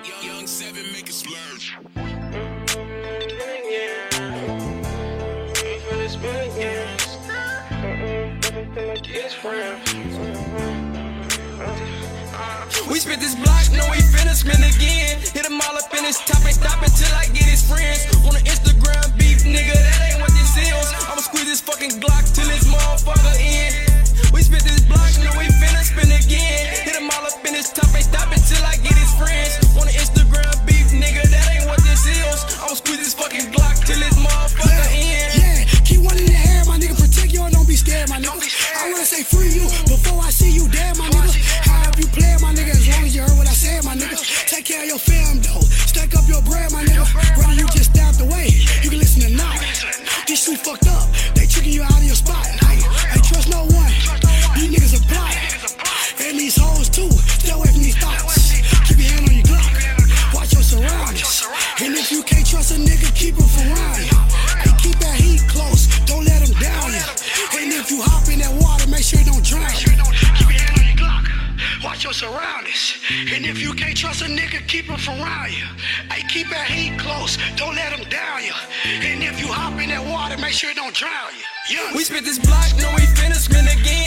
Young 0.00 0.24
young 0.24 0.46
seven 0.46 0.82
make 0.92 1.08
it 1.08 1.12
splurge. 1.12 1.76
We 12.88 12.98
spit 12.98 13.20
this 13.20 13.34
block, 13.34 13.70
know 13.72 13.84
we 13.90 13.98
finna 14.00 14.32
spin 14.32 14.56
again. 14.64 15.20
Hit 15.20 15.44
him 15.44 15.60
all 15.60 15.76
up 15.76 15.92
in 15.92 16.04
his 16.04 16.16
top, 16.18 16.44
ain't 16.46 16.54
stop 16.54 16.82
until 16.82 17.14
I 17.14 17.26
get 17.26 17.44
his 17.44 17.62
friends. 17.68 18.08
On 18.24 18.32
the 18.32 18.40
Instagram 18.48 19.18
beef, 19.18 19.44
nigga, 19.44 19.74
that 19.74 20.12
ain't 20.12 20.20
what 20.20 20.30
this 20.30 20.56
is. 20.56 20.92
I'ma 21.08 21.20
squeeze 21.20 21.44
this 21.44 21.60
fucking 21.60 22.00
Glock 22.00 22.24
till 22.34 22.48
this 22.48 22.64
motherfucker 22.64 23.36
in. 23.36 24.32
We 24.32 24.42
spit 24.42 24.64
this 24.64 24.80
block, 24.80 25.12
know 25.20 25.32
we 25.36 25.44
finna 25.60 25.84
spin 25.84 26.10
again. 26.10 26.72
Hit 26.84 26.96
him 26.96 27.10
all 27.10 27.26
up 27.26 27.44
in 27.44 27.54
his 27.54 27.68
top, 27.70 27.94
ain't 27.94 28.04
stop 28.04 28.32
until 28.32 28.64
I 28.64 28.76
get 28.76 28.94
his 28.94 28.99
friends. 29.20 29.76
On 29.76 29.86
the 29.86 30.19
That 76.60 76.68
heat 76.68 76.98
close. 76.98 77.38
Don't 77.56 77.74
let 77.74 77.90
him 77.90 78.06
down 78.10 78.44
you. 78.44 78.52
And 78.84 79.22
if 79.22 79.40
you 79.40 79.48
hop 79.48 79.80
in 79.80 79.88
that 79.88 80.04
water, 80.04 80.36
make 80.36 80.52
sure 80.52 80.68
it 80.68 80.76
don't 80.76 80.94
drown 80.94 81.32
you. 81.32 81.48
Yeah. 81.72 81.96
We 81.96 82.04
spit 82.04 82.22
this 82.22 82.38
block, 82.38 82.68
know 82.76 82.92
we 83.00 83.08
finna 83.16 83.40
spin 83.40 83.64
again. 83.64 83.99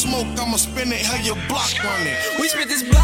Smoke, 0.00 0.26
I'ma 0.40 0.56
spin 0.56 0.92
it, 0.92 1.04
how 1.04 1.20
your 1.20 1.36
block 1.46 1.68
running. 1.84 2.16
We 2.40 2.48
spit 2.48 2.68
this 2.68 2.82
block, 2.82 2.99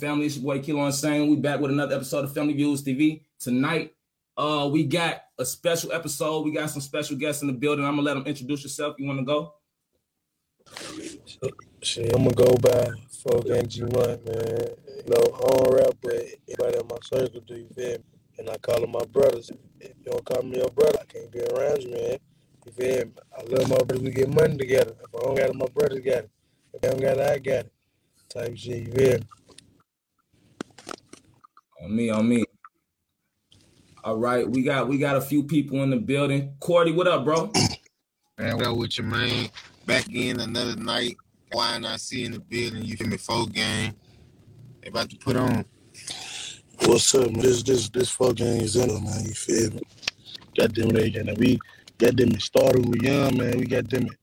family? 0.00 0.26
It's 0.26 0.36
your 0.36 0.44
boy 0.44 0.62
Kilo 0.62 0.86
Insane. 0.86 1.28
We 1.28 1.36
back 1.36 1.60
with 1.60 1.70
another 1.70 1.94
episode 1.94 2.24
of 2.24 2.32
Family 2.32 2.54
Views 2.54 2.82
TV. 2.82 3.22
Tonight, 3.38 3.94
uh, 4.36 4.68
we 4.72 4.84
got 4.84 5.24
a 5.38 5.44
special 5.44 5.92
episode. 5.92 6.44
We 6.46 6.52
got 6.52 6.70
some 6.70 6.80
special 6.80 7.16
guests 7.16 7.42
in 7.42 7.48
the 7.48 7.54
building. 7.54 7.84
I'm 7.84 7.96
gonna 7.96 8.02
let 8.02 8.14
them 8.14 8.26
introduce 8.26 8.62
yourself. 8.62 8.96
You 8.98 9.06
wanna 9.06 9.24
go? 9.24 9.54
Shit, 11.82 12.14
I'm 12.14 12.24
gonna 12.24 12.34
go 12.34 12.56
by 12.56 12.88
folk 13.10 13.44
G1, 13.44 13.92
man. 13.92 14.68
You 14.96 15.04
know, 15.06 15.22
I 15.34 15.48
don't 15.48 15.74
rap, 15.74 15.94
but 16.02 16.14
everybody 16.48 16.78
in 16.78 16.88
my 16.88 16.98
circle 17.02 17.40
do, 17.46 17.56
you 17.56 17.68
feel 17.74 17.98
me? 17.98 18.04
And 18.38 18.48
I 18.48 18.56
call 18.56 18.80
them 18.80 18.92
my 18.92 19.04
brothers. 19.04 19.50
If 19.80 19.92
you 19.98 20.12
don't 20.12 20.24
call 20.24 20.42
me 20.42 20.56
your 20.56 20.70
brother, 20.70 20.98
I 21.00 21.04
can't 21.04 21.30
be 21.30 21.40
around 21.40 21.82
you, 21.82 21.90
man. 21.90 22.18
You 22.64 22.72
feel 22.72 23.04
me? 23.04 23.12
I 23.36 23.42
love 23.42 23.68
my 23.68 23.76
brothers, 23.76 24.00
we 24.00 24.10
get 24.12 24.34
money 24.34 24.56
together. 24.56 24.94
If 24.98 25.14
I 25.14 25.24
don't 25.24 25.36
got 25.36 25.50
it, 25.50 25.56
my 25.56 25.66
brothers 25.66 26.00
got 26.00 26.24
it. 26.24 26.30
If 26.72 26.84
I 26.84 26.88
don't 26.88 27.00
got 27.02 27.18
it, 27.18 27.30
I 27.30 27.38
got 27.38 27.66
it. 27.66 27.72
Type 28.30 28.56
shit, 28.56 28.86
you 28.86 28.92
feel 28.92 29.18
me? 29.18 29.26
On 31.82 31.94
me, 31.94 32.10
on 32.10 32.28
me. 32.28 32.44
All 34.04 34.16
right, 34.16 34.48
we 34.48 34.62
got 34.62 34.88
we 34.88 34.98
got 34.98 35.16
a 35.16 35.20
few 35.20 35.42
people 35.42 35.82
in 35.82 35.90
the 35.90 35.96
building. 35.96 36.54
Cordy, 36.60 36.92
what 36.92 37.06
up, 37.06 37.24
bro? 37.24 37.50
Man, 38.38 38.56
what 38.56 38.66
up 38.66 38.76
with 38.76 38.96
you, 38.96 39.04
man? 39.04 39.50
Back 39.84 40.08
in 40.08 40.40
another 40.40 40.76
night. 40.76 41.16
Why 41.52 41.76
not 41.78 42.00
see 42.00 42.24
in 42.24 42.32
the 42.32 42.40
building? 42.40 42.82
You 42.84 42.96
feel 42.96 43.08
me? 43.08 43.18
Full 43.18 43.46
game. 43.46 43.94
They 44.80 44.88
about 44.88 45.10
to 45.10 45.16
put 45.16 45.36
on. 45.36 45.64
What's 46.86 47.14
up, 47.14 47.30
man? 47.30 47.40
This 47.40 47.62
this 47.62 47.90
this 47.90 48.10
fucking 48.10 48.46
is 48.46 48.76
in 48.76 48.88
it, 48.88 49.02
man. 49.02 49.24
You 49.24 49.34
feel 49.34 49.70
me? 49.72 49.82
Got 50.56 50.74
them 50.74 50.88
they 50.88 51.12
and 51.14 51.36
we 51.36 51.58
got 51.98 52.16
them 52.16 52.30
it 52.30 52.40
started 52.40 52.86
we 52.86 53.06
young, 53.06 53.36
man. 53.36 53.58
We 53.58 53.66
got 53.66 53.88
them 53.90 54.06
it. 54.06 54.19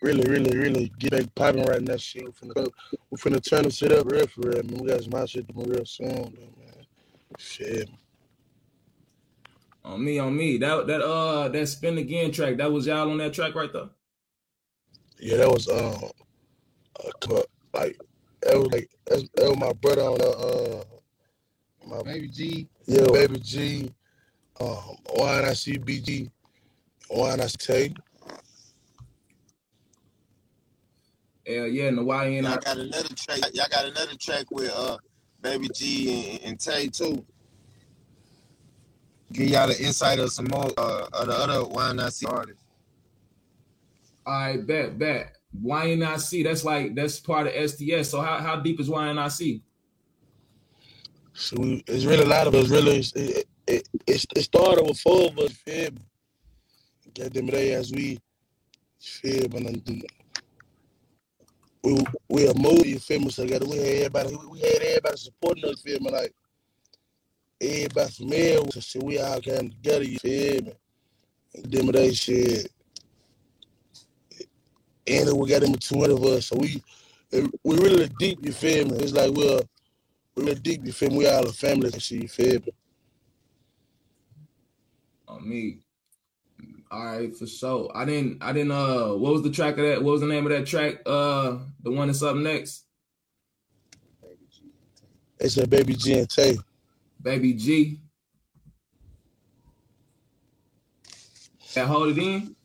Really, 0.00 0.28
really, 0.30 0.56
really 0.56 0.92
get 0.98 1.10
back 1.10 1.34
popping 1.34 1.64
right 1.64 1.82
now. 1.82 1.96
Shit, 1.96 2.24
we 2.24 2.30
finna 2.30 2.54
go, 2.54 2.66
we 3.10 3.18
finna 3.18 3.42
turn 3.42 3.64
the 3.64 3.70
shit 3.70 3.92
up 3.92 4.10
real 4.10 4.26
for 4.28 4.42
real, 4.42 4.62
man. 4.62 4.78
We 4.78 4.88
got 4.88 5.02
some 5.02 5.12
hot 5.12 5.28
shit 5.28 5.48
to 5.48 5.54
real 5.56 5.84
soon, 5.84 6.08
though, 6.08 6.62
man. 6.64 6.86
Shit. 7.38 7.90
On 9.84 10.04
me, 10.04 10.18
on 10.18 10.36
me. 10.36 10.58
That 10.58 10.86
that 10.86 11.02
uh 11.02 11.48
that 11.48 11.66
spin 11.66 11.98
again 11.98 12.30
track. 12.30 12.58
That 12.58 12.70
was 12.70 12.86
y'all 12.86 13.10
on 13.10 13.18
that 13.18 13.32
track 13.32 13.54
right 13.54 13.72
there. 13.72 13.88
Yeah, 15.18 15.38
that 15.38 15.50
was 15.50 15.68
um, 15.68 16.10
uh, 17.04 17.10
co- 17.20 17.44
like 17.74 17.98
that 18.42 18.56
was 18.56 18.70
like 18.70 18.88
that's, 19.06 19.22
that 19.34 19.48
was 19.48 19.58
my 19.58 19.72
brother 19.72 20.02
on 20.02 20.18
the 20.18 20.30
uh, 20.30 20.84
my 21.88 22.02
Baby 22.02 22.28
G. 22.28 22.68
yeah, 22.86 23.06
baby 23.12 23.38
G, 23.40 23.92
um, 24.60 24.96
why 25.14 25.40
not 25.40 25.56
see 25.56 25.78
BG, 25.78 26.30
why 27.08 27.34
not 27.34 27.50
say 27.60 27.94
Yeah, 31.48 31.64
yeah, 31.64 31.84
and 31.88 31.96
the 31.96 32.02
YN. 32.02 32.44
Y'all 32.44 32.58
got 32.58 32.76
another 32.76 33.08
track. 33.16 33.38
Y'all 33.54 33.64
got 33.70 33.86
another 33.86 34.14
track 34.20 34.50
with 34.50 34.70
uh 34.70 34.98
Baby 35.40 35.70
G 35.74 36.32
and, 36.32 36.44
and 36.44 36.60
Tay 36.60 36.88
too. 36.88 37.24
Give 39.32 39.48
y'all 39.48 39.68
the 39.68 39.82
insight 39.82 40.18
of 40.18 40.30
some 40.30 40.46
more 40.46 40.70
uh 40.76 41.08
of 41.14 41.26
the 41.26 41.32
other 41.32 41.64
Why 41.64 41.92
Not 41.92 42.12
See 42.12 42.26
artists. 42.26 42.62
I 44.26 44.58
bet, 44.58 44.98
bet. 44.98 45.36
YNIC, 45.64 46.44
that's 46.44 46.64
like 46.64 46.94
that's 46.94 47.18
part 47.18 47.46
of 47.46 47.70
STS. 47.70 48.10
So 48.10 48.20
how, 48.20 48.36
how 48.40 48.56
deep 48.56 48.78
is 48.78 48.90
YNIC? 48.90 49.62
So 51.32 51.56
we, 51.58 51.82
it's 51.86 52.04
really 52.04 52.24
a 52.24 52.28
lot 52.28 52.46
of 52.46 52.54
us. 52.54 52.68
Really, 52.68 52.98
it's, 52.98 53.12
it, 53.14 53.46
it, 53.66 53.88
it, 54.06 54.26
it 54.36 54.42
started 54.42 54.84
with 54.84 54.98
four 55.00 55.28
of 55.28 55.38
us. 55.38 55.52
Feel 55.52 55.92
me? 55.92 55.98
Got 57.14 57.32
them 57.32 57.46
there 57.46 57.78
as 57.78 57.90
we 57.90 58.18
feel 59.00 59.48
me. 59.48 59.82
and- 59.86 60.04
we 61.82 62.04
we 62.28 62.48
a 62.48 62.54
movie, 62.54 62.90
you 62.90 62.98
feel 62.98 63.20
me? 63.20 63.30
So 63.30 63.42
together 63.44 63.66
we 63.66 63.76
had 63.76 63.86
everybody 63.86 64.36
we, 64.50 64.60
had 64.60 64.82
everybody 64.82 65.16
supporting 65.16 65.64
us, 65.66 65.84
me? 65.84 66.10
Like 66.10 66.34
everybody 67.60 68.12
with 68.64 68.76
us, 68.76 68.84
shit. 68.84 69.02
We 69.02 69.20
all 69.20 69.40
came 69.40 69.70
together, 69.70 70.04
you 70.04 70.18
feel 70.18 70.62
me? 70.62 70.72
And 71.54 71.70
them 71.70 71.86
that 71.86 72.14
shit. 72.14 72.70
And 75.06 75.38
we 75.38 75.48
got 75.48 75.62
them 75.62 75.74
two 75.74 76.04
of 76.04 76.22
us, 76.24 76.46
so 76.46 76.56
we 76.56 76.82
we 77.64 77.76
really 77.76 78.08
deep, 78.18 78.44
you 78.44 78.52
feel 78.52 78.86
me? 78.88 78.98
It's 78.98 79.12
like 79.12 79.30
we're 79.30 79.60
we 80.34 80.44
really 80.44 80.54
deep, 80.56 80.84
you 80.84 80.92
feel 80.92 81.10
me? 81.10 81.18
We 81.18 81.28
all 81.28 81.46
a 81.46 81.52
family 81.52 81.90
and 81.92 82.02
shit, 82.02 82.22
you 82.22 82.28
feel 82.28 82.60
me? 82.60 82.72
On 85.28 85.48
me. 85.48 85.80
All 86.90 87.04
right, 87.04 87.36
for 87.36 87.46
sure. 87.46 87.90
I 87.94 88.04
didn't. 88.04 88.42
I 88.42 88.52
didn't. 88.52 88.72
Uh, 88.72 89.08
what 89.14 89.32
was 89.34 89.42
the 89.42 89.50
track 89.50 89.76
of 89.76 89.84
that? 89.84 90.02
What 90.02 90.12
was 90.12 90.20
the 90.22 90.26
name 90.26 90.46
of 90.46 90.52
that 90.52 90.66
track? 90.66 91.02
Uh, 91.04 91.58
the 91.82 91.90
one 91.90 92.08
that's 92.08 92.22
up 92.22 92.36
next. 92.36 92.84
They 95.38 95.48
said 95.48 95.68
Baby 95.68 95.94
G 95.94 96.18
and 96.18 96.28
Tay. 96.28 96.58
Baby 97.22 97.52
G. 97.52 98.00
That 101.74 101.86
hold 101.86 102.16
it 102.16 102.18
in. 102.18 102.56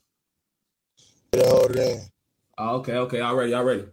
They 1.31 1.45
hold 1.45 1.71
it 1.71 1.77
in. 1.77 2.01
Oh, 2.57 2.77
okay, 2.77 2.95
okay, 2.97 3.21
already, 3.21 3.53
already. 3.53 3.85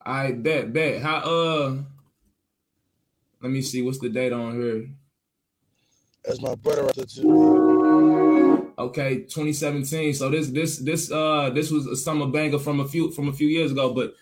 I 0.00 0.32
bet, 0.32 0.72
bet. 0.72 1.02
How? 1.02 1.16
Uh, 1.16 1.76
let 3.42 3.50
me 3.50 3.62
see. 3.62 3.82
What's 3.82 3.98
the 3.98 4.08
date 4.08 4.32
on 4.32 4.60
here? 4.60 4.88
That's 6.24 6.40
my 6.40 6.54
brother 6.54 6.84
right 6.84 6.94
there 6.94 7.06
too. 7.06 7.79
Okay, 8.80 9.16
2017. 9.24 10.14
So 10.14 10.30
this 10.30 10.48
this 10.48 10.78
this 10.78 11.12
uh 11.12 11.50
this 11.50 11.70
was 11.70 11.86
a 11.86 11.94
summer 11.94 12.26
banger 12.26 12.58
from 12.58 12.80
a 12.80 12.88
few 12.88 13.10
from 13.10 13.28
a 13.28 13.32
few 13.32 13.46
years 13.46 13.72
ago. 13.72 13.92
But 13.92 14.14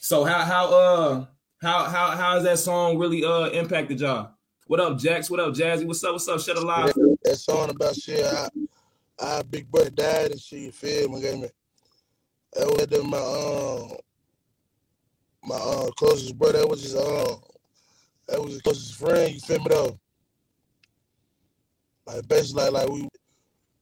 so 0.00 0.24
how 0.24 0.40
how 0.42 0.74
uh 0.74 1.26
how 1.62 1.84
how 1.84 2.10
how 2.10 2.34
has 2.34 2.42
that 2.42 2.58
song 2.58 2.98
really 2.98 3.24
uh 3.24 3.50
impacted 3.50 4.00
y'all? 4.00 4.32
What 4.66 4.80
up, 4.80 4.98
Jax? 4.98 5.30
What 5.30 5.38
up, 5.38 5.54
Jazzy? 5.54 5.86
What's 5.86 6.02
up? 6.02 6.12
What's 6.12 6.26
up? 6.26 6.40
Shut 6.40 6.56
alive. 6.56 6.86
That, 6.86 7.18
that 7.22 7.36
song 7.36 7.70
about 7.70 7.94
shit, 7.94 8.24
I, 8.24 8.48
our 9.20 9.44
big 9.44 9.70
brother 9.70 9.90
died 9.90 10.32
and 10.32 10.40
shit, 10.40 10.74
feel 10.74 11.08
me? 11.08 11.22
Got 11.22 11.38
me. 11.38 11.48
That 12.54 12.66
was 12.66 13.04
my 13.04 13.18
um 13.18 13.96
my 15.44 15.54
uh 15.54 15.90
closest 15.96 16.36
brother, 16.36 16.58
that 16.58 16.68
was 16.68 16.82
his 16.82 16.96
um 16.96 17.40
that 18.26 18.42
was 18.42 18.54
his 18.54 18.62
closest 18.62 18.94
friend, 18.96 19.34
you 19.34 19.40
feel 19.40 19.58
me 19.60 19.66
though? 19.68 20.00
Like 22.06 22.26
basically 22.26 22.64
like, 22.64 22.72
like 22.72 22.88
we 22.88 23.08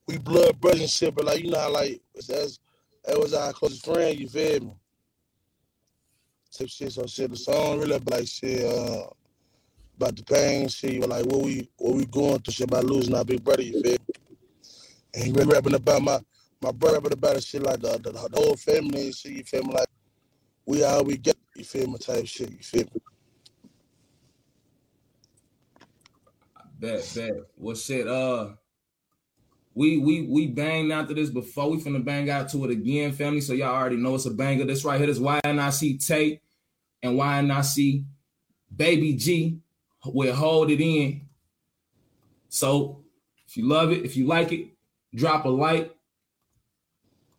we 0.09 0.17
blood 0.17 0.59
brothers 0.59 0.81
and 0.81 0.91
shit, 0.91 1.15
but 1.15 1.27
like 1.27 1.45
you 1.45 1.51
know 1.51 1.61
how 1.61 1.71
like 1.71 2.01
that's 2.15 2.59
that 3.05 3.19
was 3.19 3.35
our 3.35 3.53
closest 3.53 3.85
friend, 3.85 4.19
you 4.19 4.27
feel 4.27 4.61
me? 4.61 4.73
Type 6.51 6.69
shit, 6.69 6.93
so 6.93 7.07
shit. 7.07 7.31
The 7.31 7.37
song 7.37 7.79
really 7.79 7.99
like 8.11 8.27
shit, 8.27 8.65
uh, 8.65 9.07
about 9.97 10.17
the 10.17 10.25
pain, 10.25 10.67
shit, 10.69 11.07
like 11.07 11.27
what 11.27 11.43
we 11.45 11.69
what 11.77 11.95
we 11.95 12.07
going 12.07 12.39
through, 12.39 12.55
shit 12.55 12.69
about 12.69 12.87
losing 12.87 13.15
our 13.15 13.25
big 13.25 13.45
brother, 13.45 13.63
you 13.63 13.83
feel 13.83 13.93
me? 13.93 14.15
And 15.15 15.25
he 15.25 15.33
been 15.33 15.49
rapping 15.49 15.75
about 15.75 16.03
my 16.03 16.21
my 16.63 16.73
brother 16.73 17.01
but 17.03 17.13
about 17.13 17.43
shit 17.43 17.63
like 17.63 17.81
the, 17.81 17.99
the, 17.99 18.11
the 18.11 18.37
whole 18.41 18.57
family 18.57 19.07
and 19.07 19.15
shit, 19.15 19.33
you 19.33 19.45
feel 19.45 19.63
me? 19.63 19.75
Like 19.75 19.89
we 20.65 20.85
all 20.85 21.05
we 21.05 21.19
get, 21.19 21.37
you 21.55 21.65
feel 21.65 21.87
me? 21.87 21.99
Type 21.99 22.27
shit, 22.27 22.51
you 22.51 22.59
feel 22.59 22.85
me? 22.95 23.01
Bet, 26.81 27.13
bet. 27.15 27.33
Well, 27.57 27.77
shit. 27.77 28.09
Uh, 28.09 28.51
we 29.79 29.97
we 29.97 30.23
we 30.23 30.49
banged 30.49 30.91
after 30.93 31.15
this 31.15 31.31
before. 31.31 31.71
We 31.71 31.81
finna 31.81 32.05
bang 32.05 32.29
out 32.29 32.49
to 32.49 32.65
it 32.65 32.71
again, 32.73 33.13
family. 33.13 33.41
So 33.41 33.53
y'all 33.53 33.77
already 33.77 33.97
know 33.97 34.17
it's 34.17 34.27
a 34.27 34.33
banger. 34.33 34.65
This 34.65 34.85
right 34.85 35.01
here 35.01 35.09
is 35.09 35.21
YNIC 35.21 36.05
Tate 36.05 36.43
and 37.01 37.17
YNIC 37.17 38.05
Baby 38.75 39.15
G. 39.15 39.61
We'll 40.05 40.35
hold 40.35 40.73
it 40.73 40.81
in. 40.81 41.29
So 42.49 43.05
if 43.47 43.57
you 43.57 43.69
love 43.69 43.93
it, 43.93 44.05
if 44.05 44.17
you 44.17 44.27
like 44.27 44.51
it, 44.51 44.67
drop 45.15 45.45
a 45.45 45.49
like. 45.49 45.95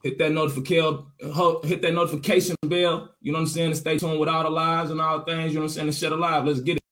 Hit 0.02 0.18
that 0.20 0.32
notification, 0.32 1.08
hit 1.20 1.82
that 1.82 1.94
notification 1.94 2.56
bell. 2.66 3.16
You 3.22 3.34
know 3.34 3.40
what 3.40 3.42
I'm 3.42 3.48
saying? 3.48 3.68
And 3.68 3.78
stay 3.78 3.98
tuned 3.98 4.18
with 4.18 4.30
all 4.30 4.44
the 4.44 4.50
lives 4.50 4.92
and 4.92 5.02
all 5.02 5.26
things. 5.26 5.52
You 5.52 5.56
know 5.60 5.66
what 5.66 5.72
I'm 5.72 5.74
saying? 5.74 5.88
And 5.90 5.96
shut 5.96 6.14
alive. 6.14 6.46
Let's 6.46 6.62
get 6.62 6.78
it. 6.78 6.84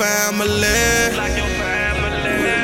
Like 0.00 1.36
your 1.36 1.46
family. 1.60 2.56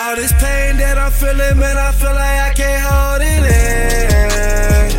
All 0.00 0.14
this 0.14 0.32
pain 0.32 0.76
that 0.76 0.98
I'm 0.98 1.10
feeling, 1.10 1.58
man, 1.58 1.78
I 1.78 1.90
feel 1.92 2.12
like 2.12 2.20
I 2.20 2.52
can't 2.54 2.82
hold 2.84 3.22
it 3.22 3.44
in. 3.48 4.90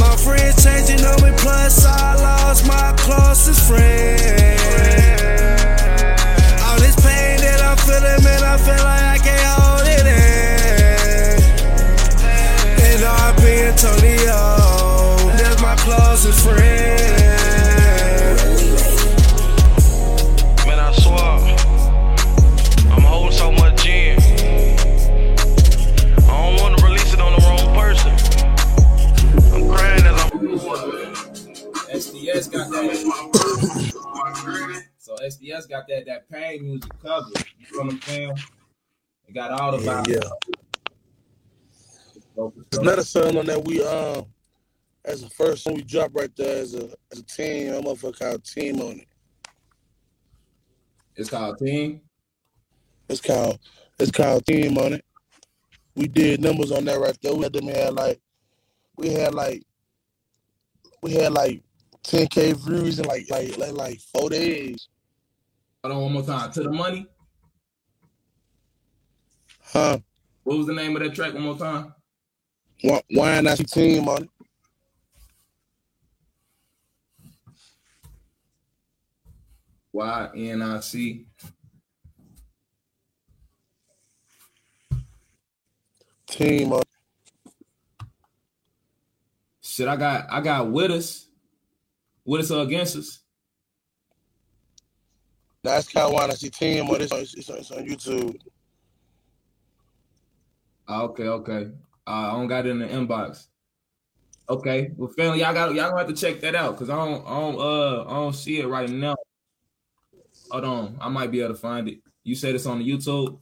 My 0.00 0.16
friends 0.16 0.64
changing 0.64 1.04
on 1.04 1.22
me, 1.22 1.32
plus 1.36 1.84
I 1.84 2.14
lost 2.16 2.66
my 2.66 2.94
closest 2.96 3.68
friend. 3.68 4.58
All 6.64 6.78
this 6.80 6.96
pain 6.96 7.40
that 7.44 7.60
I'm 7.62 7.76
feeling, 7.76 8.24
man, 8.24 8.42
I 8.42 8.56
feel 8.56 8.84
like 8.84 9.01
STS 35.32 35.66
got 35.66 35.86
that 35.88 36.06
that 36.06 36.30
pain 36.30 36.62
music 36.64 36.92
covered. 37.02 37.44
You 37.58 37.66
feel 37.66 37.84
what 37.84 37.92
I'm 37.92 38.02
saying? 38.02 38.36
They 39.26 39.32
got 39.32 39.50
all 39.52 39.76
the 39.76 39.84
Yeah, 39.84 40.02
vibes. 40.02 40.08
yeah. 40.08 40.30
There's 42.70 42.82
another 42.82 43.04
song 43.04 43.36
on 43.36 43.46
that 43.46 43.64
we 43.64 43.84
um 43.84 44.26
as 45.04 45.22
the 45.22 45.30
first 45.30 45.66
one 45.66 45.74
we 45.76 45.82
dropped 45.82 46.14
right 46.14 46.34
there 46.36 46.58
as 46.62 46.74
a 46.74 46.90
as 47.12 47.18
a 47.18 47.22
team, 47.24 47.74
a 47.74 47.82
motherfucker 47.82 48.18
called 48.18 48.44
Team 48.44 48.80
on 48.80 49.00
it. 49.00 49.08
It's 51.16 51.30
called 51.30 51.58
Team. 51.58 52.00
It's 53.08 53.20
called 53.20 53.58
it's 53.98 54.10
called 54.10 54.46
Team 54.46 54.78
on 54.78 54.94
it. 54.94 55.04
We 55.94 56.08
did 56.08 56.40
numbers 56.40 56.72
on 56.72 56.84
that 56.86 56.98
right 56.98 57.16
there. 57.22 57.34
We 57.34 57.42
had 57.42 57.52
them 57.52 57.66
had 57.68 57.94
like 57.94 58.20
we 58.96 59.08
had 59.10 59.34
like 59.34 59.62
we 61.02 61.12
had 61.12 61.32
like 61.32 61.62
10k 62.04 62.56
views 62.64 62.98
in 62.98 63.04
like 63.06 63.26
like 63.30 63.58
like 63.58 63.72
like 63.72 64.00
four 64.00 64.30
days. 64.30 64.88
Hold 65.84 65.96
on 65.96 66.02
one 66.02 66.12
more 66.12 66.22
time. 66.22 66.52
To 66.52 66.62
the 66.62 66.70
money. 66.70 67.06
Huh? 69.64 69.98
What 70.44 70.58
was 70.58 70.66
the 70.66 70.74
name 70.74 70.94
of 70.94 71.02
that 71.02 71.14
track? 71.14 71.34
One 71.34 71.42
more 71.42 71.58
time. 71.58 71.92
Why, 72.82 73.02
why 73.10 73.40
not 73.40 73.58
see 73.58 73.64
team 73.64 74.08
on 74.08 74.24
it? 74.24 74.30
Y 79.92 80.30
N 80.36 80.62
I 80.62 80.80
C. 80.80 81.26
Team 86.26 86.72
on 86.72 86.80
it. 86.80 86.88
Shit, 89.60 89.88
I 89.88 89.96
got 89.96 90.26
I 90.30 90.40
got 90.40 90.70
with 90.70 90.92
us. 90.92 91.26
With 92.24 92.42
us 92.42 92.50
or 92.52 92.62
against 92.62 92.96
us. 92.96 93.21
That's 95.62 95.88
kind 95.88 96.06
of 96.06 96.12
why 96.12 96.26
I 96.26 96.30
see 96.30 96.50
team 96.50 96.88
on 96.90 96.98
this. 96.98 97.12
It's, 97.12 97.48
on- 97.48 97.58
it's 97.58 97.70
on 97.70 97.86
YouTube. 97.86 98.36
Ah, 100.88 101.02
okay, 101.02 101.28
okay. 101.28 101.70
Uh, 102.06 102.10
I 102.10 102.30
don't 102.32 102.48
got 102.48 102.66
it 102.66 102.70
in 102.70 102.80
the 102.80 102.86
inbox. 102.88 103.46
Okay, 104.48 104.90
well, 104.96 105.08
family, 105.16 105.38
y'all 105.40 105.54
got 105.54 105.72
y'all 105.72 105.90
gonna 105.90 105.98
have 105.98 106.08
to 106.08 106.14
check 106.14 106.40
that 106.40 106.56
out 106.56 106.72
because 106.72 106.90
I 106.90 106.96
don't, 106.96 107.24
I 107.24 107.38
don't, 107.40 107.58
uh, 107.58 108.02
I 108.02 108.14
don't 108.14 108.34
see 108.34 108.58
it 108.58 108.66
right 108.66 108.90
now. 108.90 109.14
Hold 110.50 110.64
on, 110.64 110.98
I 111.00 111.08
might 111.08 111.30
be 111.30 111.40
able 111.40 111.54
to 111.54 111.60
find 111.60 111.88
it. 111.88 111.98
You 112.24 112.34
said 112.34 112.54
it's 112.56 112.66
on 112.66 112.80
the 112.80 112.88
YouTube. 112.90 113.38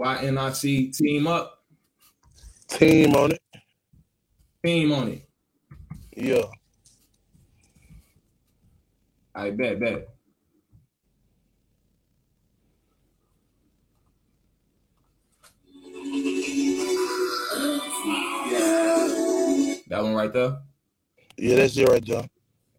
YNIC 0.00 0.96
team 0.96 1.26
up, 1.28 1.64
Team 2.68 3.14
on 3.14 3.32
it. 3.32 3.40
team 4.64 4.92
on 4.92 5.08
it. 5.08 5.28
Yeah. 6.16 6.42
I 9.38 9.50
bet, 9.50 9.78
bet. 9.78 10.08
That 19.86 20.02
one 20.02 20.14
right 20.14 20.32
there. 20.32 20.58
Yeah, 21.36 21.54
that's 21.54 21.76
it 21.76 21.88
right 21.88 22.04
there. 22.04 22.28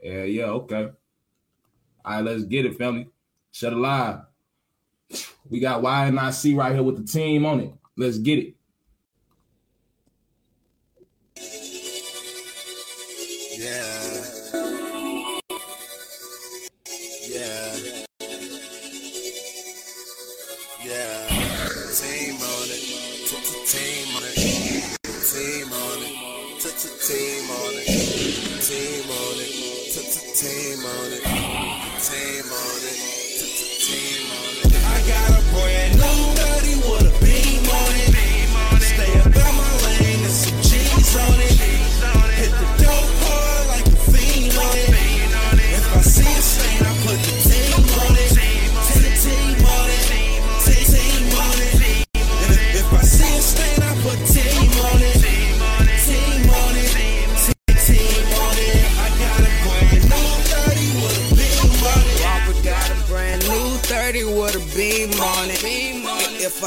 Yeah, 0.04 0.24
yeah, 0.24 0.44
okay. 0.48 0.90
All 2.04 2.16
right, 2.16 2.26
let's 2.26 2.44
get 2.44 2.66
it, 2.66 2.78
family. 2.78 3.08
Shut 3.52 3.72
it 3.72 3.78
live. 3.78 4.20
We 5.50 5.62
got 5.62 5.82
YNIC 5.82 6.58
right 6.58 6.74
here 6.74 6.84
with 6.84 6.98
the 6.98 7.10
team 7.10 7.46
on 7.46 7.62
it. 7.62 7.74
Let's 7.96 8.18
get 8.18 8.40
it. 8.40 8.56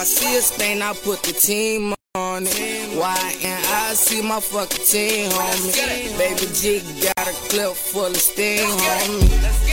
I 0.02 0.04
see 0.04 0.36
a 0.36 0.40
stain, 0.42 0.82
I 0.82 0.94
put 0.94 1.22
the 1.22 1.32
team 1.32 1.94
on 2.16 2.42
it. 2.44 2.98
Why 2.98 3.36
and 3.44 3.64
I 3.66 3.94
see 3.94 4.20
my 4.20 4.40
fucking 4.40 4.84
team, 4.84 5.30
homie. 5.30 6.18
Baby 6.18 6.46
G 6.52 6.82
got 7.06 7.28
a 7.28 7.32
clip 7.46 7.70
full 7.76 8.06
of 8.06 8.16
steam, 8.16 8.66
homie. 8.66 9.28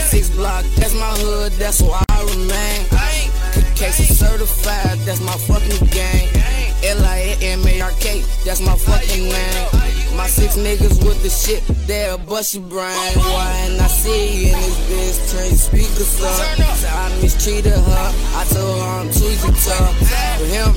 Six 0.06 0.30
block, 0.30 0.64
that's 0.76 0.94
my 0.94 1.10
hood, 1.18 1.54
that's 1.54 1.82
where 1.82 2.00
I 2.10 2.22
remain. 2.30 2.86
Case 3.76 4.20
certified, 4.20 5.00
that's 5.00 5.20
my 5.20 5.36
fucking 5.50 5.88
gang. 5.88 6.30
L-I-M-A-R-K, 6.84 8.24
that's 8.46 8.62
my 8.62 8.76
fucking 8.76 9.28
name. 9.28 9.68
My 10.16 10.28
six 10.28 10.56
niggas 10.56 11.04
with 11.04 11.22
the 11.24 11.30
shit, 11.30 11.64
they'll 11.88 12.18
bust 12.18 12.56
your 12.56 12.64
brain. 12.64 12.96
Why 13.16 13.52
and 13.68 13.82
I 13.82 13.88
see 13.88 14.52
in 14.52 14.56
this 14.60 14.80
bitch, 14.88 15.32
turn 15.32 15.48
your 15.48 15.58
speakers 15.60 16.24
up. 16.24 16.36
So 16.80 16.88
I 16.88 17.10
mistreated 17.22 17.74
her, 17.74 18.08
I 18.36 18.44
told 18.48 18.80
her 18.80 18.90
I'm 19.00 19.12
too 19.12 19.36
tough. 19.44 19.96
For 20.40 20.48
him, 20.48 20.72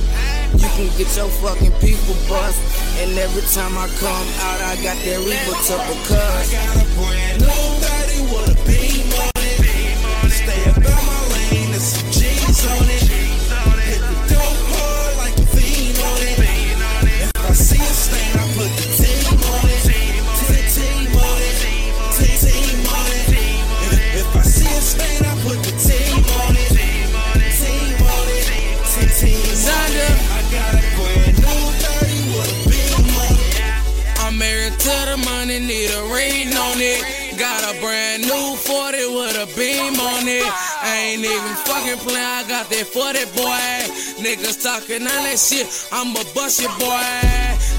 you 0.59 0.67
can 0.75 0.87
get 0.97 1.07
your 1.15 1.29
fucking 1.39 1.71
people 1.79 2.15
bust. 2.27 2.59
And 2.99 3.17
every 3.17 3.43
time 3.55 3.77
I 3.77 3.87
come 3.99 4.27
out, 4.43 4.59
I 4.61 4.75
got 4.83 4.97
that 4.99 5.19
Reaper 5.23 5.55
to 5.55 5.75
because. 5.87 6.51
got 6.51 6.77
a 6.77 6.87
brand 6.99 7.41
new 7.41 7.47
30 7.47 8.27
with 8.27 8.51
a 8.51 8.57
beam 8.67 9.07
on 9.23 9.31
it. 9.39 10.31
Stay 10.31 10.69
up 10.69 10.77
my 10.83 11.19
lane 11.31 11.71
and 11.71 11.81
some 11.81 12.11
G's 12.11 12.65
on 12.67 12.89
it. 12.89 13.32
To 34.93 34.99
the 35.09 35.17
money, 35.25 35.59
need 35.59 35.89
a 35.89 36.01
ring 36.13 36.53
on 36.53 36.77
it. 36.77 37.01
Got 37.37 37.65
a 37.65 37.73
brand 37.81 38.21
new 38.23 38.55
40 38.55 39.17
with 39.17 39.35
a 39.41 39.47
beam 39.57 39.97
on 39.97 40.27
it. 40.27 40.45
I 40.81 41.13
ain't 41.13 41.25
even 41.25 41.55
fucking 41.65 41.99
playing, 42.05 42.21
I 42.21 42.45
got 42.47 42.69
that 42.69 42.87
40 42.87 43.25
boy. 43.33 43.73
Niggas 44.21 44.61
talking 44.61 45.01
on 45.01 45.21
that 45.25 45.39
shit, 45.39 45.65
I'ma 45.91 46.21
bust 46.35 46.61
your 46.61 46.73
boy. 46.77 47.09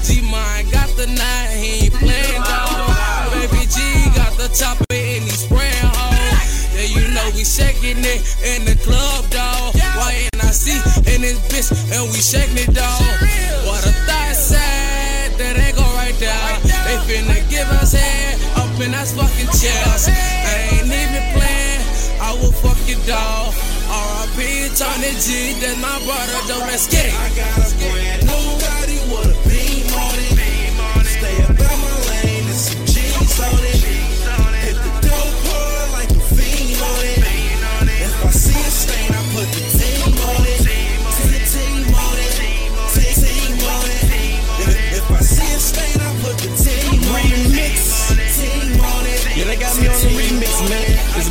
G 0.03 0.21
Mine 0.27 0.67
got 0.71 0.89
the 0.99 1.07
nine, 1.07 1.51
he 1.57 1.87
ain't 1.87 1.95
playing 1.95 2.43
dog. 2.43 3.31
Baby 3.31 3.63
G 3.71 3.79
got 4.15 4.35
the 4.37 4.51
chopper 4.51 4.85
in 4.91 5.23
these 5.23 5.47
spraying 5.47 5.91
hoes. 5.95 6.75
Yeah, 6.75 6.87
you 6.91 7.03
know 7.15 7.27
we 7.35 7.43
shaking 7.43 8.03
it 8.03 8.21
in 8.43 8.65
the 8.67 8.75
club, 8.83 9.29
dawg. 9.31 9.73
YNIC 9.75 10.67
in 11.15 11.21
this 11.23 11.39
bitch, 11.47 11.71
and 11.95 12.11
we 12.11 12.19
shaking 12.19 12.59
it, 12.59 12.75
dawg. 12.75 13.01
What 13.63 13.87
a 13.87 13.93
thought 14.03 14.35
said, 14.35 15.31
that 15.39 15.74
go 15.74 15.74
right 16.21 16.61
there. 16.63 16.77
They 16.85 16.97
finna 17.07 17.49
give 17.49 17.67
us 17.81 17.93
head 17.93 18.39
up 18.57 18.79
in 18.79 18.91
that 18.91 19.07
fucking 19.07 19.51
chairs. 19.51 20.07
I 20.07 20.69
ain't 20.71 20.87
even 20.87 21.25
playing, 21.33 21.81
I 22.21 22.33
will 22.39 22.51
fuck 22.51 22.77
you, 22.87 22.97
dawg. 23.07 23.53
R.I.P. 23.87 24.69
Tony 24.75 25.13
G, 25.21 25.53
that's 25.61 25.77
my 25.79 25.99
brother, 26.05 26.39
don't 26.47 26.67
let's 26.67 26.87
get 26.87 27.05
it. 27.05 27.13
I 27.13 27.29
got 27.35 27.71
a 27.71 27.75
brand 27.77 28.24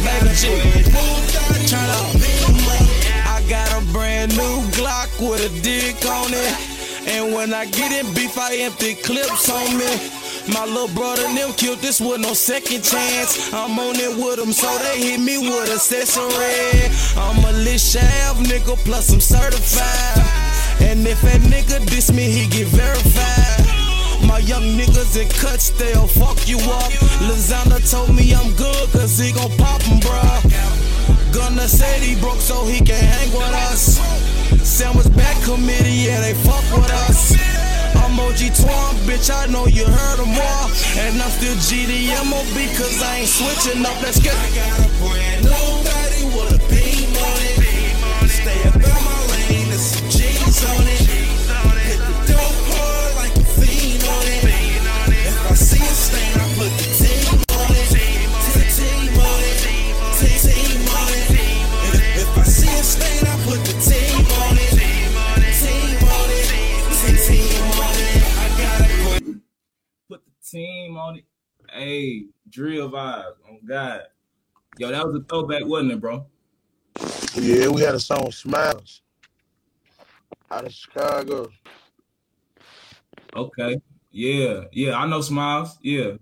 Baby 0.04 0.34
G. 0.36 0.48
I 3.24 3.42
got 3.48 3.72
a 3.72 3.92
brand 3.92 4.36
new 4.36 4.60
Glock 4.76 5.08
with 5.18 5.40
a 5.40 5.62
dick 5.62 5.96
on 6.06 6.30
it. 6.32 6.74
And 7.08 7.34
when 7.34 7.52
I 7.52 7.64
get 7.66 7.92
in 7.92 8.12
beef, 8.14 8.36
I 8.38 8.56
empty 8.56 8.94
clips 8.94 9.50
on 9.50 9.78
me. 9.78 9.88
My 10.52 10.64
little 10.66 10.88
brother 10.88 11.22
them 11.22 11.52
killed 11.54 11.78
this 11.78 12.00
with 12.00 12.20
no 12.20 12.34
second 12.34 12.84
chance. 12.84 13.52
I'm 13.52 13.78
on 13.78 13.96
it 13.96 14.16
with 14.16 14.36
them, 14.36 14.52
so 14.52 14.68
they 14.78 15.00
hit 15.00 15.20
me 15.20 15.38
with 15.38 15.70
accessory. 15.72 16.90
I'm 17.16 17.42
a 17.44 17.52
lit 17.64 17.80
shaft 17.80 18.40
nigga, 18.40 18.76
plus 18.84 19.12
I'm 19.12 19.20
certified. 19.20 20.44
And 20.80 21.06
if 21.06 21.22
that 21.22 21.40
nigga 21.42 21.84
diss 21.86 22.12
me, 22.12 22.24
he 22.30 22.46
get 22.48 22.68
verified. 22.68 23.73
My 24.34 24.40
young 24.40 24.66
niggas 24.74 25.14
in 25.14 25.28
cuts, 25.28 25.70
they'll 25.78 26.08
fuck 26.08 26.48
you 26.48 26.58
up. 26.58 26.90
Lizana 27.22 27.78
told 27.88 28.16
me 28.16 28.34
I'm 28.34 28.50
good, 28.56 28.90
cause 28.90 29.16
he 29.16 29.30
gon' 29.30 29.56
pop 29.58 29.80
'em, 29.86 30.00
bruh. 30.00 30.42
Gunna 31.32 31.68
said 31.68 32.02
he 32.02 32.16
broke 32.16 32.40
so 32.40 32.66
he 32.66 32.80
can 32.80 32.98
hang 32.98 33.30
with 33.30 33.54
us. 33.70 34.00
Sam 34.60 34.96
was 34.96 35.08
back 35.08 35.40
committee, 35.44 36.02
yeah, 36.06 36.20
they 36.20 36.34
fuck 36.34 36.66
with 36.74 36.90
us. 37.06 37.38
I'm 37.94 38.18
OG 38.18 38.50
Twan, 38.58 38.94
bitch, 39.06 39.30
I 39.30 39.46
know 39.46 39.68
you 39.68 39.84
heard 39.84 40.18
them 40.18 40.34
all. 40.34 40.66
And 40.98 41.14
I'm 41.22 41.30
still 41.38 41.54
GDMOB, 41.54 42.56
cause 42.76 43.00
I 43.04 43.18
ain't 43.18 43.28
switching 43.28 43.86
up, 43.86 44.02
let's 44.02 44.18
get 44.18 44.34
I 44.34 44.50
got 44.58 44.80
a 44.82 44.90
brand 44.98 45.44
new 45.46 45.66
body 45.86 46.22
with 46.34 46.58
a 46.58 46.60
beam 46.66 47.14
on 47.22 47.38
it. 47.50 48.28
Stay 48.28 48.60
up 48.66 48.82
my 48.82 49.26
lane, 49.30 49.68
there's 49.68 49.94
some 49.94 50.10
G's 50.10 50.64
on 50.64 50.88
it. 50.88 51.33
Team 70.54 70.96
on 70.96 71.16
it. 71.16 71.24
Hey, 71.70 72.26
drill 72.48 72.90
vibes. 72.90 73.34
Oh 73.50 73.58
God. 73.66 74.02
Yo, 74.78 74.90
that 74.90 75.06
was 75.06 75.16
a 75.16 75.24
throwback, 75.24 75.64
wasn't 75.66 75.92
it, 75.92 76.00
bro? 76.00 76.26
Yeah, 77.34 77.68
we 77.68 77.82
had 77.82 77.94
a 77.94 78.00
song 78.00 78.30
Smiles 78.30 79.02
out 80.50 80.64
of 80.64 80.72
Chicago. 80.72 81.50
Okay. 83.34 83.80
Yeah, 84.12 84.64
yeah, 84.72 84.96
I 84.96 85.06
know 85.06 85.20
Smiles. 85.20 85.76
Yeah. 85.82 86.12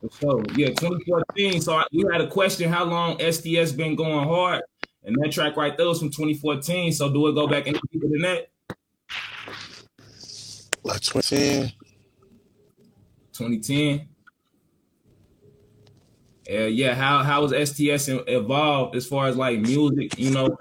For 0.00 0.10
sure. 0.20 0.44
Yeah, 0.56 0.68
2014. 0.68 1.60
So 1.60 1.82
you 1.92 2.08
had 2.08 2.20
a 2.20 2.28
question 2.28 2.72
how 2.72 2.84
long 2.84 3.18
STS 3.20 3.72
been 3.72 3.94
going 3.94 4.26
hard? 4.26 4.62
And 5.04 5.16
that 5.22 5.30
track 5.30 5.56
right 5.56 5.76
there 5.76 5.86
was 5.86 6.00
from 6.00 6.10
2014. 6.10 6.92
So 6.92 7.12
do 7.12 7.28
it 7.28 7.34
go 7.34 7.46
back 7.46 7.68
any 7.68 7.78
deeper 7.92 8.08
than 8.08 8.22
that? 8.22 8.50
Like 10.88 11.02
2010. 11.02 11.72
2010. 13.34 14.08
Yeah, 16.48 16.64
yeah. 16.64 16.94
How 16.94 17.22
how 17.22 17.42
was 17.42 17.50
STS 17.52 18.08
evolved 18.08 18.96
as 18.96 19.06
far 19.06 19.26
as 19.26 19.36
like 19.36 19.60
music, 19.60 20.18
you 20.18 20.30
know, 20.30 20.56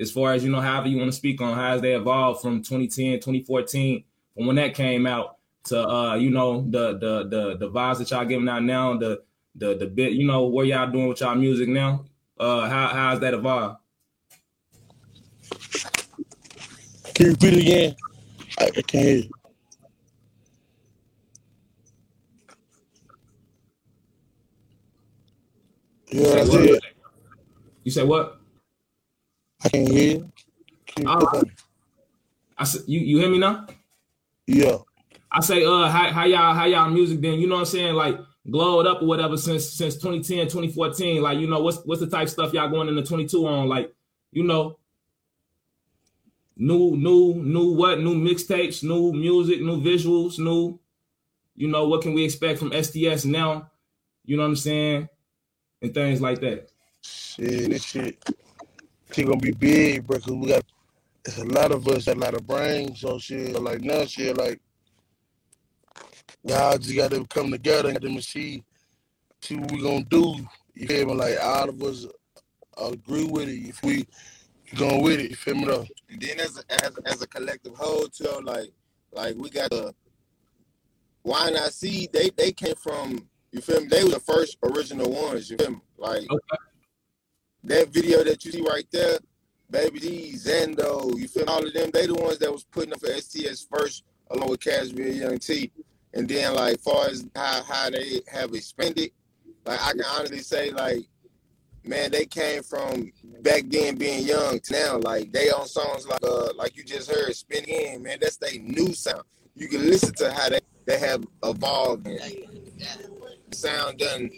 as 0.00 0.10
far 0.10 0.32
as 0.32 0.42
you 0.42 0.50
know, 0.50 0.60
however 0.60 0.88
you 0.88 0.98
want 0.98 1.12
to 1.12 1.16
speak 1.16 1.40
on 1.40 1.54
how 1.54 1.70
has 1.70 1.82
they 1.82 1.94
evolved 1.94 2.42
from 2.42 2.62
2010, 2.62 3.20
2014, 3.20 4.02
from 4.34 4.46
when 4.46 4.56
that 4.56 4.74
came 4.74 5.06
out 5.06 5.36
to 5.66 5.88
uh, 5.88 6.16
you 6.16 6.30
know, 6.30 6.68
the 6.68 6.98
the 6.98 7.28
the 7.28 7.56
the 7.58 7.70
vibes 7.70 7.98
that 7.98 8.10
y'all 8.10 8.24
giving 8.24 8.48
out 8.48 8.64
now, 8.64 8.96
the 8.96 9.22
the 9.54 9.76
the 9.76 9.86
bit, 9.86 10.14
you 10.14 10.26
know, 10.26 10.46
what 10.46 10.66
y'all 10.66 10.90
doing 10.90 11.06
with 11.06 11.20
y'all 11.20 11.36
music 11.36 11.68
now. 11.68 12.06
Uh 12.40 12.68
how 12.68 12.88
how's 12.88 13.20
that 13.20 13.34
evolved? 13.34 13.76
Can 17.14 17.26
you 17.26 17.32
repeat 17.32 17.52
it 17.52 17.60
again? 17.60 17.96
I, 18.58 18.64
I 18.64 18.82
can't 18.82 19.04
hear 19.04 19.16
you. 19.18 19.30
You 26.10 26.22
know 26.22 26.34
what 26.34 26.46
said? 26.46 26.80
You 27.84 27.90
say 27.90 28.04
what? 28.04 28.40
I 29.64 29.68
can't 29.68 29.88
hear 29.88 30.16
you. 30.16 30.32
Right. 31.04 31.44
I 32.58 32.64
said 32.64 32.82
you 32.86 33.00
you 33.00 33.18
hear 33.18 33.28
me 33.30 33.38
now? 33.38 33.66
Yeah. 34.46 34.78
I 35.32 35.40
say, 35.40 35.64
uh, 35.64 35.88
how, 35.88 36.10
how 36.10 36.24
y'all 36.24 36.54
how 36.54 36.64
y'all 36.64 36.90
music 36.90 37.20
been? 37.20 37.38
You 37.38 37.46
know 37.46 37.54
what 37.54 37.60
I'm 37.60 37.66
saying? 37.66 37.94
Like 37.94 38.18
glowed 38.50 38.86
up 38.86 39.02
or 39.02 39.06
whatever 39.06 39.36
since 39.36 39.70
since 39.70 39.94
2010, 39.94 40.46
2014. 40.46 41.22
Like 41.22 41.38
you 41.38 41.46
know 41.46 41.60
what's 41.60 41.78
what's 41.84 42.00
the 42.00 42.08
type 42.08 42.24
of 42.24 42.30
stuff 42.30 42.52
y'all 42.52 42.68
going 42.68 42.88
into 42.88 43.02
22 43.02 43.46
on? 43.46 43.68
Like 43.68 43.94
you 44.32 44.42
know, 44.42 44.78
new 46.56 46.96
new 46.96 47.34
new 47.34 47.72
what? 47.72 48.00
New 48.00 48.16
mixtapes, 48.16 48.82
new 48.82 49.12
music, 49.12 49.60
new 49.60 49.80
visuals, 49.80 50.38
new. 50.38 50.78
You 51.54 51.68
know 51.68 51.86
what 51.86 52.02
can 52.02 52.14
we 52.14 52.24
expect 52.24 52.58
from 52.58 52.72
STS 52.72 53.24
now? 53.24 53.70
You 54.24 54.36
know 54.36 54.42
what 54.42 54.48
I'm 54.48 54.56
saying? 54.56 55.08
And 55.82 55.94
things 55.94 56.20
like 56.20 56.40
that. 56.40 56.70
Shit, 57.02 57.70
this 57.70 57.84
shit, 57.84 58.22
shit 59.12 59.26
gonna 59.26 59.38
be 59.38 59.52
big, 59.52 60.06
bro. 60.06 60.18
Cause 60.18 60.32
we 60.32 60.48
got, 60.48 60.64
it's 61.24 61.38
a 61.38 61.44
lot 61.44 61.72
of 61.72 61.88
us, 61.88 62.06
a 62.06 62.14
lot 62.14 62.34
of 62.34 62.46
brains, 62.46 63.00
so 63.00 63.18
shit. 63.18 63.60
Like 63.60 63.80
now, 63.80 64.04
shit, 64.04 64.36
like 64.36 64.60
y'all 66.44 66.76
just 66.76 66.94
got 66.94 67.10
to 67.12 67.24
come 67.26 67.50
together 67.50 67.88
and 67.88 68.00
them 68.00 68.20
see, 68.20 68.62
see 69.40 69.56
what 69.56 69.72
we 69.72 69.82
gonna 69.82 70.04
do. 70.04 70.36
You 70.74 70.86
feel 70.86 71.06
me? 71.06 71.14
Like 71.14 71.38
all 71.42 71.68
of 71.70 71.82
us 71.82 72.06
agree 72.76 73.24
with 73.24 73.48
it. 73.48 73.68
If 73.68 73.82
we 73.82 74.06
going 74.76 75.02
with 75.02 75.20
it, 75.20 75.30
you 75.30 75.36
feel 75.36 75.54
me? 75.54 75.64
Though. 75.64 75.86
And 76.10 76.20
then 76.20 76.40
as 76.40 76.58
a, 76.58 76.84
as, 76.84 76.98
as 77.06 77.22
a 77.22 77.26
collective 77.26 77.74
whole 77.74 78.06
too, 78.06 78.40
like 78.44 78.70
like 79.12 79.36
we 79.36 79.48
gotta 79.48 79.94
why 81.22 81.50
not 81.50 81.72
see 81.72 82.08
they 82.12 82.30
they 82.36 82.52
came 82.52 82.74
from 82.76 83.28
you 83.52 83.60
feel 83.60 83.80
me? 83.80 83.88
They 83.88 84.04
were 84.04 84.10
the 84.10 84.20
first 84.20 84.58
original 84.62 85.10
ones, 85.10 85.50
you 85.50 85.56
feel 85.56 85.70
me? 85.70 85.80
Like 85.96 86.30
Okay. 86.30 86.62
that 87.64 87.88
video 87.88 88.24
that 88.24 88.44
you 88.44 88.52
see 88.52 88.62
right 88.62 88.86
there, 88.90 89.18
Baby 89.70 90.00
D, 90.00 90.32
Zando, 90.34 91.16
you 91.16 91.28
feel 91.28 91.46
me? 91.46 91.52
all 91.52 91.66
of 91.66 91.72
them, 91.72 91.90
they 91.92 92.06
the 92.06 92.14
ones 92.14 92.38
that 92.38 92.52
was 92.52 92.64
putting 92.64 92.92
up 92.92 93.00
for 93.00 93.08
STS 93.08 93.66
first 93.70 94.04
along 94.30 94.50
with 94.50 94.60
Cashville 94.60 95.14
Young 95.16 95.38
T. 95.38 95.70
And 96.14 96.28
then 96.28 96.54
like 96.54 96.80
far 96.80 97.06
as 97.08 97.24
how, 97.36 97.62
how 97.62 97.90
they 97.90 98.20
have 98.30 98.52
expanded, 98.54 99.10
like 99.64 99.80
I 99.80 99.92
can 99.92 100.04
honestly 100.04 100.40
say 100.40 100.70
like 100.70 101.04
man, 101.84 102.10
they 102.10 102.26
came 102.26 102.62
from 102.62 103.10
back 103.42 103.62
then 103.68 103.96
being 103.96 104.26
young 104.26 104.60
to 104.60 104.72
now. 104.72 104.98
Like 104.98 105.32
they 105.32 105.50
on 105.50 105.66
songs 105.66 106.06
like 106.06 106.22
uh 106.22 106.52
like 106.54 106.76
you 106.76 106.84
just 106.84 107.10
heard, 107.10 107.34
Spin 107.34 107.64
In, 107.64 108.02
man, 108.02 108.18
that's 108.20 108.36
their 108.36 108.58
new 108.60 108.92
sound. 108.92 109.22
You 109.54 109.68
can 109.68 109.86
listen 109.86 110.14
to 110.14 110.32
how 110.32 110.48
they, 110.48 110.60
they 110.86 110.98
have 110.98 111.24
evolved 111.42 112.06
sound 113.54 113.98
done 113.98 114.30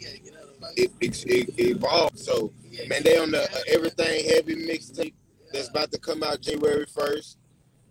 it, 0.76 0.90
it, 1.00 1.24
it 1.26 1.58
evolved. 1.58 2.18
So 2.18 2.52
man, 2.88 3.02
they 3.02 3.18
on 3.18 3.30
the 3.32 3.42
uh, 3.42 3.58
everything 3.68 4.24
heavy 4.28 4.54
mixtape 4.56 5.14
that's 5.52 5.68
about 5.68 5.90
to 5.92 5.98
come 5.98 6.22
out 6.22 6.40
January 6.40 6.86
first. 6.86 7.38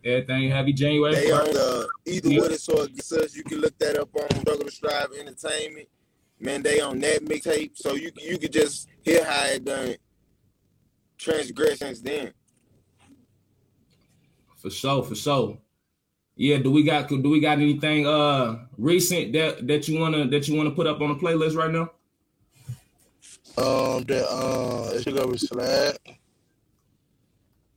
Everything 0.03 0.49
happy 0.49 0.73
January. 0.73 1.13
They 1.13 1.27
1st. 1.27 1.39
on 1.47 1.53
the 1.53 1.88
either 2.07 2.29
Yeah. 2.29 2.41
with 2.41 2.51
us 2.53 2.69
or 2.69 2.84
against 2.86 3.13
us. 3.13 3.36
You 3.36 3.43
can 3.43 3.60
look 3.60 3.77
that 3.79 3.99
up 3.99 4.10
on 4.15 4.29
Struggle 4.41 4.65
to 4.65 4.71
Strive 4.71 5.10
Entertainment. 5.19 5.88
Man, 6.39 6.63
they 6.63 6.79
on 6.81 6.99
that 7.01 7.23
mixtape, 7.23 7.71
so 7.75 7.93
you 7.93 8.12
you 8.17 8.38
could 8.39 8.51
just 8.53 8.88
hear 9.03 9.23
how 9.23 9.45
it 9.45 9.63
done 9.63 9.95
transgress 11.19 11.79
since 11.79 12.01
then. 12.01 12.34
For 14.57 14.69
sure, 14.71 15.03
for 15.03 15.15
sure. 15.15 15.57
Yeah, 16.41 16.58
do 16.58 16.71
we 16.71 16.82
got 16.82 17.08
do 17.08 17.30
we 17.30 17.39
got 17.39 17.60
anything 17.60 18.08
uh 18.08 18.65
recent 18.75 19.32
that 19.34 19.67
that 19.67 19.88
you 19.88 19.99
wanna 19.99 20.25
that 20.25 20.47
you 20.47 20.58
wanna 20.58 20.71
put 20.71 20.88
up 20.88 20.99
on 20.99 21.10
the 21.10 21.15
playlist 21.15 21.56
right 21.56 21.69
now? 21.69 21.91
Um, 23.62 24.04
that 24.06 24.25
uh, 24.27 24.89
it 24.91 25.04
should 25.04 25.15
go 25.15 25.27
with 25.27 25.39
Slide. 25.39 25.99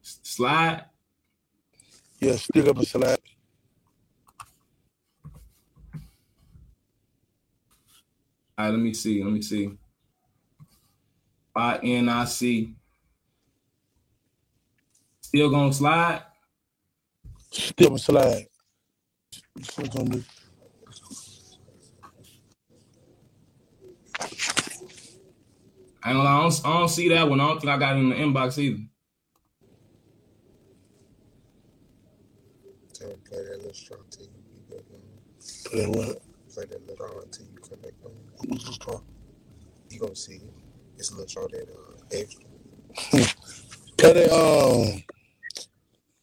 Slide. 0.01 0.85
Yeah, 2.21 2.37
stick 2.37 2.67
up 2.67 2.79
and 2.79 2.87
Slide. 2.87 3.19
All 8.57 8.65
right, 8.65 8.71
let 8.71 8.81
me 8.81 8.95
see. 8.95 9.23
Let 9.23 9.33
me 9.35 9.43
see. 9.43 9.77
I 11.55 11.81
N 11.83 12.09
I 12.09 12.25
C. 12.25 12.73
Still 15.21 15.51
gonna 15.51 15.71
slide. 15.71 16.23
Still 17.51 17.89
gonna 17.89 17.99
Slide. 17.99 18.47
Click 19.63 19.95
on 19.97 20.07
this. 20.07 20.25
I 26.03 26.11
ain't 26.11 26.19
gonna 26.19 26.29
I 26.29 26.43
don't, 26.43 26.63
I 26.67 26.79
don't 26.79 26.89
see 26.89 27.09
that 27.11 27.29
one. 27.29 27.41
I 27.41 27.49
don't 27.49 27.61
think 27.61 27.73
I 27.73 27.79
got 27.79 27.97
it 27.97 28.01
in 28.01 28.11
the 28.11 28.17
inbox 28.17 28.59
either. 28.59 28.83
Tell 32.95 33.11
him 33.11 33.19
play 33.29 33.45
that 33.45 33.59
little 33.59 33.75
strong 33.75 34.01
till 34.11 34.25
you 34.27 34.31
get 34.55 34.71
back 34.71 34.87
on. 34.95 35.01
Play 35.73 35.87
what? 35.87 36.23
Play 36.55 36.65
that 36.67 36.81
little 36.89 36.97
strong 36.97 37.23
until 37.25 37.47
you 37.47 37.59
come 37.69 37.81
back 37.81 37.93
on. 38.05 38.13
Who's 38.51 38.65
the 38.67 38.73
strong? 38.73 39.05
You 39.91 40.01
gonna 40.01 40.17
see 40.17 40.41
it's 40.99 41.11
a 41.11 41.15
little 41.15 41.29
strong 41.29 41.49
that 41.53 41.69
uh, 41.71 42.03
extra. 42.13 42.45
Play 43.99 44.13
that 44.15 44.33
um, 44.33 45.05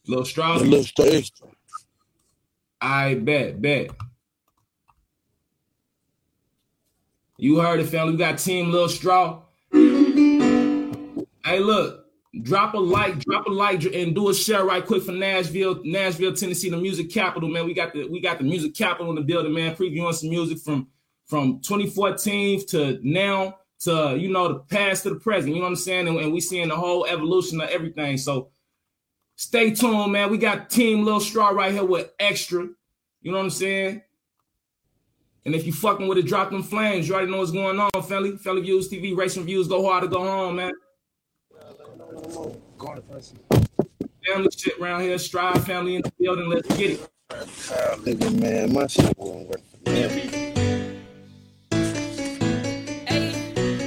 Little 0.08 0.24
straw. 0.24 0.58
the 0.58 0.64
little 0.64 0.84
strong 0.84 1.08
extra. 1.10 1.48
I 2.82 3.14
bet, 3.14 3.62
bet. 3.62 3.90
You 7.38 7.60
heard 7.60 7.78
it, 7.78 7.86
family. 7.86 8.12
We 8.12 8.18
got 8.18 8.38
Team 8.38 8.72
Lil 8.72 8.88
Straw. 8.88 9.42
Hey, 9.72 11.60
look, 11.60 12.06
drop 12.42 12.74
a 12.74 12.78
like, 12.78 13.20
drop 13.20 13.46
a 13.46 13.50
like, 13.50 13.84
and 13.84 14.14
do 14.16 14.30
a 14.30 14.34
share 14.34 14.64
right 14.64 14.84
quick 14.84 15.04
for 15.04 15.12
Nashville, 15.12 15.80
Nashville, 15.84 16.34
Tennessee, 16.34 16.70
the 16.70 16.76
music 16.76 17.10
capital, 17.10 17.48
man. 17.48 17.66
We 17.66 17.74
got 17.74 17.92
the 17.92 18.08
we 18.08 18.20
got 18.20 18.38
the 18.38 18.44
music 18.44 18.74
capital 18.74 19.10
in 19.10 19.16
the 19.16 19.22
building, 19.22 19.54
man. 19.54 19.76
Previewing 19.76 20.14
some 20.14 20.30
music 20.30 20.58
from 20.58 20.88
from 21.26 21.60
2014 21.60 22.66
to 22.66 22.98
now 23.02 23.58
to 23.80 24.16
you 24.18 24.28
know 24.28 24.48
the 24.48 24.58
past 24.60 25.04
to 25.04 25.10
the 25.10 25.16
present. 25.16 25.54
You 25.54 25.60
know 25.60 25.66
what 25.66 25.70
I'm 25.70 25.76
saying? 25.76 26.08
And, 26.08 26.18
and 26.18 26.32
we 26.32 26.40
seeing 26.40 26.68
the 26.68 26.76
whole 26.76 27.06
evolution 27.06 27.60
of 27.60 27.68
everything. 27.70 28.18
So 28.18 28.51
stay 29.36 29.72
tuned, 29.72 30.12
man. 30.12 30.30
We 30.30 30.38
got 30.38 30.70
Team 30.70 31.04
Lil 31.04 31.20
Straw 31.20 31.50
right 31.50 31.72
here 31.72 31.84
with 31.84 32.10
extra. 32.18 32.68
You 33.20 33.30
know 33.30 33.38
what 33.38 33.44
I'm 33.44 33.50
saying? 33.50 34.02
And 35.44 35.54
if 35.54 35.66
you 35.66 35.72
fucking 35.72 36.06
with 36.06 36.18
it, 36.18 36.26
drop 36.26 36.50
them 36.50 36.62
flames. 36.62 37.08
You 37.08 37.14
already 37.14 37.30
know 37.30 37.38
what's 37.38 37.50
going 37.50 37.78
on, 37.78 37.90
family. 38.02 38.36
Family 38.36 38.62
Views 38.62 38.88
TV, 38.88 39.16
racing 39.16 39.44
views, 39.44 39.66
go 39.66 39.84
hard 39.84 40.02
to 40.02 40.08
go 40.08 40.20
home, 40.20 40.56
man. 40.56 40.72
Family 44.26 44.48
shit 44.56 44.78
around 44.78 45.00
here, 45.00 45.18
Strive 45.18 45.64
family 45.64 45.96
in 45.96 46.02
the 46.02 46.12
building. 46.18 46.48
Let's 46.48 46.68
get 46.76 46.90
it. 46.92 47.08
Nigga, 47.30 48.40
man, 48.40 48.72
my 48.72 48.86
shit 48.86 49.16
won't 49.18 49.48
work. 49.48 49.60
Hey, 53.06 53.42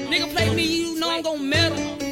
nigga 0.10 0.34
play 0.34 0.54
me, 0.54 0.64
you 0.64 1.00
know 1.00 1.10
I'm 1.10 1.22
gon' 1.22 1.48
metal. 1.50 2.05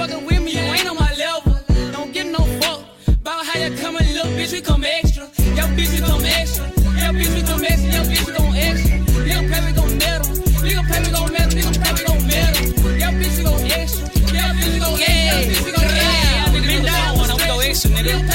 Fucking 0.00 0.24
with 0.24 0.42
me. 0.42 0.52
You 0.52 0.64
ain't 0.76 0.88
on 0.88 0.96
my 0.96 1.12
level. 1.14 1.52
Don't 1.92 2.12
give 2.12 2.26
no 2.26 2.42
fuck 2.60 2.80
about 3.20 3.44
how 3.44 3.58
you 3.60 3.76
coming, 3.76 4.06
little 4.14 4.32
bitch. 4.32 4.52
We 4.52 4.60
come 4.62 4.84
extra. 4.84 5.24
Yo, 5.58 5.64
bitch, 5.76 5.92
we 5.92 6.00
come 6.00 6.24
extra. 6.24 6.64
Yo, 7.00 7.08
bitch, 7.16 7.34
we 7.34 7.42
come 7.42 7.64
extra. 7.64 7.90
Yo, 7.94 8.00
bitch, 8.08 8.24
we 8.26 8.32
gon' 8.32 8.56
extra. 8.56 8.96
Nigga 9.28 9.42
play, 9.48 9.60
we 9.66 9.72
gon' 9.78 9.98
metal. 9.98 10.30
Nigga 10.64 10.82
play, 10.88 11.00
we 11.04 11.10
gon' 11.16 11.32
metal. 11.36 11.52
Nigga 11.58 11.72
play, 11.80 11.92
we 11.98 12.02
gon' 12.08 12.22
metal. 12.32 12.64
Yo, 13.02 13.08
bitch, 13.18 13.36
we 13.36 13.42
gon' 13.44 13.64
extra. 13.78 14.04
Yo, 14.38 14.46
bitch, 14.56 14.72
we 14.72 14.78
gon' 14.80 15.00
extra. 15.00 15.28
Yo, 15.28 15.36
bitch, 15.48 15.64
we 15.66 15.72
gon' 15.76 15.84
extra. 15.84 16.48
Nigga, 16.54 16.66
been 16.66 16.84
down 16.84 17.18
one, 17.18 17.30
I'm 17.30 17.38
go 17.38 17.60
extra, 17.60 17.90
nigga. 17.90 18.29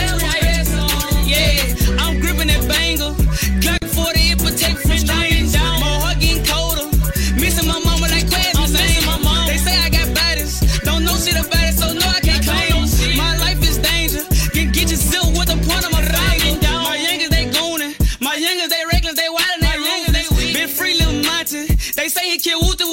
Say 22.15 22.29
he 22.31 22.37
killed 22.37 22.84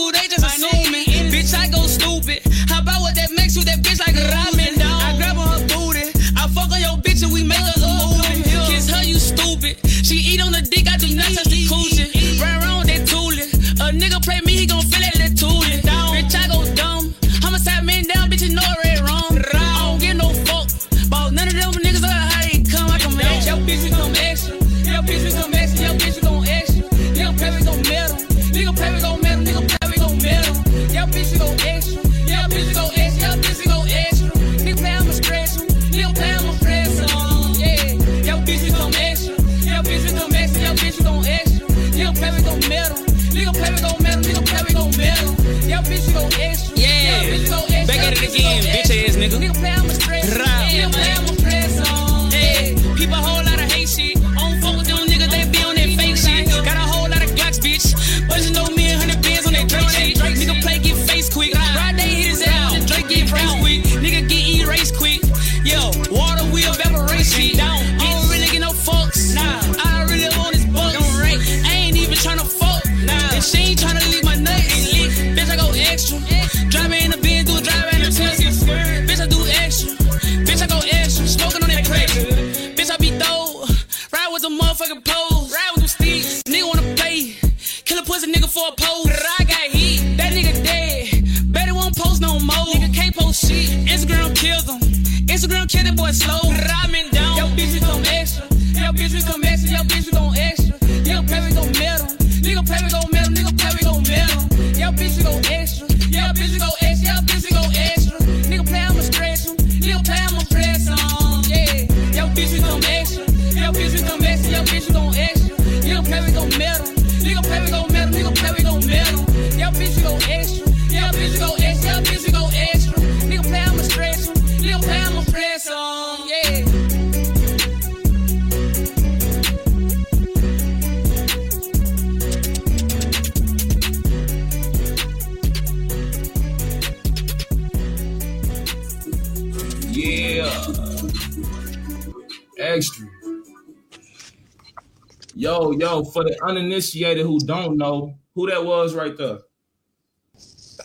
for 146.22 146.30
the 146.30 146.44
uninitiated 146.44 147.26
who 147.26 147.38
don't 147.40 147.76
know 147.76 148.14
who 148.35 148.48
that 148.48 148.64
was 148.64 148.94
right 148.94 149.16
there. 149.16 149.38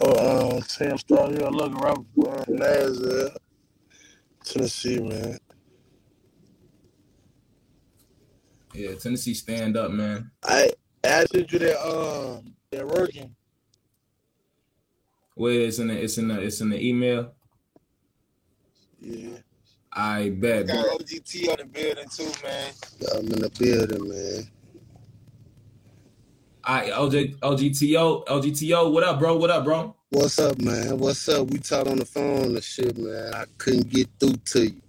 Oh, 0.02 0.56
um, 0.56 0.62
Sam 0.64 0.98
Star 0.98 1.30
here, 1.30 1.48
look 1.48 1.74
around 1.74 2.06
uh, 2.24 2.44
Nashville, 2.48 3.30
Tennessee, 4.44 5.00
man. 5.00 5.38
Yeah, 8.74 8.96
Tennessee 8.96 9.34
stand 9.34 9.76
up, 9.76 9.92
man. 9.92 10.30
I 10.44 10.72
sent 11.04 11.52
you 11.52 11.60
that 11.60 11.82
um 11.82 12.54
that 12.72 12.86
working. 12.88 13.36
Where 15.36 15.62
it's 15.62 15.80
in 15.80 15.88
the 15.88 16.04
it's 16.04 16.18
in 16.18 16.28
the 16.28 16.40
it's 16.42 16.62
in 16.62 16.70
the 16.70 16.84
email. 16.84 17.34
Yeah. 19.00 19.38
I 19.94 20.30
bet. 20.30 20.68
Got 20.68 20.86
OGT 21.00 21.50
on 21.50 21.58
the 21.58 21.66
building 21.66 22.08
too, 22.10 22.32
man. 22.44 22.74
I'm 23.16 23.34
in 23.34 23.42
the 23.42 23.50
building, 23.58 24.10
man. 24.10 24.52
I 26.70 26.90
OJ 26.90 27.40
OGTO 27.40 28.26
OGTO. 28.28 28.92
What 28.92 29.04
up, 29.04 29.20
bro? 29.20 29.38
What 29.38 29.50
up, 29.50 29.64
bro? 29.64 29.96
What's 30.10 30.38
up, 30.38 30.60
man? 30.60 30.98
What's 31.00 31.28
up? 31.30 31.48
We 31.50 31.60
talked 31.60 31.88
on 31.88 31.98
the 31.98 32.06
phone 32.06 32.56
and 32.56 32.64
shit, 32.64 32.98
man. 32.98 33.34
I 33.34 33.46
couldn't 33.58 33.90
get 33.90 34.10
through 34.20 34.34
to 34.34 34.66
you. 34.68 34.82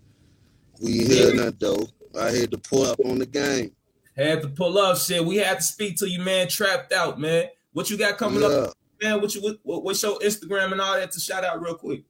We 0.82 1.00
ain't 1.02 1.08
heard 1.12 1.34
nothing 1.36 1.56
though. 1.60 1.86
I 2.20 2.30
had 2.32 2.50
to 2.50 2.58
pull 2.58 2.84
up 2.84 2.98
on 3.04 3.18
the 3.20 3.26
game. 3.26 3.70
Had 4.16 4.42
to 4.42 4.48
pull 4.48 4.76
up, 4.78 4.96
shit. 4.98 5.24
We 5.24 5.36
had 5.36 5.58
to 5.58 5.62
speak 5.62 5.96
to 5.98 6.08
you, 6.10 6.20
man. 6.20 6.48
Trapped 6.48 6.92
out, 6.92 7.20
man. 7.20 7.44
What 7.72 7.90
you 7.90 7.96
got 7.96 8.18
coming 8.18 8.40
Yeah. 8.42 8.48
up, 8.48 8.74
man? 9.00 9.20
What 9.20 9.32
you 9.36 9.56
what, 9.62 9.84
what's 9.84 10.02
your 10.02 10.18
Instagram 10.18 10.72
and 10.72 10.80
all 10.80 10.94
that 10.94 11.12
to 11.12 11.20
shout 11.20 11.44
out 11.44 11.62
real 11.62 11.76
quick? 11.76 12.02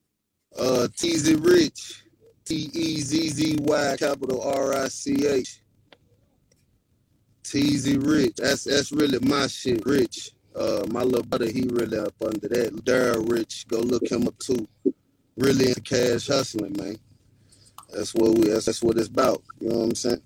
Uh, 0.59 0.89
TZ 0.97 1.35
Rich, 1.35 2.05
T 2.47 2.71
E 2.73 3.01
Z 3.03 3.29
Z 3.29 3.57
Y, 3.61 3.97
capital 3.99 4.41
R 4.41 4.73
I 4.75 4.89
C 4.89 5.27
H. 5.27 5.61
TZ 7.51 7.97
Rich, 7.97 8.37
that's 8.37 8.65
that's 8.65 8.93
really 8.93 9.19
my 9.21 9.47
shit, 9.47 9.85
Rich. 9.87 10.33
Uh, 10.55 10.85
my 10.91 11.03
little 11.03 11.23
brother, 11.23 11.51
he 11.51 11.69
really 11.71 11.99
up 11.99 12.15
under 12.21 12.49
that. 12.49 12.75
Daryl 12.85 13.31
Rich, 13.31 13.67
go 13.69 13.79
look 13.79 14.11
him 14.11 14.27
up 14.27 14.39
too. 14.39 14.67
Really 15.37 15.69
into 15.69 15.81
cash 15.81 16.27
hustling, 16.27 16.77
man. 16.77 16.97
That's 17.93 18.15
what 18.15 18.37
we. 18.37 18.49
That's, 18.49 18.67
that's 18.67 18.83
what 18.83 18.99
it's 18.99 19.09
about. 19.09 19.43
You 19.61 19.69
know 19.69 19.79
what 19.79 19.85
I'm 19.85 19.95
saying? 19.95 20.23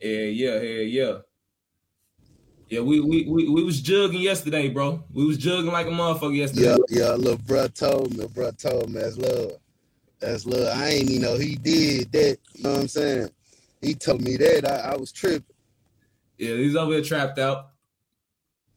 Yeah, 0.00 0.10
yeah, 0.10 0.60
yeah, 0.60 0.82
yeah. 0.82 1.18
Yeah, 2.70 2.80
we 2.80 3.00
we 3.00 3.24
we, 3.28 3.48
we 3.48 3.64
was 3.64 3.82
jugging 3.82 4.22
yesterday, 4.22 4.68
bro. 4.68 5.02
We 5.12 5.26
was 5.26 5.38
jugging 5.38 5.72
like 5.72 5.86
a 5.86 5.90
motherfucker 5.90 6.36
yesterday. 6.36 6.76
Yeah, 6.88 7.06
yeah. 7.06 7.12
Little 7.12 7.38
bruh 7.38 7.72
told 7.72 8.16
me, 8.16 8.26
bruh 8.26 8.56
told 8.56 8.90
me 8.90 9.00
that's 9.00 9.16
love. 9.16 9.52
That's 10.20 10.46
love. 10.46 10.76
I 10.76 10.88
ain't 10.88 11.10
even 11.10 11.22
know 11.22 11.38
he 11.38 11.56
did 11.56 12.12
that. 12.12 12.38
You 12.54 12.62
know 12.64 12.72
what 12.72 12.80
I'm 12.80 12.88
saying? 12.88 13.30
He 13.80 13.94
told 13.94 14.22
me 14.22 14.36
that. 14.36 14.68
I, 14.68 14.92
I 14.92 14.96
was 14.96 15.12
tripping. 15.12 15.54
Yeah, 16.36 16.54
he's 16.54 16.76
over 16.76 16.92
here 16.92 17.02
trapped 17.02 17.38
out. 17.38 17.70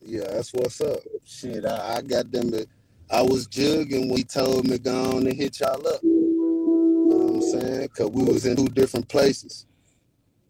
Yeah, 0.04 0.26
that's 0.28 0.54
what's 0.54 0.82
up. 0.82 1.00
Shit, 1.24 1.66
I, 1.66 1.98
I 1.98 2.02
got 2.02 2.32
them. 2.32 2.52
To, 2.52 2.66
I 3.10 3.22
was 3.22 3.48
jugging 3.48 4.10
when 4.10 4.18
he 4.18 4.24
told 4.24 4.68
me 4.68 4.78
go 4.80 5.18
on 5.18 5.28
and 5.28 5.36
hit 5.36 5.60
y'all 5.60 5.88
up. 5.88 6.02
You 6.02 7.08
know 7.10 7.18
what 7.18 7.36
I'm 7.36 7.42
saying? 7.42 7.88
Cause 7.90 8.10
we 8.10 8.24
was 8.24 8.46
in 8.46 8.56
two 8.56 8.68
different 8.70 9.08
places. 9.08 9.68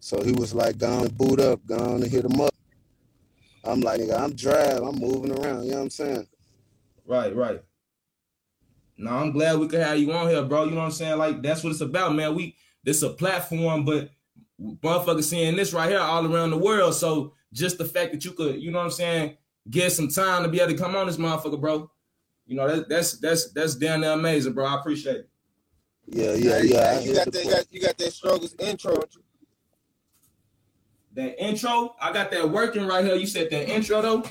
So 0.00 0.22
he 0.22 0.32
was 0.32 0.54
like, 0.54 0.78
go 0.78 0.90
on 0.90 1.04
and 1.04 1.18
boot 1.18 1.40
up, 1.40 1.64
go 1.66 1.76
on 1.76 2.02
and 2.02 2.10
hit 2.10 2.24
him 2.24 2.40
up. 2.40 2.54
I'm 3.64 3.80
like, 3.80 4.00
nigga, 4.00 4.18
I'm 4.18 4.32
driving, 4.32 4.86
I'm 4.86 4.96
moving 4.96 5.32
around. 5.32 5.64
You 5.64 5.72
know 5.72 5.76
what 5.78 5.82
I'm 5.84 5.90
saying? 5.90 6.26
Right, 7.06 7.34
right. 7.34 7.62
No, 8.96 9.10
I'm 9.10 9.32
glad 9.32 9.58
we 9.58 9.68
could 9.68 9.80
have 9.80 9.98
you 9.98 10.12
on 10.12 10.28
here, 10.28 10.42
bro. 10.42 10.64
You 10.64 10.70
know 10.70 10.78
what 10.78 10.84
I'm 10.84 10.90
saying? 10.92 11.18
Like 11.18 11.42
that's 11.42 11.62
what 11.62 11.70
it's 11.70 11.80
about, 11.80 12.14
man. 12.14 12.34
We 12.34 12.56
this 12.84 13.02
a 13.02 13.10
platform, 13.10 13.84
but 13.84 14.10
motherfuckers 14.62 15.24
seeing 15.24 15.56
this 15.56 15.72
right 15.72 15.90
here 15.90 16.00
all 16.00 16.26
around 16.26 16.50
the 16.50 16.58
world. 16.58 16.94
So 16.94 17.34
just 17.52 17.78
the 17.78 17.84
fact 17.84 18.12
that 18.12 18.24
you 18.24 18.32
could, 18.32 18.60
you 18.60 18.70
know 18.70 18.78
what 18.78 18.84
I'm 18.84 18.90
saying, 18.90 19.36
get 19.68 19.92
some 19.92 20.08
time 20.08 20.42
to 20.42 20.48
be 20.48 20.60
able 20.60 20.72
to 20.72 20.78
come 20.78 20.96
on 20.96 21.06
this 21.06 21.16
motherfucker, 21.16 21.60
bro. 21.60 21.90
You 22.46 22.56
know 22.56 22.68
that, 22.68 22.88
that's 22.88 23.18
that's 23.18 23.52
that's 23.52 23.74
damn 23.76 24.00
near 24.00 24.12
amazing, 24.12 24.52
bro. 24.52 24.66
I 24.66 24.78
appreciate 24.78 25.16
it. 25.16 25.28
Yeah, 26.06 26.34
yeah, 26.34 26.58
yeah. 26.58 27.00
You 27.00 27.14
got 27.14 27.26
the 27.26 27.30
that, 27.30 27.44
you 27.44 27.50
got, 27.50 27.66
you 27.70 27.80
got 27.80 27.98
that 27.98 28.12
struggles 28.12 28.54
intro. 28.58 28.94
don't? 28.94 29.16
That 31.14 31.42
intro, 31.42 31.94
I 32.00 32.12
got 32.12 32.30
that 32.30 32.50
working 32.50 32.86
right 32.86 33.04
here. 33.04 33.14
You 33.14 33.26
said 33.26 33.50
that 33.50 33.68
intro 33.68 34.02
though. 34.02 34.24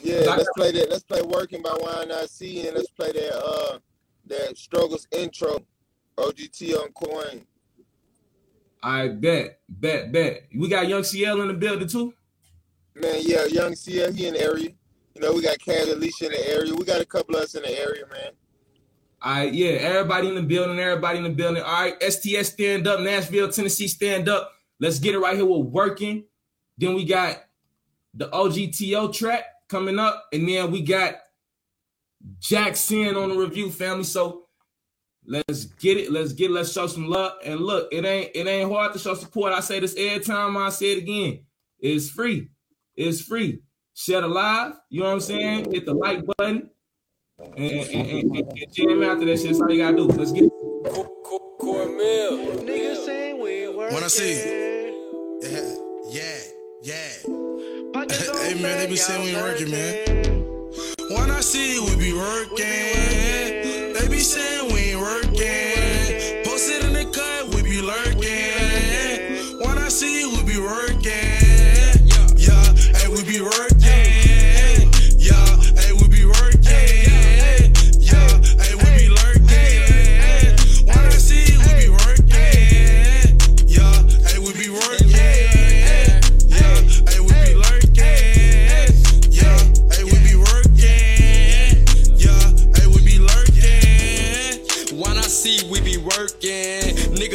Yeah, 0.00 0.20
let's 0.26 0.48
play 0.56 0.72
that. 0.72 0.90
Let's 0.90 1.02
play 1.02 1.22
"Working" 1.22 1.60
by 1.62 1.70
YNIC, 1.70 2.66
and 2.66 2.76
let's 2.76 2.90
play 2.90 3.12
that 3.12 3.36
uh 3.36 3.78
that 4.26 4.56
struggles 4.56 5.06
intro. 5.12 5.58
OGT 6.16 6.74
on 6.74 6.90
coin. 6.92 7.46
I 8.82 9.08
bet, 9.08 9.60
bet, 9.68 10.12
bet. 10.12 10.44
We 10.56 10.68
got 10.68 10.88
Young 10.88 11.02
CL 11.02 11.40
in 11.40 11.48
the 11.48 11.54
building 11.54 11.88
too. 11.88 12.14
Man, 12.94 13.16
yeah, 13.20 13.44
Young 13.46 13.74
CL, 13.74 14.12
he 14.12 14.26
in 14.26 14.34
the 14.34 14.40
area. 14.40 14.70
You 15.14 15.20
know, 15.20 15.32
we 15.32 15.42
got 15.42 15.58
Cat 15.58 15.88
Alicia 15.88 16.26
in 16.26 16.32
the 16.32 16.48
area. 16.48 16.74
We 16.74 16.84
got 16.84 17.00
a 17.00 17.04
couple 17.04 17.36
of 17.36 17.42
us 17.42 17.54
in 17.54 17.62
the 17.62 17.80
area, 17.80 18.04
man. 18.10 18.30
All 19.20 19.32
right, 19.32 19.52
yeah, 19.52 19.70
everybody 19.70 20.28
in 20.28 20.36
the 20.36 20.42
building, 20.42 20.78
everybody 20.78 21.18
in 21.18 21.24
the 21.24 21.30
building. 21.30 21.62
All 21.62 21.82
right, 21.82 22.00
STS 22.00 22.52
stand 22.52 22.86
up, 22.86 23.00
Nashville, 23.00 23.50
Tennessee 23.50 23.88
stand 23.88 24.28
up. 24.28 24.52
Let's 24.78 25.00
get 25.00 25.14
it 25.14 25.18
right 25.18 25.34
here. 25.34 25.44
We're 25.44 25.58
working. 25.58 26.24
Then 26.76 26.94
we 26.94 27.04
got 27.04 27.38
the 28.14 28.28
OGTO 28.28 29.12
track 29.12 29.44
coming 29.68 29.98
up, 29.98 30.26
and 30.32 30.48
then 30.48 30.70
we 30.70 30.82
got 30.82 31.16
Jackson 32.38 33.16
on 33.16 33.30
the 33.30 33.36
review, 33.36 33.70
family. 33.70 34.04
So 34.04 34.47
let's 35.28 35.66
get 35.66 35.96
it. 35.98 36.10
Let's 36.10 36.32
get. 36.32 36.50
It. 36.50 36.54
Let's 36.54 36.72
show 36.72 36.86
some 36.86 37.08
love. 37.08 37.32
And 37.44 37.60
look, 37.60 37.88
it 37.92 38.04
ain't 38.04 38.30
it 38.34 38.46
ain't 38.46 38.70
hard 38.70 38.92
to 38.94 38.98
show 38.98 39.14
support. 39.14 39.52
I 39.52 39.60
say 39.60 39.78
this 39.80 39.94
every 39.96 40.24
time. 40.24 40.56
I 40.56 40.70
say 40.70 40.92
it 40.92 40.98
again. 40.98 41.40
It's 41.78 42.10
free. 42.10 42.48
It's 42.96 43.20
free. 43.20 43.60
Share 43.94 44.22
the 44.22 44.28
live. 44.28 44.74
You 44.90 45.00
know 45.00 45.06
what 45.06 45.12
I'm 45.12 45.20
saying? 45.20 45.72
Hit 45.72 45.86
the 45.86 45.94
like 45.94 46.24
button. 46.24 46.70
And, 47.38 47.56
and, 47.56 47.94
and, 47.94 48.36
and, 48.36 48.74
jam 48.74 49.02
after 49.04 49.24
that 49.26 49.38
shit. 49.38 49.46
That's 49.48 49.60
all 49.60 49.70
you 49.70 49.78
gotta 49.78 49.96
do. 49.96 50.06
Let's 50.06 50.32
get 50.32 50.44
it. 50.44 50.52
Niggas 51.60 53.04
say 53.04 53.32
we 53.34 53.68
work. 53.68 53.92
When 53.92 54.02
I 54.02 54.08
see 54.08 54.34
yeah, 55.40 55.74
yeah, 56.10 56.38
yeah. 56.82 57.08
hey 58.42 58.60
man, 58.60 58.78
they 58.78 58.86
be 58.88 58.96
saying 58.96 59.24
we 59.24 59.40
working, 59.40 59.70
man. 59.70 60.44
When 61.10 61.30
I 61.30 61.40
see 61.40 61.78
we 61.80 61.96
be 61.96 62.12
working. 62.12 63.28
They 63.94 64.08
be 64.08 64.18
saying 64.18 64.57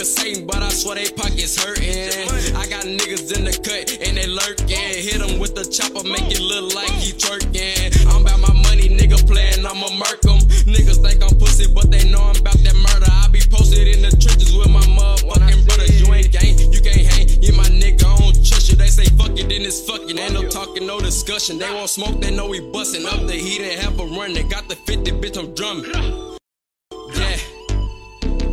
niggas 0.03 0.19
saying, 0.19 0.47
but 0.47 0.61
I 0.61 0.69
swear 0.69 0.95
they 0.95 1.09
pockets 1.11 1.63
hurting. 1.63 2.55
I 2.55 2.67
got 2.67 2.83
niggas 2.83 3.35
in 3.37 3.45
the 3.45 3.53
cut 3.53 3.97
and 4.05 4.17
they 4.17 4.27
lurking. 4.27 4.67
Hit 4.67 5.21
'em 5.21 5.39
with 5.39 5.55
the 5.55 5.65
chopper, 5.65 6.03
make 6.03 6.31
it 6.31 6.41
look 6.41 6.73
like 6.75 6.91
he 6.91 7.13
twerking. 7.13 8.07
I'm 8.07 8.21
about 8.21 8.39
my 8.39 8.53
money, 8.67 8.89
nigga 8.89 9.19
playing, 9.25 9.65
I'ma 9.65 9.89
murk 9.95 10.25
'em. 10.25 10.39
Niggas 10.67 11.01
think 11.01 11.23
I'm 11.23 11.37
pussy, 11.37 11.67
but 11.67 11.89
they 11.91 12.03
know 12.09 12.21
I'm 12.21 12.35
about 12.35 12.59
that 12.63 12.75
murder. 12.75 13.09
I 13.09 13.27
be 13.29 13.39
posted 13.49 13.87
in 13.87 14.01
the 14.01 14.11
trenches 14.17 14.53
with 14.53 14.69
my 14.69 14.81
motherfucking 14.81 15.65
brothers. 15.65 15.99
You 15.99 16.13
ain't 16.13 16.31
gang, 16.31 16.57
you 16.59 16.81
can't 16.81 17.07
hang. 17.07 17.27
You 17.41 17.53
my 17.53 17.69
nigga, 17.69 18.03
I 18.05 18.17
don't 18.17 18.35
trust 18.45 18.69
you. 18.69 18.75
They 18.75 18.89
say 18.89 19.05
fuck 19.17 19.37
it, 19.39 19.47
then 19.49 19.61
it's 19.61 19.81
fucking. 19.81 20.17
Ain't 20.17 20.33
no 20.33 20.43
talking, 20.49 20.85
no 20.85 20.99
discussion. 20.99 21.59
They 21.59 21.69
won't 21.69 21.89
smoke, 21.89 22.19
they 22.19 22.31
know 22.31 22.47
we 22.47 22.59
busting 22.59 23.05
up 23.05 23.25
the 23.27 23.33
heat 23.33 23.61
and 23.61 23.79
have 23.81 23.99
a 23.99 24.05
run. 24.05 24.33
They 24.33 24.43
got 24.43 24.67
the 24.67 24.75
50, 24.75 25.11
bitch, 25.11 25.37
I'm 25.37 25.53
drumming. 25.55 26.33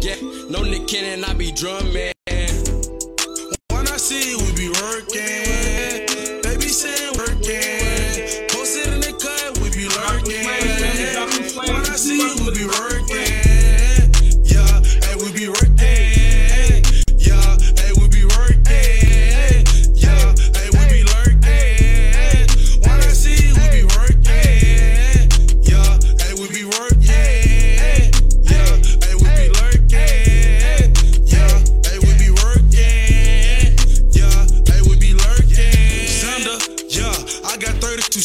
Yeah. 0.02 0.16
No 0.48 0.62
Nick 0.62 0.86
Cannon, 0.86 1.24
I 1.24 1.34
be 1.34 1.52
drumming. 1.52 2.12
When 2.26 3.86
I 3.86 3.96
see 3.98 4.34
we 4.34 4.52
be 4.56 4.68
working. 4.80 5.49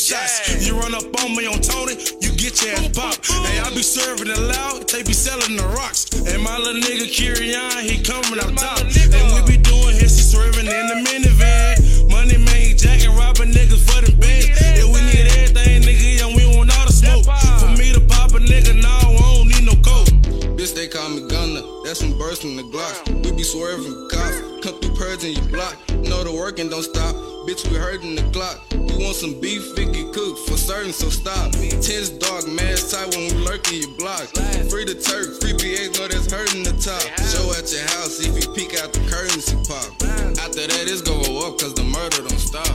Shots. 0.05 0.61
You 0.61 0.77
run 0.77 0.93
up 0.93 1.09
on 1.25 1.35
me 1.35 1.47
on 1.49 1.57
Tony, 1.65 1.97
you 2.21 2.29
get 2.37 2.61
your 2.61 2.77
ass 2.77 2.93
popped. 2.93 3.25
Hey, 3.25 3.57
I 3.59 3.69
be 3.73 3.81
serving 3.81 4.29
it 4.29 4.37
loud, 4.37 4.87
they 4.89 5.01
be 5.01 5.13
selling 5.13 5.57
the 5.57 5.65
rocks. 5.73 6.05
And 6.13 6.43
my 6.43 6.57
little 6.57 6.79
nigga 6.79 7.09
Kirion, 7.09 7.81
he 7.81 7.97
coming 8.05 8.37
out 8.37 8.53
top. 8.53 8.85
And 8.85 9.25
we 9.33 9.41
be 9.49 9.57
doing 9.57 9.97
his 9.97 10.13
swerving 10.13 10.69
in 10.69 10.85
the 10.93 11.01
minivan. 11.09 12.11
Money 12.11 12.37
made 12.37 12.77
Jack 12.77 13.01
and 13.01 13.17
robbing 13.17 13.49
niggas 13.49 13.81
for 13.81 14.05
the 14.05 14.13
bed. 14.21 14.53
And 14.77 14.93
we 14.93 15.01
need 15.09 15.25
everything, 15.41 15.81
nigga, 15.81 16.21
and 16.21 16.37
we 16.37 16.45
want 16.53 16.69
all 16.77 16.85
the 16.85 16.93
smoke. 16.93 17.25
For 17.57 17.73
me 17.73 17.89
to 17.97 18.01
pop 18.05 18.37
a 18.37 18.39
nigga, 18.39 18.77
now 18.77 19.09
I 19.09 19.41
don't 19.41 19.49
need 19.49 19.65
no 19.65 19.73
coke. 19.81 20.13
Bitch, 20.53 20.75
they 20.75 20.87
call 20.87 21.09
me 21.09 21.25
Gunner. 21.27 21.65
That's 21.83 21.99
some 21.99 22.13
burst 22.17 22.45
from 22.45 22.55
the 22.55 22.63
Glocks. 22.69 23.09
We 23.25 23.31
be 23.33 23.43
swerving 23.43 24.09
cops. 24.13 24.37
Come 24.61 24.77
through 24.77 24.93
purge 25.01 25.23
in 25.25 25.33
your 25.33 25.49
block. 25.49 25.73
Know 26.05 26.23
the 26.23 26.31
working 26.31 26.69
don't 26.69 26.83
stop. 26.83 27.15
Bitch, 27.49 27.65
we 27.71 27.77
hurting 27.77 28.15
the 28.15 28.23
clock. 28.29 28.61
Want 28.97 29.15
some 29.15 29.39
beef, 29.41 29.77
it 29.77 29.91
get 29.91 30.13
cooked 30.13 30.47
for 30.47 30.57
certain, 30.57 30.93
so 30.93 31.09
stop. 31.09 31.51
Tense 31.51 32.09
dog, 32.09 32.47
mask 32.47 32.95
tight 32.95 33.13
when 33.13 33.27
we 33.27 33.45
lurking 33.45 33.75
in 33.75 33.89
your 33.89 33.97
block. 33.97 34.23
Free 34.69 34.85
the 34.85 34.95
Turk, 34.95 35.41
free 35.41 35.53
BAs, 35.53 35.99
know 35.99 36.07
that's 36.07 36.31
hurting 36.31 36.63
the 36.63 36.71
top. 36.79 37.03
Show 37.27 37.51
at 37.59 37.71
your 37.71 37.83
house, 37.99 38.19
if 38.23 38.33
you 38.33 38.53
peek 38.53 38.79
out 38.81 38.93
the 38.93 38.99
curtains, 39.11 39.51
you 39.51 39.59
pop. 39.67 39.91
After 40.39 40.67
that, 40.67 40.87
it's 40.87 41.01
gonna 41.01 41.27
go 41.27 41.45
up, 41.47 41.59
cause 41.59 41.73
the 41.73 41.83
murder 41.83 42.23
don't 42.23 42.39
stop. 42.39 42.71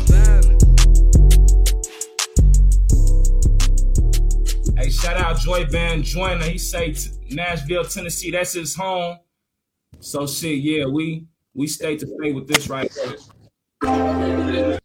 Hey, 4.76 4.90
shout 4.90 5.16
out 5.16 5.38
Joy 5.38 5.64
Van 5.66 6.02
Joyner. 6.02 6.44
He 6.44 6.58
say 6.58 6.92
t- 6.92 7.10
Nashville, 7.30 7.84
Tennessee. 7.84 8.30
That's 8.30 8.52
his 8.52 8.74
home. 8.74 9.18
So 10.00 10.26
shit, 10.26 10.58
yeah, 10.58 10.86
we 10.86 11.26
we 11.54 11.66
stay 11.66 11.96
to 11.96 12.06
stay 12.06 12.32
with 12.32 12.46
this 12.46 12.68
right 12.68 12.90
here. 13.82 14.79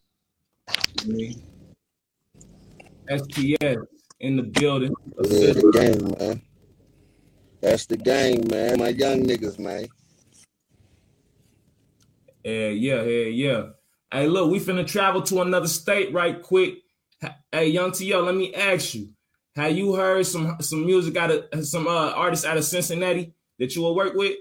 STS 3.10 3.78
in 4.20 4.38
the 4.38 4.44
building. 4.44 4.94
Yeah, 5.24 5.54
the 5.54 5.72
game, 5.72 6.16
man. 6.20 6.42
That's 7.62 7.86
the 7.86 7.98
game, 7.98 8.48
man. 8.50 8.80
My 8.80 8.90
young 8.90 9.24
niggas, 9.24 9.60
man. 9.60 9.88
Yeah, 12.44 12.70
yeah, 12.70 13.02
yeah, 13.04 13.26
yeah. 13.26 13.64
Hey, 14.12 14.28
look, 14.28 14.52
we 14.52 14.60
finna 14.60 14.86
travel 14.86 15.22
to 15.24 15.42
another 15.42 15.68
state 15.68 16.14
right 16.14 16.42
quick. 16.42 16.76
Hey, 17.52 17.68
young 17.68 17.92
T.O., 17.92 18.22
let 18.22 18.36
me 18.36 18.54
ask 18.54 18.94
you. 18.94 19.10
Have 19.56 19.76
you 19.78 19.96
heard 19.96 20.26
some 20.26 20.58
some 20.60 20.86
music 20.86 21.16
out 21.16 21.32
of 21.32 21.66
some 21.66 21.88
uh, 21.88 22.12
artists 22.12 22.46
out 22.46 22.58
of 22.58 22.66
Cincinnati 22.66 23.34
that 23.58 23.74
you 23.76 23.82
will 23.82 23.96
work 23.96 24.14
with? 24.14 24.36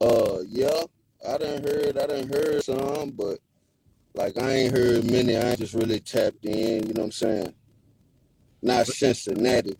Uh, 0.00 0.38
yeah, 0.48 0.82
I 1.28 1.36
done 1.36 1.62
heard, 1.62 1.98
I 1.98 2.06
done 2.06 2.28
heard 2.28 2.62
some, 2.62 3.10
but 3.10 3.38
like 4.14 4.38
I 4.38 4.50
ain't 4.50 4.76
heard 4.76 5.10
many. 5.10 5.36
I 5.36 5.50
ain't 5.50 5.58
just 5.58 5.74
really 5.74 6.00
tapped 6.00 6.44
in. 6.44 6.86
You 6.86 6.94
know 6.94 7.02
what 7.02 7.04
I'm 7.06 7.12
saying? 7.12 7.54
Not 8.62 8.86
Cincinnati. 8.86 9.76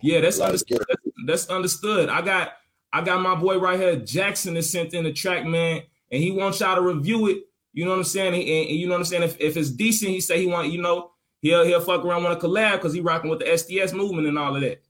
Yeah, 0.00 0.20
that's 0.20 0.38
Like, 0.38 0.48
understood. 0.48 0.84
That's, 0.88 1.02
that's 1.26 1.48
understood. 1.50 2.08
I 2.08 2.22
got 2.22 2.52
I 2.92 3.02
got 3.02 3.20
my 3.20 3.34
boy 3.34 3.58
right 3.58 3.78
here, 3.78 3.96
Jackson, 3.96 4.54
that 4.54 4.62
sent 4.62 4.94
in 4.94 5.04
the 5.04 5.12
track, 5.12 5.44
man, 5.44 5.82
and 6.10 6.22
he 6.22 6.30
wants 6.30 6.60
y'all 6.60 6.74
to 6.76 6.82
review 6.82 7.28
it. 7.28 7.44
You 7.72 7.84
know 7.84 7.92
what 7.92 7.98
I'm 7.98 8.04
saying? 8.04 8.34
And, 8.34 8.42
and 8.42 8.78
you 8.78 8.86
know 8.86 8.94
what 8.94 9.00
I'm 9.00 9.04
saying? 9.04 9.22
If, 9.22 9.40
if 9.40 9.56
it's 9.56 9.70
decent, 9.70 10.10
he 10.10 10.20
say 10.20 10.40
he 10.40 10.46
want, 10.46 10.72
you 10.72 10.82
know, 10.82 11.12
he'll 11.40 11.64
he'll 11.64 11.80
fuck 11.80 12.04
around 12.04 12.24
want 12.24 12.40
to 12.40 12.46
collab 12.46 12.76
because 12.76 12.92
he 12.92 13.00
rocking 13.00 13.30
with 13.30 13.40
the 13.40 13.56
STS 13.56 13.92
movement 13.92 14.26
and 14.26 14.38
all 14.38 14.56
of 14.56 14.62
that. 14.62 14.82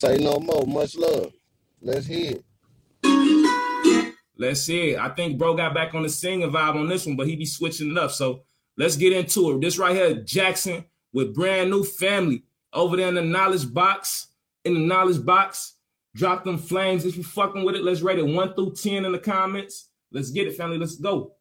Say 0.00 0.18
no 0.18 0.38
more. 0.40 0.66
Much 0.66 0.96
love. 0.96 1.32
Let's 1.80 2.06
hear 2.06 2.32
it. 2.32 2.44
Let's 4.38 4.60
see. 4.62 4.96
I 4.96 5.08
think 5.10 5.36
bro 5.36 5.54
got 5.54 5.74
back 5.74 5.94
on 5.94 6.04
the 6.04 6.08
singing 6.08 6.50
vibe 6.50 6.76
on 6.76 6.88
this 6.88 7.06
one, 7.06 7.16
but 7.16 7.26
he 7.26 7.36
be 7.36 7.44
switching 7.44 7.90
it 7.90 7.98
up. 7.98 8.12
So 8.12 8.44
let's 8.76 8.96
get 8.96 9.12
into 9.12 9.50
it. 9.50 9.60
This 9.60 9.78
right 9.78 9.96
here, 9.96 10.14
Jackson 10.14 10.84
with 11.12 11.34
brand 11.34 11.70
new 11.70 11.82
family 11.82 12.44
over 12.72 12.96
there 12.96 13.08
in 13.08 13.14
the 13.14 13.22
knowledge 13.22 13.72
box. 13.72 14.28
In 14.64 14.74
the 14.74 14.80
knowledge 14.80 15.24
box, 15.24 15.74
drop 16.14 16.44
them 16.44 16.58
flames. 16.58 17.04
If 17.04 17.16
you 17.16 17.22
fucking 17.22 17.64
with 17.64 17.74
it, 17.74 17.82
let's 17.82 18.02
rate 18.02 18.18
it 18.18 18.26
one 18.26 18.54
through 18.54 18.74
ten 18.74 19.04
in 19.04 19.12
the 19.12 19.18
comments. 19.18 19.88
Let's 20.12 20.30
get 20.30 20.46
it, 20.46 20.56
family. 20.56 20.78
Let's 20.78 20.96
go. 20.96 21.34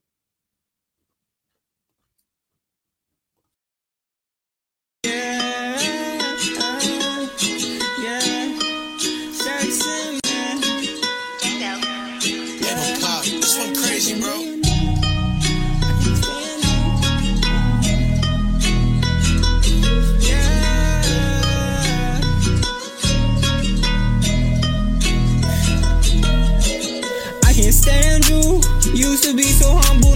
To 29.27 29.35
be 29.35 29.43
so 29.43 29.75
humble, 29.75 30.06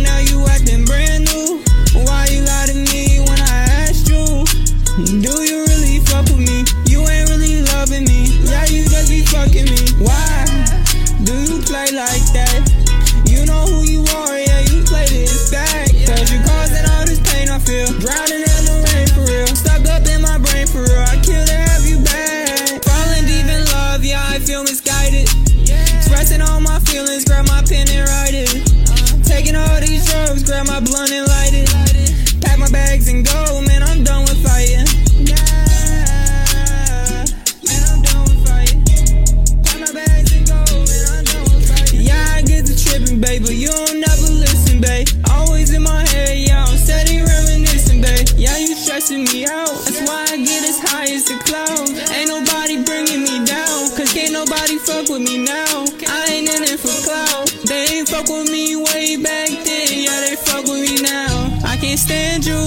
fuck 54.85 55.09
with 55.09 55.21
me 55.21 55.37
now. 55.37 55.85
I 56.07 56.25
ain't 56.33 56.49
in 56.49 56.63
it 56.63 56.79
for 56.79 56.93
clout. 57.05 57.47
They 57.65 57.99
ain't 57.99 58.09
fuck 58.09 58.27
with 58.27 58.49
me 58.49 58.75
way 58.75 59.17
back 59.17 59.49
then, 59.49 59.89
yeah, 59.93 60.19
they 60.25 60.35
fuck 60.35 60.65
with 60.65 60.81
me 60.81 61.01
now. 61.01 61.53
I 61.63 61.77
can't 61.77 61.99
stand 61.99 62.45
you. 62.45 62.57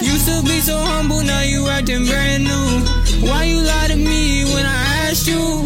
Used 0.00 0.26
to 0.28 0.42
be 0.42 0.60
so 0.60 0.76
humble, 0.78 1.22
now 1.22 1.42
you 1.42 1.68
acting 1.68 2.06
brand 2.06 2.44
new. 2.44 2.68
Why 3.28 3.44
you 3.44 3.60
lie 3.60 3.88
to 3.88 3.96
me 3.96 4.44
when 4.52 4.64
I 4.64 5.08
asked 5.08 5.26
you? 5.28 5.64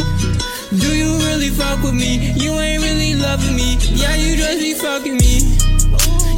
Do 0.74 0.90
you 0.90 1.14
really 1.30 1.50
fuck 1.50 1.82
with 1.82 1.94
me? 1.94 2.32
You 2.34 2.52
ain't 2.58 2.82
really 2.82 3.14
loving 3.14 3.54
me. 3.54 3.78
Yeah, 3.94 4.16
you 4.16 4.36
just 4.36 4.58
be 4.58 4.74
fucking 4.74 5.16
me. 5.16 5.54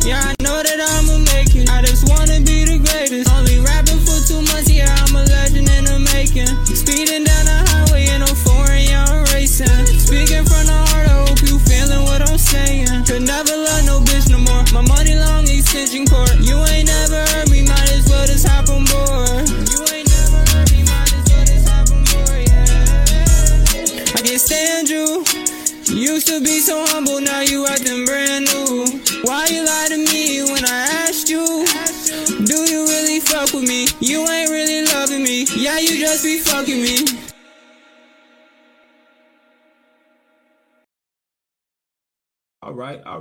Yeah, 0.05 0.23
I 0.23 0.35
know 0.43 0.63
that 0.63 0.79
I'ma 0.79 1.19
make 1.35 1.55
it. 1.57 1.69
I 1.71 1.83
just 1.83 2.07
wanna 2.09 2.39
be 2.41 2.65
the 2.65 2.79
greatest. 2.79 3.31
Only 3.33 3.59
rapping 3.59 3.99
for 4.05 4.19
two 4.29 4.43
months, 4.53 4.71
yeah, 4.71 4.95
I'm 5.03 5.17
a 5.17 5.25
legend 5.25 5.69
in 5.69 5.85
the 5.85 5.99
making. 6.15 6.47
Speeding 6.77 7.25
down 7.25 7.36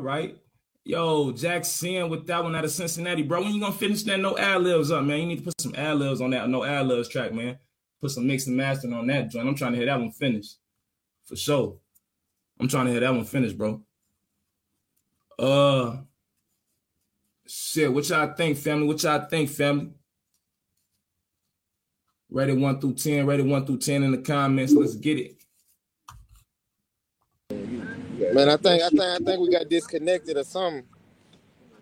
right. 0.06 0.38
Yo, 0.84 1.32
Jackson 1.32 2.10
with 2.10 2.28
that 2.28 2.44
one 2.44 2.56
out 2.56 2.64
of 2.64 2.70
Cincinnati, 2.70 3.24
bro. 3.24 3.42
When 3.42 3.54
you 3.54 3.60
gonna 3.60 3.74
finish 3.74 4.04
that 4.04 4.20
no 4.20 4.38
ad 4.38 4.62
libs 4.62 4.92
up, 4.92 5.04
man? 5.04 5.20
You 5.20 5.26
need 5.26 5.40
to 5.40 5.44
put 5.44 5.60
some 5.60 5.74
ad 5.76 5.98
libs 5.98 6.22
on 6.22 6.30
that 6.30 6.48
no 6.48 6.64
ad 6.64 6.88
libs 6.88 7.10
track, 7.10 7.34
man. 7.34 7.58
Put 8.00 8.12
some 8.12 8.28
mix 8.28 8.46
and 8.46 8.56
mastering 8.56 8.94
on 8.94 9.08
that 9.08 9.32
joint. 9.32 9.48
I'm 9.48 9.56
trying 9.56 9.72
to 9.72 9.78
hear 9.78 9.88
that 9.88 10.00
one 10.00 10.12
finished 10.12 10.58
for 11.24 11.36
sure. 11.36 11.78
I'm 12.60 12.68
trying 12.68 12.86
to 12.86 12.92
hear 12.92 13.00
that 13.02 13.14
one 13.14 13.26
finished, 13.26 13.58
bro. 13.58 13.82
Uh, 15.40 15.98
shit. 17.48 17.92
What 17.92 18.08
y'all 18.08 18.34
think, 18.34 18.58
family? 18.60 18.86
What 18.86 19.02
y'all 19.02 19.26
think, 19.28 19.50
family? 19.50 19.90
It 22.30 22.58
one 22.58 22.80
through 22.80 22.94
ten. 22.94 23.28
It 23.28 23.46
one 23.46 23.66
through 23.66 23.80
ten 23.80 24.04
in 24.04 24.12
the 24.12 24.20
comments. 24.20 24.72
Let's 24.72 24.96
get 24.96 25.18
it. 25.18 25.35
Man, 28.18 28.50
I 28.50 28.58
think 28.58 28.82
I 28.82 28.90
think 28.90 29.02
I 29.02 29.18
think 29.18 29.42
we 29.42 29.50
got 29.50 29.70
disconnected 29.70 30.38
or 30.38 30.44
something. 30.44 30.84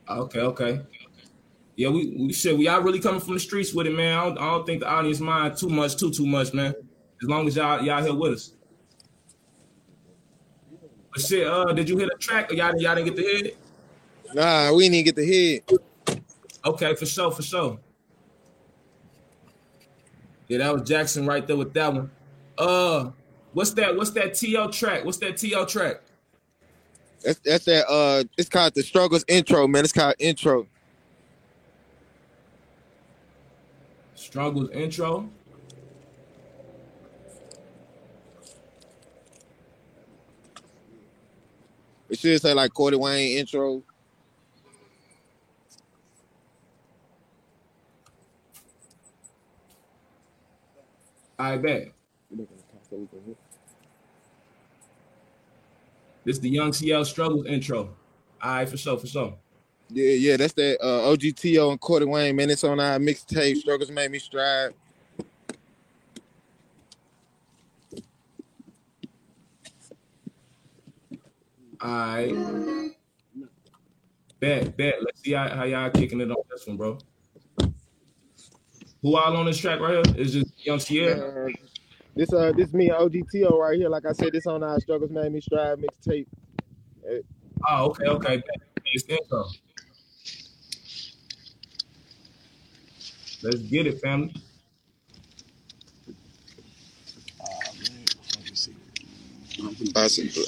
Okay, 0.10 0.40
okay. 0.40 0.82
Yeah, 1.76 1.90
we 1.90 2.16
we 2.18 2.34
should. 2.34 2.58
We 2.58 2.68
all 2.68 2.82
really 2.82 3.00
coming 3.00 3.22
from 3.22 3.34
the 3.36 3.40
streets 3.40 3.74
with 3.74 3.88
it, 3.88 3.94
man. 3.94 4.18
I 4.18 4.24
don't, 4.26 4.38
I 4.38 4.52
don't 4.52 4.66
think 4.66 4.82
the 4.82 4.90
audience 4.90 5.20
mind 5.20 5.58
too 5.58 5.70
much, 5.70 5.96
too 5.98 6.12
too 6.12 6.26
much, 6.26 6.54
man. 6.54 6.74
As 7.22 7.30
long 7.30 7.48
as 7.48 7.56
y'all 7.56 7.82
y'all 7.82 8.02
here 8.02 8.14
with 8.14 8.34
us. 8.34 8.54
But 11.14 11.22
shit, 11.22 11.48
uh, 11.48 11.72
did 11.74 11.88
you 11.88 11.98
hit 11.98 12.10
a 12.14 12.18
track 12.18 12.52
or 12.52 12.56
y'all 12.56 12.76
y'all 12.80 12.96
didn't 12.96 13.06
get 13.06 13.16
the 13.16 13.22
hear 13.22 13.46
it? 13.46 13.58
Nah, 14.34 14.74
we 14.74 14.90
didn't 14.90 15.06
get 15.06 15.16
the 15.16 15.26
hear 15.26 15.62
it. 15.68 16.22
Okay, 16.66 16.96
for 16.96 17.06
sure, 17.06 17.32
for 17.32 17.44
sure. 17.44 17.80
Yeah, 20.48 20.60
that 20.60 20.74
was 20.74 20.88
Jackson 20.88 21.26
right 21.26 21.46
there 21.46 21.58
with 21.58 21.74
that 21.74 21.94
one. 21.94 22.12
Uh, 22.58 23.12
what's 23.54 23.72
that? 23.72 23.96
What's 23.96 24.12
that 24.12 24.34
TL 24.34 24.72
track? 24.72 25.06
What's 25.06 25.18
that 25.20 25.36
TL 25.36 25.68
track? 25.68 26.02
That's 27.24 27.40
that's 27.40 27.66
that 27.66 27.88
uh 27.90 28.24
it's 28.38 28.50
called 28.50 28.74
the 28.76 28.84
struggles 28.84 29.24
intro, 29.28 29.68
man. 29.68 29.84
It's 29.84 29.94
called 29.94 30.16
intro. 30.20 30.68
Struggles 34.16 34.70
intro. 34.72 35.30
It 42.10 42.20
should 42.20 42.42
say 42.42 42.54
like 42.54 42.74
Cordy 42.74 42.98
Wayne 42.98 43.38
intro. 43.38 43.84
I 51.40 51.58
bet. 51.58 51.93
This 56.24 56.40
the 56.40 56.50
Young 56.50 56.74
CL 56.74 57.06
Struggles 57.06 57.46
intro. 57.46 57.96
All 58.42 58.52
right, 58.52 58.70
for 58.70 58.78
sure, 58.78 58.98
for 58.98 59.08
sure. 59.08 59.36
Yeah, 59.90 60.12
yeah, 60.12 60.38
that's 60.38 60.54
that 60.54 60.78
uh 60.82 61.12
OGTO 61.12 61.72
and 61.72 61.80
Cordy 61.80 62.06
Wayne, 62.06 62.36
man. 62.36 62.50
It's 62.50 62.64
on 62.64 62.80
our 62.80 62.98
mixtape. 62.98 63.58
Struggles 63.58 63.92
made 63.92 64.12
me 64.12 64.20
strive. 64.20 64.74
All 71.82 71.90
right. 71.90 72.94
Bet, 74.40 74.78
bet. 74.78 74.96
Let's 75.02 75.22
see 75.22 75.34
how, 75.34 75.50
how 75.50 75.64
y'all 75.64 75.90
kicking 75.90 76.22
it 76.22 76.32
on 76.32 76.38
this 76.50 76.66
one, 76.66 76.78
bro. 76.78 76.98
Who 79.02 79.18
all 79.18 79.36
on 79.36 79.46
this 79.46 79.58
track 79.58 79.82
right 79.82 80.06
here? 80.06 80.16
Is 80.18 80.34
just 80.34 80.66
Young 80.66 80.80
Sierra? 80.80 81.48
Uh, 81.48 81.50
this 82.16 82.32
uh 82.34 82.52
this 82.56 82.74
me 82.74 82.90
OGTO 82.90 83.58
right 83.58 83.78
here. 83.78 83.90
Like 83.90 84.06
I 84.06 84.12
said, 84.12 84.34
this 84.34 84.46
on 84.46 84.64
our 84.64 84.80
Struggles 84.80 85.12
made 85.12 85.32
me 85.32 85.42
strive 85.42 85.80
mixtape. 85.80 86.28
Oh, 87.68 87.86
okay, 87.88 88.06
okay. 88.06 88.44
It's 88.86 89.06
intro. 89.08 89.46
Let's 93.44 93.58
get 93.58 93.88
it, 93.88 94.00
family. 94.00 94.34
Possibly. 99.94 100.46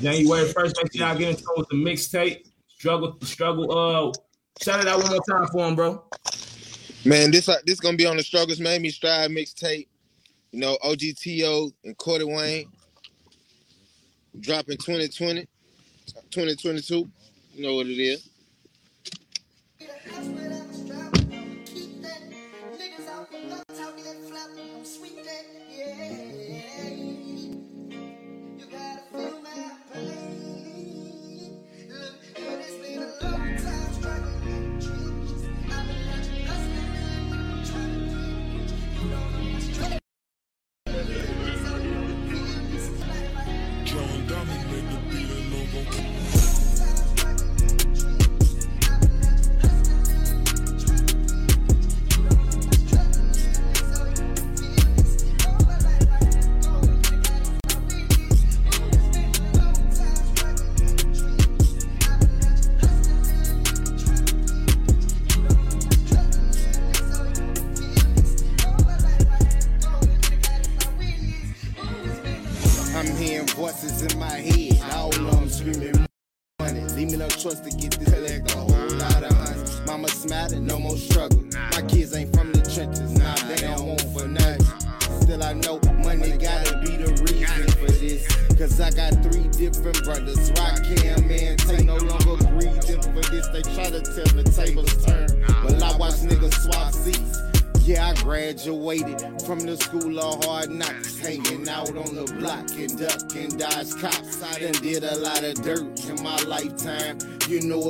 January 0.00 0.48
first, 0.48 0.76
make 0.76 0.92
sure 0.92 1.06
y'all 1.06 1.18
get 1.18 1.30
into 1.30 1.42
it 1.42 1.58
with 1.58 1.68
the 1.68 1.76
mixtape. 1.76 2.46
Struggle, 2.68 3.16
struggle. 3.22 3.70
Uh, 3.70 4.12
shout 4.62 4.80
it 4.80 4.88
out 4.88 5.02
one 5.02 5.10
more 5.10 5.22
time 5.28 5.46
for 5.48 5.66
him, 5.66 5.74
bro. 5.74 6.04
Man, 7.04 7.32
this 7.32 7.48
uh, 7.48 7.56
this 7.66 7.80
gonna 7.80 7.96
be 7.96 8.06
on 8.06 8.16
the 8.16 8.22
Struggles 8.22 8.60
Made 8.60 8.80
Me 8.80 8.90
Strive 8.90 9.30
mixtape. 9.30 9.88
You 10.52 10.60
know, 10.60 10.78
OGTO 10.84 11.72
and 11.84 11.96
Cordy 11.96 12.24
Wayne 12.24 12.70
dropping 14.38 14.76
2020, 14.76 15.46
2022. 16.30 17.10
You 17.54 17.62
know 17.62 17.74
what 17.74 17.86
it 17.86 18.00
is. 18.00 18.28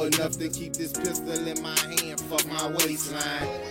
Enough 0.04 0.38
to 0.38 0.48
keep 0.48 0.74
this 0.74 0.92
pistol 0.92 1.46
in 1.46 1.62
my 1.62 1.78
hand, 1.78 2.20
fuck 2.22 2.46
my 2.48 2.68
waistline. 2.78 3.61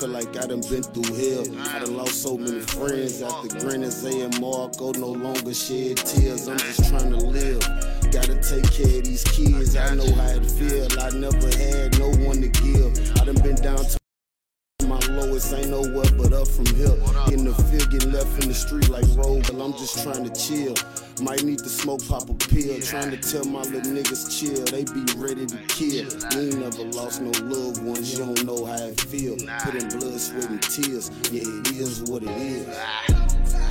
Feel 0.00 0.08
like 0.08 0.34
I 0.38 0.46
done 0.46 0.62
been 0.62 0.82
through 0.82 1.14
hell. 1.14 1.44
I 1.68 1.80
done 1.80 1.98
lost 1.98 2.22
so 2.22 2.38
many 2.38 2.60
friends 2.60 3.20
after 3.20 3.48
Granny 3.58 3.90
Zay 3.90 4.22
and 4.22 4.40
Marco 4.40 4.86
oh, 4.88 4.92
no 4.92 5.08
longer 5.08 5.52
shed 5.52 5.98
tears. 5.98 6.48
I'm 6.48 6.56
just 6.56 6.88
trying 6.88 7.10
to 7.10 7.18
live. 7.18 7.60
Gotta 8.10 8.40
take 8.40 8.64
care 8.72 8.96
of 8.96 9.04
these 9.04 9.22
kids. 9.24 9.76
I 9.76 9.94
know 9.94 10.10
how 10.14 10.40
it 10.40 10.46
feel. 10.46 10.88
I 10.98 11.10
never 11.10 11.50
had 11.52 11.98
no 11.98 12.08
one 12.24 12.40
to 12.40 12.48
give. 12.48 12.96
I 13.20 13.26
done 13.26 13.42
been 13.42 13.56
down 13.56 13.76
to 13.76 14.00
my 14.86 14.98
lowest 15.10 15.52
ain't 15.52 15.68
nowhere 15.68 16.08
but 16.16 16.32
up 16.32 16.48
from 16.48 16.64
here. 16.72 16.96
In 17.36 17.44
the 17.44 17.54
field, 17.68 17.90
getting 17.90 18.12
left 18.12 18.42
in 18.42 18.48
the 18.48 18.54
street 18.54 18.88
like 18.88 19.04
I'm 19.70 19.78
just 19.78 20.02
trying 20.02 20.28
to 20.28 20.34
chill. 20.34 20.74
Might 21.22 21.44
need 21.44 21.58
to 21.58 21.68
smoke, 21.68 22.04
pop 22.08 22.28
a 22.28 22.34
pill. 22.34 22.80
Trying 22.80 23.12
to 23.12 23.16
tell 23.16 23.44
my 23.44 23.60
little 23.60 23.92
niggas 23.92 24.36
chill, 24.36 24.64
they 24.64 24.82
be 24.82 25.04
ready 25.16 25.46
to 25.46 25.56
kill. 25.68 26.10
We 26.34 26.48
ain't 26.48 26.58
never 26.58 26.90
lost 26.90 27.22
no 27.22 27.30
loved 27.44 27.80
ones, 27.84 28.12
you 28.12 28.18
don't 28.18 28.44
know 28.44 28.64
how 28.64 28.74
it 28.74 29.00
feel. 29.00 29.36
Put 29.60 29.76
in 29.76 29.88
blood, 29.96 30.18
sweat, 30.18 30.50
and 30.50 30.60
tears. 30.60 31.12
Yeah, 31.30 31.42
it 31.44 31.70
is 31.70 32.02
what 32.02 32.24
it 32.24 32.30
is. 32.30 33.69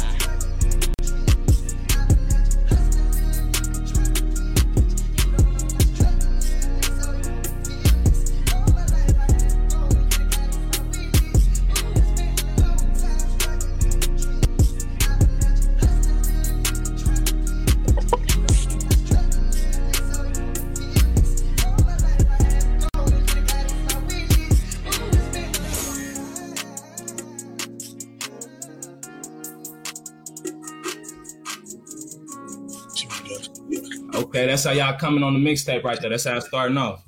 That's 34.50 34.64
how 34.64 34.72
y'all 34.72 34.98
coming 34.98 35.24
on 35.24 35.34
the 35.34 35.40
mixtape 35.40 35.84
right 35.84 36.00
there. 36.02 36.10
That's 36.10 36.26
how 36.26 36.38
it's 36.38 36.48
starting 36.48 36.78
off. 36.78 37.04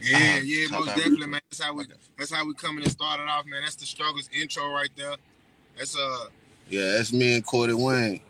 Yeah, 0.00 0.38
yeah, 0.38 0.68
most 0.70 0.86
definitely, 0.86 1.26
man. 1.26 1.40
That's 1.50 1.60
how 1.60 1.74
we 1.74 1.84
that's 2.16 2.32
how 2.32 2.46
we 2.46 2.54
coming 2.54 2.84
and 2.84 2.92
started 2.92 3.24
off, 3.24 3.44
man. 3.46 3.62
That's 3.62 3.74
the 3.74 3.86
struggles 3.86 4.30
intro 4.32 4.72
right 4.72 4.90
there. 4.96 5.16
That's 5.76 5.98
uh 5.98 6.26
Yeah, 6.68 6.92
that's 6.92 7.12
me 7.12 7.34
and 7.34 7.44
Cordy 7.44 7.72
Wayne. 7.72 8.20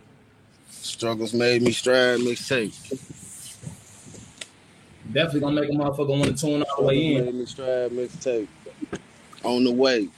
Struggles 0.70 1.35
made 1.35 1.61
me 1.61 1.72
stride 1.72 2.20
mixtape. 2.20 2.74
Definitely 5.12 5.41
gonna 5.41 5.61
make 5.61 5.70
a 5.70 5.72
motherfucker 5.74 6.09
want 6.09 6.24
to 6.24 6.35
tune 6.35 6.62
all 6.62 6.83
the 6.83 6.87
way 6.87 7.20
Made 7.20 7.35
me 7.35 7.47
stride 7.47 7.91
mixtape. 7.91 8.49
On 9.45 9.64
the 9.64 9.72
way. 9.72 10.09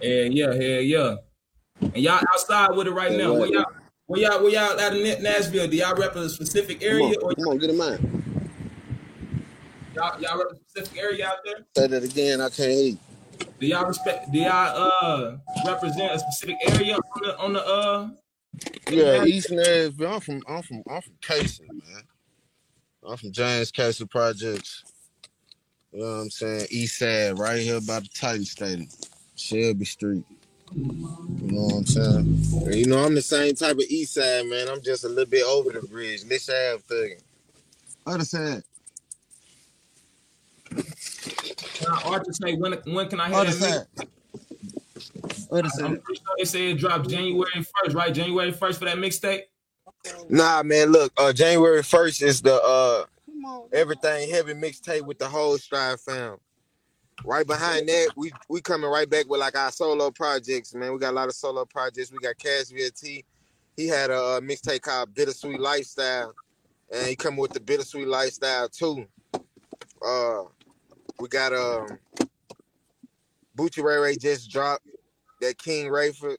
Yeah, 0.00 0.22
yeah, 0.24 0.52
yeah, 0.54 0.78
yeah. 0.78 1.16
And 1.94 2.02
y'all 2.02 2.20
outside 2.32 2.74
with 2.74 2.86
it 2.86 2.92
right 2.92 3.12
Yeah, 3.12 3.18
now. 3.18 3.34
Where 3.34 3.52
y'all, 3.52 3.64
where 4.06 4.20
y'all, 4.20 4.42
where 4.42 4.52
y'all 4.52 4.80
out 4.80 4.96
in 4.96 5.22
Nashville? 5.22 5.68
Do 5.68 5.76
y'all 5.76 5.94
rep 5.94 6.16
a 6.16 6.28
specific 6.28 6.80
Come 6.80 6.88
area, 6.88 7.04
on, 7.08 7.16
or 7.22 7.34
come 7.34 7.48
on, 7.48 7.58
get 7.58 7.70
in 7.70 7.76
mind. 7.76 8.24
y'all, 9.94 10.20
y'all 10.20 10.38
rep 10.38 10.52
a 10.52 10.56
specific 10.56 10.98
area 10.98 11.26
out 11.26 11.36
there? 11.44 11.64
Say 11.76 11.86
that 11.86 12.02
again, 12.02 12.40
I 12.40 12.48
can't 12.48 12.72
hear. 12.72 12.96
Do 13.60 13.66
y'all 13.66 13.86
respect? 13.86 14.32
Do 14.32 14.38
y'all 14.38 14.90
uh 15.04 15.36
represent 15.66 16.12
a 16.12 16.18
specific 16.18 16.56
area 16.66 16.96
on 16.96 17.22
the 17.22 17.38
on 17.38 17.52
the 17.52 17.64
uh? 17.64 18.08
Yeah, 18.90 19.24
East 19.24 19.50
Nashville. 19.50 20.14
I'm 20.14 20.20
from 20.20 20.42
I'm 20.48 20.62
from 20.62 20.82
I'm 20.90 21.02
from 21.02 21.14
Cayce, 21.20 21.60
man. 21.60 22.02
I'm 23.06 23.16
from 23.16 23.32
James 23.32 23.70
Cayce 23.70 24.02
Projects. 24.10 24.84
You 25.92 26.00
know 26.00 26.06
what 26.06 26.12
I'm 26.22 26.30
saying? 26.30 26.66
East 26.70 26.98
side, 26.98 27.38
right 27.38 27.60
here 27.60 27.80
by 27.80 28.00
the 28.00 28.08
Titan 28.14 28.44
Stadium. 28.44 28.88
Shelby 29.36 29.84
Street. 29.84 30.24
You 30.74 31.52
know 31.52 31.62
what 31.62 31.74
I'm 31.76 31.86
saying? 31.86 32.76
You 32.78 32.86
know, 32.86 33.04
I'm 33.04 33.14
the 33.14 33.22
same 33.22 33.54
type 33.54 33.76
of 33.76 33.82
east 33.88 34.14
side, 34.14 34.46
man. 34.46 34.68
I'm 34.68 34.80
just 34.80 35.04
a 35.04 35.08
little 35.08 35.26
bit 35.26 35.44
over 35.44 35.70
the 35.72 35.86
bridge. 35.86 36.24
This 36.24 36.48
Ave 36.48 36.82
thugging. 36.88 37.22
Other 38.06 38.24
side. 38.24 38.62
Can 40.70 41.88
I 41.92 42.02
Archer 42.04 42.32
say 42.32 42.54
when 42.56 42.72
when 42.86 43.08
can 43.08 43.20
I 43.20 43.28
hear 43.28 43.36
Other 43.36 43.50
that? 43.50 43.54
side. 43.54 43.86
mix? 43.98 45.48
Other 45.50 45.68
I'm 45.84 46.00
pretty 46.00 46.20
sure 46.20 46.34
they 46.38 46.44
said 46.44 46.60
it 46.62 46.78
dropped 46.78 47.08
January 47.10 47.50
first, 47.54 47.94
right? 47.94 48.12
January 48.14 48.52
first 48.52 48.78
for 48.78 48.86
that 48.86 48.96
mixtape. 48.96 49.42
Nah, 50.28 50.62
man, 50.62 50.90
look, 50.90 51.12
uh 51.16 51.32
January 51.32 51.82
1st 51.82 52.22
is 52.22 52.42
the 52.42 52.54
uh 52.54 53.04
everything 53.72 54.30
heavy 54.30 54.54
mixtape 54.54 55.02
with 55.06 55.18
the 55.18 55.28
whole 55.28 55.58
stride 55.58 56.00
fam. 56.00 56.38
Right 57.24 57.46
behind 57.46 57.88
that, 57.88 58.08
we 58.16 58.32
we 58.48 58.60
coming 58.60 58.90
right 58.90 59.08
back 59.08 59.28
with 59.28 59.40
like 59.40 59.56
our 59.56 59.70
solo 59.70 60.10
projects, 60.10 60.74
man. 60.74 60.92
We 60.92 60.98
got 60.98 61.12
a 61.12 61.16
lot 61.16 61.28
of 61.28 61.34
solo 61.34 61.64
projects. 61.64 62.10
We 62.10 62.18
got 62.18 62.36
Cashville 62.36 62.90
T. 62.98 63.24
He 63.76 63.86
had 63.86 64.10
a, 64.10 64.16
uh 64.16 64.40
mixtape 64.40 64.82
called 64.82 65.14
Bittersweet 65.14 65.60
Lifestyle, 65.60 66.34
and 66.92 67.06
he 67.06 67.14
coming 67.14 67.40
with 67.40 67.52
the 67.52 67.60
Bittersweet 67.60 68.08
Lifestyle 68.08 68.68
too. 68.68 69.06
Uh, 70.04 70.42
we 71.20 71.28
got 71.28 71.52
um, 71.52 71.98
Bucci 73.56 73.82
Ray 73.82 73.98
Ray 73.98 74.16
just 74.16 74.50
dropped 74.50 74.86
that 75.40 75.58
King 75.58 75.86
Rayford. 75.86 76.36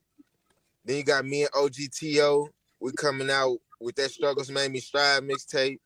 Then 0.83 0.97
you 0.97 1.03
got 1.03 1.25
me 1.25 1.43
and 1.43 1.51
OGTO. 1.51 2.49
We 2.81 2.91
coming 2.91 3.29
out 3.29 3.57
with 3.79 3.95
that 3.95 4.11
Struggles 4.11 4.51
Made 4.51 4.71
Me 4.71 4.79
Stride 4.79 5.23
mixtape. 5.23 5.79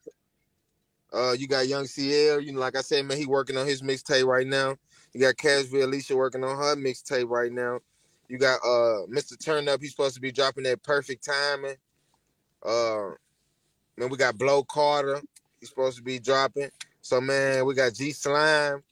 Uh, 1.13 1.33
you 1.33 1.47
got 1.47 1.67
Young 1.67 1.85
CL. 1.85 2.41
You 2.41 2.53
know, 2.53 2.59
like 2.59 2.75
I 2.75 2.81
said, 2.81 3.05
man, 3.05 3.17
he 3.17 3.25
working 3.25 3.57
on 3.57 3.67
his 3.67 3.81
mixtape 3.81 4.25
right 4.25 4.47
now. 4.47 4.75
You 5.17 5.23
got 5.23 5.37
Cashville 5.37 5.85
Alicia 5.85 6.15
working 6.15 6.43
on 6.43 6.55
her 6.55 6.75
mixtape 6.75 7.27
right 7.27 7.51
now. 7.51 7.79
You 8.29 8.37
got 8.37 8.59
uh 8.63 9.07
Mr. 9.09 9.35
Turn 9.43 9.67
Up. 9.67 9.81
He's 9.81 9.89
supposed 9.89 10.13
to 10.13 10.21
be 10.21 10.31
dropping 10.31 10.65
that 10.65 10.83
perfect 10.83 11.25
timing. 11.25 11.73
Uh, 12.63 13.15
man, 13.97 14.09
we 14.09 14.17
got 14.17 14.37
Blow 14.37 14.63
Carter. 14.63 15.19
He's 15.59 15.69
supposed 15.69 15.97
to 15.97 16.03
be 16.03 16.19
dropping. 16.19 16.69
So 17.01 17.19
man, 17.19 17.65
we 17.65 17.73
got 17.73 17.95
G 17.95 18.11
Slime, 18.11 18.83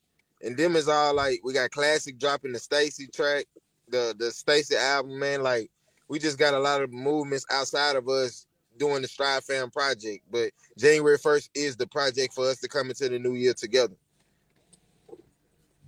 and 0.42 0.58
them 0.58 0.76
is 0.76 0.88
all 0.88 1.14
like 1.14 1.42
we 1.44 1.54
got 1.54 1.70
Classic 1.70 2.18
dropping 2.18 2.54
the 2.54 2.60
Stacy 2.60 3.06
track, 3.06 3.46
the 3.90 4.16
the 4.18 4.32
Stacy 4.32 4.76
album. 4.78 5.20
Man, 5.20 5.44
like 5.44 5.70
we 6.08 6.18
just 6.18 6.40
got 6.40 6.56
a 6.56 6.60
lot 6.60 6.82
of 6.82 6.92
movements 6.92 7.46
outside 7.52 7.98
of 7.98 8.10
us 8.10 8.48
doing 8.80 9.04
the 9.04 9.08
Stride 9.08 9.44
Fam 9.44 9.70
project. 9.70 10.24
But 10.32 10.50
January 10.76 11.20
first 11.20 11.52
is 11.54 11.76
the 11.78 11.86
project 11.86 12.34
for 12.34 12.50
us 12.50 12.60
to 12.62 12.68
come 12.68 12.90
into 12.90 13.10
the 13.10 13.20
new 13.20 13.36
year 13.36 13.54
together. 13.54 13.94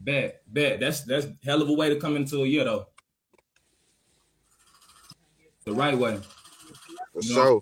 Bet, 0.08 0.41
bet. 0.47 0.80
That's 0.80 1.01
that's 1.01 1.28
hell 1.43 1.62
of 1.62 1.68
a 1.68 1.74
way 1.74 1.89
to 1.89 1.97
come 1.97 2.16
into 2.16 2.43
a 2.43 2.47
year 2.47 2.64
though. 2.64 2.88
The 5.66 5.74
right 5.74 5.97
way. 5.97 6.18
For 7.12 7.22
You 7.22 7.36
know? 7.36 7.41
sure. 7.43 7.62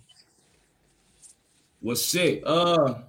Well, 1.81 1.95
shit. 1.95 2.45
Uh, 2.45 2.99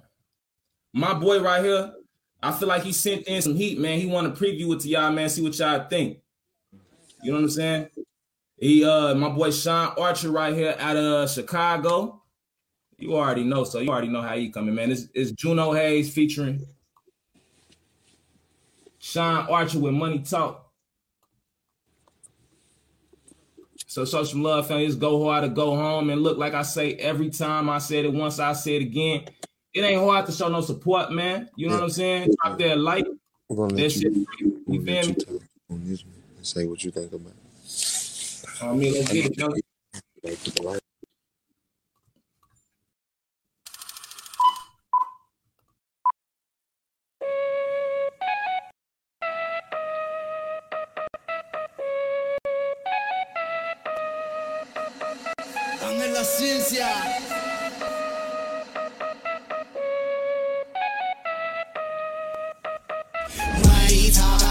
my 0.91 1.13
boy 1.13 1.39
right 1.39 1.63
here. 1.63 1.93
I 2.41 2.51
feel 2.51 2.67
like 2.67 2.81
he 2.81 2.91
sent 2.91 3.27
in 3.27 3.43
some 3.43 3.55
heat, 3.55 3.79
man. 3.79 3.99
He 3.99 4.07
want 4.07 4.35
to 4.35 4.43
preview 4.43 4.73
it 4.73 4.79
to 4.81 4.87
y'all, 4.89 5.11
man. 5.11 5.29
See 5.29 5.43
what 5.43 5.57
y'all 5.59 5.87
think. 5.87 6.17
You 7.21 7.31
know 7.31 7.37
what 7.37 7.43
I'm 7.43 7.49
saying? 7.49 7.87
He, 8.57 8.83
uh, 8.83 9.13
my 9.13 9.29
boy 9.29 9.51
Sean 9.51 9.93
Archer 9.99 10.31
right 10.31 10.55
here 10.55 10.75
out 10.79 10.95
of 10.97 11.29
Chicago. 11.29 12.23
You 12.97 13.15
already 13.15 13.43
know, 13.43 13.63
so 13.63 13.79
you 13.79 13.89
already 13.89 14.07
know 14.07 14.21
how 14.23 14.35
he 14.35 14.49
coming, 14.49 14.73
man. 14.73 14.91
It's, 14.91 15.07
it's 15.13 15.31
Juno 15.31 15.73
Hayes 15.73 16.11
featuring 16.11 16.65
Sean 19.07 19.47
Archer 19.47 19.79
with 19.79 19.93
Money 19.93 20.19
Talk. 20.19 20.69
So 23.85 24.03
show 24.03 24.25
some 24.25 24.43
love, 24.43 24.67
family. 24.67 24.85
Just 24.85 24.99
go 24.99 25.23
hard 25.23 25.43
to 25.43 25.49
go 25.49 25.77
home. 25.77 26.09
And 26.09 26.21
look, 26.21 26.37
like 26.37 26.53
I 26.53 26.63
say 26.63 26.95
every 26.95 27.29
time 27.29 27.69
I 27.69 27.77
said 27.77 28.03
it 28.03 28.11
once, 28.11 28.37
I 28.37 28.51
say 28.51 28.75
it 28.75 28.81
again. 28.81 29.23
It 29.73 29.81
ain't 29.81 30.01
hard 30.01 30.25
to 30.25 30.33
show 30.33 30.49
no 30.49 30.59
support, 30.59 31.13
man. 31.13 31.49
You 31.55 31.69
know 31.69 31.75
what 31.75 31.83
I'm 31.83 31.89
saying? 31.89 32.35
Drop 32.43 32.59
that 32.59 32.79
like. 32.79 33.07
That 33.49 33.91
shit 33.93 34.11
you, 34.11 34.27
feel 34.67 34.81
me? 34.81 35.13
talk 35.13 35.41
on 35.69 35.87
this 35.87 36.03
one 36.03 36.13
and 36.35 36.45
say 36.45 36.65
what 36.65 36.83
you 36.83 36.91
think 36.91 37.13
about 37.13 37.31
it. 37.31 38.61
I 38.61 38.73
mean, 38.73 38.93
let's 38.93 39.09
get 39.09 39.37
it, 40.23 40.81
Dame 55.97 56.11
la 56.11 56.23
ciencia. 56.23 56.87
Money 63.65 64.11
talk, 64.11 64.43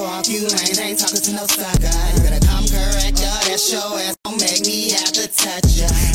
off 0.00 0.28
you 0.28 0.40
lanes. 0.48 0.80
Ain't 0.80 0.98
talking 0.98 1.20
to 1.20 1.32
no 1.34 1.46
sucker. 1.46 1.86
You 2.16 2.22
better 2.22 2.44
come 2.46 2.66
correct, 2.66 3.20
yo. 3.20 3.30
That 3.46 3.60
show 3.60 3.96
ass 3.96 4.16
don't 4.24 4.40
make 4.40 4.66
me 4.66 4.90
have 4.90 5.12
to 5.12 5.28
touch 5.28 5.78
ya. 5.78 6.11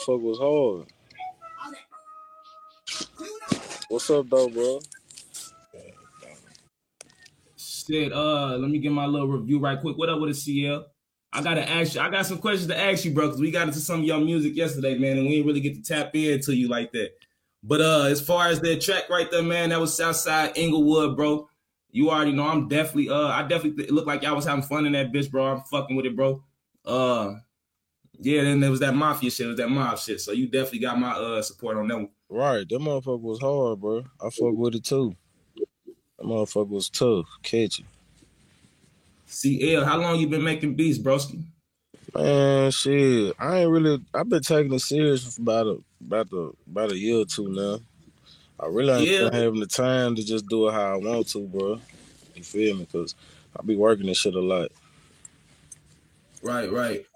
Motherfucker 0.00 0.20
was 0.20 0.38
hard. 0.38 0.86
What's 3.88 4.10
up 4.10 4.28
though, 4.28 4.48
bro? 4.48 4.80
Shit, 7.56 8.12
uh, 8.12 8.56
let 8.56 8.70
me 8.70 8.78
get 8.78 8.92
my 8.92 9.06
little 9.06 9.28
review 9.28 9.58
right 9.58 9.80
quick. 9.80 9.96
What 9.96 10.08
up 10.08 10.20
with 10.20 10.30
the 10.30 10.34
CL? 10.34 10.86
I 11.32 11.42
gotta 11.42 11.68
ask 11.68 11.94
you, 11.94 12.00
I 12.00 12.10
got 12.10 12.26
some 12.26 12.38
questions 12.38 12.68
to 12.68 12.78
ask 12.78 13.04
you, 13.04 13.12
bro, 13.12 13.26
because 13.26 13.40
we 13.40 13.50
got 13.50 13.68
into 13.68 13.80
some 13.80 14.00
of 14.00 14.06
your 14.06 14.20
music 14.20 14.56
yesterday, 14.56 14.98
man, 14.98 15.16
and 15.18 15.26
we 15.26 15.36
didn't 15.36 15.46
really 15.46 15.60
get 15.60 15.74
to 15.76 15.82
tap 15.82 16.14
into 16.14 16.54
you 16.54 16.68
like 16.68 16.92
that. 16.92 17.10
But 17.62 17.80
uh, 17.80 18.04
as 18.04 18.20
far 18.20 18.48
as 18.48 18.60
that 18.60 18.80
track 18.80 19.08
right 19.10 19.30
there, 19.30 19.42
man, 19.42 19.68
that 19.70 19.80
was 19.80 19.96
Southside 19.96 20.56
Inglewood, 20.56 21.16
bro. 21.16 21.48
You 21.92 22.10
already 22.10 22.32
know 22.32 22.46
I'm 22.46 22.68
definitely 22.68 23.10
uh 23.10 23.28
I 23.28 23.42
definitely 23.42 23.84
it 23.84 23.90
looked 23.90 24.06
like 24.06 24.22
y'all 24.22 24.36
was 24.36 24.44
having 24.44 24.62
fun 24.62 24.86
in 24.86 24.92
that 24.92 25.12
bitch, 25.12 25.30
bro. 25.30 25.44
I'm 25.46 25.62
fucking 25.62 25.96
with 25.96 26.06
it, 26.06 26.14
bro. 26.14 26.42
Uh 26.84 27.34
yeah, 28.20 28.42
then 28.42 28.60
there 28.60 28.70
was 28.70 28.80
that 28.80 28.94
mafia 28.94 29.30
shit, 29.30 29.46
it 29.46 29.48
was 29.50 29.56
that 29.58 29.68
mob 29.70 29.98
shit. 29.98 30.20
So 30.20 30.32
you 30.32 30.46
definitely 30.46 30.80
got 30.80 30.98
my 30.98 31.12
uh 31.12 31.42
support 31.42 31.76
on 31.76 31.88
that 31.88 31.96
one. 31.96 32.08
Right, 32.28 32.68
that 32.68 32.78
motherfucker 32.78 33.20
was 33.20 33.40
hard, 33.40 33.80
bro. 33.80 34.04
I 34.20 34.30
fuck 34.30 34.54
with 34.54 34.74
it 34.74 34.84
too. 34.84 35.16
That 35.56 36.26
motherfucker 36.26 36.68
was 36.68 36.88
tough, 36.90 37.26
catchy. 37.42 37.84
CL, 39.26 39.84
how 39.84 39.98
long 39.98 40.18
you 40.18 40.28
been 40.28 40.42
making 40.42 40.74
beats, 40.74 40.98
broski? 40.98 41.42
Man, 42.14 42.70
shit, 42.72 43.34
I 43.38 43.58
ain't 43.58 43.70
really. 43.70 44.00
I've 44.12 44.28
been 44.28 44.42
taking 44.42 44.72
it 44.72 44.80
serious 44.80 45.36
for 45.36 45.42
about 45.42 45.66
a 45.66 45.78
about 46.04 46.32
a 46.32 46.50
about 46.68 46.92
a 46.92 46.98
year 46.98 47.18
or 47.20 47.24
two 47.24 47.48
now. 47.48 47.78
I 48.58 48.66
really 48.66 48.92
ain't 48.92 49.08
Yeah. 49.08 49.30
having 49.32 49.60
the 49.60 49.66
time 49.66 50.16
to 50.16 50.24
just 50.24 50.46
do 50.46 50.68
it 50.68 50.72
how 50.72 50.94
I 50.94 50.96
want 50.96 51.28
to, 51.28 51.46
bro. 51.46 51.80
You 52.34 52.42
feel 52.42 52.76
me? 52.76 52.86
Cause 52.90 53.14
I 53.58 53.62
be 53.62 53.76
working 53.76 54.06
this 54.06 54.18
shit 54.18 54.34
a 54.34 54.40
lot. 54.40 54.70
Right, 56.42 56.70
right. 56.70 57.06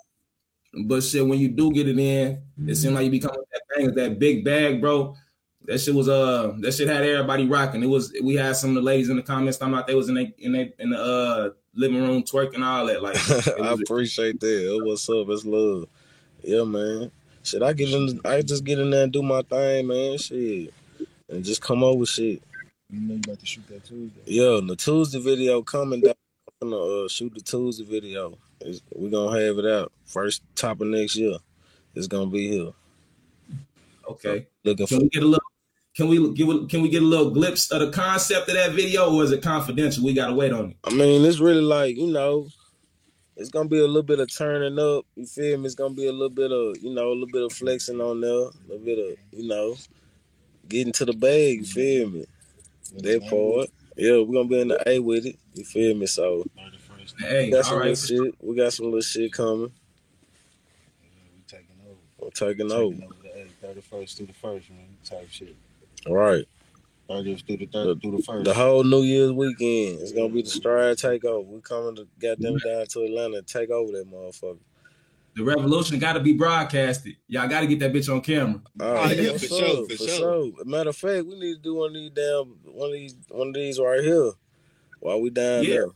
But 0.76 1.02
shit, 1.02 1.26
when 1.26 1.38
you 1.38 1.48
do 1.48 1.72
get 1.72 1.88
it 1.88 1.98
in, 1.98 2.42
it 2.66 2.74
seemed 2.74 2.94
like 2.94 3.04
you 3.04 3.10
become 3.10 3.36
that 3.52 3.62
thing, 3.74 3.94
that 3.94 4.18
big 4.18 4.44
bag, 4.44 4.80
bro. 4.80 5.16
That 5.66 5.78
shit 5.78 5.94
was 5.94 6.08
uh, 6.08 6.54
that 6.58 6.72
shit 6.72 6.88
had 6.88 7.04
everybody 7.04 7.46
rocking. 7.46 7.82
It 7.82 7.86
was 7.86 8.12
we 8.22 8.34
had 8.34 8.56
some 8.56 8.70
of 8.70 8.76
the 8.76 8.82
ladies 8.82 9.08
in 9.08 9.16
the 9.16 9.22
comments 9.22 9.56
talking 9.56 9.72
about 9.72 9.86
they 9.86 9.94
was 9.94 10.08
in 10.08 10.14
they 10.14 10.34
in 10.38 10.52
they 10.52 10.72
in 10.78 10.90
the 10.90 10.98
uh 11.00 11.50
living 11.74 12.02
room 12.02 12.22
twerking 12.22 12.64
all 12.64 12.86
that. 12.86 13.02
Like, 13.02 13.16
it 13.28 13.60
I 13.60 13.72
appreciate 13.72 14.40
that. 14.40 14.68
Oh, 14.70 14.84
what's 14.84 15.08
up? 15.08 15.28
It's 15.28 15.44
love. 15.44 15.86
Yeah, 16.42 16.64
man. 16.64 17.10
Shit, 17.42 17.62
I 17.62 17.72
get 17.72 17.90
in. 17.90 18.20
I 18.24 18.42
just 18.42 18.64
get 18.64 18.78
in 18.78 18.90
there 18.90 19.04
and 19.04 19.12
do 19.12 19.22
my 19.22 19.42
thing, 19.42 19.86
man. 19.86 20.18
Shit, 20.18 20.74
and 21.28 21.44
just 21.44 21.62
come 21.62 21.82
up 21.82 21.96
with 21.96 22.08
shit. 22.08 22.42
You 22.90 23.00
know 23.00 23.14
you 23.14 23.20
about 23.24 23.40
to 23.40 23.46
shoot 23.46 23.66
that 23.68 23.84
Tuesday. 23.84 24.20
Yeah, 24.26 24.58
and 24.58 24.68
the 24.68 24.76
Tuesday 24.76 25.20
video 25.20 25.62
coming 25.62 26.00
down. 26.00 26.14
I'm 26.60 26.70
gonna 26.70 27.04
uh, 27.04 27.08
shoot 27.08 27.32
the 27.34 27.40
Tuesday 27.40 27.84
video. 27.84 28.38
It's, 28.60 28.80
we 28.94 29.10
gonna 29.10 29.38
have 29.40 29.58
it 29.58 29.66
out 29.66 29.92
first 30.04 30.42
top 30.54 30.80
of 30.80 30.86
next 30.86 31.16
year. 31.16 31.36
It's 31.94 32.06
gonna 32.06 32.30
be 32.30 32.48
here. 32.50 32.72
okay. 34.08 34.46
Looking 34.64 34.86
Can 34.86 34.98
for 34.98 35.02
we 35.02 35.08
get 35.10 35.22
a 35.22 35.26
little? 35.26 35.44
Can 35.96 36.08
we 36.08 36.32
get? 36.34 36.68
Can 36.68 36.82
we 36.82 36.88
get 36.88 37.02
a 37.02 37.06
little 37.06 37.30
glimpse 37.30 37.70
of 37.70 37.80
the 37.80 37.90
concept 37.90 38.48
of 38.48 38.54
that 38.54 38.72
video, 38.72 39.14
or 39.14 39.22
is 39.22 39.30
it 39.30 39.42
confidential? 39.42 40.04
We 40.04 40.12
gotta 40.12 40.34
wait 40.34 40.52
on 40.52 40.70
it. 40.70 40.76
I 40.84 40.90
mean, 40.90 41.24
it's 41.24 41.38
really 41.38 41.60
like 41.60 41.96
you 41.96 42.08
know, 42.08 42.48
it's 43.36 43.50
gonna 43.50 43.68
be 43.68 43.78
a 43.78 43.86
little 43.86 44.02
bit 44.02 44.18
of 44.20 44.34
turning 44.34 44.78
up. 44.78 45.04
You 45.14 45.26
feel 45.26 45.58
me? 45.58 45.66
It's 45.66 45.74
gonna 45.74 45.94
be 45.94 46.06
a 46.06 46.12
little 46.12 46.30
bit 46.30 46.50
of 46.50 46.82
you 46.82 46.92
know, 46.92 47.08
a 47.08 47.14
little 47.14 47.28
bit 47.28 47.44
of 47.44 47.52
flexing 47.52 48.00
on 48.00 48.20
there, 48.20 48.30
a 48.30 48.50
little 48.68 48.84
bit 48.84 48.98
of 48.98 49.38
you 49.38 49.46
know, 49.46 49.76
getting 50.68 50.92
to 50.94 51.04
the 51.04 51.12
bag. 51.12 51.58
You 51.58 51.64
feel 51.64 52.10
me? 52.10 52.26
That 52.96 53.28
part. 53.28 53.70
Yeah, 53.96 54.18
we're 54.18 54.34
gonna 54.34 54.48
be 54.48 54.60
in 54.60 54.68
the 54.68 54.88
A 54.88 54.98
with 54.98 55.26
it. 55.26 55.38
You 55.54 55.64
feel 55.64 55.94
me? 55.94 56.06
So 56.06 56.44
Hey, 57.18 57.46
we 57.46 57.50
got 57.50 57.58
all 57.58 57.62
some 57.64 57.78
right. 57.78 57.88
little 57.90 58.24
shit. 58.24 58.34
We 58.40 58.56
got 58.56 58.72
some 58.72 58.86
little 58.86 59.00
shit 59.00 59.32
coming. 59.32 59.72
We 61.02 61.42
taking 61.46 61.66
over. 61.86 61.96
We're 62.18 62.30
taking 62.30 62.68
Taking 62.68 62.72
over. 62.72 63.04
over 63.04 63.14
the 63.62 63.80
31st 63.82 64.16
through 64.16 64.26
the 64.26 64.32
first, 64.32 64.70
man. 64.70 64.96
Type 65.04 65.28
shit. 65.30 65.56
Right. 66.08 66.46
30th 67.08 67.46
through 67.46 67.56
the 67.58 67.66
30th 67.66 68.02
through 68.02 68.16
the 68.16 68.22
first. 68.22 68.44
The 68.44 68.54
whole 68.54 68.82
New 68.82 69.02
Year's 69.02 69.32
weekend. 69.32 70.00
It's 70.00 70.12
gonna 70.12 70.28
be 70.30 70.42
the 70.42 70.48
stride 70.50 70.96
takeover. 70.96 71.46
We 71.46 71.60
coming 71.60 71.96
to 71.96 72.06
goddamn 72.18 72.54
mm-hmm. 72.54 72.68
down 72.68 72.86
to 72.86 73.00
Atlanta 73.04 73.38
and 73.38 73.46
take 73.46 73.70
over 73.70 73.92
that 73.92 74.10
motherfucker. 74.10 74.58
The 75.36 75.42
revolution 75.42 75.98
got 75.98 76.12
to 76.12 76.20
be 76.20 76.32
broadcasted. 76.32 77.16
Y'all 77.26 77.48
got 77.48 77.60
to 77.60 77.66
get 77.66 77.80
that 77.80 77.92
bitch 77.92 78.12
on 78.12 78.20
camera. 78.20 78.60
All 78.80 78.94
right, 78.94 79.18
oh, 79.18 79.20
yeah, 79.20 79.32
what's 79.32 79.48
for 79.48 79.54
sure, 79.56 79.82
up? 79.82 79.90
for 79.90 79.96
For 79.96 80.08
sure. 80.08 80.16
sure. 80.54 80.64
Matter 80.64 80.90
of 80.90 80.96
fact, 80.96 81.26
we 81.26 81.34
need 81.34 81.54
to 81.56 81.60
do 81.60 81.74
one 81.74 81.88
of 81.88 81.94
these 81.94 82.10
damn 82.10 82.44
one 82.72 82.88
of 82.88 82.92
these 82.94 83.16
one 83.28 83.48
of 83.48 83.54
these 83.54 83.80
right 83.80 84.00
here 84.00 84.30
while 85.00 85.20
we 85.20 85.30
down 85.30 85.64
Yeah. 85.64 85.70
there. 85.74 85.86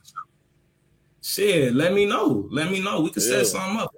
Shit, 1.23 1.75
let 1.75 1.93
me 1.93 2.07
know. 2.07 2.49
Let 2.51 2.71
me 2.71 2.81
know. 2.81 3.01
We 3.01 3.11
can 3.11 3.23
Yeah. 3.23 3.29
set 3.29 3.47
something 3.47 3.81
up. 3.81 3.95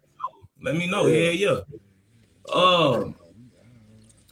Let 0.63 0.77
me 0.77 0.91
know. 0.91 1.07
Yeah, 1.07 1.31
yeah. 1.31 1.61
Um, 2.53 3.15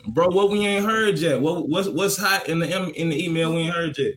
bro, 0.09 0.29
what 0.29 0.51
we 0.51 0.67
ain't 0.67 0.85
heard 0.85 1.19
yet? 1.19 1.41
What 1.41 1.69
what's 1.69 1.89
what's 1.89 2.17
hot 2.17 2.49
in 2.49 2.59
the 2.59 2.93
in 2.95 3.11
the 3.11 3.25
email 3.25 3.53
we 3.55 3.63
ain't 3.63 3.75
heard 3.75 3.99
yet? 3.99 4.15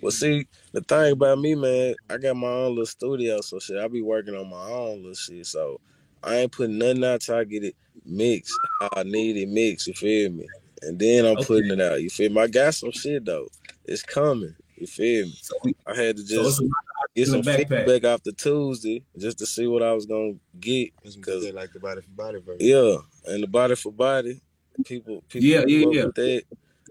Well, 0.00 0.12
see, 0.12 0.46
the 0.72 0.80
thing 0.82 1.12
about 1.12 1.38
me, 1.38 1.54
man, 1.54 1.94
I 2.10 2.18
got 2.18 2.36
my 2.36 2.48
own 2.48 2.70
little 2.70 2.86
studio, 2.86 3.40
so 3.40 3.58
shit, 3.58 3.78
I 3.78 3.88
be 3.88 4.02
working 4.02 4.34
on 4.34 4.48
my 4.48 4.70
own 4.70 4.98
little 4.98 5.14
shit. 5.14 5.46
So 5.46 5.80
I 6.22 6.36
ain't 6.36 6.52
putting 6.52 6.78
nothing 6.78 7.04
out 7.04 7.20
till 7.20 7.36
I 7.36 7.44
get 7.44 7.64
it 7.64 7.76
mixed. 8.04 8.58
I 8.92 9.02
need 9.02 9.36
it 9.36 9.48
mixed, 9.48 9.86
you 9.86 9.94
feel 9.94 10.30
me? 10.30 10.48
And 10.82 10.98
then 10.98 11.24
I'm 11.24 11.38
Okay. 11.38 11.44
putting 11.44 11.70
it 11.70 11.80
out. 11.80 12.02
You 12.02 12.10
feel 12.10 12.30
me? 12.30 12.40
I 12.40 12.46
got 12.46 12.74
some 12.74 12.92
shit 12.92 13.24
though. 13.24 13.48
It's 13.84 14.02
coming. 14.02 14.54
You 14.76 14.86
feel 14.86 15.26
me? 15.26 15.74
I 15.86 15.94
had 15.94 16.16
to 16.16 16.24
just 16.24 16.60
lot 16.60 16.70
get 17.14 17.28
some 17.28 17.42
the 17.42 17.50
backpack. 17.50 17.86
feedback 17.86 18.04
after 18.04 18.32
Tuesday 18.32 19.04
just 19.18 19.38
to 19.38 19.46
see 19.46 19.66
what 19.66 19.82
I 19.82 19.92
was 19.92 20.06
gonna 20.06 20.34
get. 20.60 20.90
Cause 21.22 21.50
like 21.52 21.72
the 21.72 21.80
body 21.80 22.00
for 22.02 22.10
body 22.10 22.40
version. 22.40 22.58
yeah, 22.60 22.96
and 23.32 23.42
the 23.42 23.46
body 23.48 23.74
for 23.74 23.92
body, 23.92 24.40
people, 24.84 25.22
people 25.28 25.46
Yeah, 25.48 25.64
yeah, 25.66 25.86
yeah. 25.90 26.04
with 26.06 26.14
that. 26.16 26.42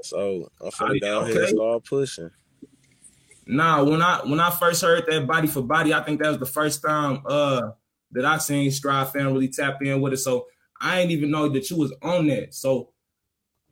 So 0.02 0.50
I'm 0.62 0.72
finna 0.72 0.96
I- 0.96 1.00
go 1.00 1.20
ahead 1.22 1.32
okay. 1.32 1.40
and 1.40 1.50
start 1.50 1.84
pushing. 1.86 2.30
Nah, 3.46 3.84
when 3.84 4.02
I 4.02 4.22
when 4.26 4.40
I 4.40 4.50
first 4.52 4.82
heard 4.82 5.06
that 5.08 5.28
body 5.28 5.48
for 5.48 5.62
body, 5.62 5.94
I 5.94 6.02
think 6.04 6.22
that 6.22 6.30
was 6.30 6.40
the 6.40 6.46
first 6.46 6.82
time 6.82 7.22
uh 7.26 7.72
that 8.12 8.26
I 8.26 8.38
seen 8.38 8.72
Strive 8.72 9.12
fan 9.12 9.34
really 9.34 9.50
tap 9.50 9.82
in 9.82 10.00
with 10.00 10.14
it. 10.14 10.18
So 10.18 10.48
I 10.80 11.02
ain't 11.02 11.12
even 11.12 11.32
know 11.32 11.50
that 11.50 11.70
you 11.70 11.76
was 11.78 11.94
on 12.02 12.28
that. 12.28 12.54
So 12.54 12.92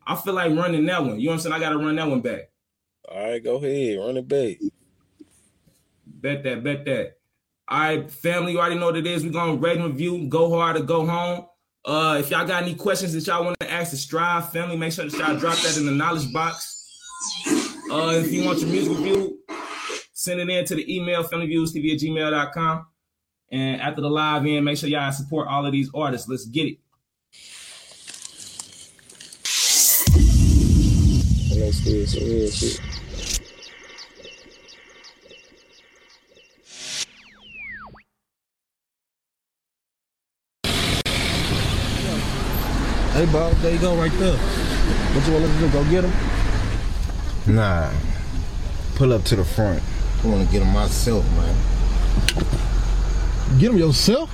I 0.06 0.16
feel 0.16 0.34
like 0.34 0.52
running 0.56 0.86
that 0.88 1.02
one. 1.06 1.20
You 1.20 1.28
know 1.28 1.32
what 1.32 1.34
I'm 1.36 1.39
saying? 1.39 1.54
I 1.56 1.60
gotta 1.60 1.78
run 1.78 1.95
that 1.95 2.08
one 2.10 2.22
back. 2.22 2.49
All 3.08 3.18
right, 3.30 3.43
go 3.43 3.56
ahead, 3.58 3.97
run 3.99 4.18
it 4.18 4.28
back. 4.28 4.58
Bet 6.22 6.44
that, 6.44 6.64
bet 6.64 6.86
that. 6.86 7.14
All 7.68 7.80
right, 7.80 8.12
family, 8.12 8.52
you 8.52 8.60
already 8.60 8.76
know 8.76 8.88
what 8.88 8.98
it 8.98 9.08
is. 9.08 9.24
We're 9.24 9.32
gonna 9.32 9.56
rate 9.56 9.78
and 9.78 9.86
review, 9.86 10.28
go 10.28 10.50
hard 10.52 10.78
or 10.78 10.84
go 10.84 11.06
home. 11.06 11.48
Uh, 11.84 12.18
if 12.20 12.30
y'all 12.30 12.46
got 12.46 12.62
any 12.62 12.76
questions 12.76 13.14
that 13.14 13.26
y'all 13.26 13.44
want 13.44 13.60
to 13.60 13.72
ask 13.72 13.90
the 13.90 13.98
Strive 13.98 14.52
family, 14.52 14.78
make 14.78 14.94
sure 14.94 15.10
that 15.10 15.18
y'all 15.18 15.38
drop 15.38 15.58
that 15.58 15.78
in 15.78 15.86
the 15.86 15.92
knowledge 15.92 16.32
box. 16.32 16.78
Uh, 17.92 18.22
if 18.24 18.32
you 18.32 18.46
want 18.46 18.60
your 18.60 18.70
music 18.70 18.98
review, 18.98 19.40
send 20.14 20.40
it 20.40 20.50
in 20.50 20.66
to 20.66 20.76
the 20.76 20.96
email 20.96 21.24
familyviewstv 21.24 21.94
at 21.94 22.00
gmail.com. 22.00 22.86
And 23.52 23.82
after 23.82 24.02
the 24.02 24.10
live 24.10 24.46
in, 24.46 24.64
make 24.64 24.78
sure 24.78 24.90
y'all 24.90 25.12
support 25.12 25.48
all 25.48 25.66
of 25.66 25.72
these 25.72 25.90
artists. 25.94 26.28
Let's 26.28 26.46
get 26.46 26.68
it. 26.68 26.78
Let's 31.58 31.80
do 31.84 32.06
some 32.06 32.24
real 32.24 32.50
shit. 32.50 33.01
Hey, 43.22 43.32
Bob, 43.32 43.54
there 43.58 43.72
you 43.72 43.78
go 43.78 43.96
right 43.96 44.12
there. 44.14 44.36
What 44.36 45.28
you 45.28 45.34
want 45.34 45.46
us 45.46 45.54
to 45.54 45.60
do? 45.60 45.70
Go 45.72 45.84
get 45.92 46.04
him? 46.04 47.56
Nah. 47.56 47.92
Pull 48.96 49.14
up 49.14 49.24
to 49.26 49.36
the 49.36 49.46
front. 49.46 49.80
I 50.24 50.28
want 50.28 50.44
to 50.44 50.52
get 50.52 50.64
him 50.64 50.74
myself, 50.74 51.24
man. 51.38 51.56
Get 53.60 53.74
him 53.74 53.78
yourself? 53.78 54.28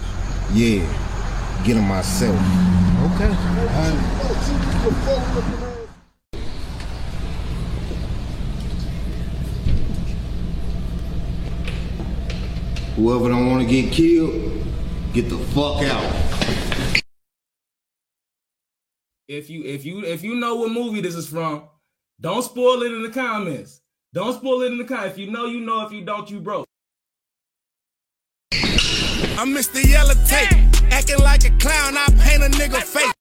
Yeah. 0.54 0.86
Get 1.66 1.76
him 1.76 1.86
myself. 1.86 2.38
Okay. 3.12 3.34
Whoever 12.96 13.28
don't 13.28 13.50
want 13.50 13.68
to 13.68 13.70
get 13.70 13.92
killed, 13.92 14.64
get 15.12 15.28
the 15.28 15.38
fuck 15.38 15.84
out. 15.84 16.27
If 19.28 19.50
you 19.50 19.66
if 19.66 19.84
you 19.84 20.06
if 20.06 20.24
you 20.24 20.36
know 20.36 20.56
what 20.56 20.72
movie 20.72 21.02
this 21.02 21.16
is 21.16 21.28
from, 21.28 21.64
don't 22.22 22.44
spoil 22.44 22.82
it 22.84 22.94
in 22.94 23.04
the 23.04 23.10
comments. 23.10 23.82
Don't 24.14 24.34
spoil 24.34 24.62
it 24.62 24.72
in 24.72 24.78
the 24.78 24.86
comments. 24.86 25.18
If 25.18 25.18
you 25.18 25.30
know, 25.30 25.46
you 25.46 25.60
know. 25.60 25.86
If 25.86 25.92
you 25.92 26.06
don't, 26.06 26.30
you 26.32 26.40
broke. 26.40 26.66
I'm 28.54 29.54
Mr. 29.54 29.84
Yellow 29.84 30.14
Tape, 30.26 30.94
acting 30.94 31.20
like 31.20 31.44
a 31.44 31.50
clown. 31.58 31.98
I 31.98 32.06
paint 32.20 32.42
a 32.42 32.58
nigga 32.58 32.82
face. 32.82 33.12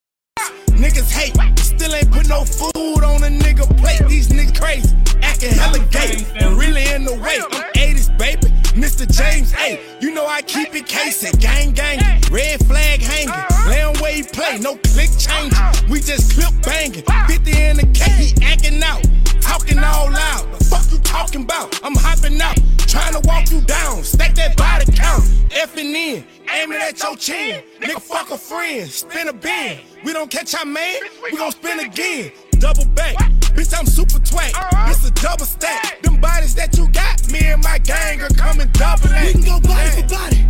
Niggas 0.68 1.10
hate, 1.10 1.34
still 1.58 1.92
ain't 1.92 2.12
put 2.12 2.28
no 2.28 2.44
food 2.44 3.02
on 3.02 3.24
a 3.24 3.28
nigga 3.28 3.66
plate. 3.76 4.06
These 4.08 4.28
niggas 4.28 4.60
crazy, 4.60 4.96
acting 5.22 5.54
hella 5.54 5.80
gay, 5.90 6.24
and 6.36 6.56
really 6.56 6.86
in 6.88 7.04
the 7.04 7.14
way. 7.14 7.40
I'm 7.40 7.72
80s, 7.72 8.16
baby. 8.16 8.55
Mr. 8.76 9.10
James, 9.10 9.50
hey, 9.52 9.80
you 10.02 10.12
know 10.12 10.26
I 10.26 10.42
keep 10.42 10.74
it 10.74 10.86
casing, 10.86 11.32
gang 11.40 11.72
gang, 11.72 11.98
red 12.30 12.62
flag 12.66 13.00
hanging, 13.00 13.32
laying 13.70 13.98
where 14.02 14.12
he 14.12 14.22
play, 14.22 14.58
no 14.58 14.76
click 14.76 15.08
changing. 15.16 15.88
We 15.88 16.00
just 16.00 16.34
clip 16.34 16.52
banging, 16.60 17.02
50 17.02 17.58
in 17.58 17.76
the 17.78 17.86
K, 17.94 18.04
he 18.10 18.44
acting 18.44 18.82
out, 18.82 19.02
talking 19.40 19.78
all 19.78 20.10
loud. 20.10 20.52
The 20.52 20.64
fuck 20.66 20.92
you 20.92 20.98
talking 20.98 21.44
about? 21.44 21.82
I'm 21.82 21.94
hopping 21.96 22.38
out, 22.38 22.58
trying 22.86 23.14
to 23.14 23.26
walk 23.26 23.50
you 23.50 23.62
down, 23.62 24.04
stack 24.04 24.34
that 24.34 24.58
body 24.58 24.84
count, 24.92 25.24
effing 25.48 25.94
in, 25.94 26.26
aiming 26.52 26.78
at 26.78 27.02
your 27.02 27.16
chin. 27.16 27.62
Nigga, 27.80 27.98
fuck 27.98 28.30
a 28.30 28.36
friend, 28.36 28.90
spin 28.90 29.28
a 29.28 29.32
bin. 29.32 29.78
We 30.04 30.12
don't 30.12 30.30
catch 30.30 30.54
our 30.54 30.66
man, 30.66 31.00
we 31.22 31.34
gon' 31.34 31.50
spin 31.50 31.80
again. 31.80 32.30
Double 32.58 32.84
back, 32.88 33.16
bitch, 33.56 33.76
I'm 33.76 33.86
super 33.86 34.20
twat. 34.20 34.52
Uh-huh. 34.54 34.92
It's 34.92 35.08
a 35.08 35.10
double 35.10 35.46
stack. 35.46 36.02
Them 36.02 36.20
bodies 36.20 36.54
that 36.54 36.76
you 36.76 36.88
got, 36.88 37.16
me 37.32 37.40
and 37.40 37.62
my 37.64 37.78
gang 37.78 38.20
are 38.20 38.28
coming 38.28 38.68
double 38.72 39.08
that. 39.08 39.24
We 39.24 39.32
can 39.32 39.42
go 39.42 39.60
body 39.60 39.90
for 39.90 40.06
body. 40.06 40.40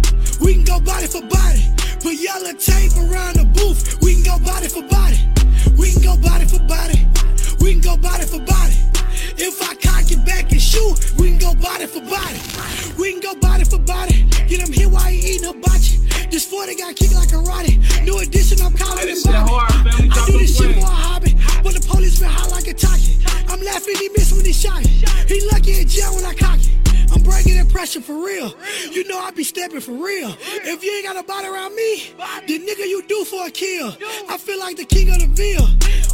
We 0.41 0.55
can 0.55 0.65
go 0.65 0.81
body 0.81 1.07
for 1.07 1.23
body. 1.23 1.63
Put 2.03 2.15
yellow 2.19 2.53
tape 2.53 2.93
around 2.99 3.39
the 3.39 3.47
booth. 3.55 4.03
We 4.03 4.15
can 4.15 4.25
go 4.25 4.39
body 4.45 4.69
for 4.69 4.83
body. 4.83 5.19
We 5.79 5.93
can 5.93 6.03
go 6.03 6.17
body 6.19 6.45
for 6.45 6.61
body. 6.67 7.07
We 7.61 7.73
can 7.73 7.81
go 7.81 7.97
body 7.97 8.27
for 8.27 8.41
body. 8.43 8.75
If 9.39 9.61
I 9.61 9.75
cock 9.75 10.11
it 10.11 10.25
back 10.25 10.51
and 10.51 10.61
shoot, 10.61 10.97
we 11.19 11.31
can 11.31 11.39
go 11.39 11.55
body 11.55 11.87
for 11.87 12.01
body. 12.01 12.41
We 12.99 13.13
can 13.13 13.21
go 13.21 13.35
body 13.39 13.65
for 13.65 13.79
body. 13.79 14.25
Get 14.49 14.61
him 14.67 14.73
here 14.73 14.89
while 14.89 15.05
he 15.05 15.19
eating 15.19 15.49
hibachi. 15.49 16.01
This 16.31 16.47
40 16.47 16.75
got 16.77 16.97
kicked 16.97 17.15
like 17.15 17.33
a 17.33 17.39
Roddy. 17.39 17.79
New 18.03 18.19
edition, 18.19 18.61
I'm 18.65 18.73
calling 18.73 19.09
it 19.09 19.23
Bobby. 19.25 19.37
hard. 19.37 19.73
I 19.93 20.27
do 20.27 20.39
this 20.39 20.57
shit 20.57 20.75
for 20.75 20.81
a 20.81 20.89
hobby. 20.89 21.37
But 21.63 21.75
the 21.75 21.85
police 21.87 22.19
been 22.19 22.31
hot 22.31 22.51
like 22.51 22.67
a 22.67 22.75
talkie. 22.75 23.21
I'm 23.49 23.61
laughing, 23.63 23.97
he 23.97 24.09
missed 24.09 24.33
when 24.33 24.45
he 24.45 24.53
shot 24.53 24.81
it. 24.81 24.89
He 25.29 25.41
lucky 25.53 25.81
in 25.81 25.89
jail 25.89 26.15
when 26.15 26.25
I 26.25 26.35
cock 26.35 26.59
it. 26.59 27.06
I'm 27.13 27.23
breaking 27.23 27.57
that 27.57 27.69
pressure 27.71 28.01
for 28.01 28.25
real. 28.25 28.53
You 28.91 29.07
know 29.09 29.19
I 29.19 29.31
be 29.31 29.45
stepping 29.45 29.81
for 29.81 29.93
real. 29.93 30.35
If 30.41 30.83
you 30.83 30.93
ain't 30.93 31.07
got 31.07 31.17
a 31.17 31.27
body 31.27 31.49
around 31.49 31.75
me, 31.75 32.13
the 32.47 32.59
nigga 32.59 32.87
you 32.89 33.03
do 33.07 33.25
for 33.25 33.47
a 33.47 33.51
kill. 33.51 33.97
I 34.29 34.39
feel 34.39 34.59
like 34.59 34.77
the 34.77 34.85
king 34.85 35.11
of 35.11 35.21
the 35.21 35.29
ville. 35.29 35.69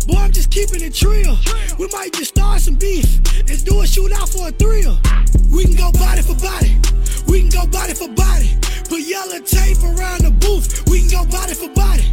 Boy, 0.07 0.21
I'm 0.21 0.33
just 0.33 0.51
keeping 0.51 0.83
it 0.83 0.95
trill. 0.95 1.37
We 1.79 1.89
might 1.93 2.13
just 2.13 2.37
start 2.37 2.61
some 2.61 2.75
beef 2.75 3.05
and 3.39 3.65
do 3.65 3.81
a 3.81 3.85
shootout 3.85 4.33
for 4.33 4.49
a 4.49 4.53
thrill. 4.53 4.99
We 5.51 5.65
can 5.65 5.77
go 5.77 5.93
body 5.93 6.23
for 6.23 6.35
body. 6.35 6.77
We 7.27 7.41
can 7.41 7.51
go 7.51 7.67
body 7.67 7.95
for 7.95 8.09
body. 8.09 8.51
Put 8.89 9.01
yellow 9.01 9.41
tape 9.41 9.79
around 9.83 10.25
the 10.25 10.31
booth. 10.31 10.89
We 10.91 11.01
can 11.01 11.09
go 11.09 11.25
body 11.31 11.55
for 11.55 11.69
body. 11.71 12.05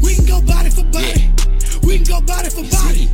We 0.00 0.14
can 0.14 0.26
go 0.26 0.40
body 0.40 0.70
for 0.70 0.84
body. 0.84 1.30
We 1.82 1.96
can 1.96 2.04
go 2.04 2.20
body 2.20 2.50
for 2.50 2.62
body. 2.70 3.08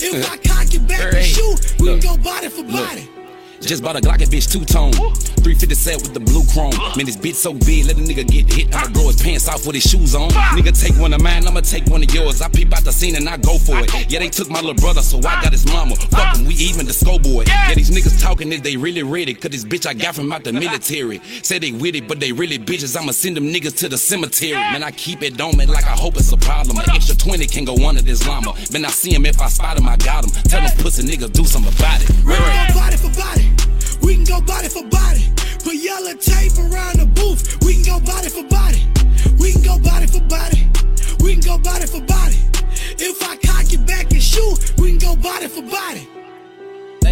If 0.00 0.30
I 0.30 0.36
cock 0.38 0.74
it 0.74 0.86
back 0.86 1.14
and 1.14 1.24
shoot, 1.24 1.80
we 1.80 1.98
can 1.98 2.00
go 2.00 2.16
body 2.22 2.48
for 2.48 2.64
body. 2.64 3.08
Just 3.60 3.82
bought 3.82 3.96
a 3.96 4.00
Glock, 4.00 4.18
that 4.18 4.28
bitch 4.28 4.50
two 4.50 4.64
tone. 4.64 4.92
350 4.92 5.74
set 5.74 6.02
with 6.02 6.14
the 6.14 6.20
blue 6.20 6.44
chrome. 6.52 6.74
Man, 6.96 7.06
this 7.06 7.16
bitch 7.16 7.34
so 7.34 7.52
big, 7.52 7.86
let 7.86 7.96
a 7.96 8.00
nigga 8.00 8.26
get 8.26 8.52
hit. 8.52 8.74
I'ma 8.74 9.06
his 9.08 9.20
pants 9.20 9.48
off 9.48 9.66
with 9.66 9.74
his 9.74 9.84
shoes 9.84 10.14
on. 10.14 10.30
Nigga 10.54 10.78
take 10.78 10.98
one 11.00 11.12
of 11.12 11.22
mine, 11.22 11.46
I'ma 11.46 11.60
take 11.60 11.86
one 11.86 12.02
of 12.02 12.12
yours. 12.14 12.40
I 12.40 12.48
peep 12.48 12.72
out 12.74 12.84
the 12.84 12.92
scene 12.92 13.16
and 13.16 13.28
I 13.28 13.36
go 13.36 13.58
for 13.58 13.78
it. 13.78 14.10
Yeah, 14.10 14.20
they 14.20 14.28
took 14.28 14.50
my 14.50 14.60
little 14.60 14.74
brother, 14.74 15.02
so 15.02 15.18
I 15.18 15.42
got 15.42 15.52
his 15.52 15.66
mama. 15.66 15.96
Fuck 15.96 16.36
him, 16.36 16.46
we 16.46 16.54
even 16.54 16.86
the 16.86 16.94
boy. 17.22 17.44
Yeah, 17.46 17.74
these 17.74 17.90
niggas 17.90 18.20
talking 18.20 18.52
is 18.52 18.62
they 18.62 18.76
really 18.76 19.02
ready. 19.02 19.34
Cause 19.34 19.50
this 19.50 19.64
bitch 19.64 19.86
I 19.86 19.94
got 19.94 20.14
from 20.14 20.30
out 20.32 20.44
the 20.44 20.52
military. 20.52 21.20
Say 21.42 21.58
they 21.58 21.72
with 21.72 21.94
it, 21.94 22.06
but 22.06 22.20
they 22.20 22.32
really 22.32 22.58
bitches. 22.58 22.96
I'ma 22.96 23.12
send 23.12 23.36
them 23.36 23.44
niggas 23.44 23.76
to 23.78 23.88
the 23.88 23.98
cemetery. 23.98 24.52
Man, 24.52 24.82
I 24.82 24.90
keep 24.92 25.22
it 25.22 25.38
me 25.38 25.66
like 25.66 25.84
I 25.84 25.96
hope 25.96 26.16
it's 26.16 26.32
a 26.32 26.36
problem. 26.36 26.78
An 26.78 26.90
extra 26.90 27.16
20 27.16 27.46
can 27.46 27.64
go 27.64 27.74
under 27.88 28.02
this 28.02 28.26
llama. 28.26 28.54
Man, 28.72 28.84
I 28.84 28.90
see 28.90 29.14
him 29.14 29.26
if 29.26 29.40
I 29.40 29.48
spot 29.48 29.78
him, 29.78 29.88
I 29.88 29.96
got 29.96 30.24
him. 30.24 30.30
Tell 30.44 30.60
them 30.60 30.76
pussy 30.78 31.02
niggas 31.02 31.32
do 31.32 31.44
something 31.44 31.72
about 31.74 32.02
it. 32.02 32.06
Can 32.08 32.74
body 32.74 32.96
for 32.96 33.10
body. 33.18 33.47
We 34.08 34.14
can 34.14 34.24
go 34.24 34.40
body 34.40 34.68
for 34.70 34.84
body. 34.84 35.30
Put 35.62 35.74
yellow 35.74 36.14
tape 36.14 36.56
around 36.56 36.96
the 36.96 37.04
booth. 37.12 37.62
We 37.62 37.74
can 37.74 37.82
go 37.84 38.00
body 38.00 38.30
for 38.30 38.42
body. 38.44 38.88
We 39.38 39.52
can 39.52 39.60
go 39.60 39.78
body 39.78 40.06
for 40.06 40.22
body. 40.22 40.66
We 41.20 41.32
can 41.34 41.42
go 41.42 41.58
body 41.58 41.84
for 41.84 42.00
body. 42.00 42.40
If 42.96 43.22
I 43.22 43.36
cock 43.36 43.70
it 43.70 43.86
back 43.86 44.10
and 44.10 44.22
shoot, 44.22 44.72
we 44.78 44.96
can 44.96 44.98
go 44.98 45.14
body 45.14 45.46
for 45.46 45.60
body. 45.60 46.08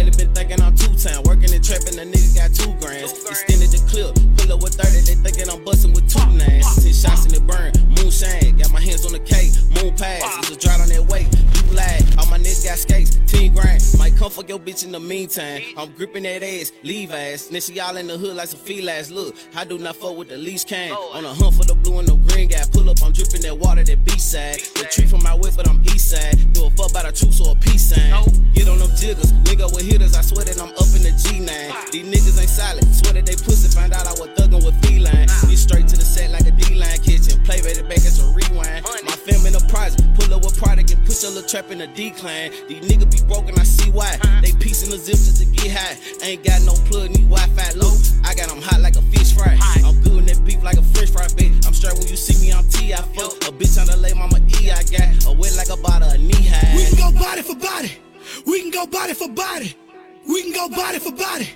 Lately 0.07 0.25
been 0.25 0.35
thinking 0.35 0.61
I'm 0.61 0.73
two 0.73 0.95
time, 0.95 1.21
working 1.23 1.51
and 1.53 1.63
trapping, 1.63 1.99
the 1.99 2.07
nigga 2.07 2.35
got 2.39 2.55
two 2.55 2.71
grands. 2.79 3.11
Extended 3.27 3.71
the 3.71 3.83
clip, 3.91 4.15
pull 4.37 4.55
up 4.55 4.63
with 4.63 4.75
30, 4.75 5.03
they 5.03 5.19
thinking 5.19 5.49
I'm 5.51 5.65
busting 5.65 5.91
with 5.91 6.07
two 6.07 6.23
nines. 6.31 6.63
Ten 6.81 6.93
shots 6.93 7.25
in 7.25 7.33
the 7.35 7.41
burn, 7.43 7.75
moonshine, 7.99 8.55
got 8.55 8.71
my 8.71 8.79
hands 8.79 9.05
on 9.05 9.11
the 9.11 9.19
cake, 9.19 9.51
moon 9.75 9.91
pass, 9.97 10.23
it's 10.39 10.51
a 10.51 10.55
drought 10.55 10.79
on 10.79 10.87
that 10.87 11.03
way. 11.11 11.27
You 11.27 11.75
lag, 11.75 12.03
all 12.17 12.25
my 12.27 12.39
niggas 12.39 12.63
got 12.63 12.77
skates, 12.77 13.19
10 13.27 13.53
grand. 13.53 13.83
Might 13.97 14.15
come 14.15 14.31
fuck 14.31 14.47
your 14.47 14.59
bitch 14.59 14.85
in 14.85 14.93
the 14.93 14.99
meantime. 14.99 15.61
I'm 15.75 15.91
gripping 15.91 16.23
that 16.23 16.41
ass, 16.41 16.71
leave 16.83 17.11
ass. 17.11 17.47
Then 17.47 17.59
she 17.59 17.77
all 17.79 17.97
in 17.97 18.07
the 18.07 18.17
hood 18.17 18.37
like 18.37 18.47
some 18.47 18.59
feel 18.59 18.89
ass. 18.89 19.11
Look, 19.11 19.35
I 19.55 19.65
do 19.65 19.77
not 19.77 19.97
fuck 19.97 20.15
with 20.15 20.29
the 20.29 20.37
least 20.37 20.69
can. 20.69 20.91
On 20.91 21.25
a 21.25 21.33
hunt 21.33 21.55
for 21.55 21.65
the 21.65 21.75
blue 21.75 21.99
and 21.99 22.07
the 22.07 22.15
green 22.31 22.47
guy. 22.47 22.63
Pull 22.71 22.89
up, 22.89 23.03
I'm 23.03 23.11
dripping 23.11 23.41
that 23.41 23.57
water, 23.57 23.83
that 23.83 24.05
beach 24.05 24.21
side. 24.21 24.59
The 24.75 24.87
tree 24.89 25.05
from 25.05 25.23
my 25.23 25.33
whip, 25.33 25.53
but 25.57 25.67
I'm 25.67 25.81
east 25.83 26.11
side. 26.11 26.53
Do 26.53 26.65
a 26.65 26.69
fuck 26.71 26.93
by 26.93 27.03
the 27.03 27.11
truth 27.11 27.41
or 27.41 27.51
a 27.51 27.55
peace 27.55 27.89
sign. 27.89 28.23
Get 28.53 28.67
on 28.69 28.79
them 28.79 28.91
jiggers, 28.95 29.33
nigga 29.43 29.67
with 29.73 29.85
hitters, 29.97 30.15
I 30.15 30.21
swear 30.21 30.45
that 30.45 30.61
I'm 30.61 30.69
up 30.77 30.89
in 30.93 31.01
the 31.01 31.13
G9. 31.17 31.91
These 31.91 32.05
niggas 32.05 32.37
ain't 32.39 32.49
solid, 32.49 32.85
swear 32.93 33.13
that 33.17 33.25
they 33.25 33.35
pussy. 33.35 33.67
Find 33.73 33.91
out 33.93 34.05
I 34.05 34.13
was 34.21 34.29
thuggin' 34.37 34.61
with 34.61 34.77
feline. 34.85 35.25
Be 35.49 35.57
straight 35.57 35.87
to 35.89 35.97
the 35.97 36.05
set 36.05 36.29
like 36.31 36.45
a 36.45 36.51
D-line 36.53 37.01
kitchen. 37.01 37.41
Play 37.43 37.61
right 37.65 37.81
back 37.89 38.05
it's 38.05 38.21
a 38.21 38.27
rewind. 38.29 38.85
My 38.85 39.17
fam 39.17 39.45
in 39.45 39.53
the 39.57 39.63
prize 39.69 39.97
pull 40.13 40.29
up 40.33 40.45
with 40.45 40.57
product 40.57 40.93
and 40.93 41.01
put 41.05 41.17
your 41.21 41.33
little 41.33 41.49
trap 41.49 41.71
in 41.71 41.81
a 41.81 41.87
decline. 41.87 42.53
These 42.69 42.85
niggas 42.85 43.09
be 43.09 43.21
broken, 43.25 43.57
I 43.57 43.63
see 43.65 43.89
why. 43.89 44.17
They 44.41 44.53
piecing 44.53 44.93
the 44.93 45.01
zip 45.01 45.17
just 45.17 45.41
to 45.41 45.45
get 45.49 45.73
high. 45.73 45.97
Ain't 46.21 46.45
got 46.45 46.61
no 46.61 46.73
plug, 46.85 47.09
need 47.09 47.29
Wi-Fi 47.29 47.69
low. 47.81 47.97
I 48.23 48.37
got 48.37 48.49
them 48.49 48.61
hot 48.61 48.81
like 48.81 48.95
a 48.95 49.03
fish 49.09 49.33
fry. 49.33 49.57
I'm 49.81 49.97
good 50.05 50.21
in 50.21 50.25
that 50.29 50.45
beef 50.45 50.61
like 50.61 50.77
a 50.77 50.85
French 50.93 51.09
fry, 51.09 51.25
bitch. 51.33 51.65
I'm 51.65 51.73
straight 51.73 51.97
when 51.97 52.07
you 52.07 52.17
see 52.17 52.37
me 52.45 52.53
on 52.53 52.69
T. 52.69 52.93
I 52.93 53.01
fuck 53.17 53.33
a 53.49 53.51
bitch 53.51 53.79
on 53.81 53.87
the 53.89 53.97
lay, 53.97 54.13
mama 54.13 54.37
E. 54.61 54.69
I 54.69 54.83
got 54.93 55.25
a 55.25 55.33
wet 55.33 55.57
like 55.57 55.69
a 55.73 55.77
bottle, 55.81 56.09
a 56.09 56.17
knee 56.17 56.45
high. 56.45 56.75
We 56.75 56.85
can 56.85 56.97
go 57.01 57.09
body 57.17 57.41
for 57.41 57.55
body. 57.55 57.91
We 58.45 58.61
can 58.61 58.71
go 58.71 58.85
body 58.85 59.13
for 59.13 59.29
body. 59.29 59.73
We 60.27 60.43
can 60.43 60.53
go 60.53 60.69
body 60.69 60.99
for 60.99 61.11
body. 61.11 61.49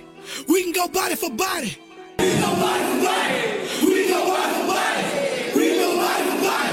We 0.48 0.62
can 0.64 0.72
go 0.72 0.88
body 0.88 1.14
for 1.14 1.30
body. 1.30 1.76
We 2.18 2.24
can 2.24 2.40
go 2.40 2.54
body 2.56 2.84
for 2.84 2.98
body. 3.04 3.34
We 3.84 4.06
can 4.06 4.08
go 4.08 4.26
body 4.26 4.54
for 4.54 4.66
body. 4.66 5.02
We 5.54 5.62
can 5.64 5.78
go 5.78 5.96
body 5.96 6.24
for 6.30 6.40
body. 6.42 6.72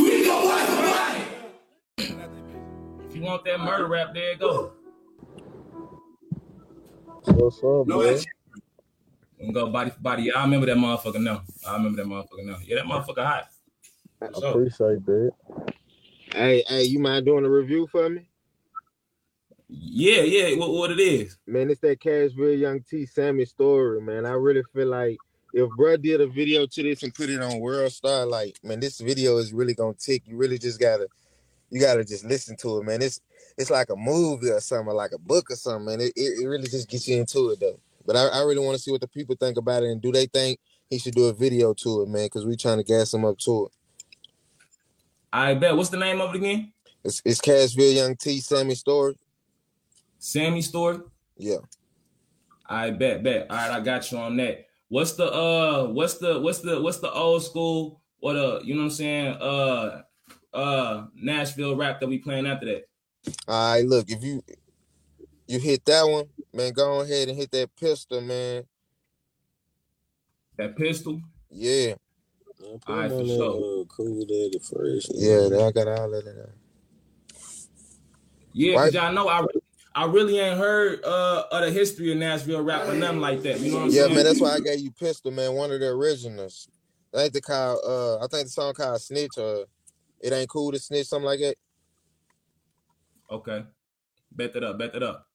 We 0.00 0.10
can 0.10 0.24
go 0.24 0.48
body 0.48 0.66
for 0.66 0.82
body. 0.82 1.20
If 3.08 3.16
you 3.16 3.22
want 3.22 3.44
that 3.44 3.60
murder 3.60 3.86
rap, 3.86 4.14
there 4.14 4.32
you 4.32 4.38
go. 4.38 4.72
What's 7.24 7.58
up, 7.58 7.86
No, 7.86 8.02
man? 8.02 8.18
We 9.38 9.44
can 9.44 9.52
go 9.54 9.70
body 9.70 9.90
for 9.90 10.00
body. 10.00 10.22
Yeah, 10.24 10.32
I 10.36 10.44
remember 10.44 10.66
that 10.66 10.76
motherfucker 10.76 11.20
now. 11.20 11.42
I 11.66 11.76
remember 11.76 12.02
that 12.02 12.08
motherfucker 12.08 12.44
now. 12.44 12.56
Yeah, 12.64 12.76
that 12.76 12.84
motherfucker 12.84 13.24
hot. 13.24 13.48
For 14.18 14.28
I 14.36 14.38
sure. 14.38 14.50
appreciate 14.50 15.06
that. 15.06 15.32
Hey, 16.32 16.62
hey, 16.68 16.82
you 16.82 16.98
mind 16.98 17.24
doing 17.24 17.44
a 17.44 17.48
review 17.48 17.86
for 17.90 18.08
me? 18.10 18.27
Yeah, 19.68 20.22
yeah. 20.22 20.56
What, 20.56 20.72
what 20.72 20.90
it 20.90 21.00
is? 21.00 21.36
Man, 21.46 21.70
it's 21.70 21.80
that 21.80 22.00
Cashville 22.00 22.58
Young 22.58 22.80
T 22.80 23.04
Sammy 23.04 23.44
story, 23.44 24.00
man. 24.00 24.24
I 24.24 24.30
really 24.30 24.62
feel 24.74 24.88
like 24.88 25.18
if 25.52 25.68
bruh 25.70 26.00
did 26.00 26.20
a 26.20 26.26
video 26.26 26.66
to 26.66 26.82
this 26.82 27.02
and 27.02 27.14
put 27.14 27.28
it 27.28 27.42
on 27.42 27.60
World 27.60 27.92
Star, 27.92 28.24
like, 28.24 28.56
man, 28.62 28.80
this 28.80 28.98
video 28.98 29.36
is 29.36 29.52
really 29.52 29.74
gonna 29.74 29.94
tick. 29.94 30.22
You 30.26 30.36
really 30.36 30.58
just 30.58 30.80
gotta 30.80 31.06
you 31.70 31.80
gotta 31.80 32.04
just 32.04 32.24
listen 32.24 32.56
to 32.58 32.78
it, 32.78 32.84
man. 32.84 33.02
It's 33.02 33.20
it's 33.58 33.70
like 33.70 33.90
a 33.90 33.96
movie 33.96 34.50
or 34.50 34.60
something, 34.60 34.88
or 34.88 34.94
like 34.94 35.12
a 35.12 35.18
book 35.18 35.50
or 35.50 35.56
something, 35.56 35.84
man. 35.84 36.00
It, 36.00 36.12
it, 36.16 36.42
it 36.42 36.46
really 36.46 36.68
just 36.68 36.88
gets 36.88 37.06
you 37.06 37.18
into 37.18 37.50
it 37.50 37.60
though. 37.60 37.78
But 38.06 38.16
I, 38.16 38.26
I 38.28 38.42
really 38.44 38.64
want 38.64 38.76
to 38.76 38.82
see 38.82 38.90
what 38.90 39.02
the 39.02 39.08
people 39.08 39.36
think 39.38 39.58
about 39.58 39.82
it 39.82 39.90
and 39.90 40.00
do 40.00 40.12
they 40.12 40.26
think 40.26 40.60
he 40.88 40.98
should 40.98 41.14
do 41.14 41.26
a 41.26 41.32
video 41.34 41.74
to 41.74 42.02
it, 42.02 42.08
man, 42.08 42.24
because 42.24 42.46
we 42.46 42.56
trying 42.56 42.78
to 42.78 42.84
gas 42.84 43.12
him 43.12 43.26
up 43.26 43.36
to 43.40 43.66
it. 43.66 43.72
I 45.30 45.52
bet. 45.54 45.76
What's 45.76 45.90
the 45.90 45.98
name 45.98 46.22
of 46.22 46.34
it 46.34 46.38
again? 46.38 46.72
It's 47.04 47.20
it's 47.22 47.40
Cashville 47.42 47.94
Young 47.94 48.16
T 48.16 48.40
Sammy 48.40 48.74
story. 48.74 49.14
Sammy 50.28 50.60
story. 50.60 50.98
Yeah. 51.38 51.56
I 52.66 52.90
bet, 52.90 53.22
bet. 53.22 53.46
All 53.48 53.56
right, 53.56 53.70
I 53.70 53.80
got 53.80 54.12
you 54.12 54.18
on 54.18 54.36
that. 54.36 54.66
What's 54.88 55.12
the 55.12 55.24
uh 55.24 55.86
what's 55.86 56.18
the 56.18 56.38
what's 56.38 56.58
the 56.58 56.82
what's 56.82 56.98
the 56.98 57.10
old 57.10 57.42
school 57.42 58.02
or 58.20 58.34
the 58.34 58.60
you 58.62 58.74
know 58.74 58.80
what 58.82 58.84
I'm 58.86 58.90
saying 58.90 59.36
uh 59.40 60.02
uh 60.52 61.06
Nashville 61.14 61.76
rap 61.76 62.00
that 62.00 62.08
we 62.10 62.18
playing 62.18 62.46
after 62.46 62.66
that? 62.66 62.88
All 63.48 63.72
right, 63.72 63.86
look, 63.86 64.10
if 64.10 64.22
you 64.22 64.42
you 65.46 65.58
hit 65.58 65.86
that 65.86 66.02
one, 66.02 66.26
man, 66.52 66.74
go 66.74 67.00
ahead 67.00 67.28
and 67.30 67.38
hit 67.38 67.50
that 67.52 67.74
pistol, 67.74 68.20
man. 68.20 68.64
That 70.58 70.76
pistol? 70.76 71.22
Yeah. 71.50 71.94
All 72.86 72.96
right, 72.96 73.10
for 73.10 73.26
sure. 73.26 73.84
Kool 73.86 74.26
Daddy 74.26 74.58
Fresh. 74.58 75.06
Yeah, 75.14 75.66
I 75.66 75.72
got 75.72 75.88
all 75.88 76.12
of 76.12 76.22
that. 76.22 76.50
Yeah, 78.52 78.74
Why- 78.74 78.84
cause 78.84 78.94
y'all 78.94 79.12
know 79.14 79.28
I 79.28 79.46
I 79.94 80.04
really 80.04 80.38
ain't 80.38 80.58
heard 80.58 81.04
uh 81.04 81.44
of 81.50 81.64
the 81.64 81.70
history 81.70 82.12
of 82.12 82.18
Nashville 82.18 82.62
rap 82.62 82.88
or 82.88 82.94
nothing 82.94 83.20
like 83.20 83.42
that. 83.42 83.60
You 83.60 83.72
know 83.72 83.78
what 83.78 83.84
I'm 83.84 83.90
Yeah, 83.90 84.02
saying? 84.02 84.10
Yeah, 84.10 84.16
man, 84.16 84.24
that's 84.24 84.40
why 84.40 84.54
I 84.54 84.60
gave 84.60 84.80
you 84.80 84.90
pistol, 84.92 85.30
man. 85.30 85.54
One 85.54 85.72
of 85.72 85.80
the 85.80 85.88
originals. 85.88 86.68
I 87.14 87.22
think 87.22 87.32
the 87.32 87.40
call 87.40 87.80
uh 87.86 88.24
I 88.24 88.28
think 88.28 88.44
the 88.44 88.50
song 88.50 88.74
called 88.74 89.00
Snitch 89.00 89.38
or 89.38 89.64
It 90.20 90.32
Ain't 90.32 90.48
Cool 90.48 90.72
to 90.72 90.78
Snitch, 90.78 91.06
something 91.06 91.26
like 91.26 91.40
that. 91.40 91.56
Okay. 93.30 93.64
Bet 94.32 94.52
that 94.54 94.64
up, 94.64 94.78
bet 94.78 94.92
that 94.92 95.02
up. 95.02 95.26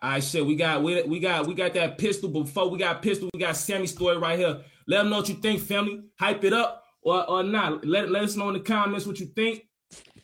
All 0.00 0.10
right, 0.10 0.22
shit. 0.22 0.46
We 0.46 0.54
got 0.54 0.82
we, 0.82 1.02
we 1.02 1.18
got 1.18 1.46
we 1.46 1.54
got 1.54 1.74
that 1.74 1.98
pistol 1.98 2.28
before 2.28 2.68
we 2.68 2.78
got 2.78 3.02
pistol. 3.02 3.28
We 3.32 3.40
got 3.40 3.56
Sammy 3.56 3.86
story 3.86 4.16
right 4.16 4.38
here. 4.38 4.60
Let 4.86 4.98
them 4.98 5.10
know 5.10 5.16
what 5.18 5.28
you 5.28 5.34
think, 5.36 5.60
family. 5.60 6.02
Hype 6.20 6.44
it 6.44 6.52
up 6.52 6.84
or, 7.02 7.28
or 7.28 7.42
not. 7.42 7.84
Let, 7.84 8.10
let 8.10 8.22
us 8.22 8.36
know 8.36 8.48
in 8.48 8.54
the 8.54 8.60
comments 8.60 9.06
what 9.06 9.18
you 9.18 9.26
think. 9.26 9.66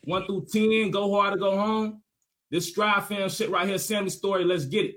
One 0.05 0.27
through 0.27 0.47
ten. 0.53 0.91
Go 0.91 1.11
hard 1.13 1.35
or 1.35 1.39
go 1.39 1.57
home. 1.57 2.03
This 2.51 2.69
Strive 2.69 3.09
fam 3.09 3.29
shit 3.29 3.51
right 3.51 3.67
here, 3.67 3.79
Sammy 3.79 4.11
story. 4.11 4.45
Let's 4.45 4.65
get 4.65 4.85
it. 4.87 4.97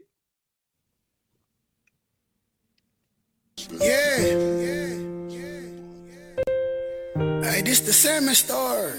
Yeah. 3.71 4.17
Hey, 7.43 7.61
this 7.63 7.79
the 7.79 7.93
salmon 7.93 8.35
story. 8.35 8.91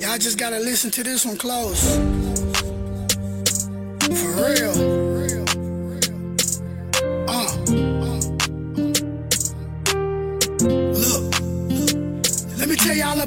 Y'all 0.00 0.18
just 0.18 0.38
gotta 0.38 0.58
listen 0.58 0.90
to 0.92 1.02
this 1.02 1.26
one 1.26 1.36
close. 1.36 1.96
For 4.06 4.30
real. 4.46 4.97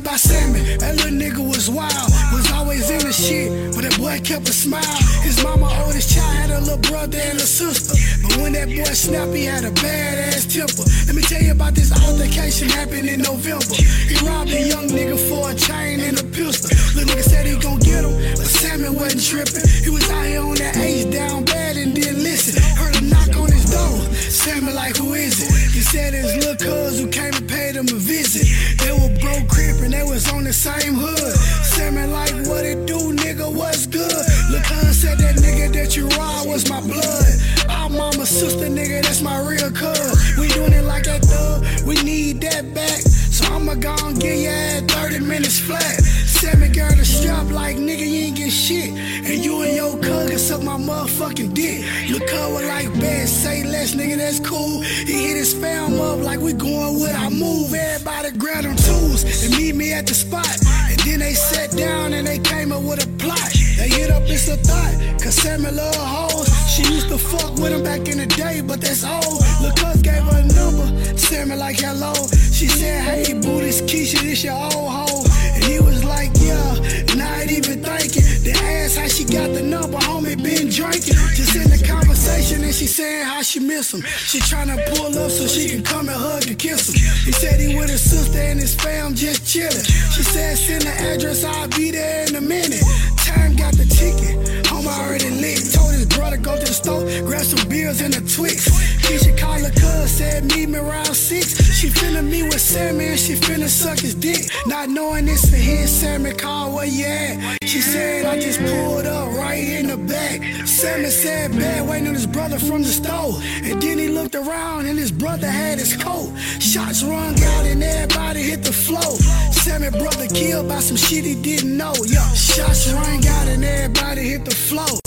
Tell 0.04 0.12
y'all 0.12 0.18
Sammy. 0.18 0.78
That 0.78 0.96
little 0.96 1.12
nigga 1.12 1.48
was 1.48 1.70
wild. 1.70 1.92
Was 2.34 2.52
always 2.52 2.90
in 2.90 3.00
the 3.00 3.14
shit, 3.14 3.76
but 3.76 3.84
that 3.84 3.98
boy 3.98 4.20
kept 4.24 4.48
a 4.50 4.54
smile. 4.54 4.98
His 5.22 5.44
mama, 5.44 5.70
oldest 5.84 6.14
child, 6.14 6.36
had 6.36 6.52
a 6.52 6.60
little 6.60 6.78
brother 6.78 7.18
and 7.18 7.38
a 7.38 7.46
sister. 7.46 7.96
But 8.24 8.38
when 8.42 8.54
that 8.54 8.68
boy 8.68 8.94
snapped, 8.94 9.34
he 9.34 9.46
had 9.46 9.66
a 9.66 9.72
bad 9.72 10.34
ass 10.34 10.46
temper. 10.46 10.84
Let 11.08 11.16
me 11.16 11.22
tell 11.22 11.42
you 11.42 11.52
about 11.52 11.74
this 11.76 11.92
altercation 11.92 12.70
happened 12.70 13.10
in 13.10 13.22
November. 13.22 13.76
He 13.76 14.16
robbed 14.26 14.52
a 14.52 14.62
young 14.62 14.88
nigga 14.88 15.18
for 15.30 15.52
a 15.52 15.56
chain 15.56 16.00
and 16.00 16.20
a 16.20 16.24
pistol. 16.24 16.72
Little 16.96 17.14
nigga 17.14 17.24
said 17.24 17.46
he 17.46 17.58
gon' 17.58 17.80
get 17.80 18.04
him, 18.04 18.14
but 18.36 18.48
Sammy 18.48 18.90
wasn't 18.90 19.24
tripping. 19.24 19.68
He 19.84 19.90
was 19.90 20.10
out 20.10 20.26
here 20.26 20.42
on 20.42 20.56
that 20.56 20.78
ace 20.78 21.06
down 21.06 21.46
bad 21.46 21.78
and 21.78 21.94
didn't 21.94 22.24
listen. 22.24 22.62
Heard 22.76 22.96
a 22.96 23.04
knock 23.06 23.36
on 23.38 23.52
his 23.52 23.70
door. 23.70 24.00
Sammy 24.42 24.74
like, 24.74 24.98
who 24.98 25.14
is 25.14 25.38
it? 25.40 25.72
He 25.72 25.82
said 25.82 26.16
his 26.16 26.36
little 26.36 26.56
cuz 26.56 27.00
who 27.00 27.08
came 27.08 27.32
and 27.32 27.48
paid 27.48 27.76
him 27.76 27.86
a 27.86 28.00
visit. 28.02 28.50
They 28.82 28.92
were 28.92 29.14
broke 29.22 29.48
crippin', 29.48 29.92
they 29.92 30.02
was 30.02 30.34
on 30.34 30.46
the 30.46 30.52
same 30.52 30.96
hood. 30.96 31.34
Sammy 31.62 32.08
like, 32.08 32.34
what 32.48 32.66
it 32.66 32.88
do, 32.88 33.14
nigga, 33.14 33.54
what's 33.54 33.86
good? 33.86 34.26
Lil' 34.50 34.64
cuz 34.64 35.02
said 35.02 35.20
that 35.20 35.36
nigga 35.36 35.72
that 35.74 35.96
you 35.96 36.08
ride 36.18 36.48
was 36.48 36.68
my 36.68 36.82
blood. 36.82 37.32
Our 37.70 37.90
mama 37.90 38.26
sister, 38.26 38.66
nigga, 38.66 39.04
that's 39.04 39.22
my 39.22 39.38
real 39.48 39.70
cuz. 39.70 40.36
We 40.40 40.48
doing 40.50 40.74
it 40.74 40.86
like 40.86 41.04
that 41.04 41.22
thug, 41.22 41.62
we 41.86 42.02
need 42.02 42.42
that 42.42 42.74
back. 42.74 43.21
So 43.32 43.46
I'ma 43.46 43.76
go 43.76 43.96
and 44.08 44.20
get 44.20 44.38
your 44.40 44.52
ass 44.52 44.82
30 44.92 45.20
minutes 45.26 45.60
flat. 45.60 46.04
Send 46.28 46.60
me 46.60 46.68
girl 46.68 46.92
a 46.92 47.06
strap 47.06 47.50
like 47.50 47.78
nigga, 47.78 48.06
you 48.06 48.26
ain't 48.28 48.36
get 48.36 48.52
shit. 48.52 48.90
And 48.92 49.46
you 49.46 49.62
and 49.62 49.74
your 49.74 49.98
cuz 49.98 50.30
can 50.30 50.38
suck 50.38 50.62
my 50.62 50.78
motherfucking 50.78 51.54
dick. 51.54 51.80
Look 52.12 52.28
cuz 52.28 52.48
was 52.54 52.66
like 52.66 52.92
bad, 53.00 53.30
say 53.30 53.64
less, 53.64 53.96
nigga, 53.96 54.18
that's 54.18 54.42
cool. 54.42 54.82
He 54.82 55.28
hit 55.28 55.38
his 55.38 55.54
fam 55.54 56.00
up 56.02 56.20
like 56.20 56.42
we 56.42 56.52
going 56.52 57.00
with 57.00 57.16
our 57.16 57.32
move. 57.32 57.74
Everybody 57.74 58.32
grab 58.38 58.64
them 58.64 58.76
tools 58.76 59.24
and 59.46 59.56
meet 59.56 59.76
me 59.76 59.94
at 59.94 60.08
the 60.08 60.14
spot. 60.14 60.54
And 60.90 61.00
then 61.00 61.20
they 61.20 61.34
sat 61.34 61.72
down 61.72 62.14
and 62.14 62.28
they 62.28 62.40
came 62.40 62.74
up 62.74 62.84
with 62.84 63.06
a 63.06 63.10
plot. 63.18 63.52
They 63.78 63.88
hit 63.88 64.12
up 64.12 64.24
it's 64.26 64.50
a 64.50 64.58
thought, 64.58 65.24
cause 65.24 65.46
love 65.46 65.96
hoes. 65.96 66.51
She 66.72 66.84
used 66.84 67.10
to 67.10 67.18
fuck 67.18 67.52
with 67.60 67.74
him 67.74 67.84
back 67.84 68.08
in 68.08 68.18
the 68.18 68.26
day, 68.26 68.62
but 68.62 68.80
that's 68.80 69.04
old. 69.04 69.44
Look, 69.60 69.76
gave 70.02 70.24
her 70.24 70.40
a 70.40 70.48
number. 70.56 70.88
Sammy 71.18 71.58
like 71.58 71.76
hello. 71.76 72.14
She 72.32 72.68
said, 72.68 73.04
hey, 73.04 73.34
boo, 73.34 73.60
this 73.60 73.82
Keisha, 73.82 74.22
this 74.22 74.42
your 74.42 74.56
old 74.56 74.88
hoe. 74.88 75.26
And 75.52 75.64
he 75.66 75.82
was 75.82 76.06
like, 76.06 76.32
yeah, 76.40 76.80
not 77.20 77.52
even 77.52 77.84
thinking. 77.84 78.24
Then 78.48 78.56
asked 78.56 78.98
how 78.98 79.08
she 79.08 79.26
got 79.26 79.52
the 79.52 79.62
number, 79.62 79.98
homie 79.98 80.42
been 80.42 80.70
drinking. 80.72 81.20
Just 81.36 81.60
in 81.60 81.68
the 81.68 81.84
conversation, 81.86 82.64
and 82.64 82.74
she 82.74 82.88
saying 82.88 83.26
how 83.26 83.42
she 83.42 83.60
miss 83.60 83.94
him. 83.94 84.02
She 84.02 84.40
tryna 84.40 84.80
pull 84.96 85.12
up 85.20 85.30
so 85.30 85.48
she 85.48 85.68
can 85.68 85.84
come 85.84 86.08
and 86.08 86.16
hug 86.16 86.48
and 86.48 86.58
kiss 86.58 86.88
him. 86.88 86.96
He 87.26 87.34
said 87.34 87.60
he 87.60 87.76
with 87.76 87.90
his 87.90 88.00
sister 88.00 88.40
and 88.40 88.58
his 88.58 88.76
fam 88.76 89.14
just 89.14 89.44
chillin'. 89.44 89.84
She 90.16 90.24
said, 90.24 90.58
send 90.58 90.84
the 90.84 90.96
address, 91.12 91.44
I'll 91.44 91.68
be 91.68 91.92
there 91.92 92.30
in 92.30 92.36
a 92.38 92.42
minute. 92.42 92.84
Time 93.18 93.58
got 93.58 93.74
the 93.76 93.84
ticket, 93.92 94.66
home 94.68 94.88
already 94.88 95.32
lit. 95.32 95.81
Brother 96.16 96.38
go 96.38 96.56
to 96.56 96.66
the 96.66 96.74
store, 96.74 97.02
grab 97.26 97.44
some 97.44 97.68
beers 97.70 98.02
and 98.02 98.14
a 98.16 98.22
Twix. 98.22 98.70
Keisha 99.04 99.38
called 99.38 99.62
her 99.62 99.72
cuz, 99.72 100.12
said 100.12 100.46
meet 100.46 100.70
me 100.70 100.80
around 100.80 101.14
six. 101.16 101.62
She 101.78 101.88
finna 101.88 102.24
meet 102.24 102.44
with 102.44 102.62
Sammy 102.62 103.06
and 103.06 103.20
she 103.20 103.34
finna 103.34 103.68
suck 103.68 104.00
his 104.00 104.16
dick. 104.16 104.52
Not 104.68 104.90
knowing 104.90 105.28
it's 105.28 105.50
for 105.50 105.56
his 105.56 105.90
Sammy 105.90 106.34
called 106.34 106.76
where 106.76 106.86
you 106.86 107.06
at. 107.06 107.58
She 107.64 107.82
said 107.82 108.26
I 108.26 108.40
just 108.40 108.60
pulled 108.60 109.06
up 109.06 109.30
right 109.38 109.64
in 109.64 109.88
the 109.88 109.98
back. 109.98 110.42
Sammy 110.68 111.10
said 111.10 111.52
bad 111.52 111.88
waiting 111.88 112.08
on 112.08 112.14
his 112.14 112.28
brother 112.28 112.60
from 112.60 112.84
the 112.84 112.90
store. 112.90 113.34
And 113.64 113.82
then 113.82 113.98
he 113.98 114.08
looked 114.10 114.36
around 114.36 114.86
and 114.86 114.98
his 114.98 115.12
brother 115.12 115.48
had 115.48 115.80
his 115.80 115.96
coat. 115.96 116.36
Shots 116.60 117.04
rung 117.04 117.34
out 117.34 117.66
and 117.66 117.84
everybody 117.84 118.44
hit 118.44 118.64
the 118.64 118.74
floor. 118.74 119.18
Sammy 119.52 119.90
brother 119.90 120.28
killed 120.28 120.68
by 120.68 120.80
some 120.80 120.98
shit 120.98 121.26
he 121.26 121.36
didn't 121.36 121.78
know. 121.78 121.94
Yo, 122.06 122.24
shots 122.34 122.92
rang 122.94 123.26
out 123.28 123.48
and 123.48 123.64
everybody 123.64 124.22
hit 124.30 124.46
the 124.46 124.56
floor. 124.56 125.01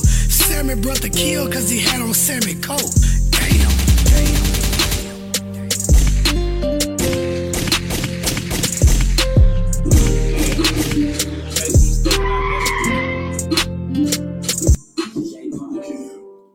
Sammy 0.45 0.75
brought 0.75 1.01
the 1.01 1.09
kill 1.09 1.51
cause 1.51 1.71
he 1.71 1.81
had 1.81 2.03
on 2.03 2.13
Sammy 2.13 2.55
coat. 2.61 2.85
Damn. 3.31 3.71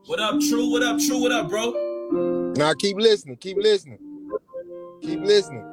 What 0.06 0.20
up, 0.20 0.40
True? 0.40 0.70
What 0.70 0.82
up, 0.84 0.98
True? 1.00 1.20
What 1.20 1.32
up, 1.32 1.48
bro? 1.48 1.72
Now 2.56 2.68
nah, 2.68 2.74
keep 2.74 2.96
listening. 2.96 3.38
Keep 3.38 3.56
listening. 3.56 3.98
Keep 5.02 5.20
listening. 5.22 5.64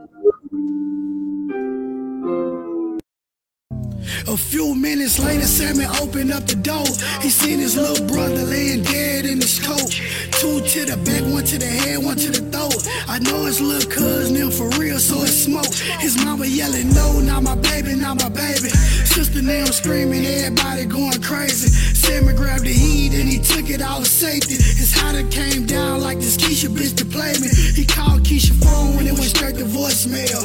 A 4.28 4.38
few 4.38 4.76
minutes 4.76 5.20
later, 5.20 5.46
Sammy 5.46 5.86
opened 6.02 6.32
up 6.32 6.46
the 6.46 6.56
door. 6.56 6.86
He 7.22 7.30
seen 7.30 7.60
his 7.60 7.76
little 7.76 8.06
brother 8.08 8.44
laying 8.44 8.84
dead 8.84 9.26
in 9.26 9.42
his 9.42 9.60
coat. 9.60 9.92
Two 10.40 10.62
to 10.62 10.86
the 10.86 10.98
back, 11.06 11.24
one 11.34 11.46
to 11.46 11.58
the 11.58 11.66
head, 11.66 12.04
one 12.04 12.18
to 12.18 12.32
the 12.32 12.42
throat. 12.52 12.88
I 13.08 13.20
know 13.20 13.46
his 13.46 13.62
little 13.62 13.90
cousin 13.90 14.36
him 14.36 14.52
for 14.52 14.70
real, 14.80 15.00
so 15.00 15.24
it 15.24 15.28
smoke. 15.28 15.74
His 16.00 16.18
mama 16.24 16.46
yelling, 16.46 16.90
no, 16.94 17.20
not 17.20 17.44
my 17.44 17.56
baby, 17.56 17.96
not 17.96 18.22
my 18.22 18.30
baby. 18.30 18.70
Sister 19.18 19.42
now 19.42 19.66
screaming, 19.66 20.24
everybody 20.24 20.86
going 20.86 21.20
crazy. 21.24 21.70
Sammy 21.98 22.34
grabbed 22.34 22.66
the 22.66 22.72
heat 22.72 23.16
and 23.16 23.28
he 23.28 23.40
took 23.40 23.68
it 23.68 23.82
out 23.82 24.02
of 24.02 24.06
safety. 24.06 24.54
His 24.54 24.94
hotter 24.94 25.26
came 25.30 25.66
down 25.66 26.02
like 26.02 26.20
this 26.20 26.38
Keisha 26.38 26.70
bitch 26.70 26.96
to 26.98 27.06
play 27.06 27.34
me. 27.42 27.50
He 27.50 27.84
called 27.84 28.22
Keisha 28.22 28.54
phone 28.64 28.96
when 28.96 29.08
it 29.08 29.14
went 29.14 29.34
straight 29.34 29.56
to 29.58 29.66
voicemail. 29.66 30.38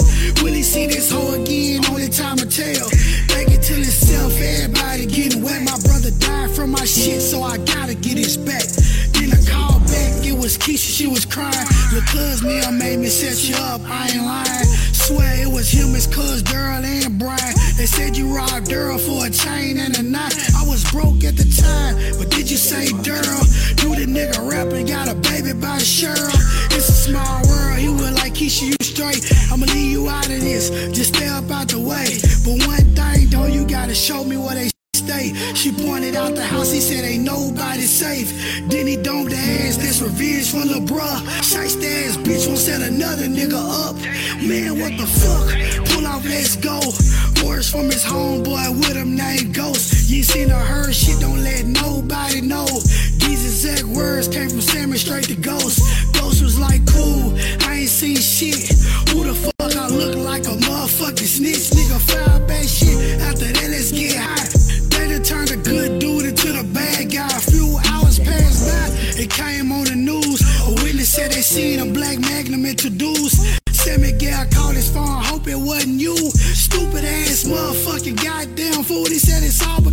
Will 0.43 0.55
he 0.55 0.63
see 0.63 0.87
this 0.87 1.13
hoe 1.13 1.35
again? 1.35 1.85
Only 1.91 2.09
time 2.09 2.39
to 2.39 2.49
tell. 2.49 2.89
Take 3.29 3.53
it 3.53 3.61
to 3.61 3.75
himself, 3.75 4.41
everybody 4.41 5.05
getting 5.05 5.43
wet. 5.43 5.61
My 5.61 5.77
brother 5.85 6.11
died 6.13 6.51
from 6.57 6.71
my 6.71 6.87
shit, 6.87 7.21
so 7.21 7.43
I 7.43 7.59
gotta 7.59 7.95
get 7.95 8.17
his 8.17 8.39
back. 8.39 8.65
Then 9.13 9.37
I 9.37 9.41
called 9.53 9.85
back, 9.85 10.25
it 10.25 10.33
was 10.33 10.57
Keisha, 10.57 10.89
she 10.97 11.07
was 11.07 11.27
crying. 11.27 11.69
Your 11.93 12.01
cuz 12.09 12.43
Neil 12.43 12.73
made 12.73 13.01
me 13.01 13.09
set 13.13 13.37
you 13.45 13.55
up, 13.69 13.83
I 13.85 14.09
ain't 14.09 14.25
lying. 14.25 14.92
Swear 15.03 15.43
it 15.43 15.51
was 15.51 15.69
him, 15.69 15.95
his 15.95 16.07
cuz 16.07 16.45
Daryl 16.45 16.85
and 16.85 17.19
Brian. 17.19 17.55
They 17.77 17.87
said 17.87 18.17
you 18.17 18.29
robbed 18.33 18.69
Daryl 18.69 19.01
for 19.01 19.27
a 19.27 19.31
chain 19.31 19.79
and 19.79 19.99
a 19.99 20.03
knife. 20.03 20.55
I 20.55 20.65
was 20.65 20.89
broke 20.93 21.25
at 21.25 21.37
the 21.37 21.49
time, 21.61 21.97
but 22.19 22.31
did 22.31 22.49
you 22.49 22.57
say 22.57 22.87
Daryl? 23.03 23.43
You 23.83 23.97
the 23.97 24.07
nigga 24.07 24.39
rapping, 24.49 24.87
got 24.87 25.09
a 25.09 25.17
baby 25.17 25.55
by 25.55 25.79
Cheryl. 25.79 26.31
It's 26.71 26.89
a 26.89 26.93
small 26.93 27.43
world, 27.49 27.79
he 27.79 27.89
was 27.89 28.13
like 28.13 28.35
Keisha, 28.35 28.63
you 28.63 28.77
straight. 28.81 29.27
I'ma 29.51 29.67
leave 29.75 29.91
you 29.91 30.09
out 30.09 30.27
of 30.27 30.41
this, 30.41 30.71
just 30.95 31.17
stay 31.17 31.27
up 31.27 31.51
out 31.51 31.67
the 31.69 31.81
way. 31.81 32.07
But 32.47 32.65
one 32.69 32.95
thing 32.95 33.29
though, 33.31 33.47
you 33.47 33.67
gotta 33.67 33.97
show 33.97 34.23
me 34.23 34.37
what 34.37 34.55
they 34.55 34.71
stay. 35.03 35.35
She 35.55 35.71
pointed 35.73 36.15
out 36.15 36.35
the 36.35 36.45
house, 36.45 36.71
he 36.71 36.81
said 36.81 37.05
ain't 37.05 37.25
nobody 37.25 37.83
safe. 37.83 38.31
Then 38.71 38.87
he 38.87 38.97
domed 38.97 39.31
the 39.31 39.37
ass, 39.37 39.77
that's 39.77 40.01
revenge 40.01 40.51
for 40.51 40.65
the 40.67 40.81
bruh. 40.81 41.19
Shice 41.43 41.77
the 41.81 41.91
ass 42.07 42.17
bitch 42.17 42.47
won't 42.47 42.59
set 42.59 42.81
another 42.83 43.27
nigga 43.27 43.61
up. 43.87 43.97
Man, 44.43 44.79
what 44.81 44.93
the 45.01 45.07
fuck? 45.21 45.49
Pull 45.91 46.07
off, 46.07 46.25
let's 46.25 46.57
go. 46.57 46.79
Words 47.45 47.71
from 47.71 47.87
his 47.87 48.05
homeboy 48.05 48.71
with 48.79 48.97
him 48.97 49.17
named 49.17 49.55
Ghost. 49.55 50.11
You 50.11 50.23
seen 50.23 50.51
or 50.51 50.65
heard 50.73 50.95
shit, 50.95 51.19
don't 51.21 51.43
let 51.43 51.65
nobody 51.67 52.41
know. 52.41 52.67
These 53.23 53.43
exact 53.51 53.85
words 53.85 54.29
came 54.29 54.49
from 54.51 54.61
Sammy 54.61 54.99
straight 54.99 55.25
to 55.25 55.37
Ghost. 55.37 55.81
Ghost 56.15 56.43
was 56.43 56.59
like, 56.59 56.83
cool, 56.87 57.35
I 57.67 57.83
ain't 57.83 57.89
seen 57.89 58.17
shit. 58.17 58.71
Who 59.11 59.25
the 59.25 59.35
fuck 59.35 59.77
I 59.77 59.89
look 59.89 60.15
like 60.17 60.45
a 60.47 60.57
motherfucking 60.67 61.31
snitch? 61.37 61.71
Nigga 61.75 61.99
foul 62.09 62.47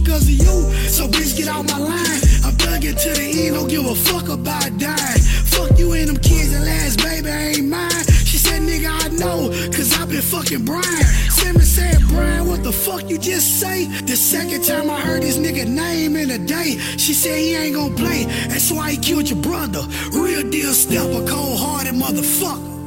because 0.09 0.23
of 0.23 0.37
you. 0.41 0.89
So 0.89 1.07
bitch, 1.07 1.37
get 1.37 1.47
out 1.47 1.65
my 1.69 1.77
line. 1.77 2.21
I'm 2.43 2.55
thugging 2.57 2.97
to 2.97 3.09
the 3.13 3.27
end, 3.45 3.55
don't 3.55 3.69
give 3.69 3.85
a 3.85 3.93
fuck 3.93 4.27
about 4.27 4.77
dying. 4.79 5.21
Fuck 5.53 5.77
you 5.77 5.93
and 5.93 6.09
them 6.09 6.17
kids, 6.17 6.51
and 6.51 6.65
last 6.65 6.97
baby 7.03 7.29
ain't 7.29 7.69
mine. 7.69 8.03
She 8.25 8.37
said, 8.37 8.61
nigga, 8.63 8.89
I 8.89 9.07
know, 9.21 9.49
cause 9.69 9.93
I 9.93 10.05
been 10.05 10.21
fucking 10.21 10.65
Brian. 10.65 11.05
Sammy 11.29 11.61
said, 11.61 12.01
Brian, 12.09 12.47
what 12.47 12.63
the 12.63 12.71
fuck 12.71 13.07
you 13.07 13.19
just 13.19 13.59
say? 13.59 13.85
The 13.85 14.15
second 14.15 14.63
time 14.63 14.89
I 14.89 14.99
heard 14.99 15.21
this 15.21 15.37
nigga 15.37 15.67
name 15.67 16.15
in 16.15 16.31
a 16.31 16.39
day, 16.39 16.77
she 16.97 17.13
said 17.13 17.37
he 17.37 17.55
ain't 17.55 17.75
gonna 17.75 17.93
play. 17.93 18.25
That's 18.47 18.71
why 18.71 18.91
he 18.91 18.97
killed 18.97 19.29
your 19.29 19.41
brother. 19.41 19.83
Real 20.11 20.49
deal 20.49 20.73
stepper, 20.73 21.23
cold 21.27 21.59
hearted 21.59 21.93
motherfucker. 21.93 22.78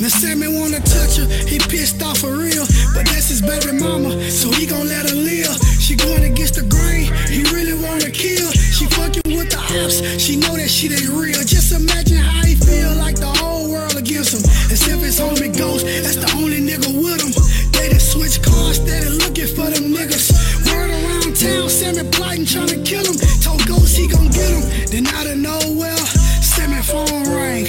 Now 0.00 0.08
Sammy 0.08 0.48
wanna 0.48 0.80
touch 0.80 1.16
her, 1.16 1.26
he 1.48 1.58
pissed 1.58 2.02
off 2.02 2.18
for 2.18 2.32
real. 2.32 2.66
But 2.92 3.06
that's 3.06 3.28
his 3.28 3.40
baby 3.40 3.72
mama, 3.78 4.12
so 4.30 4.50
he 4.52 4.66
gon' 4.66 4.88
let 4.88 5.08
her 5.08 5.16
live. 5.16 5.56
She 5.80 5.94
going 5.96 6.24
against 6.24 6.54
the 6.56 6.64
grain, 6.68 7.08
he 7.32 7.42
really 7.54 7.74
wanna 7.80 8.10
kill. 8.10 8.50
She 8.52 8.84
fucking 8.92 9.24
with 9.32 9.50
the 9.50 9.60
ops, 9.60 10.04
she 10.20 10.36
know 10.36 10.56
that 10.56 10.68
shit 10.68 10.92
ain't 10.92 11.08
real. 11.08 11.40
Just 11.44 11.72
imagine 11.72 12.18
how 12.18 12.44
he 12.44 12.54
feel 12.56 12.94
like 12.96 13.16
the 13.16 13.32
whole 13.40 13.70
world 13.70 13.96
against 13.96 14.36
him. 14.36 14.44
Except 14.70 15.00
his 15.00 15.18
homie 15.18 15.56
Ghost, 15.56 15.86
that's 15.86 16.16
the 16.16 16.30
only 16.36 16.60
nigga 16.60 16.92
with 16.92 17.22
him. 17.22 17.32
They 17.72 17.88
done 17.88 18.00
switch 18.00 18.42
cars, 18.42 18.76
steady 18.76 19.08
looking 19.08 19.48
for 19.48 19.70
them 19.72 19.94
niggas. 19.96 20.28
Word 20.68 20.90
around 20.90 21.36
town, 21.36 21.70
Sammy 21.70 22.04
plotting, 22.10 22.44
tryna 22.44 22.84
kill 22.84 23.04
him. 23.04 23.16
Told 23.40 23.64
Ghost 23.66 23.96
he 23.96 24.08
gon' 24.08 24.28
get 24.28 24.50
him. 24.50 24.64
Then 24.92 25.06
out 25.16 25.26
of 25.26 25.38
nowhere, 25.38 25.96
Sammy 26.42 26.82
phone 26.82 27.24
rang. 27.32 27.64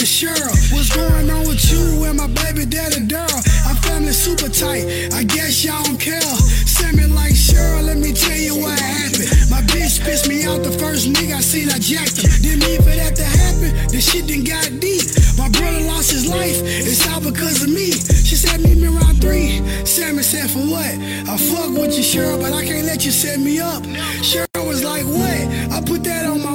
Is 0.00 0.08
Cheryl. 0.08 0.72
What's 0.72 0.88
going 0.96 1.28
on 1.28 1.46
with 1.46 1.70
you 1.70 2.04
and 2.04 2.16
my 2.16 2.26
baby 2.26 2.64
daddy 2.64 3.04
Daryl? 3.04 3.28
I'm 3.68 3.76
family 3.84 4.12
super 4.12 4.48
tight. 4.48 5.12
I 5.12 5.22
guess 5.22 5.62
y'all 5.64 5.84
don't 5.84 6.00
care. 6.00 6.18
Sammy 6.64 7.04
like 7.12 7.34
Cheryl, 7.34 7.84
let 7.84 7.98
me 7.98 8.12
tell 8.14 8.36
you 8.36 8.56
what 8.56 8.78
happened. 8.80 9.28
My 9.50 9.60
bitch 9.68 10.02
pissed 10.02 10.28
me 10.30 10.44
out 10.44 10.64
the 10.64 10.72
first 10.72 11.12
nigga 11.12 11.36
I 11.36 11.40
seen 11.40 11.68
I 11.68 11.78
jacked 11.78 12.24
him. 12.24 12.30
Didn't 12.40 12.64
mean 12.64 12.80
for 12.80 12.96
that 12.96 13.14
to 13.16 13.22
happen. 13.22 13.76
The 13.92 14.00
shit 14.00 14.26
done 14.26 14.44
got 14.48 14.80
deep. 14.80 15.04
My 15.36 15.52
brother 15.52 15.84
lost 15.84 16.10
his 16.10 16.26
life. 16.26 16.56
It's 16.64 17.06
all 17.12 17.20
because 17.20 17.62
of 17.62 17.68
me. 17.68 17.92
She 17.92 18.34
said 18.34 18.64
meet 18.64 18.78
me 18.78 18.88
around 18.88 19.20
three. 19.20 19.60
Sammy 19.84 20.22
said 20.22 20.50
for 20.50 20.64
what? 20.72 20.88
I 21.28 21.36
fuck 21.36 21.68
with 21.76 21.92
you, 21.92 22.02
Cheryl, 22.02 22.40
but 22.40 22.52
I 22.54 22.64
can't 22.64 22.86
let 22.86 23.04
you 23.04 23.12
set 23.12 23.38
me 23.38 23.60
up. 23.60 23.82
Cheryl 24.24 24.66
was 24.66 24.82
like, 24.82 25.04
what? 25.04 25.40
I 25.68 25.84
put 25.84 26.02
that 26.04 26.24
on 26.24 26.40
my 26.42 26.51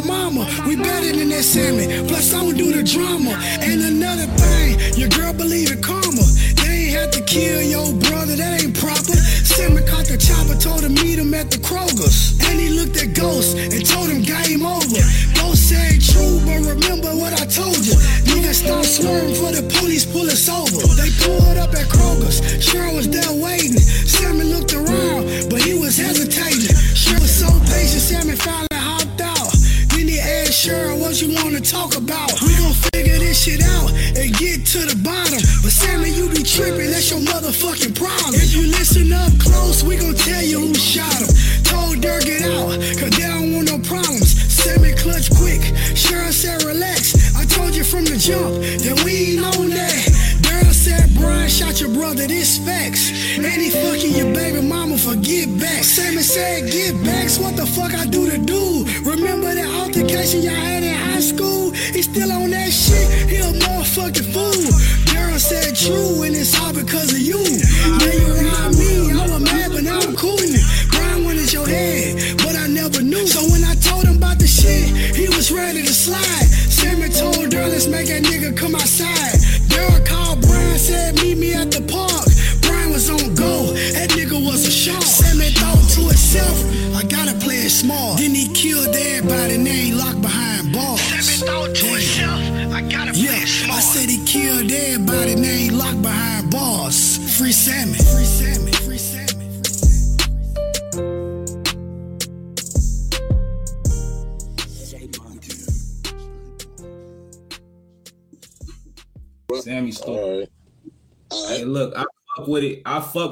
that, 1.38 1.44
Sammy. 1.44 1.86
Plus, 2.08 2.34
I 2.34 2.42
don't 2.42 2.58
do 2.58 2.74
the 2.74 2.84
drama. 2.84 3.38
And 3.62 3.82
another 3.82 4.26
thing, 4.42 4.80
your 4.98 5.10
girl 5.10 5.34
believe 5.34 5.72
in 5.72 5.82
karma. 5.82 6.26
They 6.58 6.90
ain't 6.90 6.96
have 6.98 7.12
to 7.12 7.22
kill 7.22 7.62
your 7.62 7.94
brother, 8.10 8.36
that 8.36 8.64
ain't 8.64 8.78
proper. 8.78 9.18
Sammy 9.46 9.82
caught 9.86 10.06
the 10.06 10.18
chopper, 10.18 10.58
told 10.58 10.84
him 10.84 10.96
meet 10.96 11.20
him 11.20 11.34
at 11.34 11.52
the 11.52 11.58
Kroger's. 11.58 12.38
And 12.50 12.60
he 12.60 12.70
looked 12.70 12.98
at 12.98 13.14
Ghost 13.14 13.58
and 13.58 13.86
told 13.86 14.10
him 14.10 14.22
game 14.24 14.66
over. 14.66 15.02
Ghost 15.38 15.70
said 15.70 16.02
true, 16.02 16.42
but 16.46 16.66
remember 16.66 17.14
what 17.14 17.34
I 17.34 17.46
told 17.46 17.86
you. 17.86 17.98
Nigga, 18.26 18.54
stop 18.54 18.86
swerving 18.86 19.36
for 19.36 19.52
the 19.54 19.64
police 19.78 20.06
pull 20.06 20.26
us 20.26 20.50
over. 20.50 20.82
They 20.98 21.12
pulled 21.22 21.58
up 21.58 21.74
at 21.74 21.86
Kroger's. 21.86 22.42
Cheryl 22.66 22.96
was 22.96 23.10
there 23.10 23.34
waiting. 23.38 23.57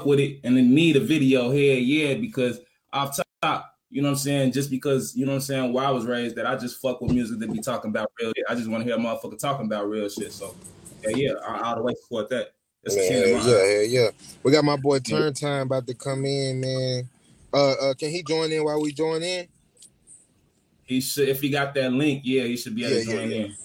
Fuck 0.06 0.10
with 0.10 0.20
it, 0.20 0.39
and 0.43 0.56
then 0.56 0.74
need 0.74 0.95
a 0.95 0.99
video 0.99 1.49
here, 1.49 1.78
yeah, 1.78 2.14
because 2.14 2.60
off 2.93 3.18
top, 3.41 3.76
you 3.89 4.01
know 4.01 4.10
what 4.10 4.14
I'm 4.14 4.18
saying. 4.18 4.51
Just 4.51 4.70
because 4.70 5.16
you 5.16 5.26
know 5.26 5.32
what 5.32 5.38
I'm 5.38 5.41
saying, 5.41 5.74
where 5.74 5.86
I 5.86 5.89
was 5.89 6.06
raised, 6.06 6.36
that 6.36 6.45
I 6.45 6.56
just 6.56 6.80
fuck 6.80 7.01
with 7.01 7.12
music 7.12 7.39
that 7.39 7.51
be 7.51 7.60
talking 7.60 7.89
about 7.89 8.12
real. 8.20 8.32
shit. 8.36 8.45
I 8.47 8.56
just 8.56 8.70
want 8.70 8.84
to 8.84 8.89
hear 8.89 8.99
a 8.99 9.03
motherfucker 9.03 9.39
talking 9.39 9.66
about 9.66 9.89
real 9.89 10.08
shit. 10.08 10.32
So, 10.32 10.56
yeah, 11.03 11.16
yeah, 11.16 11.32
I, 11.47 11.62
all 11.62 11.76
the 11.76 11.82
way 11.82 11.93
support 12.03 12.30
that. 12.30 12.53
That's 12.84 12.95
the 12.95 13.01
Man, 13.01 13.24
shit 13.24 13.30
yeah, 13.30 13.38
eyes. 13.38 13.47
yeah, 13.47 14.01
yeah. 14.01 14.10
We 14.43 14.51
got 14.51 14.64
my 14.64 14.78
boy 14.78 14.99
Turn 14.99 15.34
Time 15.34 15.64
about 15.64 15.88
to 15.88 15.95
come 15.95 16.24
in, 16.26 16.60
man. 16.60 17.10
Uh, 17.51 17.72
uh, 17.72 17.93
can 17.95 18.12
he 18.12 18.22
join 18.22 18.51
in 18.51 18.64
while 18.64 18.80
we 18.82 18.91
join 18.91 19.24
in? 19.24 19.47
He 20.84 21.01
should, 21.01 21.30
if 21.30 21.41
he 21.41 21.49
got 21.49 21.74
that 21.74 21.91
link, 21.91 22.22
yeah, 22.24 22.43
he 22.43 22.58
should 22.58 22.76
be 22.76 22.86
able 22.86 22.97
Yeah, 22.97 23.03
to 23.03 23.06
join 23.06 23.32
yeah. 23.32 23.38
in. 23.38 23.56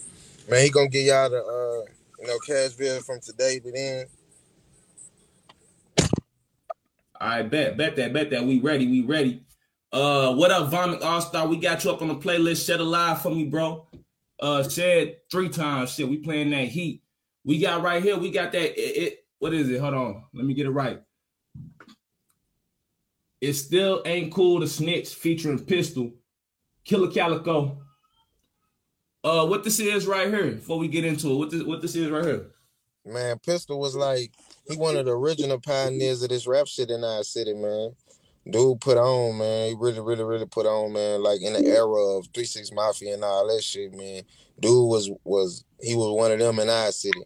Man, 0.49 0.65
he 0.65 0.71
gonna 0.71 0.89
get 0.89 1.05
y'all 1.05 1.29
the 1.29 1.39
uh, 1.39 1.93
you 2.19 2.27
know, 2.27 2.39
Cashville 2.49 3.05
from 3.05 3.21
today, 3.21 3.61
but 3.63 3.75
then 3.75 4.07
I 7.21 7.43
bet, 7.43 7.77
bet 7.77 7.97
that, 7.97 8.13
bet 8.13 8.31
that. 8.31 8.45
We 8.45 8.61
ready, 8.61 8.87
we 8.87 9.03
ready. 9.03 9.45
Uh, 9.93 10.35
what 10.35 10.51
up, 10.51 10.71
Vomit 10.71 11.03
All 11.03 11.21
Star? 11.21 11.47
We 11.47 11.59
got 11.59 11.85
you 11.85 11.91
up 11.91 12.01
on 12.01 12.09
the 12.09 12.15
playlist. 12.15 12.65
Shed 12.65 12.81
a 12.81 12.85
live 12.85 13.21
for 13.21 13.31
me, 13.31 13.45
bro. 13.45 13.87
Uh, 14.41 14.67
shed 14.67 15.17
three 15.31 15.51
times. 15.51 15.93
Shit, 15.93 16.09
we 16.09 16.17
playing 16.17 16.51
that 16.51 16.69
heat. 16.69 17.03
We 17.45 17.59
got 17.59 17.83
right 17.83 18.03
here. 18.03 18.17
We 18.17 18.31
got 18.31 18.53
that. 18.53 18.81
It, 18.81 19.03
it 19.03 19.19
what 19.39 19.53
is 19.53 19.69
it? 19.69 19.81
Hold 19.81 19.95
on, 19.95 20.25
let 20.33 20.47
me 20.47 20.55
get 20.55 20.67
it 20.67 20.71
right. 20.71 21.03
It 23.43 23.55
still 23.55 24.03
ain't 24.07 24.33
cool 24.33 24.61
to 24.61 24.67
snitch 24.67 25.15
featuring 25.15 25.65
Pistol, 25.65 26.13
Killer 26.85 27.11
Calico. 27.11 27.83
Uh, 29.23 29.47
what 29.47 29.65
this 29.65 29.79
is 29.79 30.07
right 30.07 30.29
here? 30.29 30.53
Before 30.53 30.79
we 30.79 30.89
get 30.89 31.05
into 31.05 31.33
it, 31.33 31.37
what 31.37 31.51
this 31.51 31.63
what 31.63 31.83
this 31.83 31.95
is 31.97 32.11
right 32.11 32.25
here? 32.25 32.47
man, 33.05 33.39
Pistol 33.39 33.81
was 33.81 33.97
like 33.97 34.33
he 34.69 34.77
one 34.77 34.97
of 34.97 35.07
the 35.07 35.13
original 35.13 35.61
pioneers 35.61 36.23
of 36.23 36.29
this 36.29 36.47
rap 36.47 36.67
shit 36.67 36.91
in 36.91 37.03
our 37.03 37.23
city, 37.23 37.55
man. 37.55 37.95
Dude 38.49 38.81
put 38.81 38.97
on, 38.97 39.39
man. 39.39 39.69
He 39.69 39.75
really, 39.79 40.01
really, 40.01 40.25
really 40.25 40.47
put 40.47 40.67
on, 40.67 40.93
man. 40.93 41.23
Like 41.23 41.41
in 41.43 41.53
the 41.53 41.65
era 41.65 42.19
of 42.19 42.27
Three 42.33 42.45
Six 42.45 42.73
Mafia 42.73 43.15
and 43.15 43.25
all 43.25 43.47
that 43.49 43.63
shit, 43.63 43.93
man. 43.93 44.23
Dude 44.59 44.89
was 44.89 45.11
was 45.25 45.65
he 45.81 45.95
was 45.95 46.17
one 46.17 46.33
of 46.33 46.39
them 46.39 46.59
in 46.59 46.69
our 46.69 46.93
city. 46.93 47.23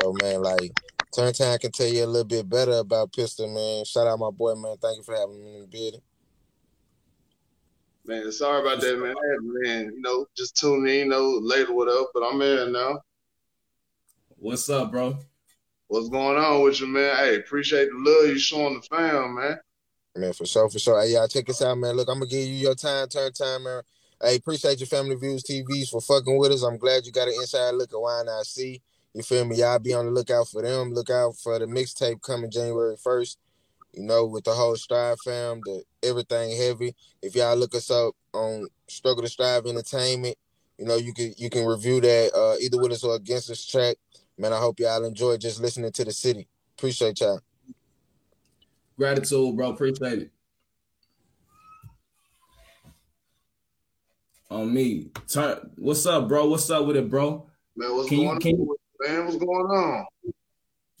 So 0.00 0.14
man, 0.22 0.42
like 0.42 0.72
Turn 1.14 1.32
Time 1.32 1.58
can 1.58 1.72
tell 1.72 1.86
you 1.86 2.04
a 2.04 2.06
little 2.06 2.24
bit 2.24 2.48
better 2.48 2.72
about 2.72 3.12
Pistol, 3.12 3.52
man. 3.52 3.84
Shout 3.84 4.06
out 4.06 4.18
my 4.18 4.30
boy, 4.30 4.54
man. 4.54 4.76
Thank 4.80 4.98
you 4.98 5.02
for 5.02 5.14
having 5.14 5.42
me 5.42 5.54
in 5.54 5.60
the 5.62 5.66
building. 5.66 6.00
Man, 8.06 8.30
sorry 8.32 8.60
about 8.60 8.80
that, 8.82 8.98
man. 8.98 9.14
I 9.16 9.36
man, 9.40 9.92
you 9.94 10.00
know, 10.02 10.26
just 10.36 10.56
tune 10.56 10.86
in, 10.86 10.94
you 10.94 11.04
know, 11.06 11.38
later, 11.40 11.72
whatever, 11.72 12.04
but 12.12 12.22
I'm 12.22 12.40
in 12.42 12.72
now. 12.72 13.00
What's 14.36 14.68
up, 14.68 14.90
bro? 14.90 15.18
What's 15.94 16.08
going 16.08 16.36
on 16.36 16.62
with 16.62 16.80
you, 16.80 16.88
man? 16.88 17.14
Hey, 17.14 17.36
appreciate 17.36 17.88
the 17.88 17.96
love 17.96 18.26
you 18.26 18.36
showing 18.36 18.74
the 18.74 18.80
fam, 18.80 19.36
man. 19.36 19.60
Man, 20.16 20.32
for 20.32 20.44
sure, 20.44 20.68
for 20.68 20.80
sure. 20.80 21.00
Hey, 21.00 21.12
y'all, 21.12 21.28
check 21.28 21.48
us 21.48 21.62
out, 21.62 21.78
man. 21.78 21.94
Look, 21.94 22.08
I'm 22.08 22.18
gonna 22.18 22.26
give 22.26 22.48
you 22.48 22.54
your 22.54 22.74
time, 22.74 23.06
turn 23.06 23.32
time, 23.32 23.62
man. 23.62 23.80
Hey, 24.20 24.34
appreciate 24.34 24.80
your 24.80 24.88
family 24.88 25.14
views 25.14 25.44
TVs 25.44 25.90
for 25.90 26.00
fucking 26.00 26.36
with 26.36 26.50
us. 26.50 26.64
I'm 26.64 26.78
glad 26.78 27.06
you 27.06 27.12
got 27.12 27.28
an 27.28 27.34
inside 27.34 27.76
look 27.76 27.92
at 27.92 28.46
See. 28.46 28.82
You 29.12 29.22
feel 29.22 29.44
me? 29.44 29.54
Y'all 29.54 29.78
be 29.78 29.94
on 29.94 30.06
the 30.06 30.10
lookout 30.10 30.48
for 30.48 30.62
them. 30.62 30.92
Look 30.94 31.10
out 31.10 31.36
for 31.36 31.60
the 31.60 31.66
mixtape 31.66 32.20
coming 32.22 32.50
January 32.50 32.96
1st. 32.96 33.36
You 33.92 34.02
know, 34.02 34.26
with 34.26 34.42
the 34.42 34.52
whole 34.52 34.74
Strive 34.74 35.20
fam, 35.20 35.60
the 35.64 35.84
everything 36.02 36.56
heavy. 36.56 36.96
If 37.22 37.36
y'all 37.36 37.54
look 37.54 37.72
us 37.76 37.92
up 37.92 38.16
on 38.32 38.66
Struggle 38.88 39.22
to 39.22 39.28
Strive 39.28 39.66
Entertainment, 39.66 40.34
you 40.76 40.86
know, 40.86 40.96
you 40.96 41.14
can 41.14 41.34
you 41.36 41.50
can 41.50 41.64
review 41.64 42.00
that 42.00 42.34
uh 42.34 42.56
either 42.60 42.80
with 42.80 42.90
us 42.90 43.04
or 43.04 43.14
against 43.14 43.48
us 43.48 43.64
track. 43.64 43.94
Man, 44.36 44.52
I 44.52 44.58
hope 44.58 44.80
y'all 44.80 45.04
enjoy 45.04 45.36
just 45.36 45.60
listening 45.60 45.92
to 45.92 46.04
the 46.04 46.12
city. 46.12 46.48
Appreciate 46.76 47.20
y'all. 47.20 47.40
Gratitude, 48.98 49.56
bro. 49.56 49.70
Appreciate 49.70 50.18
it. 50.22 50.30
On 54.50 54.72
me. 54.72 55.10
Turn. 55.28 55.70
What's 55.76 56.04
up, 56.06 56.28
bro? 56.28 56.48
What's 56.48 56.68
up 56.70 56.86
with 56.86 56.96
it, 56.96 57.08
bro? 57.08 57.46
Man, 57.76 57.94
what's 57.96 58.08
Can 58.08 58.18
you- 58.18 58.24
going 58.28 58.40
can 58.40 58.56
on? 58.60 58.76
Man, 59.00 59.24
what's 59.24 59.36
going 59.36 59.66
on? 59.66 60.04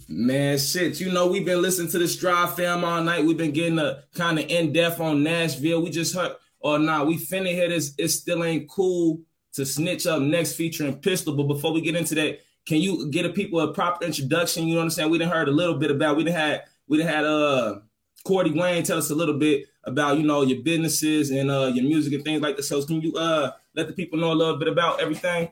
Man, 0.06 0.58
shit, 0.58 1.00
you 1.00 1.10
know 1.10 1.28
we've 1.28 1.46
been 1.46 1.62
listening 1.62 1.90
to 1.90 1.98
the 1.98 2.06
Strive 2.06 2.56
fam 2.56 2.84
all 2.84 3.02
night. 3.02 3.24
We've 3.24 3.38
been 3.38 3.52
getting 3.52 3.78
a 3.78 4.04
kind 4.14 4.38
of 4.38 4.46
in 4.50 4.70
depth 4.72 5.00
on 5.00 5.22
Nashville. 5.22 5.82
We 5.82 5.88
just 5.90 6.14
heard, 6.14 6.32
or 6.60 6.78
nah, 6.78 7.04
we 7.04 7.16
finna 7.16 7.52
hear 7.52 7.68
this. 7.70 7.94
It 7.96 8.08
still 8.08 8.44
ain't 8.44 8.68
cool 8.68 9.22
to 9.54 9.64
snitch 9.64 10.06
up 10.06 10.20
next 10.20 10.54
featuring 10.56 10.98
Pistol. 11.00 11.34
But 11.34 11.44
before 11.44 11.72
we 11.72 11.80
get 11.80 11.96
into 11.96 12.14
that, 12.16 12.40
can 12.66 12.80
you 12.80 13.10
get 13.10 13.26
a 13.26 13.30
people 13.30 13.60
a 13.60 13.72
proper 13.72 14.04
introduction? 14.04 14.66
You 14.66 14.74
know 14.74 14.80
what 14.80 14.84
I'm 14.84 14.90
saying? 14.90 15.10
We 15.10 15.18
done 15.18 15.30
heard 15.30 15.48
a 15.48 15.52
little 15.52 15.76
bit 15.76 15.90
about. 15.90 16.16
We 16.16 16.24
done 16.24 16.34
had 16.34 16.62
we 16.88 16.98
done 16.98 17.06
had 17.06 17.24
uh 17.24 17.80
Cordy 18.24 18.52
Wayne 18.52 18.82
tell 18.84 18.98
us 18.98 19.10
a 19.10 19.14
little 19.14 19.38
bit 19.38 19.66
about 19.84 20.16
you 20.18 20.24
know 20.24 20.42
your 20.42 20.62
businesses 20.62 21.30
and 21.30 21.50
uh 21.50 21.70
your 21.74 21.84
music 21.84 22.14
and 22.14 22.24
things 22.24 22.42
like 22.42 22.56
that. 22.56 22.62
So 22.62 22.84
can 22.84 23.00
you 23.00 23.14
uh 23.16 23.52
let 23.74 23.86
the 23.86 23.92
people 23.92 24.18
know 24.18 24.32
a 24.32 24.34
little 24.34 24.58
bit 24.58 24.68
about 24.68 25.00
everything? 25.00 25.50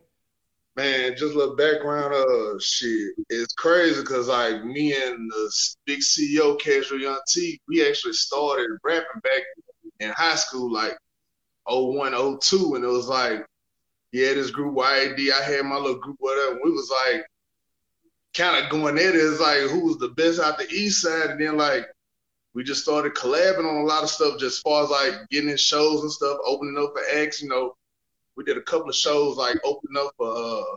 Man, 0.75 1.15
just 1.19 1.35
a 1.35 1.39
little 1.39 1.55
background. 1.55 2.15
Uh, 2.15 2.59
shit, 2.59 3.13
it's 3.29 3.53
crazy 3.53 4.01
because 4.01 4.29
like 4.29 4.65
me 4.65 4.95
and 4.95 5.31
the 5.31 5.53
big 5.85 6.01
CEO, 6.01 6.59
Casual 6.59 6.99
Young 6.99 7.21
T, 7.29 7.61
we 7.69 7.87
actually 7.87 8.15
started 8.15 8.71
rapping 8.83 9.21
back 9.23 9.43
in 10.01 10.09
high 10.11 10.37
school, 10.37 10.73
like 10.73 10.97
01, 11.67 12.39
02, 12.41 12.75
and 12.75 12.85
it 12.85 12.89
was 12.89 13.07
like, 13.07 13.45
yeah, 14.13 14.35
this 14.35 14.51
group 14.51 14.77
YAD, 14.77 15.19
I 15.19 15.43
had 15.43 15.65
my 15.65 15.77
little 15.77 15.99
group, 15.99 16.17
whatever. 16.21 16.61
We 16.63 16.71
was 16.71 16.93
like, 17.07 17.27
kind 18.35 18.65
of 18.65 18.71
going 18.71 18.99
at 18.99 19.15
it. 19.15 19.17
It's 19.17 19.41
like 19.41 19.61
who 19.71 19.87
was 19.87 19.99
the 19.99 20.09
best 20.09 20.41
out 20.41 20.59
the 20.59 20.69
east 20.71 21.03
side, 21.03 21.31
and 21.31 21.41
then 21.41 21.57
like 21.57 21.87
we 22.55 22.63
just 22.63 22.83
started 22.83 23.15
collabing 23.15 23.69
on 23.69 23.83
a 23.83 23.85
lot 23.85 24.03
of 24.03 24.11
stuff, 24.11 24.39
just 24.39 24.59
as 24.59 24.61
far 24.61 24.85
as 24.85 24.91
like 24.91 25.29
getting 25.31 25.51
in 25.51 25.57
shows 25.57 26.03
and 26.03 26.13
stuff, 26.13 26.39
opening 26.47 26.83
up 26.83 26.93
for 26.95 27.03
acts, 27.19 27.43
you 27.43 27.49
know 27.49 27.75
we 28.37 28.45
did 28.45 28.57
a 28.57 28.63
couple 28.63 28.89
of 28.89 28.95
shows 28.95 29.37
like 29.37 29.59
opening 29.65 30.03
up 30.03 30.13
for 30.17 30.29
uh 30.29 30.77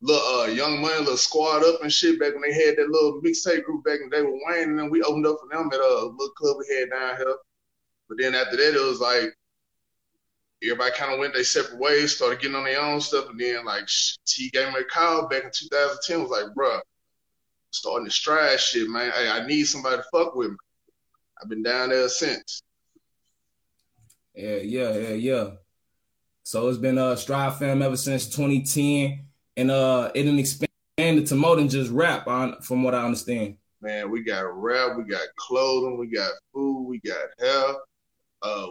little 0.00 0.40
uh 0.40 0.46
young 0.46 0.80
money, 0.80 0.98
little 0.98 1.16
squad 1.16 1.64
up 1.64 1.82
and 1.82 1.92
shit 1.92 2.18
back 2.18 2.32
when 2.32 2.42
they 2.42 2.52
had 2.52 2.76
that 2.76 2.90
little 2.90 3.20
mixtape 3.22 3.64
group 3.64 3.84
back 3.84 4.00
in 4.02 4.10
the 4.10 4.16
day 4.16 4.22
with 4.22 4.40
Wayne 4.46 4.70
and 4.70 4.78
then 4.78 4.90
we 4.90 5.02
opened 5.02 5.26
up 5.26 5.38
for 5.40 5.48
them 5.54 5.70
at 5.72 5.80
a 5.80 6.06
little 6.06 6.34
club 6.36 6.56
we 6.58 6.76
had 6.76 6.90
down 6.90 7.16
here. 7.16 7.36
But 8.08 8.18
then 8.18 8.34
after 8.34 8.56
that 8.56 8.74
it 8.74 8.84
was 8.84 9.00
like 9.00 9.36
everybody 10.62 10.92
kind 10.96 11.12
of 11.12 11.18
went 11.18 11.34
their 11.34 11.44
separate 11.44 11.78
ways, 11.78 12.16
started 12.16 12.40
getting 12.40 12.56
on 12.56 12.64
their 12.64 12.80
own 12.80 13.00
stuff, 13.00 13.28
and 13.30 13.38
then 13.38 13.64
like 13.64 13.88
T 14.26 14.50
gave 14.50 14.68
me 14.68 14.80
a 14.80 14.84
call 14.84 15.28
back 15.28 15.44
in 15.44 15.50
2010 15.52 16.22
was 16.22 16.30
like, 16.30 16.54
bruh, 16.54 16.80
starting 17.70 18.06
to 18.06 18.12
stride 18.12 18.60
shit, 18.60 18.88
man. 18.88 19.12
Hey, 19.12 19.28
I 19.28 19.46
need 19.46 19.64
somebody 19.64 19.96
to 19.96 20.04
fuck 20.12 20.34
with 20.34 20.50
me. 20.50 20.56
I've 21.42 21.48
been 21.48 21.62
down 21.62 21.90
there 21.90 22.08
since. 22.08 22.62
Yeah, 24.34 24.56
yeah, 24.56 24.94
yeah, 24.94 25.14
yeah. 25.14 25.50
So 26.42 26.68
it's 26.68 26.78
been 26.78 26.98
uh 26.98 27.16
Strive 27.16 27.58
Fam 27.58 27.82
ever 27.82 27.96
since 27.96 28.26
2010, 28.26 29.26
and 29.56 29.70
uh 29.70 30.10
it 30.14 30.22
didn't 30.22 30.38
expand 30.38 31.26
to 31.26 31.34
more 31.34 31.56
than 31.56 31.68
just 31.68 31.90
rap, 31.90 32.26
on 32.26 32.60
from 32.60 32.82
what 32.82 32.94
I 32.94 33.04
understand. 33.04 33.56
Man, 33.80 34.10
we 34.10 34.22
got 34.22 34.40
rap, 34.40 34.96
we 34.96 35.04
got 35.04 35.26
clothing, 35.36 35.98
we 35.98 36.06
got 36.06 36.32
food, 36.52 36.86
we 36.86 37.00
got 37.00 37.28
hair. 37.38 37.74
Uh, 38.42 38.68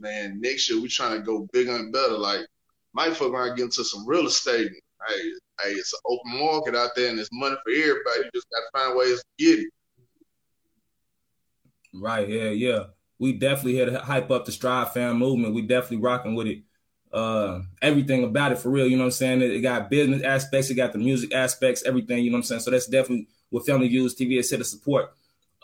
man, 0.00 0.40
next 0.40 0.70
year 0.70 0.80
we 0.80 0.88
trying 0.88 1.18
to 1.18 1.24
go 1.24 1.46
bigger 1.52 1.76
and 1.76 1.92
better. 1.92 2.16
Like, 2.16 2.40
might 2.92 3.16
fuck 3.16 3.30
around 3.30 3.56
get 3.56 3.64
into 3.64 3.84
some 3.84 4.06
real 4.06 4.26
estate. 4.26 4.70
Hey, 5.08 5.22
hey, 5.62 5.70
it's 5.70 5.92
an 5.92 6.00
open 6.06 6.38
market 6.38 6.74
out 6.74 6.90
there, 6.96 7.08
and 7.08 7.18
there's 7.18 7.30
money 7.32 7.56
for 7.62 7.70
everybody. 7.70 8.24
You 8.24 8.30
just 8.34 8.46
got 8.50 8.80
to 8.80 8.84
find 8.86 8.98
ways 8.98 9.18
to 9.18 9.24
get 9.38 9.58
it. 9.60 9.70
Right, 11.94 12.28
yeah, 12.28 12.50
yeah. 12.50 12.84
We 13.18 13.34
definitely 13.34 13.76
had 13.76 13.88
to 13.90 13.98
hype 14.00 14.30
up 14.30 14.44
the 14.44 14.52
Strive 14.52 14.92
Fam 14.92 15.18
movement. 15.18 15.54
We 15.54 15.62
definitely 15.62 15.98
rocking 15.98 16.34
with 16.34 16.46
it. 16.46 16.62
Uh, 17.12 17.62
everything 17.82 18.24
about 18.24 18.52
it 18.52 18.58
for 18.58 18.70
real. 18.70 18.86
You 18.86 18.96
know 18.96 19.02
what 19.02 19.08
I'm 19.08 19.12
saying? 19.12 19.42
It, 19.42 19.60
got 19.60 19.90
business 19.90 20.22
aspects, 20.22 20.70
it 20.70 20.74
got 20.74 20.92
the 20.92 20.98
music 20.98 21.34
aspects, 21.34 21.82
everything. 21.82 22.24
You 22.24 22.30
know 22.30 22.36
what 22.36 22.40
I'm 22.40 22.44
saying? 22.44 22.60
So 22.60 22.70
that's 22.70 22.86
definitely 22.86 23.26
what 23.50 23.66
Family 23.66 23.88
Views 23.88 24.14
TV 24.14 24.36
has 24.36 24.48
said 24.48 24.60
to 24.60 24.64
support. 24.64 25.12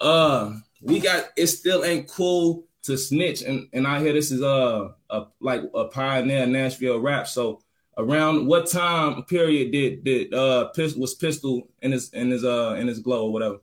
Uh, 0.01 0.57
we 0.83 0.99
got 0.99 1.31
it. 1.37 1.47
Still 1.47 1.85
ain't 1.85 2.09
cool 2.09 2.65
to 2.87 2.97
snitch, 2.97 3.43
and 3.43 3.69
and 3.73 3.87
I 3.87 4.01
hear 4.01 4.13
this 4.13 4.31
is 4.31 4.43
uh 4.43 4.89
a 5.11 5.25
like 5.41 5.63
a 5.75 5.87
pioneer 5.87 6.47
Nashville 6.47 7.01
rap. 7.01 7.27
So 7.29 7.61
around 7.99 8.47
what 8.47 8.71
time 8.71 9.23
period 9.25 9.73
did 9.73 10.05
did 10.05 10.35
uh 10.35 10.69
Pistol, 10.69 11.01
was 11.01 11.15
Pistol 11.15 11.69
in 11.83 11.93
his 11.93 12.11
in 12.11 12.31
his 12.31 12.45
uh 12.45 12.77
in 12.79 12.87
his 12.87 13.01
glow 13.01 13.27
or 13.27 13.33
whatever? 13.33 13.59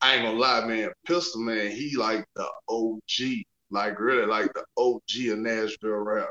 I 0.00 0.14
ain't 0.14 0.24
gonna 0.24 0.38
lie, 0.38 0.64
man. 0.66 0.90
Pistol, 1.06 1.40
man, 1.40 1.70
he 1.70 1.96
like 1.96 2.24
the 2.36 2.46
OG, 2.68 3.44
like 3.70 3.98
really 3.98 4.26
like 4.26 4.52
the 4.54 4.64
OG 4.76 5.32
of 5.32 5.38
Nashville 5.38 5.90
rap. 5.92 6.28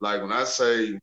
Like 0.00 0.20
when 0.20 0.32
I 0.32 0.44
say, 0.44 0.98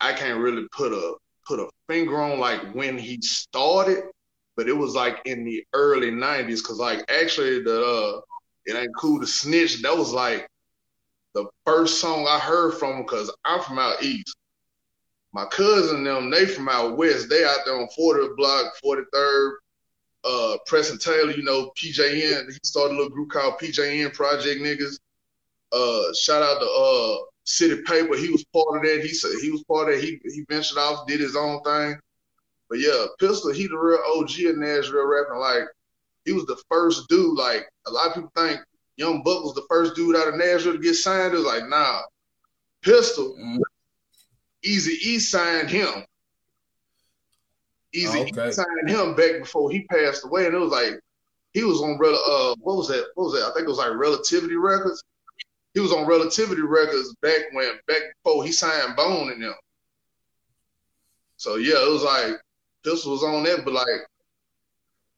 I 0.00 0.12
can't 0.12 0.40
really 0.40 0.66
put 0.72 0.92
a 0.92 1.14
put 1.46 1.60
a 1.60 1.68
finger 1.88 2.20
on 2.20 2.40
like 2.40 2.74
when 2.74 2.98
he 2.98 3.20
started, 3.20 4.04
but 4.56 4.68
it 4.68 4.76
was 4.76 4.94
like 4.94 5.20
in 5.24 5.44
the 5.44 5.64
early 5.72 6.10
'90s. 6.10 6.62
Cause 6.62 6.78
like 6.78 7.04
actually 7.10 7.62
the 7.62 7.82
uh, 7.82 8.20
it 8.66 8.76
ain't 8.76 8.96
cool 8.96 9.20
to 9.20 9.26
snitch. 9.26 9.82
That 9.82 9.96
was 9.96 10.12
like 10.12 10.48
the 11.34 11.46
first 11.66 12.00
song 12.00 12.26
I 12.28 12.38
heard 12.38 12.74
from. 12.74 13.04
Cause 13.04 13.30
I'm 13.44 13.60
from 13.60 13.78
out 13.78 14.02
east. 14.02 14.36
My 15.32 15.46
cousin 15.46 16.04
them, 16.04 16.30
they 16.30 16.46
from 16.46 16.68
out 16.68 16.96
west. 16.96 17.28
They 17.28 17.44
out 17.44 17.58
there 17.64 17.76
on 17.76 17.88
40th 17.98 18.36
block, 18.36 18.72
43rd. 18.84 19.52
Uh, 20.22 20.56
Preston 20.64 20.96
Taylor, 20.96 21.32
you 21.32 21.42
know, 21.42 21.70
PJN. 21.76 22.46
He 22.46 22.58
started 22.62 22.94
a 22.94 22.96
little 22.96 23.10
group 23.10 23.30
called 23.30 23.58
PJN 23.58 24.14
Project 24.14 24.62
Niggas. 24.62 24.98
Uh, 25.72 26.14
shout 26.14 26.42
out 26.42 26.60
to 26.60 26.66
uh 26.66 27.24
City 27.44 27.82
Paper. 27.82 28.16
He 28.16 28.30
was 28.30 28.44
part 28.44 28.76
of 28.76 28.82
that. 28.84 29.02
He 29.02 29.12
said 29.12 29.32
he 29.42 29.50
was 29.50 29.62
part 29.64 29.92
of 29.92 29.96
that. 29.96 30.04
He 30.04 30.18
he 30.24 30.44
ventured 30.48 30.78
off, 30.78 31.06
did 31.06 31.20
his 31.20 31.36
own 31.36 31.62
thing. 31.62 31.98
But 32.74 32.80
yeah, 32.80 33.06
Pistol, 33.20 33.52
he 33.52 33.68
the 33.68 33.78
real 33.78 34.00
OG 34.16 34.36
in 34.40 34.58
Nashville 34.58 35.06
rapping. 35.06 35.38
Like 35.38 35.62
he 36.24 36.32
was 36.32 36.44
the 36.46 36.60
first 36.68 37.06
dude. 37.08 37.38
Like 37.38 37.64
a 37.86 37.90
lot 37.92 38.08
of 38.08 38.14
people 38.14 38.32
think 38.34 38.58
Young 38.96 39.22
Buck 39.22 39.44
was 39.44 39.54
the 39.54 39.64
first 39.68 39.94
dude 39.94 40.16
out 40.16 40.26
of 40.26 40.34
Nashville 40.34 40.72
to 40.72 40.80
get 40.80 40.94
signed. 40.94 41.34
It 41.34 41.36
was 41.36 41.46
like 41.46 41.68
nah, 41.68 42.00
Pistol. 42.82 43.36
Easy 44.64 45.08
E 45.08 45.20
signed 45.20 45.70
him. 45.70 46.04
Easy 47.92 48.22
Okay. 48.22 48.48
E 48.48 48.52
signed 48.52 48.88
him 48.88 49.14
back 49.14 49.38
before 49.38 49.70
he 49.70 49.84
passed 49.84 50.24
away, 50.24 50.46
and 50.46 50.56
it 50.56 50.58
was 50.58 50.72
like 50.72 50.98
he 51.52 51.62
was 51.62 51.80
on 51.80 51.92
uh 51.92 52.56
what 52.58 52.76
was 52.76 52.88
that? 52.88 53.06
What 53.14 53.26
was 53.26 53.34
that? 53.34 53.48
I 53.48 53.54
think 53.54 53.66
it 53.66 53.70
was 53.70 53.78
like 53.78 53.94
Relativity 53.94 54.56
Records. 54.56 55.00
He 55.74 55.80
was 55.80 55.92
on 55.92 56.08
Relativity 56.08 56.62
Records 56.62 57.14
back 57.22 57.42
when 57.52 57.68
back 57.86 58.02
before 58.24 58.42
he 58.42 58.50
signed 58.50 58.96
Bone 58.96 59.30
and 59.30 59.44
them. 59.44 59.54
So 61.36 61.54
yeah, 61.54 61.80
it 61.80 61.92
was 61.92 62.02
like 62.02 62.40
this 62.84 63.04
was 63.04 63.24
on 63.24 63.42
that, 63.44 63.64
but 63.64 63.74
like 63.74 63.86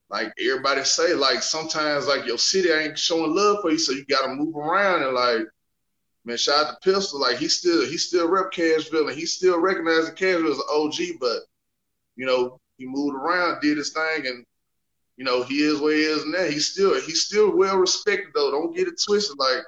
like 0.08 0.32
everybody 0.40 0.84
say, 0.84 1.14
like 1.14 1.42
sometimes 1.42 2.06
like 2.06 2.26
your 2.26 2.38
city 2.38 2.70
ain't 2.70 2.98
showing 2.98 3.34
love 3.34 3.58
for 3.60 3.70
you, 3.70 3.78
so 3.78 3.92
you 3.92 4.04
gotta 4.06 4.34
move 4.34 4.56
around 4.56 5.02
and 5.02 5.14
like 5.14 5.46
man, 6.24 6.36
shout 6.36 6.66
out 6.66 6.80
to 6.80 6.92
Pistol. 6.92 7.20
Like 7.20 7.38
he 7.38 7.48
still 7.48 7.84
he 7.84 7.96
still 7.96 8.28
rep 8.28 8.52
Cashville 8.52 9.08
and 9.08 9.18
he 9.18 9.26
still 9.26 9.58
recognizes 9.58 10.10
Cashville 10.10 10.50
as 10.50 10.58
an 10.58 10.64
OG, 10.70 11.18
but 11.20 11.38
you 12.14 12.24
know, 12.24 12.60
he 12.78 12.86
moved 12.86 13.16
around, 13.16 13.60
did 13.60 13.78
his 13.78 13.92
thing, 13.92 14.26
and 14.26 14.44
you 15.16 15.24
know, 15.24 15.42
he 15.42 15.56
is 15.56 15.80
where 15.80 15.94
he 15.94 16.02
is 16.02 16.24
now. 16.26 16.44
He's 16.44 16.68
still 16.68 17.00
he's 17.00 17.24
still 17.24 17.56
well 17.56 17.76
respected 17.76 18.28
though. 18.34 18.50
Don't 18.52 18.76
get 18.76 18.88
it 18.88 19.00
twisted. 19.04 19.38
Like 19.38 19.64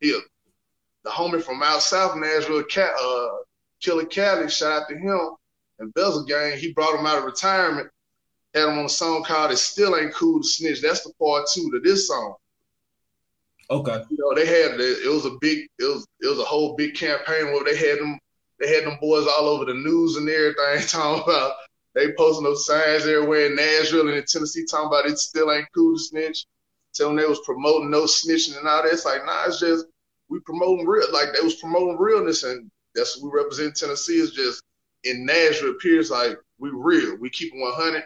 he 0.00 0.18
the 1.04 1.10
homie 1.10 1.42
from 1.42 1.62
out 1.62 1.82
south 1.82 2.16
Nashville, 2.16 2.64
Ca- 2.70 2.96
uh, 3.00 3.42
Killer 3.80 4.04
Cali, 4.04 4.50
shout 4.50 4.82
out 4.82 4.88
to 4.88 4.96
him 4.96 5.36
and 5.80 5.92
Bezel 5.94 6.24
Gang. 6.24 6.56
He 6.56 6.72
brought 6.72 6.98
him 6.98 7.06
out 7.06 7.18
of 7.18 7.24
retirement, 7.24 7.88
had 8.54 8.68
him 8.68 8.78
on 8.78 8.84
a 8.84 8.88
song 8.88 9.24
called 9.24 9.50
"It 9.50 9.58
Still 9.58 9.96
Ain't 9.96 10.14
Cool 10.14 10.40
to 10.40 10.46
Snitch." 10.46 10.80
That's 10.80 11.02
the 11.02 11.12
part 11.20 11.48
two 11.52 11.70
to 11.72 11.80
this 11.80 12.06
song. 12.06 12.36
Okay. 13.70 14.02
You 14.10 14.16
know, 14.18 14.34
they 14.34 14.46
had 14.46 14.80
it 14.80 15.10
was 15.10 15.26
a 15.26 15.36
big 15.40 15.66
it 15.78 15.84
was 15.84 16.06
it 16.20 16.26
was 16.26 16.38
a 16.38 16.44
whole 16.44 16.76
big 16.76 16.94
campaign 16.94 17.46
where 17.46 17.64
they 17.64 17.76
had 17.76 17.98
them 17.98 18.18
they 18.58 18.72
had 18.74 18.84
them 18.84 18.98
boys 19.00 19.26
all 19.26 19.48
over 19.48 19.64
the 19.64 19.74
news 19.74 20.16
and 20.16 20.28
everything 20.28 20.86
talking 20.86 21.22
about 21.22 21.52
they 21.94 22.12
posting 22.12 22.44
those 22.44 22.66
signs 22.66 23.06
everywhere 23.06 23.46
in 23.46 23.56
Nashville 23.56 24.08
and 24.08 24.16
in 24.16 24.24
Tennessee 24.24 24.64
talking 24.64 24.86
about 24.86 25.06
it 25.06 25.18
still 25.18 25.50
ain't 25.52 25.66
cool 25.74 25.96
to 25.96 26.02
snitch. 26.02 26.46
Telling 26.92 27.16
they 27.16 27.24
was 27.24 27.40
promoting 27.44 27.90
no 27.90 28.02
snitching 28.02 28.58
and 28.58 28.66
all 28.66 28.82
that. 28.82 28.92
It's 28.92 29.04
like, 29.04 29.24
nah, 29.24 29.44
it's 29.46 29.60
just 29.60 29.86
we 30.28 30.40
promoting 30.40 30.86
real 30.86 31.06
like 31.12 31.28
they 31.32 31.40
was 31.40 31.56
promoting 31.56 31.98
realness 31.98 32.42
and 32.42 32.68
that's 32.94 33.20
what 33.20 33.32
we 33.32 33.38
represent 33.38 33.76
Tennessee 33.76 34.18
is 34.18 34.32
just 34.32 34.62
in 35.04 35.24
Nashville 35.24 35.70
appears 35.70 36.10
like 36.10 36.36
we 36.58 36.70
real. 36.72 37.16
We 37.16 37.30
keep 37.30 37.52
100. 37.54 38.02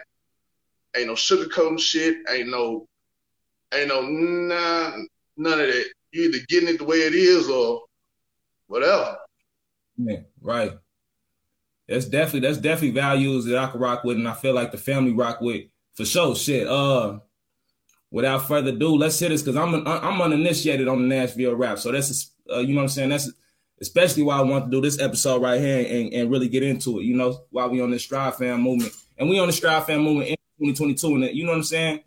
Ain't 0.95 1.07
no 1.07 1.13
sugarcoating 1.13 1.79
shit. 1.79 2.17
Ain't 2.29 2.49
no, 2.49 2.87
ain't 3.73 3.89
no 3.89 4.01
nah, 4.01 4.97
none 5.37 5.59
of 5.59 5.67
that. 5.67 5.85
You 6.11 6.23
either 6.23 6.45
getting 6.47 6.69
it 6.69 6.77
the 6.77 6.85
way 6.85 6.97
it 6.97 7.13
is 7.13 7.49
or 7.49 7.81
whatever. 8.67 9.17
Yeah, 9.97 10.21
right. 10.41 10.71
That's 11.87 12.05
definitely 12.05 12.47
that's 12.47 12.57
definitely 12.57 12.91
values 12.91 13.45
that 13.45 13.57
I 13.57 13.67
can 13.67 13.79
rock 13.79 14.03
with, 14.03 14.17
and 14.17 14.27
I 14.27 14.33
feel 14.33 14.53
like 14.53 14.71
the 14.71 14.77
family 14.77 15.13
rock 15.13 15.41
with 15.41 15.65
for 15.93 16.05
sure. 16.05 16.35
Shit. 16.35 16.67
Uh, 16.67 17.19
without 18.09 18.47
further 18.47 18.71
ado, 18.71 18.95
let's 18.95 19.19
hit 19.19 19.29
this 19.29 19.41
because 19.41 19.57
I'm 19.57 19.73
an, 19.73 19.83
I'm 19.85 20.21
uninitiated 20.21 20.87
on 20.87 21.01
the 21.01 21.15
Nashville 21.15 21.55
rap, 21.55 21.77
so 21.77 21.91
that's 21.91 22.31
uh, 22.49 22.59
you 22.59 22.69
know 22.73 22.77
what 22.77 22.83
I'm 22.83 22.89
saying. 22.89 23.09
That's 23.09 23.31
especially 23.81 24.23
why 24.23 24.37
I 24.37 24.41
want 24.41 24.65
to 24.65 24.71
do 24.71 24.81
this 24.81 24.99
episode 24.99 25.41
right 25.41 25.59
here 25.59 25.85
and, 25.87 26.13
and 26.13 26.31
really 26.31 26.47
get 26.47 26.63
into 26.63 26.99
it. 26.99 27.03
You 27.03 27.15
know, 27.15 27.41
why 27.49 27.67
we 27.67 27.81
on 27.81 27.91
this 27.91 28.03
Strive 28.03 28.37
fam 28.37 28.61
movement, 28.61 28.93
and 29.17 29.29
we 29.29 29.39
on 29.39 29.47
the 29.47 29.53
Strive 29.53 29.85
fam 29.85 30.01
movement 30.01 30.29
in 30.29 30.35
2022, 30.67 31.15
and 31.15 31.35
you 31.35 31.43
know 31.43 31.51
what 31.51 31.57
I'm 31.57 31.63
saying. 31.63 32.01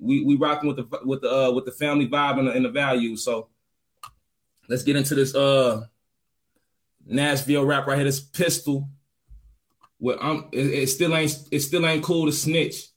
We 0.00 0.22
we 0.22 0.36
rocking 0.36 0.68
with 0.68 0.76
the 0.76 1.00
with 1.04 1.22
the 1.22 1.34
uh, 1.34 1.52
with 1.52 1.64
the 1.64 1.72
family 1.72 2.08
vibe 2.08 2.38
and 2.38 2.48
the, 2.48 2.52
and 2.52 2.64
the 2.64 2.70
values. 2.70 3.24
So 3.24 3.48
let's 4.68 4.82
get 4.82 4.96
into 4.96 5.14
this 5.14 5.34
uh 5.34 5.86
Nashville 7.06 7.64
rap 7.64 7.86
right 7.86 7.96
here. 7.96 8.04
This 8.04 8.20
pistol. 8.20 8.88
Well, 9.98 10.18
I'm 10.20 10.48
it, 10.52 10.66
it 10.66 10.86
still 10.88 11.16
ain't 11.16 11.36
it 11.50 11.60
still 11.60 11.86
ain't 11.86 12.04
cool 12.04 12.26
to 12.26 12.32
snitch. 12.32 12.88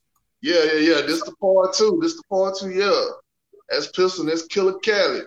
Yeah, 0.41 0.63
yeah, 0.73 0.79
yeah. 0.79 1.01
This 1.01 1.23
the 1.23 1.33
part 1.41 1.73
two. 1.73 1.97
This 2.01 2.17
the 2.17 2.23
part 2.29 2.57
two. 2.59 2.71
Yeah, 2.71 3.05
that's 3.69 3.87
Pistol. 3.87 4.25
That's 4.25 4.45
Killer 4.45 4.77
Cali. 4.79 5.21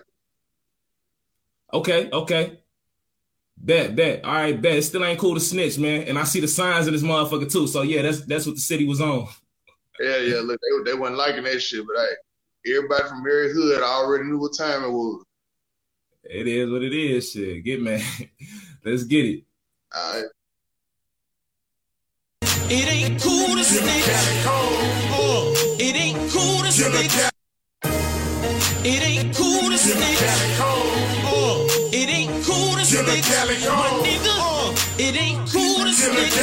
Okay, 1.73 2.09
okay. 2.11 2.59
Bet, 3.57 3.95
bet. 3.95 4.23
All 4.23 4.33
right, 4.33 4.61
bet. 4.61 4.77
It 4.77 4.83
still 4.83 5.03
ain't 5.03 5.19
cool 5.19 5.33
to 5.33 5.39
snitch, 5.39 5.77
man. 5.77 6.03
And 6.03 6.19
I 6.19 6.23
see 6.23 6.39
the 6.39 6.47
signs 6.47 6.87
of 6.87 6.93
this 6.93 7.03
motherfucker 7.03 7.51
too. 7.51 7.67
So 7.67 7.81
yeah, 7.81 8.01
that's 8.01 8.21
that's 8.25 8.45
what 8.45 8.55
the 8.55 8.61
city 8.61 8.85
was 8.85 9.01
on. 9.01 9.27
Yeah, 9.99 10.17
yeah. 10.17 10.39
Look, 10.41 10.59
they 10.61 10.91
they 10.91 10.97
wasn't 10.97 11.17
liking 11.17 11.43
that 11.43 11.61
shit, 11.61 11.85
but 11.87 11.95
hey, 11.95 12.75
everybody 12.75 13.07
from 13.07 13.19
every 13.19 13.53
hood 13.53 13.81
I 13.81 13.87
already 13.87 14.25
knew 14.25 14.39
what 14.39 14.57
time 14.57 14.83
it 14.83 14.91
was. 14.91 15.23
It 16.23 16.47
is 16.47 16.69
what 16.69 16.83
it 16.83 16.93
is. 16.93 17.31
Shit, 17.31 17.63
get 17.63 17.81
man. 17.81 18.01
Let's 18.85 19.03
get 19.03 19.25
it. 19.25 19.43
All 19.95 20.13
right. 20.13 20.25
It 22.67 22.87
ain't 22.91 23.21
cool 23.21 23.55
to 23.55 23.63
snitch. 23.63 24.09
Uh, 24.47 25.53
it 25.79 25.95
ain't 25.95 26.31
cool 26.31 26.63
to 26.63 26.71
snitch. 26.71 27.31
It 28.83 29.07
ain't 29.07 29.35
cool 29.35 29.69
to 29.69 29.77
snitch. 29.77 30.74
Uh, 32.97 33.03
it 33.03 33.07
ain't 33.11 33.25
cool 33.27 33.43
to 33.43 33.43
snitch. 33.43 33.65
My 33.65 33.89
nigga, 34.07 34.33
uh, 34.39 34.99
it 34.99 35.15
ain't 35.15 35.39
cool 35.51 35.83
to 35.83 35.93
snitch. 35.93 36.35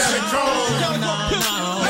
Nah, 1.01 1.31
nah, 1.31 1.81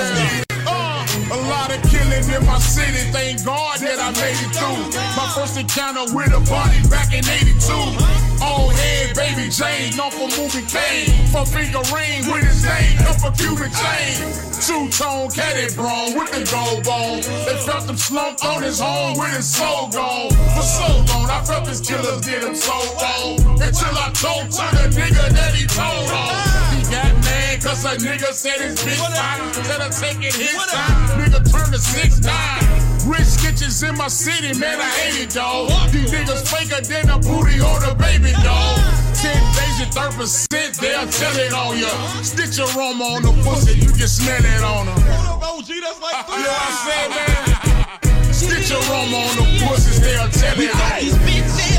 Uh, 0.66 1.34
a 1.34 1.38
lot 1.50 1.74
of 1.74 1.82
killing 1.90 2.24
in 2.30 2.46
my 2.46 2.58
city. 2.58 3.10
Thank 3.12 3.44
God 3.44 3.78
that 3.80 3.98
I 3.98 4.10
made 4.20 4.38
it 4.38 4.54
through. 4.54 4.92
My 5.16 5.26
first 5.34 5.58
encounter 5.58 6.04
with 6.14 6.32
a 6.32 6.40
body 6.48 6.78
back 6.88 7.12
in 7.12 7.24
82. 7.26 8.21
Old 8.42 8.72
head, 8.74 9.14
baby 9.14 9.48
Jane, 9.48 9.94
known 9.96 10.10
for 10.10 10.28
moving 10.34 10.66
cane. 10.66 11.14
For 11.30 11.46
finger 11.46 11.82
ring 11.94 12.26
with 12.26 12.42
his 12.42 12.64
name, 12.64 12.98
up 13.06 13.22
for 13.22 13.30
Cuban 13.38 13.70
chain. 13.70 14.18
Two 14.62 14.90
tone 14.90 15.30
caddy 15.30 15.74
brawn 15.74 16.14
with 16.18 16.30
the 16.30 16.42
gold 16.50 16.82
bone. 16.84 17.22
They 17.46 17.56
felt 17.66 17.88
him 17.88 17.96
slump 17.96 18.44
on 18.44 18.62
his 18.62 18.80
home 18.80 19.18
with 19.18 19.34
his 19.34 19.46
soul 19.46 19.88
gone. 19.88 20.30
For 20.54 20.62
so 20.62 20.88
long, 21.10 21.30
I 21.30 21.44
felt 21.44 21.66
his 21.66 21.80
killers 21.80 22.20
did 22.20 22.42
him 22.42 22.54
so 22.54 22.74
wrong. 22.98 23.38
Until 23.62 23.94
I 23.94 24.10
told 24.14 24.50
to 24.50 24.64
the 24.74 24.86
nigga 24.94 25.24
that 25.34 25.54
he 25.54 25.66
told 25.66 26.10
on. 26.10 26.34
He 26.74 26.82
got 26.90 27.14
mad 27.24 27.62
cause 27.62 27.84
a 27.84 27.96
nigga 27.96 28.32
said 28.32 28.60
his 28.60 28.78
bitch 28.82 28.98
fine. 28.98 29.48
Instead 29.48 29.80
of 29.80 29.92
taking 29.98 30.34
his 30.34 30.54
time, 30.66 31.18
nigga 31.18 31.40
turned 31.50 31.72
to 31.72 31.78
six 31.78 32.20
nine. 32.20 32.91
Rich 33.06 33.26
sketches 33.26 33.82
in 33.82 33.96
my 33.96 34.06
city, 34.06 34.56
man, 34.58 34.80
I 34.80 34.88
hate 35.02 35.24
it, 35.24 35.30
dog. 35.34 35.70
These 35.90 36.12
niggas 36.12 36.46
faker 36.46 36.80
than 36.86 37.10
a 37.10 37.18
booty 37.18 37.58
or 37.58 37.78
the 37.82 37.96
baby, 37.98 38.30
dog. 38.46 38.78
Ten 39.18 39.42
days 39.58 39.80
and 39.82 39.92
third 39.92 40.12
percent, 40.12 40.78
they'll 40.78 41.08
tell 41.10 41.36
it 41.36 41.52
on 41.52 41.78
ya. 41.78 41.90
Stitch 42.22 42.58
your 42.58 42.68
aroma 42.78 43.04
on 43.18 43.22
the 43.22 43.32
pussy, 43.42 43.78
you 43.78 43.90
can 43.90 44.06
smell 44.06 44.38
it 44.38 44.62
on 44.62 44.86
her. 44.86 44.98
OG, 45.42 45.66
that's 45.82 46.00
like 46.00 46.14
You 46.30 46.42
know 46.42 46.54
what 46.54 46.70
I'm 46.70 46.78
saying, 46.86 47.10
man? 47.10 48.32
Stitch 48.32 48.70
your 48.70 48.78
aroma 48.86 49.16
on 49.18 49.36
the 49.36 49.46
pussies, 49.66 50.00
they'll 50.00 50.28
tell 50.30 50.60
it 50.60 50.70
on 50.70 51.00
these 51.00 51.71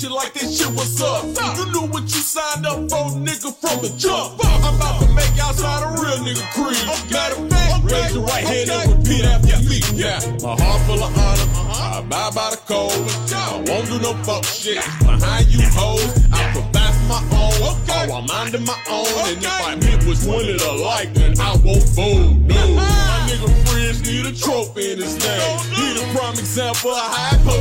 snitching 0.00 0.14
like 0.14 0.32
this 0.32 0.58
shit 0.58 0.70
was 0.70 1.00
up. 1.00 1.24
You 1.56 1.66
knew 1.72 1.86
what 1.88 2.02
you 2.02 2.20
signed 2.22 2.66
up 2.66 2.78
for, 2.90 3.16
nigga, 3.16 3.54
from 3.54 3.82
the 3.82 3.92
jump. 3.96 4.40
I'm 4.44 4.74
about 4.74 5.02
to 5.02 5.08
make 5.14 5.32
outside 5.40 5.82
a 5.82 5.90
real 6.00 6.18
nigga 6.24 6.44
creed. 6.52 7.10
Matter 7.10 7.36
of 7.36 7.50
fact, 7.50 7.84
raise 7.84 8.14
your 8.14 8.24
right 8.24 8.44
hand 8.44 8.70
and 8.70 8.98
repeat 8.98 9.24
after 9.24 9.58
me. 9.68 9.80
Yeah, 9.94 10.20
my 10.42 10.54
heart 10.60 10.80
full 10.86 11.02
of 11.02 11.16
honor. 11.16 11.48
I 11.70 11.98
abide 12.00 12.34
by 12.34 12.50
the 12.50 12.60
code. 12.68 12.92
I 13.32 13.62
won't 13.66 13.86
do 13.88 13.98
no 14.00 14.14
fuck 14.24 14.44
shit 14.44 14.82
behind 15.00 15.46
you 15.48 15.62
hoes. 15.72 16.28
I 16.32 16.52
provide 16.52 16.94
for 16.94 17.06
my 17.08 17.22
own. 17.36 17.50
Oh, 17.62 18.18
I'm 18.18 18.26
minding 18.26 18.64
my 18.64 18.78
own. 18.88 19.06
And 19.28 19.42
if 19.42 19.66
I 19.66 19.74
meet 19.76 20.06
which 20.08 20.24
one 20.24 20.44
it 20.44 20.62
alike, 20.62 21.12
then 21.14 21.38
I 21.40 21.56
won't 21.64 21.82
fool. 21.82 22.34
No, 22.34 22.74
my 22.74 23.09
nigga 23.30 23.48
friends 23.68 24.02
need 24.02 24.26
a 24.26 24.32
trophy 24.34 24.92
in 24.92 24.98
his 24.98 25.16
name. 25.22 25.58
He 25.70 25.94
the 25.94 26.04
prime 26.14 26.34
example 26.34 26.90
of 26.90 27.14
how 27.14 27.30
I. 27.30 27.60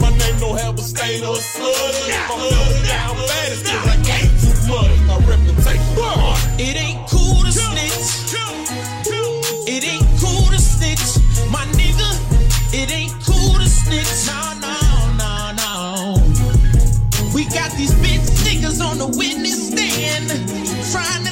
My 0.00 0.10
name 0.16 0.38
don't 0.40 0.58
have 0.58 0.78
a 0.78 0.82
stain 0.82 1.24
or 1.24 1.36
a 1.36 1.40
slur. 1.40 1.68
If 2.08 2.30
I'm 2.30 3.16
bad, 3.28 3.48
'cause 3.64 3.86
I 3.86 3.96
gave 4.08 4.32
too 4.40 4.56
much. 4.68 4.98
My 5.06 5.16
reputation. 5.28 5.84
It 6.58 6.76
ain't 6.76 7.06
cool 7.08 7.44
to 7.44 7.52
snitch. 7.52 8.08
It 9.66 9.84
ain't 9.84 10.08
cool 10.20 10.46
to 10.50 10.58
snitch. 10.58 11.06
My 11.50 11.64
nigga, 11.80 12.10
it 12.72 12.90
ain't 12.90 13.14
cool 13.24 13.54
to 13.58 13.68
snitch. 13.68 14.08
No, 14.26 15.52
no. 15.62 16.22
We 17.34 17.44
got 17.44 17.70
these 17.76 17.94
bitch 18.02 18.26
niggas 18.46 18.80
on 18.80 18.98
the 18.98 19.06
witness 19.06 19.68
stand 19.68 20.28
trying 20.92 21.27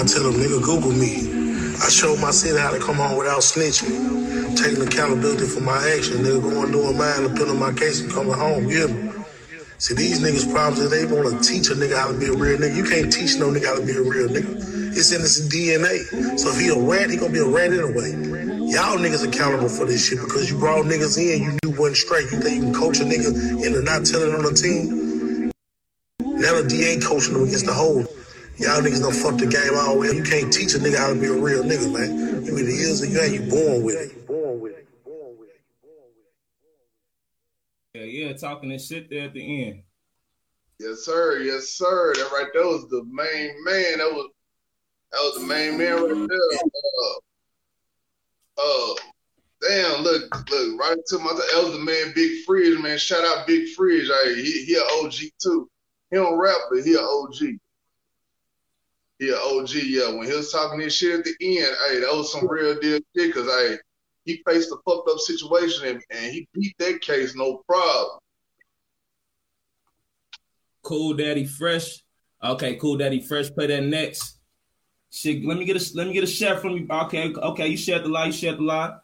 I 0.00 0.04
tell 0.04 0.32
them, 0.32 0.40
nigga, 0.40 0.64
Google 0.64 0.92
me. 0.92 1.76
I 1.76 1.90
showed 1.90 2.18
my 2.20 2.30
city 2.30 2.56
how 2.56 2.70
to 2.70 2.80
come 2.80 3.00
on 3.00 3.18
without 3.18 3.44
snitching. 3.44 4.56
Taking 4.56 4.80
accountability 4.80 5.44
for 5.44 5.60
my 5.60 5.76
action, 5.76 6.24
nigga, 6.24 6.40
going 6.40 6.72
doing 6.72 6.96
mine, 6.96 7.28
on 7.28 7.58
my 7.58 7.70
case 7.74 8.00
and 8.00 8.10
coming 8.10 8.32
home? 8.32 8.64
See, 9.76 9.92
these 9.92 10.24
niggas' 10.24 10.50
problems 10.50 10.80
is 10.80 10.88
they 10.88 11.04
want 11.04 11.28
to 11.28 11.36
teach 11.46 11.68
a 11.68 11.74
nigga 11.74 11.98
how 11.98 12.10
to 12.10 12.18
be 12.18 12.28
a 12.28 12.32
real 12.32 12.56
nigga. 12.56 12.76
You 12.76 12.84
can't 12.84 13.12
teach 13.12 13.36
no 13.36 13.52
nigga 13.52 13.66
how 13.66 13.76
to 13.76 13.84
be 13.84 13.92
a 13.92 14.00
real 14.00 14.28
nigga. 14.28 14.96
It's 14.96 15.12
in 15.12 15.20
his 15.20 15.52
DNA. 15.52 16.38
So 16.40 16.48
if 16.48 16.58
he 16.58 16.68
a 16.68 16.80
rat, 16.80 17.10
he 17.10 17.18
gonna 17.18 17.34
be 17.34 17.40
a 17.40 17.44
rat 17.44 17.68
anyway. 17.68 18.16
Y'all 18.72 18.96
niggas 18.96 19.28
accountable 19.28 19.68
for 19.68 19.84
this 19.84 20.08
shit 20.08 20.20
because 20.20 20.50
you 20.50 20.56
brought 20.56 20.86
niggas 20.86 21.18
in, 21.20 21.42
you 21.42 21.58
knew 21.62 21.76
wasn't 21.78 21.98
straight. 21.98 22.32
You 22.32 22.40
think 22.40 22.56
you 22.56 22.62
can 22.62 22.74
coach 22.74 23.00
a 23.00 23.04
nigga 23.04 23.36
into 23.66 23.82
not 23.82 24.06
telling 24.06 24.32
on 24.32 24.44
the 24.44 24.56
team? 24.56 25.52
Now 26.24 26.56
the 26.56 26.66
DA 26.66 26.98
coaching 27.00 27.34
them 27.34 27.44
against 27.44 27.66
the 27.66 27.74
whole. 27.74 28.06
Y'all 28.60 28.82
niggas 28.82 29.00
don't 29.00 29.14
fuck 29.14 29.38
the 29.38 29.46
game 29.46 29.72
all 29.74 29.94
the 29.94 30.00
way. 30.00 30.08
You 30.08 30.22
can't 30.22 30.52
teach 30.52 30.74
a 30.74 30.78
nigga 30.78 30.98
how 30.98 31.14
to 31.14 31.18
be 31.18 31.28
a 31.28 31.32
real 31.32 31.62
nigga, 31.62 31.90
man. 31.90 32.44
You 32.44 32.58
either 32.58 32.68
is 32.68 33.02
or 33.02 33.06
you 33.06 33.18
ain't. 33.18 33.32
You 33.32 33.40
born 33.48 33.82
with 33.82 33.96
it. 33.96 34.12
You're 34.14 34.26
born 34.26 34.60
with 34.60 34.72
it. 34.72 34.86
You're 34.92 35.14
born 35.16 35.34
with 35.38 35.48
it. 35.48 35.62
Yeah, 37.94 38.26
yeah, 38.26 38.32
talking 38.34 38.68
this 38.68 38.86
shit 38.86 39.08
there 39.08 39.24
at 39.24 39.32
the 39.32 39.64
end. 39.64 39.82
Yes, 40.78 41.06
sir. 41.06 41.38
Yes, 41.38 41.70
sir. 41.70 42.12
That 42.16 42.30
right 42.34 42.48
there 42.52 42.66
was 42.66 42.86
the 42.90 43.02
main 43.04 43.64
man. 43.64 43.96
That 43.96 44.12
was 44.12 44.28
that 45.12 45.20
was 45.20 45.40
the 45.40 45.46
main 45.46 45.78
man 45.78 45.94
right 45.94 46.28
there. 46.28 46.38
Uh, 48.58 48.92
uh 48.92 48.94
damn, 49.66 50.02
look, 50.02 50.50
look, 50.50 50.78
right 50.78 50.98
to 51.06 51.18
my 51.18 51.32
that 51.32 51.62
was 51.64 51.72
the 51.72 51.78
man 51.78 52.12
Big 52.14 52.44
Fridge, 52.44 52.78
man. 52.78 52.98
Shout 52.98 53.24
out 53.24 53.46
Big 53.46 53.70
Fridge. 53.70 54.10
Hey, 54.22 54.34
he 54.34 54.66
he 54.66 54.74
a 54.74 54.82
OG 55.02 55.14
too. 55.38 55.70
He 56.10 56.16
don't 56.16 56.38
rap, 56.38 56.58
but 56.70 56.84
he 56.84 56.92
a 56.92 57.00
OG. 57.00 57.58
He 59.20 59.28
a 59.28 59.36
OG, 59.36 59.70
yeah. 59.84 60.14
When 60.14 60.26
he 60.26 60.32
was 60.32 60.50
talking 60.50 60.78
this 60.80 60.96
shit 60.96 61.18
at 61.18 61.24
the 61.24 61.34
end, 61.42 61.76
hey, 61.86 62.00
that 62.00 62.08
was 62.10 62.32
some 62.32 62.48
real 62.48 62.80
deal 62.80 62.98
shit, 63.14 63.34
cause 63.34 63.46
hey, 63.46 63.76
he 64.24 64.42
faced 64.46 64.72
a 64.72 64.76
fucked 64.88 65.10
up 65.10 65.18
situation 65.18 65.86
and, 65.86 66.02
and 66.10 66.32
he 66.32 66.48
beat 66.54 66.74
that 66.78 67.02
case 67.02 67.36
no 67.36 67.62
problem. 67.68 68.18
Kool 70.82 71.12
Daddy 71.12 71.44
Fresh. 71.44 72.02
Okay, 72.42 72.76
Kool 72.76 72.96
Daddy 72.96 73.20
Fresh. 73.20 73.50
Play 73.50 73.66
that 73.66 73.84
next. 73.84 74.38
Shit, 75.10 75.44
let 75.44 75.58
me 75.58 75.66
get 75.66 75.76
a 75.76 75.96
let 75.96 76.06
me 76.06 76.14
get 76.14 76.24
a 76.24 76.26
share 76.26 76.56
from 76.56 76.70
you. 76.70 76.86
Okay, 76.90 77.34
okay, 77.34 77.68
you 77.68 77.76
shared 77.76 78.04
the 78.04 78.08
lie, 78.08 78.26
you 78.26 78.32
shared 78.32 78.56
the 78.56 78.62
lie. 78.62 78.96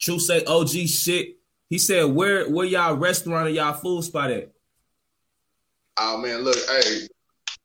True 0.00 0.18
say 0.18 0.44
OG 0.44 0.70
shit. 0.88 1.36
He 1.70 1.78
said, 1.78 2.06
where 2.06 2.48
where 2.50 2.66
y'all 2.66 2.96
restaurant 2.96 3.46
or 3.46 3.50
y'all 3.50 3.74
food 3.74 4.02
spot 4.02 4.32
at? 4.32 4.50
Oh 5.96 6.16
man, 6.18 6.40
look, 6.40 6.56
hey, 6.56 7.06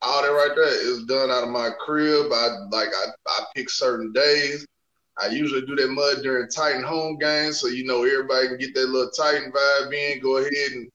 all 0.04 0.22
that 0.22 0.28
right 0.28 0.52
there 0.56 0.92
is 0.92 1.06
done 1.06 1.32
out 1.32 1.44
of 1.44 1.50
my 1.50 1.70
crib. 1.80 2.32
I 2.32 2.58
like 2.72 2.90
I, 2.90 3.06
I 3.28 3.46
pick 3.56 3.70
certain 3.70 4.12
days. 4.12 4.68
I 5.18 5.28
usually 5.28 5.66
do 5.66 5.76
that 5.76 5.90
mud 5.90 6.24
during 6.24 6.50
Titan 6.50 6.84
home 6.84 7.18
games, 7.18 7.62
so 7.62 7.68
you 7.68 7.86
know 7.86 8.04
everybody 8.04 8.48
can 8.48 8.58
get 8.58 8.74
that 8.74 8.90
little 8.90 9.12
Titan 9.12 9.52
vibe 9.52 9.94
in. 9.94 10.22
Go 10.22 10.38
ahead 10.38 10.72
and 10.74 10.90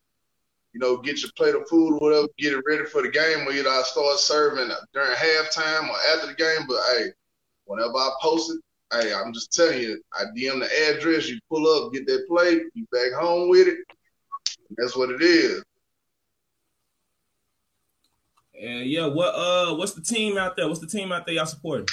you 0.73 0.81
know 0.81 0.99
get 0.99 1.23
your 1.23 1.31
plate 1.37 1.55
of 1.55 1.69
food 1.69 1.95
or 1.95 1.99
whatever, 1.99 2.29
get 2.37 2.53
it 2.53 2.65
ready 2.67 2.85
for 2.85 3.03
the 3.03 3.09
game. 3.09 3.47
Or 3.47 3.53
either 3.53 3.69
I 3.69 3.83
start 3.83 4.19
serving 4.19 4.71
during 4.93 5.13
halftime 5.13 5.89
or 5.89 5.97
after 6.15 6.27
the 6.27 6.35
game. 6.35 6.67
But 6.69 6.81
hey, 6.89 7.07
whenever 7.65 7.97
I 7.97 8.11
post 8.21 8.53
it, 8.53 8.61
hey, 8.93 9.15
I'm 9.15 9.33
just 9.33 9.53
telling 9.53 9.81
you, 9.81 10.03
I 10.13 10.25
DM 10.37 10.61
the 10.61 10.69
address. 10.91 11.29
You 11.29 11.39
pull 11.49 11.67
up, 11.67 11.93
get 11.93 12.07
that 12.07 12.27
plate, 12.29 12.63
you 12.75 12.87
back 12.93 13.13
home 13.13 13.49
with 13.49 13.69
it. 13.69 13.79
That's 14.77 14.97
what 14.97 15.11
it 15.11 15.23
is. 15.23 15.63
And 18.61 18.87
yeah, 18.87 19.07
what 19.07 19.35
uh 19.35 19.75
what's 19.77 19.93
the 19.93 20.03
team 20.03 20.37
out 20.37 20.57
there? 20.57 20.67
What's 20.69 20.81
the 20.81 20.87
team 20.87 21.13
out 21.13 21.27
there 21.27 21.37
y'all 21.37 21.47
supporting? 21.47 21.87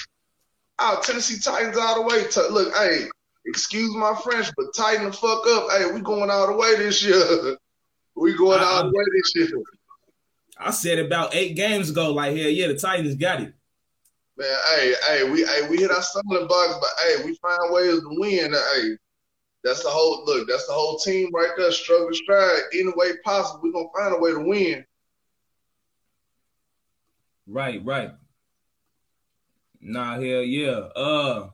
Oh, 0.79 0.99
Tennessee 1.03 1.39
Titans 1.39 1.77
all 1.77 1.95
the 1.95 2.01
way. 2.01 2.27
To, 2.31 2.47
look, 2.49 2.73
hey, 2.75 3.05
excuse 3.45 3.95
my 3.95 4.15
French, 4.23 4.49
but 4.57 4.65
tighten 4.75 5.05
the 5.05 5.13
fuck 5.13 5.45
up. 5.47 5.69
Hey, 5.71 5.91
we 5.91 6.01
going 6.01 6.29
all 6.29 6.47
the 6.47 6.53
way 6.53 6.75
this 6.75 7.03
year. 7.03 7.57
we 8.15 8.35
going 8.35 8.59
I- 8.59 8.63
all 8.63 8.83
the 8.83 8.97
way 8.97 9.03
this 9.15 9.35
year. 9.35 9.61
I 10.57 10.71
said 10.71 10.99
about 10.99 11.35
eight 11.35 11.55
games 11.55 11.89
ago, 11.89 12.13
like 12.13 12.35
hell 12.35 12.47
yeah, 12.47 12.67
the 12.67 12.77
Titans 12.77 13.15
got 13.15 13.41
it. 13.41 13.53
Man, 14.37 14.47
hey, 14.69 14.93
hey, 15.07 15.29
we 15.29 15.45
hey, 15.45 15.67
we 15.69 15.77
hit 15.77 15.91
our 15.91 16.01
stumbling 16.01 16.47
blocks, 16.47 16.75
but 16.79 16.89
hey, 17.03 17.25
we 17.25 17.35
find 17.35 17.73
ways 17.73 17.99
to 17.99 18.07
win. 18.09 18.53
Hey, 18.53 18.97
that's 19.63 19.83
the 19.83 19.89
whole 19.89 20.23
look, 20.25 20.47
that's 20.47 20.65
the 20.67 20.73
whole 20.73 20.97
team 20.97 21.29
right 21.33 21.51
there, 21.57 21.71
struggle 21.71 22.09
to 22.09 22.15
stride. 22.15 22.61
Any 22.73 22.91
way 22.95 23.17
possible, 23.23 23.61
we're 23.63 23.71
gonna 23.71 23.87
find 23.95 24.15
a 24.15 24.19
way 24.19 24.31
to 24.31 24.39
win. 24.39 24.85
Right, 27.47 27.83
right. 27.85 28.11
Nah, 29.81 30.15
hell 30.15 30.21
yeah. 30.43 30.79
Uh 30.95 31.49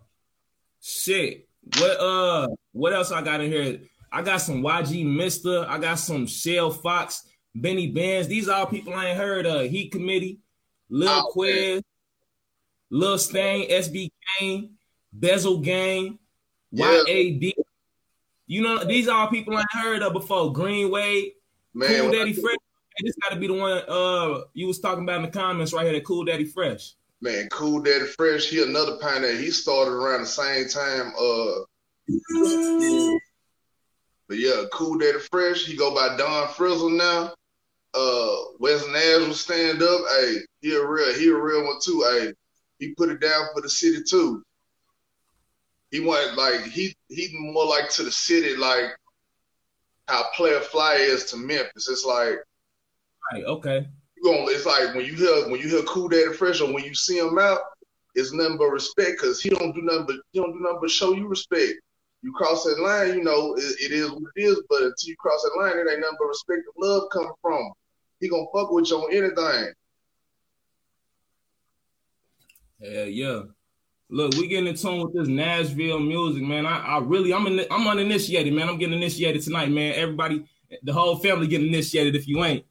shit. 0.81 1.47
What 1.77 1.99
uh 1.99 2.47
what 2.71 2.93
else 2.93 3.11
I 3.11 3.21
got 3.21 3.41
in 3.41 3.51
here? 3.51 3.79
I 4.11 4.21
got 4.21 4.37
some 4.41 4.61
YG 4.61 5.05
Mister, 5.05 5.65
I 5.67 5.77
got 5.77 5.95
some 5.99 6.27
Shell 6.27 6.71
Fox, 6.71 7.27
Benny 7.55 7.87
Benz. 7.87 8.27
These 8.27 8.49
are 8.49 8.59
all 8.59 8.65
people 8.65 8.93
I 8.93 9.07
ain't 9.07 9.17
heard 9.17 9.45
of. 9.45 9.69
Heat 9.69 9.91
Committee, 9.91 10.39
Lil 10.89 11.09
Oh, 11.09 11.29
Quiz, 11.31 11.81
Lil 12.89 13.17
Stain, 13.17 13.69
SB 13.69 14.09
Kane, 14.39 14.71
Bezel 15.13 15.59
Gang, 15.59 16.19
Yeah. 16.71 17.03
YAD. 17.07 17.53
You 18.47 18.61
know, 18.61 18.83
these 18.83 19.07
are 19.07 19.17
all 19.17 19.27
people 19.27 19.55
I 19.55 19.61
ain't 19.61 19.71
heard 19.85 20.01
of 20.03 20.11
before. 20.11 20.51
Greenway, 20.51 21.31
Man, 21.73 22.01
Kool 22.01 22.11
Daddy. 22.11 22.33
Hey, 22.33 22.41
This 23.03 23.15
got 23.21 23.33
to 23.33 23.39
be 23.39 23.47
the 23.47 23.53
one 23.53 23.81
uh 23.87 24.43
you 24.53 24.67
was 24.67 24.79
talking 24.79 25.03
about 25.03 25.17
in 25.17 25.23
the 25.23 25.31
comments 25.31 25.73
right 25.73 25.85
here. 25.85 25.93
That 25.93 26.05
Kool 26.05 26.25
Daddy 26.25 26.45
Fresh. 26.45 26.93
Man, 27.21 27.49
Kool 27.49 27.81
Daddy 27.81 28.05
Fresh, 28.05 28.49
he 28.49 28.63
another 28.63 28.97
pioneer. 28.97 29.35
He 29.35 29.51
started 29.51 29.91
around 29.91 30.21
the 30.21 30.25
same 30.25 30.67
time. 30.67 31.13
Uh, 31.19 31.59
but 34.27 34.39
yeah, 34.39 34.63
Kool 34.73 34.97
Daddy 34.97 35.19
Fresh, 35.19 35.65
he 35.65 35.75
go 35.75 35.93
by 35.93 36.17
Don 36.17 36.47
Frizzle 36.49 36.89
now. 36.89 37.33
Uh, 37.93 38.35
West 38.59 38.87
Nashville 38.89 39.33
stand 39.33 39.83
up. 39.83 40.01
Hey, 40.09 40.37
he 40.61 40.75
a 40.75 40.83
real, 40.83 41.13
he 41.13 41.29
a 41.29 41.35
real 41.35 41.65
one 41.65 41.79
too. 41.79 42.03
Hey, 42.09 42.33
he 42.79 42.95
put 42.95 43.09
it 43.09 43.21
down 43.21 43.47
for 43.53 43.61
the 43.61 43.69
city 43.69 44.01
too. 44.03 44.41
He 45.91 45.99
went 45.99 46.35
like 46.35 46.63
he 46.63 46.95
he 47.09 47.29
more 47.33 47.65
like 47.65 47.89
to 47.91 48.03
the 48.03 48.11
city 48.11 48.55
like 48.55 48.85
how 50.07 50.25
Playa 50.35 50.61
Fly 50.61 50.95
is 50.95 51.25
to 51.25 51.37
Memphis. 51.37 51.89
It's 51.89 52.05
like 52.05 52.39
Right, 53.31 53.45
okay. 53.45 53.87
you 54.17 54.23
gonna 54.23 54.45
it's 54.51 54.65
like 54.65 54.93
when 54.93 55.05
you 55.05 55.13
hear 55.13 55.49
when 55.49 55.59
you 55.59 55.69
hear 55.69 55.83
Kool 55.83 56.09
Daddy 56.09 56.33
Fresh 56.33 56.61
or 56.61 56.73
when 56.73 56.83
you 56.83 56.93
see 56.93 57.17
him 57.17 57.37
out, 57.39 57.59
it's 58.15 58.33
nothing 58.33 58.57
but 58.57 58.65
respect 58.65 59.11
because 59.19 59.41
he 59.41 59.49
don't 59.49 59.73
do 59.73 59.81
nothing 59.81 60.05
but 60.05 60.15
he 60.31 60.39
don't 60.39 60.53
do 60.53 60.59
nothing 60.59 60.79
but 60.81 60.91
show 60.91 61.13
you 61.13 61.27
respect. 61.27 61.73
You 62.23 62.31
cross 62.33 62.63
that 62.65 62.79
line, 62.79 63.17
you 63.17 63.23
know 63.23 63.55
it, 63.55 63.75
it 63.79 63.91
is 63.91 64.11
what 64.11 64.23
it 64.35 64.41
is. 64.41 64.61
But 64.69 64.81
until 64.83 65.09
you 65.09 65.15
cross 65.17 65.41
that 65.43 65.59
line, 65.59 65.77
it 65.77 65.89
ain't 65.89 66.01
nothing 66.01 66.17
but 66.19 66.27
respect 66.27 66.59
and 66.59 66.89
love 66.89 67.03
coming 67.11 67.31
from. 67.41 67.53
him. 67.53 67.71
He 68.19 68.29
gonna 68.29 68.45
fuck 68.53 68.71
with 68.71 68.89
you 68.89 68.97
on 68.97 69.13
anything. 69.13 69.73
Yeah, 72.79 73.03
yeah. 73.03 73.41
Look, 74.09 74.33
we 74.33 74.47
getting 74.47 74.67
in 74.67 74.75
tune 74.75 75.01
with 75.01 75.13
this 75.13 75.29
Nashville 75.29 75.99
music, 75.99 76.43
man. 76.43 76.65
I, 76.65 76.79
I 76.79 76.99
really, 76.99 77.33
I'm 77.33 77.47
in, 77.47 77.65
I'm 77.71 77.87
uninitiated, 77.87 78.53
man. 78.53 78.67
I'm 78.67 78.77
getting 78.77 78.95
initiated 78.95 79.41
tonight, 79.41 79.71
man. 79.71 79.93
Everybody, 79.95 80.45
the 80.83 80.91
whole 80.91 81.15
family 81.15 81.47
getting 81.47 81.67
initiated. 81.67 82.15
If 82.15 82.27
you 82.27 82.43
ain't, 82.43 82.65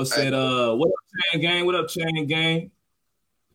I 0.00 0.04
said, 0.04 0.34
uh, 0.34 0.74
what 0.74 0.88
up, 0.88 1.32
Chain 1.32 1.42
Gang? 1.42 1.66
What 1.66 1.74
up, 1.74 1.88
Chain 1.88 2.26
Gang? 2.26 2.70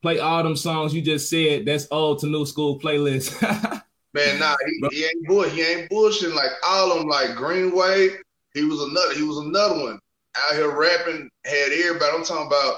Play 0.01 0.19
all 0.19 0.43
them 0.43 0.55
songs 0.55 0.93
you 0.93 1.01
just 1.01 1.29
said. 1.29 1.65
That's 1.65 1.87
old 1.91 2.19
to 2.19 2.27
new 2.27 2.45
school 2.45 2.79
playlist. 2.79 3.39
Man, 4.13 4.39
nah, 4.39 4.55
he, 4.65 4.97
he 4.97 5.05
ain't 5.05 5.27
bull. 5.27 5.43
He 5.43 5.61
ain't 5.61 5.89
bullshitting 5.89 6.33
like 6.33 6.51
all 6.65 6.91
of 6.91 6.99
them. 6.99 7.07
Like 7.07 7.35
Greenway, 7.35 8.09
he 8.53 8.63
was 8.65 8.81
another. 8.81 9.13
He 9.13 9.23
was 9.23 9.37
another 9.37 9.79
one 9.79 9.99
out 10.35 10.55
here 10.55 10.75
rapping. 10.75 11.29
Had 11.45 11.71
everybody. 11.71 12.11
I'm 12.13 12.23
talking 12.25 12.47
about 12.47 12.75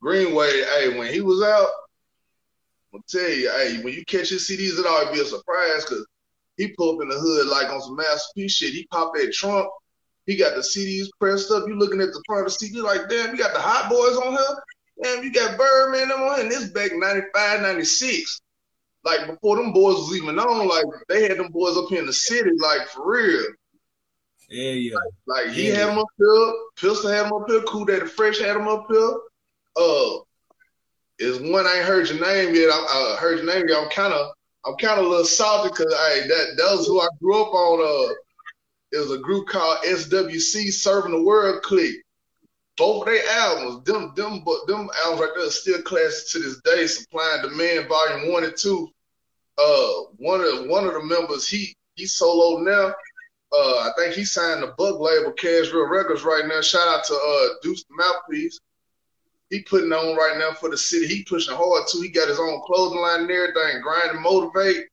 Greenway. 0.00 0.62
Hey, 0.62 0.98
when 0.98 1.12
he 1.12 1.20
was 1.20 1.42
out, 1.42 1.68
I'm 2.94 3.02
tell 3.06 3.28
you, 3.28 3.50
hey, 3.50 3.82
when 3.82 3.92
you 3.92 4.04
catch 4.06 4.30
his 4.30 4.48
CDs, 4.48 4.78
it 4.78 4.86
always 4.86 5.14
be 5.14 5.20
a 5.20 5.26
surprise 5.26 5.84
because 5.84 6.06
he 6.56 6.68
pull 6.68 6.96
up 6.96 7.02
in 7.02 7.08
the 7.08 7.18
hood 7.18 7.46
like 7.46 7.68
on 7.68 7.82
some 7.82 7.96
masterpiece 7.96 8.52
shit. 8.52 8.72
He 8.72 8.86
pop 8.86 9.12
that 9.14 9.32
trunk. 9.32 9.68
He 10.30 10.36
got 10.36 10.54
the 10.54 10.60
CDs 10.60 11.08
pressed 11.18 11.50
up. 11.50 11.64
You 11.66 11.76
looking 11.76 12.00
at 12.00 12.12
the 12.12 12.22
front 12.26 12.46
of 12.46 12.52
the 12.52 12.58
CD 12.58 12.80
like, 12.80 13.08
damn, 13.08 13.32
you 13.32 13.36
got 13.36 13.52
the 13.52 13.60
Hot 13.60 13.90
Boys 13.90 14.16
on 14.16 14.32
here. 14.32 14.62
Damn, 15.02 15.24
you 15.24 15.32
got 15.32 15.58
Birdman 15.58 16.08
them 16.08 16.20
on 16.20 16.36
here. 16.36 16.42
And 16.44 16.50
this 16.50 16.68
back 16.70 16.92
95, 16.94 17.62
96 17.62 18.40
like 19.04 19.26
before 19.26 19.56
them 19.56 19.72
boys 19.72 19.94
was 19.96 20.16
even 20.16 20.38
on, 20.38 20.68
like 20.68 20.84
they 21.08 21.22
had 21.28 21.38
them 21.38 21.50
boys 21.50 21.76
up 21.76 21.88
here 21.88 22.00
in 22.00 22.06
the 22.06 22.12
city, 22.12 22.50
like 22.58 22.86
for 22.88 23.10
real. 23.10 23.44
Yeah, 24.48 24.72
yeah. 24.72 24.94
Like, 25.26 25.46
like 25.46 25.54
he 25.54 25.68
Yeah. 25.68 25.76
had 25.76 25.88
them 25.88 25.98
up 25.98 26.08
here, 26.18 26.52
Pistol 26.76 27.10
had 27.10 27.26
them 27.26 27.32
up 27.32 27.48
here, 27.48 27.62
Kool 27.62 27.84
Daddy 27.84 28.06
Fresh 28.06 28.40
had 28.40 28.56
them 28.56 28.68
up 28.68 28.86
here. 28.90 29.14
Uh, 29.76 30.18
is 31.18 31.38
one 31.40 31.66
I 31.66 31.76
ain't 31.76 31.86
heard 31.86 32.08
your 32.08 32.20
name 32.20 32.54
yet. 32.54 32.70
I 32.70 33.14
uh, 33.14 33.16
heard 33.16 33.38
your 33.38 33.46
name 33.46 33.68
yet. 33.68 33.78
I'm 33.78 33.90
kind 33.90 34.12
of, 34.12 34.32
I'm 34.66 34.76
kind 34.76 34.98
of 34.98 35.06
a 35.06 35.08
little 35.08 35.24
salty 35.24 35.70
because 35.70 35.94
I 35.96 36.26
that 36.26 36.54
that 36.56 36.76
was 36.76 36.86
who 36.86 37.00
I 37.00 37.08
grew 37.20 37.42
up 37.42 37.52
on. 37.52 38.10
Uh, 38.10 38.14
it 38.92 38.98
was 38.98 39.12
a 39.12 39.18
group 39.18 39.48
called 39.48 39.78
SWC 39.84 40.72
Serving 40.72 41.12
the 41.12 41.22
World 41.22 41.62
Clique. 41.62 42.02
Both 42.76 43.06
of 43.06 43.12
their 43.12 43.28
albums, 43.30 43.84
them, 43.84 44.12
them, 44.16 44.42
but 44.44 44.66
them 44.66 44.88
albums 45.04 45.20
right 45.20 45.30
there 45.36 45.46
are 45.46 45.50
still 45.50 45.82
classic 45.82 46.30
to 46.30 46.38
this 46.38 46.60
day. 46.62 46.86
Supply 46.86 47.38
and 47.40 47.50
Demand, 47.50 47.88
Volume 47.88 48.32
One 48.32 48.44
and 48.44 48.56
Two. 48.56 48.88
Uh, 49.58 49.88
one 50.16 50.40
of 50.40 50.66
one 50.66 50.86
of 50.86 50.94
the 50.94 51.02
members, 51.02 51.46
he 51.46 51.76
he 51.94 52.06
solo 52.06 52.62
now. 52.62 52.94
Uh, 53.52 53.78
I 53.80 53.90
think 53.98 54.14
he 54.14 54.24
signed 54.24 54.62
the 54.62 54.68
Bug 54.78 55.00
label, 55.00 55.32
Casual 55.32 55.88
Records, 55.88 56.22
right 56.22 56.46
now. 56.46 56.60
Shout 56.62 56.88
out 56.88 57.04
to 57.04 57.14
uh 57.14 57.48
Deuce 57.62 57.84
the 57.84 57.96
Mouthpiece. 57.96 58.58
He 59.50 59.62
putting 59.62 59.92
on 59.92 60.16
right 60.16 60.38
now 60.38 60.52
for 60.52 60.70
the 60.70 60.78
city. 60.78 61.06
He 61.06 61.24
pushing 61.24 61.54
hard 61.54 61.86
too. 61.88 62.00
He 62.00 62.08
got 62.08 62.28
his 62.28 62.40
own 62.40 62.62
clothing 62.64 63.00
line 63.00 63.22
and 63.22 63.30
everything. 63.30 63.82
Grind 63.82 64.12
and 64.12 64.22
motivate. 64.22 64.86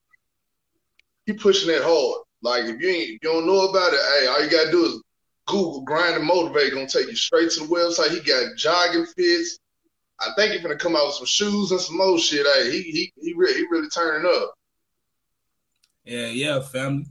He 1.25 1.33
pushing 1.33 1.69
that 1.69 1.83
hard. 1.83 2.26
Like 2.41 2.65
if 2.65 2.79
you 2.81 2.89
ain't, 2.89 3.03
if 3.03 3.09
you 3.09 3.19
don't 3.23 3.47
know 3.47 3.67
about 3.69 3.93
it, 3.93 3.99
hey, 4.19 4.27
all 4.27 4.43
you 4.43 4.49
gotta 4.49 4.71
do 4.71 4.85
is 4.85 5.01
Google 5.47 5.81
grind 5.81 6.15
and 6.15 6.25
motivate. 6.25 6.73
Gonna 6.73 6.87
take 6.87 7.07
you 7.07 7.15
straight 7.15 7.49
to 7.51 7.61
the 7.61 7.65
website. 7.65 8.11
He 8.11 8.19
got 8.19 8.55
jogging 8.57 9.05
fits. 9.05 9.59
I 10.19 10.29
think 10.35 10.53
he's 10.53 10.61
gonna 10.61 10.77
come 10.77 10.95
out 10.95 11.07
with 11.07 11.15
some 11.15 11.25
shoes 11.25 11.71
and 11.71 11.79
some 11.81 11.99
old 12.01 12.19
shit. 12.19 12.45
Hey, 12.55 12.71
he 12.71 12.81
he 12.83 13.13
he 13.21 13.33
really, 13.33 13.55
he 13.55 13.65
really 13.69 13.89
turning 13.89 14.29
up. 14.31 14.53
Yeah, 16.05 16.27
yeah, 16.27 16.61
family. 16.61 17.05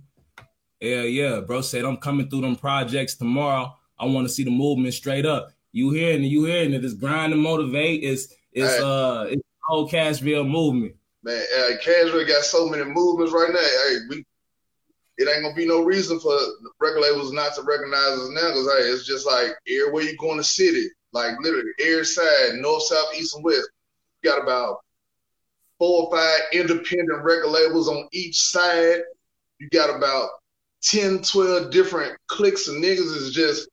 Yeah, 0.80 1.02
yeah. 1.02 1.40
Bro 1.40 1.62
said 1.62 1.84
I'm 1.84 1.96
coming 1.96 2.28
through 2.28 2.42
them 2.42 2.56
projects 2.56 3.14
tomorrow. 3.14 3.74
I 3.98 4.06
want 4.06 4.26
to 4.26 4.32
see 4.32 4.44
the 4.44 4.50
movement 4.50 4.94
straight 4.94 5.26
up. 5.26 5.50
You 5.72 5.90
hearing 5.90 6.24
it, 6.24 6.28
you 6.28 6.44
hearing 6.44 6.72
it. 6.72 6.84
It's 6.84 6.94
grind 6.94 7.32
and 7.32 7.42
motivate. 7.42 8.02
It's 8.02 8.28
it's 8.52 8.76
Hey. 8.76 8.80
uh 8.82 9.22
it's 9.24 9.42
the 9.42 9.64
whole 9.66 9.88
Cashville 9.88 10.48
movement. 10.48 10.94
Man, 11.22 11.42
uh, 11.58 11.76
Cashville 11.82 12.26
got 12.26 12.44
so 12.44 12.68
many 12.68 12.84
movements 12.84 13.32
right 13.32 13.50
now. 13.52 13.58
Hey, 13.58 13.96
we 14.08 14.24
it 15.18 15.28
ain't 15.28 15.42
gonna 15.42 15.54
be 15.54 15.66
no 15.66 15.82
reason 15.82 16.20
for 16.20 16.36
record 16.78 17.00
labels 17.00 17.32
not 17.32 17.54
to 17.54 17.62
recognize 17.62 18.18
us 18.18 18.28
now 18.30 18.48
because 18.48 18.66
hey, 18.66 18.88
it's 18.90 19.06
just 19.06 19.26
like 19.26 19.50
everywhere 19.68 20.02
you 20.02 20.16
go 20.16 20.32
in 20.32 20.38
the 20.38 20.44
city, 20.44 20.88
like 21.12 21.32
literally 21.40 21.70
every 21.80 22.04
side, 22.04 22.54
north, 22.56 22.82
south, 22.82 23.14
east, 23.16 23.34
and 23.34 23.44
west. 23.44 23.68
You 24.22 24.30
got 24.30 24.42
about 24.42 24.80
four 25.78 26.04
or 26.04 26.16
five 26.16 26.40
independent 26.52 27.22
record 27.22 27.48
labels 27.48 27.88
on 27.88 28.08
each 28.12 28.36
side. 28.36 29.00
You 29.58 29.68
got 29.70 29.94
about 29.94 30.28
10, 30.82 31.22
12 31.22 31.70
different 31.70 32.16
cliques 32.26 32.68
of 32.68 32.74
niggas 32.74 33.16
is 33.16 33.32
just 33.32 33.68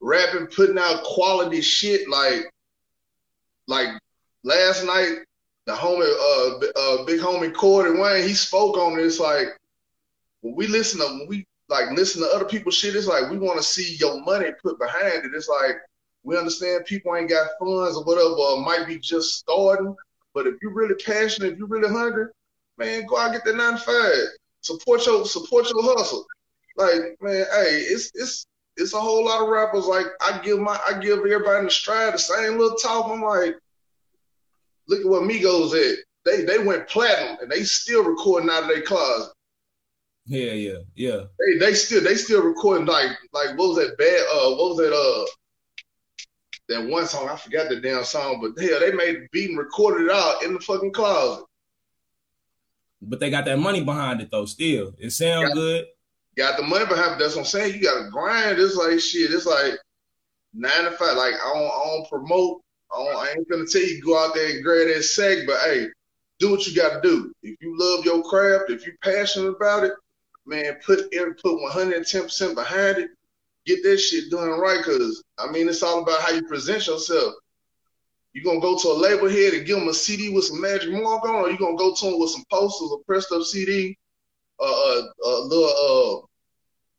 rapping, 0.00 0.46
putting 0.46 0.78
out 0.78 1.02
quality 1.04 1.60
shit 1.60 2.08
like 2.08 2.50
like 3.66 3.88
last 4.44 4.84
night 4.84 5.18
the 5.66 5.72
homie, 5.72 6.06
uh, 6.06 6.66
uh, 6.78 7.04
big 7.04 7.20
homie 7.20 7.52
Cordy 7.52 7.98
Wayne, 7.98 8.26
he 8.26 8.34
spoke 8.34 8.76
on 8.76 8.96
this. 8.96 9.18
Like 9.18 9.48
when 10.46 10.54
we 10.54 10.66
listen 10.68 11.00
to 11.00 11.06
when 11.06 11.26
we 11.28 11.46
like 11.68 11.90
listen 11.90 12.22
to 12.22 12.28
other 12.28 12.44
people's 12.44 12.76
shit, 12.76 12.94
it's 12.94 13.08
like 13.08 13.30
we 13.30 13.38
want 13.38 13.58
to 13.58 13.64
see 13.64 13.96
your 13.96 14.22
money 14.22 14.50
put 14.62 14.78
behind 14.78 15.24
it. 15.24 15.32
It's 15.34 15.48
like 15.48 15.76
we 16.22 16.38
understand 16.38 16.84
people 16.86 17.16
ain't 17.16 17.28
got 17.28 17.48
funds 17.58 17.96
or 17.96 18.04
whatever, 18.04 18.28
or 18.28 18.64
might 18.64 18.86
be 18.86 18.98
just 18.98 19.38
starting. 19.38 19.94
But 20.34 20.46
if 20.46 20.54
you're 20.62 20.72
really 20.72 20.94
passionate, 20.94 21.54
if 21.54 21.58
you're 21.58 21.66
really 21.66 21.92
hungry, 21.92 22.26
man, 22.78 23.06
go 23.06 23.18
out 23.18 23.32
get 23.32 23.44
that 23.44 23.56
nine 23.56 23.78
five. 23.78 24.12
Support 24.60 25.06
your 25.06 25.26
support 25.26 25.68
your 25.70 25.82
hustle. 25.82 26.26
Like 26.76 27.16
man, 27.20 27.44
hey, 27.52 27.84
it's 27.88 28.12
it's 28.14 28.46
it's 28.76 28.94
a 28.94 29.00
whole 29.00 29.24
lot 29.24 29.42
of 29.42 29.48
rappers. 29.48 29.86
Like 29.86 30.06
I 30.20 30.40
give 30.44 30.60
my 30.60 30.78
I 30.86 30.98
give 31.00 31.18
everybody 31.18 31.58
in 31.58 31.64
the 31.64 31.70
stride 31.70 32.14
the 32.14 32.18
same 32.18 32.58
little 32.58 32.76
talk. 32.76 33.10
I'm 33.10 33.22
like, 33.22 33.56
look 34.86 35.00
at 35.00 35.06
what 35.06 35.22
Migos 35.22 35.72
at. 35.74 35.98
They 36.24 36.44
they 36.44 36.58
went 36.58 36.88
platinum 36.88 37.38
and 37.40 37.50
they 37.50 37.64
still 37.64 38.04
recording 38.04 38.50
out 38.50 38.64
of 38.64 38.68
their 38.68 38.82
closet. 38.82 39.32
Yeah, 40.26 40.52
yeah, 40.52 40.78
yeah. 40.94 41.20
They 41.38 41.58
they 41.58 41.74
still 41.74 42.02
they 42.02 42.16
still 42.16 42.42
recording 42.42 42.86
like 42.86 43.10
like 43.32 43.56
what 43.56 43.68
was 43.68 43.76
that 43.76 43.96
bad 43.96 44.20
uh 44.32 44.56
what 44.56 44.70
was 44.70 44.78
that 44.78 44.92
uh 44.92 45.26
that 46.68 46.90
one 46.90 47.06
song 47.06 47.28
I 47.28 47.36
forgot 47.36 47.68
the 47.68 47.80
damn 47.80 48.02
song 48.02 48.40
but 48.40 48.60
hell 48.60 48.80
they 48.80 48.90
made 48.90 49.16
the 49.16 49.28
beat 49.30 49.50
and 49.50 49.58
recorded 49.58 50.06
it 50.06 50.10
out 50.10 50.42
in 50.42 50.54
the 50.54 50.60
fucking 50.60 50.92
closet. 50.92 51.44
But 53.00 53.20
they 53.20 53.30
got 53.30 53.44
that 53.44 53.58
money 53.58 53.84
behind 53.84 54.20
it 54.20 54.30
though. 54.32 54.46
Still, 54.46 54.94
it 54.98 55.10
sounds 55.10 55.54
good. 55.54 55.86
Got 56.36 56.56
the 56.56 56.64
money 56.64 56.86
behind 56.86 57.12
it. 57.12 57.18
That's 57.20 57.36
what 57.36 57.42
I'm 57.42 57.46
saying. 57.46 57.74
You 57.74 57.82
gotta 57.82 58.10
grind. 58.10 58.58
It's 58.58 58.74
like 58.74 58.98
shit. 58.98 59.30
It's 59.32 59.46
like 59.46 59.74
nine 60.52 60.84
to 60.84 60.90
five. 60.92 61.16
Like 61.16 61.34
I 61.34 61.52
don't, 61.54 61.66
I 61.66 61.84
don't 61.86 62.08
promote. 62.08 62.62
I, 62.92 62.98
don't, 62.98 63.16
I 63.16 63.30
ain't 63.30 63.48
gonna 63.48 63.66
tell 63.66 63.82
you 63.82 64.02
go 64.02 64.18
out 64.18 64.34
there 64.34 64.50
and 64.50 64.64
grab 64.64 64.88
that 64.88 65.02
sack, 65.04 65.38
but 65.46 65.58
hey, 65.60 65.86
do 66.40 66.50
what 66.50 66.66
you 66.66 66.74
gotta 66.74 67.00
do. 67.00 67.32
If 67.42 67.56
you 67.60 67.76
love 67.78 68.04
your 68.04 68.22
craft, 68.24 68.70
if 68.70 68.84
you're 68.84 68.96
passionate 69.02 69.50
about 69.50 69.84
it, 69.84 69.92
man, 70.46 70.78
put 70.84 71.10
put 71.10 71.60
110 71.60 72.22
percent 72.22 72.54
behind 72.54 72.98
it. 72.98 73.10
Get 73.66 73.82
that 73.82 73.98
shit 73.98 74.30
done 74.30 74.60
right, 74.60 74.84
cause 74.84 75.22
I 75.38 75.50
mean 75.50 75.68
it's 75.68 75.82
all 75.82 76.02
about 76.02 76.22
how 76.22 76.32
you 76.32 76.42
present 76.46 76.86
yourself. 76.86 77.34
You 78.32 78.44
gonna 78.44 78.60
go 78.60 78.78
to 78.78 78.88
a 78.88 78.92
label 78.92 79.28
head 79.28 79.54
and 79.54 79.66
give 79.66 79.78
them 79.78 79.88
a 79.88 79.94
CD 79.94 80.28
with 80.28 80.44
some 80.44 80.60
magic 80.60 80.92
mark 80.92 81.24
on, 81.24 81.34
or 81.34 81.50
you 81.50 81.58
gonna 81.58 81.76
go 81.76 81.94
to 81.94 82.04
them 82.04 82.20
with 82.20 82.30
some 82.30 82.44
posters, 82.50 82.90
a 82.92 83.04
pressed 83.04 83.32
up 83.32 83.42
CD, 83.42 83.96
uh, 84.60 84.64
uh, 84.64 85.02
a 85.24 85.40
little 85.40 86.26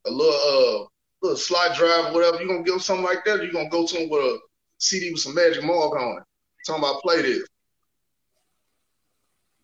uh, 0.05 0.09
a 0.09 0.11
little 0.11 0.33
uh, 0.33 0.87
little 1.21 1.37
slide 1.37 1.75
drive 1.75 2.07
or 2.07 2.13
whatever. 2.13 2.41
You 2.41 2.47
gonna 2.47 2.63
give 2.63 2.73
them 2.73 2.79
something 2.79 3.05
like 3.05 3.23
that, 3.25 3.39
or 3.39 3.43
you 3.45 3.53
gonna 3.53 3.69
go 3.69 3.85
to 3.85 3.93
them 3.93 4.09
with 4.09 4.21
a 4.21 4.39
CD 4.79 5.11
with 5.11 5.21
some 5.21 5.35
magic 5.35 5.63
mark 5.63 5.95
on 5.95 6.17
it. 6.17 6.23
Talking 6.65 6.83
about 6.83 7.01
play 7.01 7.21
this. 7.21 7.47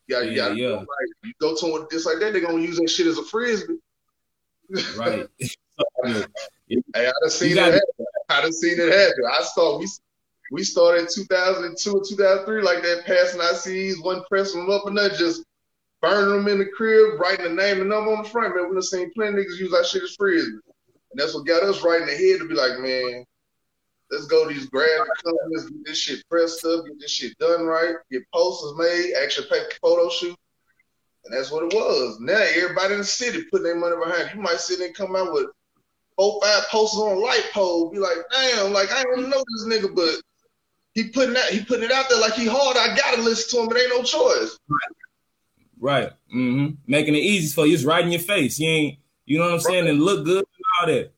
You 0.08 0.16
gotta, 0.16 0.26
you 0.26 0.32
Yeah, 0.32 0.48
gotta 0.50 0.56
yeah. 0.60 0.70
like, 0.76 0.88
you 1.24 1.34
go 1.40 1.56
to 1.56 1.66
them 1.66 1.74
with 1.74 1.90
this 1.90 2.06
like 2.06 2.20
that, 2.20 2.34
they're 2.34 2.42
gonna 2.42 2.62
use 2.62 2.78
that 2.78 2.90
shit 2.90 3.08
as 3.08 3.18
a 3.18 3.24
frisbee. 3.24 3.78
Right. 4.98 5.28
Hey, 6.96 7.08
I 7.08 7.12
done 7.22 7.30
seen 7.30 7.58
it 7.58 7.64
happen. 7.74 8.06
I 8.30 8.42
done 8.42 8.54
seen 8.54 8.80
it 8.80 8.92
happen. 8.92 9.26
I 9.30 9.44
saw 9.44 9.78
we 9.80 9.88
we 10.52 10.64
started 10.64 11.02
in 11.02 11.08
2002 11.14 11.92
or 11.92 12.04
2003 12.04 12.62
like 12.62 12.82
that, 12.84 13.06
passing 13.06 13.42
our 13.42 13.54
CDs, 13.54 14.04
one 14.04 14.24
pressing 14.30 14.62
them 14.62 14.70
up 14.70 14.86
and 14.86 14.96
nothing, 14.96 15.18
just 15.18 15.44
burning 16.02 16.30
them 16.36 16.48
in 16.48 16.60
the 16.60 16.66
crib, 16.66 17.20
writing 17.20 17.46
the 17.46 17.62
name 17.62 17.82
and 17.82 17.90
number 17.90 18.12
on 18.14 18.24
the 18.24 18.30
front. 18.30 18.56
Man, 18.56 18.70
we 18.70 18.74
done 18.76 18.82
seen 18.82 19.12
plenty 19.14 19.40
of 19.42 19.46
niggas 19.46 19.60
use 19.60 19.74
our 19.74 19.84
shit 19.84 20.04
as 20.04 20.16
frisbee. 20.16 20.52
And 21.12 21.16
that's 21.16 21.34
what 21.36 21.46
got 21.46 21.64
us 21.64 21.84
right 21.84 22.02
in 22.02 22.08
the 22.08 22.14
head 22.16 22.40
to 22.40 22.48
be 22.48 22.56
like, 22.56 22.80
man, 22.80 23.26
let's 24.14 24.28
go 24.28 24.48
to 24.48 24.54
these 24.54 24.68
graphic 24.68 25.08
companies, 25.24 25.70
get 25.70 25.86
this 25.86 25.98
shit 25.98 26.24
pressed 26.30 26.64
up, 26.66 26.86
get 26.86 27.00
this 27.00 27.12
shit 27.12 27.38
done 27.40 27.66
right, 27.66 27.96
get 28.12 28.22
posters 28.34 28.74
made, 28.78 29.14
actually 29.22 29.48
pay 29.50 29.62
photo 29.82 30.10
shoot. 30.10 30.38
And 31.26 31.36
that's 31.36 31.52
what 31.52 31.64
it 31.64 31.74
was. 31.74 32.20
Now 32.20 32.40
everybody 32.56 32.94
in 32.94 33.00
the 33.00 33.06
city 33.06 33.44
putting 33.50 33.64
their 33.64 33.76
money 33.76 33.96
behind 33.96 34.30
it. 34.30 34.36
You 34.36 34.42
might 34.42 34.60
sit 34.60 34.80
there 34.80 34.88
and 34.88 34.96
come 34.96 35.16
out 35.16 35.34
with 35.34 35.48
four, 36.18 36.40
five 36.44 36.64
posters 36.70 37.00
on 37.00 37.18
a 37.18 37.20
light 37.20 37.50
pole, 37.54 37.90
be 37.90 37.98
like, 37.98 38.18
damn, 38.32 38.74
like 38.74 38.92
I 38.92 39.04
don't 39.04 39.30
know 39.30 39.44
this 39.48 39.66
nigga, 39.68 39.96
but 39.96 40.22
he 40.94 41.10
putting 41.10 41.34
that 41.34 41.50
he 41.50 41.64
putting 41.64 41.86
it 41.86 41.92
out 41.92 42.06
there 42.10 42.20
like 42.20 42.34
he 42.34 42.46
hard. 42.46 42.78
I 42.78 42.96
gotta 42.96 43.22
listen 43.22 43.58
to 43.58 43.64
him, 43.64 43.70
but 43.70 43.80
ain't 43.80 43.90
no 43.90 44.04
choice. 44.04 44.60
Right. 45.80 46.12
Mm-hmm. 46.34 46.76
Making 46.88 47.16
it 47.16 47.20
easy 47.20 47.54
for 47.54 47.66
you. 47.66 47.74
It's 47.74 47.84
right 47.84 48.06
in 48.06 48.12
your 48.12 48.22
face. 48.22 48.60
You 48.60 48.70
ain't, 48.70 49.00
you 49.26 49.38
know 49.40 49.46
what 49.46 49.54
I'm 49.56 49.60
saying? 49.60 49.88
And 49.88 50.02
look 50.02 50.24
good 50.24 50.46
and 50.46 50.66
all 50.80 50.88
that. 50.88 51.12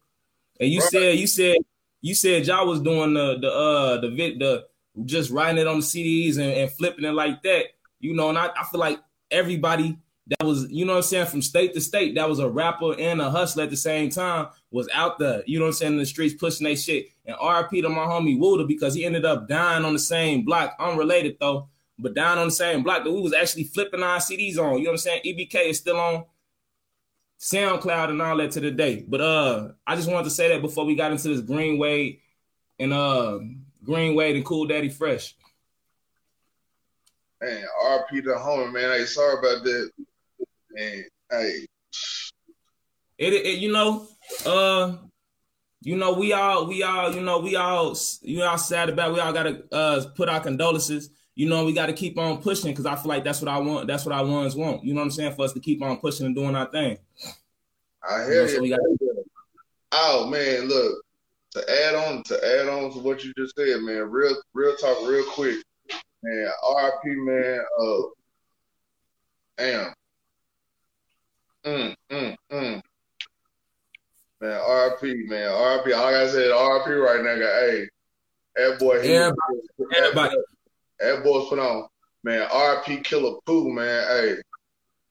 And 0.59 0.72
you 0.72 0.80
Right. 0.80 0.89
said, 0.89 1.19
you 1.19 1.27
said, 1.27 1.57
you 2.06 2.14
said 2.14 2.45
y'all 2.45 2.68
was 2.68 2.82
doing 2.82 3.15
the 3.15 3.40
the 3.40 3.52
uh 3.52 3.99
the 3.99 4.10
vid 4.10 4.38
the 4.38 4.68
just 5.06 5.32
writing 5.32 5.57
it 5.57 5.65
on 5.65 5.80
the 5.80 5.86
CDs 5.86 6.36
and, 6.38 6.52
and 6.52 6.72
flipping 6.72 7.03
it 7.03 7.14
like 7.14 7.41
that. 7.41 7.65
You 7.99 8.14
know, 8.14 8.30
and 8.30 8.38
I, 8.38 8.49
I 8.56 8.64
feel 8.65 8.80
like 8.80 8.99
everybody 9.32 9.98
that 10.27 10.45
was, 10.45 10.69
you 10.72 10.86
know 10.86 10.94
what 10.94 10.98
I'm 10.98 11.03
saying, 11.03 11.26
from 11.26 11.41
state 11.41 11.73
to 11.73 11.82
state, 11.82 12.14
that 12.15 12.30
was 12.30 12.38
a 12.38 12.48
rapper 12.48 12.94
and 12.99 13.19
a 13.19 13.32
hustler 13.32 13.64
at 13.64 13.72
the 13.72 13.77
same 13.77 14.11
time, 14.11 14.48
was 14.69 14.88
out 14.94 15.18
there, 15.18 15.44
you 15.48 15.57
know 15.57 15.65
what 15.65 15.69
I'm 15.69 15.73
saying, 15.73 15.94
in 15.94 15.99
the 15.99 16.06
streets 16.06 16.36
pushing 16.36 16.65
their 16.65 16.76
shit. 16.76 17.07
And 17.26 17.36
RP 17.38 17.82
to 17.82 17.90
my 17.90 18.06
homie 18.06 18.38
Wooda 18.38 18.68
because 18.68 18.94
he 18.94 19.03
ended 19.03 19.26
up 19.26 19.48
dying 19.48 19.84
on 19.84 19.94
the 19.94 19.99
same 19.99 20.45
block, 20.45 20.76
unrelated 20.80 21.38
though, 21.40 21.69
but 21.98 22.14
dying 22.14 22.38
on 22.38 22.48
the 22.48 22.52
same 22.52 22.84
block 22.84 23.03
that 23.03 23.11
we 23.11 23.19
was 23.19 23.34
actually 23.34 23.64
flipping 23.64 24.03
our 24.03 24.19
CDs 24.19 24.60
on. 24.60 24.77
You 24.77 24.86
know 24.86 24.91
what 24.91 24.91
I'm 24.91 24.98
saying? 24.98 25.22
EBK 25.26 25.69
is 25.69 25.80
still 25.80 25.98
on 25.98 26.26
SoundCloud 27.40 28.10
and 28.10 28.22
all 28.22 28.38
that 28.38 28.52
to 28.52 28.60
the 28.60 28.72
day. 28.72 29.06
But 29.07 29.22
uh 29.22 29.70
I 29.86 29.95
just 29.95 30.10
wanted 30.10 30.26
to 30.26 30.30
say 30.30 30.49
that 30.49 30.62
before 30.62 30.86
we 30.86 30.95
got 30.95 31.12
into 31.12 31.28
this 31.28 31.41
Greenway 31.41 32.20
and 32.80 32.94
uh 32.94 33.40
Greenway 33.84 34.36
and 34.36 34.45
Kool 34.45 34.66
Daddy 34.66 34.90
Fresh. 34.90 35.36
Man, 37.41 37.64
RP 37.84 38.24
the 38.24 38.32
homie, 38.32 38.74
man. 38.74 38.91
Hey, 38.91 39.06
sorry 39.06 39.38
about 39.40 39.64
that. 39.64 39.91
Man, 40.72 41.03
hey. 41.32 41.66
It, 43.18 43.34
it 43.34 43.60
you 43.60 43.72
know, 43.72 44.07
uh 44.45 44.95
you 45.82 45.95
know, 45.95 46.14
we 46.14 46.34
all 46.34 46.66
we 46.66 46.82
all, 46.82 47.14
you 47.14 47.22
know, 47.22 47.40
we 47.40 47.56
all 47.56 47.95
you 48.22 48.44
all 48.44 48.57
sad 48.57 48.90
about 48.90 49.14
we 49.14 49.20
all 49.20 49.34
gotta 49.34 49.64
uh 49.72 50.03
put 50.16 50.30
our 50.30 50.40
condolences. 50.40 51.10
You 51.36 51.48
know, 51.49 51.66
we 51.66 51.74
gotta 51.74 51.91
keep 51.94 52.18
on 52.18 52.41
pushing 52.41 52.72
because 52.72 52.86
I 52.86 52.95
feel 52.95 53.10
like 53.10 53.24
that's 53.26 53.41
what 53.41 53.49
I 53.49 53.57
want, 53.60 53.88
that's 53.88 54.06
what 54.06 54.16
our 54.16 54.26
ones 54.26 54.56
want. 54.56 54.84
You 54.86 54.94
know 54.94 54.99
what 55.02 55.06
I'm 55.06 55.12
saying? 55.12 55.34
For 55.36 55.44
us 55.44 55.53
to 55.53 55.60
keep 55.60 55.82
on 55.84 55.98
pushing 55.98 56.26
and 56.26 56.36
doing 56.36 56.56
our 56.56 56.72
thing. 56.72 56.98
I 58.10 58.22
You 58.22 58.22
know, 58.22 58.30
hear 58.32 58.48
so 58.48 58.56
you. 58.56 58.62
we 58.62 58.70
gotta 58.70 58.98
Oh 59.91 60.28
man, 60.28 60.68
look. 60.68 61.02
To 61.52 61.62
add 61.86 61.95
on 61.95 62.24
to 62.24 62.45
add 62.60 62.68
on 62.68 62.91
to 62.94 62.99
what 62.99 63.24
you 63.24 63.34
just 63.38 63.56
said, 63.56 63.80
man. 63.82 64.10
Real 64.10 64.36
real 64.53 64.76
talk, 64.76 64.98
real 65.07 65.24
quick, 65.26 65.57
man. 66.24 66.49
RP, 66.64 67.16
man. 67.26 67.60
Uh, 67.80 68.02
damn. 69.57 69.94
Mm, 71.66 71.95
mm, 72.12 72.36
mm. 72.52 72.82
Man, 74.41 74.60
RP, 74.62 75.28
man. 75.30 75.49
RP. 75.49 75.86
Like 75.91 76.16
I 76.16 76.28
said, 76.28 76.52
RP 76.52 76.88
right 77.03 77.24
now. 77.24 77.38
Got 77.40 77.60
hey, 77.62 77.88
that 78.57 78.80
boy. 78.80 79.02
he- 79.02 79.14
Everybody- 79.16 79.95
everybody. 79.95 80.36
That 80.99 81.23
boy's 81.23 81.49
put 81.49 81.59
on, 81.59 81.88
man. 82.23 82.47
RP 82.49 83.03
Killah 83.03 83.39
Pooh, 83.45 83.72
man. 83.72 84.07
Hey, 84.07 84.35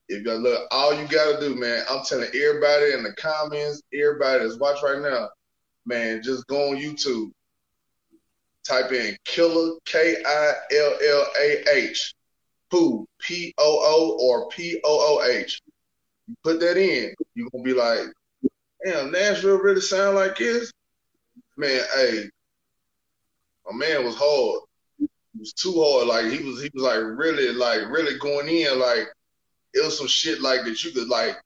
if 0.09 0.25
you 0.25 0.33
look, 0.33 0.67
all 0.71 0.95
you 0.95 1.07
gotta 1.09 1.41
do, 1.41 1.55
man. 1.55 1.85
I'm 1.91 2.05
telling 2.05 2.29
everybody 2.29 2.93
in 2.93 3.03
the 3.03 3.15
comments, 3.17 3.83
everybody 3.93 4.45
that's 4.45 4.59
watching 4.59 4.89
right 4.89 5.03
now, 5.03 5.29
man. 5.87 6.23
Just 6.23 6.47
go 6.47 6.71
on 6.71 6.77
YouTube, 6.77 7.31
type 8.67 8.93
in 8.93 9.17
Killah 9.27 9.79
K 9.85 10.17
I 10.25 10.53
L 10.73 10.99
L 11.03 11.27
A 11.41 11.77
H, 11.77 12.15
Pooh 12.71 13.07
P 13.21 13.55
O 13.59 13.79
O 13.83 14.19
or 14.21 14.49
P 14.49 14.81
O 14.85 15.19
O 15.19 15.25
H. 15.25 15.61
You 16.29 16.35
put 16.43 16.61
that 16.61 16.77
in, 16.77 17.15
you 17.35 17.49
gonna 17.51 17.65
be 17.65 17.75
like, 17.75 18.01
damn, 18.85 19.11
Nashville 19.11 19.59
really 19.59 19.81
sound 19.81 20.17
like 20.17 20.37
this, 20.37 20.73
man. 21.57 21.83
Hey, 21.95 22.31
my 23.67 23.77
man 23.77 24.05
was 24.05 24.17
hard. 24.17 24.61
Was 25.39 25.53
too 25.53 25.75
hard. 25.77 26.07
Like 26.07 26.27
he 26.33 26.45
was, 26.45 26.63
he 26.63 26.71
was 26.75 26.85
like 26.85 27.01
really, 27.01 27.53
like 27.53 27.89
really 27.91 28.19
going 28.19 28.49
in. 28.49 28.79
Like 28.79 29.09
it 29.75 29.85
was 29.85 29.99
some 29.99 30.07
shit 30.07 30.41
like 30.41 30.65
that 30.65 30.85
you 30.85 30.93
could 30.93 31.09
like. 31.09 31.37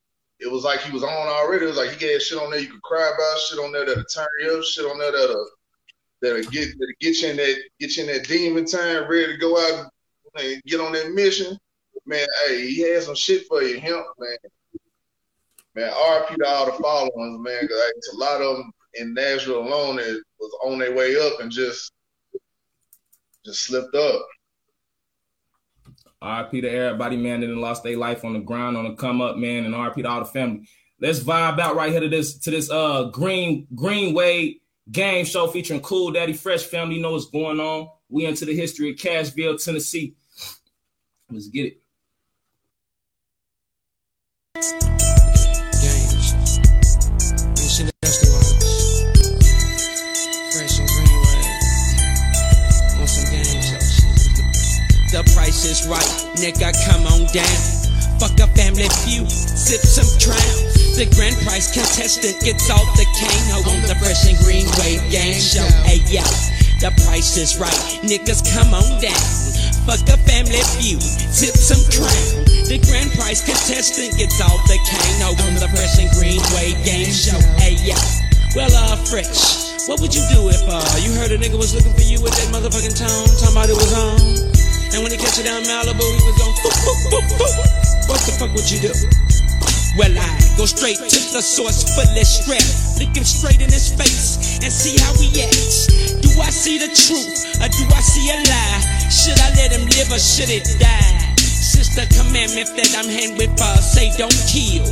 It 0.40 0.50
was 0.50 0.62
like 0.62 0.80
he 0.80 0.92
was 0.92 1.02
on 1.02 1.10
already. 1.10 1.64
It 1.64 1.68
was 1.68 1.78
like 1.78 1.90
he 1.90 1.96
got 1.96 2.22
shit 2.22 2.38
on 2.38 2.50
there 2.50 2.60
you 2.60 2.68
could 2.68 2.82
cry 2.82 3.10
about, 3.14 3.38
shit 3.40 3.58
on 3.58 3.72
there 3.72 3.86
that'll 3.86 4.04
turn 4.04 4.26
you 4.40 4.58
up, 4.58 4.64
shit 4.64 4.84
on 4.84 4.98
there 4.98 5.12
that'll 5.12 5.48
that'll 6.20 6.42
get 6.50 6.68
that'll 6.78 6.94
get 7.00 7.20
you 7.22 7.28
in 7.28 7.36
that 7.38 7.56
get 7.80 7.96
you 7.96 8.04
in 8.04 8.12
that 8.12 8.28
demon 8.28 8.66
time, 8.66 9.08
ready 9.10 9.32
to 9.32 9.38
go 9.38 9.58
out 9.58 9.90
and 10.38 10.62
get 10.64 10.80
on 10.80 10.92
that 10.92 11.12
mission. 11.12 11.58
Man, 12.06 12.26
hey, 12.46 12.70
he 12.70 12.80
had 12.82 13.02
some 13.02 13.14
shit 13.16 13.46
for 13.46 13.62
you, 13.62 13.80
him, 13.80 14.02
man. 14.18 14.36
Man, 15.74 15.92
RP 15.92 16.36
to 16.36 16.46
all 16.46 16.66
the 16.66 16.72
followers, 16.82 17.38
man. 17.40 17.68
'cause, 17.68 17.76
like, 17.76 17.94
a 18.12 18.16
lot 18.16 18.40
of 18.40 18.56
them 18.56 18.72
in 18.94 19.14
Nashville 19.14 19.58
alone 19.60 19.96
that 19.96 20.22
was 20.38 20.56
on 20.64 20.78
their 20.78 20.94
way 20.94 21.16
up 21.16 21.40
and 21.40 21.50
just 21.50 21.92
just 23.44 23.64
slipped 23.64 23.94
up. 23.94 24.26
RP 26.22 26.62
to 26.62 26.68
everybody, 26.68 27.16
man, 27.16 27.40
that 27.40 27.48
lost 27.48 27.84
their 27.84 27.96
life 27.96 28.24
on 28.24 28.32
the 28.32 28.40
ground, 28.40 28.76
on 28.76 28.84
the 28.84 28.94
come 28.94 29.20
up, 29.20 29.36
man, 29.36 29.64
and 29.64 29.74
RP 29.74 30.02
to 30.02 30.08
all 30.08 30.20
the 30.20 30.26
family. 30.26 30.68
Let's 31.00 31.20
vibe 31.20 31.60
out 31.60 31.76
right 31.76 31.92
here 31.92 32.00
to 32.00 32.08
this 32.08 32.38
to 32.38 32.50
this 32.50 32.70
uh 32.70 33.04
Green 33.04 33.68
Greenway 33.74 34.56
game 34.90 35.24
show 35.24 35.46
featuring 35.46 35.80
Kool 35.80 36.10
Daddy 36.10 36.32
Fresh 36.32 36.64
family. 36.64 36.96
You 36.96 37.02
know 37.02 37.12
what's 37.12 37.26
going 37.26 37.60
on. 37.60 37.88
We 38.08 38.26
into 38.26 38.44
the 38.44 38.56
history 38.56 38.90
of 38.90 38.96
Cashville, 38.96 39.62
Tennessee. 39.62 40.16
Let's 41.30 41.48
get 41.48 41.76
it. 44.56 45.07
Nigga, 56.48 56.72
come 56.88 57.04
on 57.12 57.28
down. 57.32 57.60
Fuck 58.16 58.40
a 58.40 58.48
family 58.56 58.88
feud, 59.04 59.30
sip 59.30 59.84
some 59.84 60.08
crown. 60.18 60.56
The 60.96 61.06
grand 61.14 61.36
prize 61.44 61.70
contestant 61.70 62.40
gets 62.42 62.70
all 62.70 62.84
the 62.96 63.06
cane. 63.14 63.36
On 63.68 63.80
the 63.86 63.94
fresh 64.00 64.24
and 64.26 64.38
green 64.42 64.66
wave 64.80 65.04
game 65.12 65.36
show. 65.36 65.66
Hey 65.84 66.00
yo, 66.08 66.24
the 66.80 66.90
price 67.04 67.36
is 67.36 67.60
right, 67.60 67.84
niggas 68.02 68.42
come 68.48 68.72
on 68.72 68.88
down. 68.98 69.28
Fuck 69.86 70.02
a 70.08 70.16
family 70.24 70.62
feud, 70.80 71.02
sip 71.02 71.54
some 71.54 71.84
crown. 71.92 72.48
The 72.66 72.80
grand 72.88 73.12
prize 73.12 73.44
contestant 73.44 74.16
gets 74.16 74.40
all 74.40 74.58
the 74.66 74.78
cane. 74.88 75.20
Ho 75.22 75.36
on 75.46 75.54
the 75.60 75.68
fresh 75.68 76.00
and 76.00 76.10
green 76.16 76.42
wave 76.56 76.80
game 76.82 77.12
show. 77.12 77.38
Hey 77.60 77.76
yo, 77.84 77.98
well 78.56 78.72
uh 78.72 78.96
fresh. 79.06 79.68
What 79.86 80.00
would 80.00 80.14
you 80.16 80.24
do 80.32 80.48
if 80.48 80.64
uh 80.66 80.82
you 81.04 81.12
heard 81.12 81.30
a 81.30 81.38
nigga 81.38 81.60
was 81.60 81.76
looking 81.76 81.92
for 81.92 82.06
you 82.08 82.18
with 82.18 82.34
that 82.34 82.48
motherfucking 82.50 82.96
tone? 82.98 83.28
Somebody 83.36 83.72
was 83.76 83.92
on. 83.94 84.57
And 84.94 85.02
when 85.02 85.12
he 85.12 85.18
catch 85.18 85.38
you 85.38 85.44
down 85.44 85.62
Malibu, 85.64 86.00
he 86.00 86.22
was 86.24 86.40
on. 86.40 86.52
What 88.08 88.20
the 88.24 88.32
fuck 88.40 88.52
would 88.54 88.70
you 88.70 88.80
do? 88.80 88.92
Well, 89.96 90.14
I 90.16 90.28
go 90.56 90.64
straight 90.64 90.96
to 90.96 91.20
the 91.34 91.42
source, 91.42 91.84
fully 91.94 92.24
strapped. 92.24 93.00
Look 93.00 93.16
him 93.16 93.24
straight 93.24 93.60
in 93.60 93.70
his 93.70 93.92
face 93.92 94.58
and 94.62 94.72
see 94.72 94.96
how 95.02 95.12
he 95.18 95.28
acts. 95.42 95.86
Do 96.22 96.40
I 96.40 96.50
see 96.50 96.78
the 96.78 96.88
truth 96.88 97.60
or 97.60 97.68
do 97.68 97.84
I 97.94 98.00
see 98.00 98.30
a 98.30 98.38
lie? 98.48 98.80
Should 99.10 99.38
I 99.40 99.50
let 99.56 99.72
him 99.72 99.86
live 99.88 100.12
or 100.12 100.18
should 100.18 100.50
it 100.50 100.64
die? 100.78 101.17
The 101.98 102.06
commandment 102.14 102.70
that 102.78 102.94
I'm 102.94 103.10
hand 103.10 103.42
with 103.42 103.58
uh, 103.58 103.74
say 103.82 104.14
don't 104.14 104.30
kill, 104.46 104.86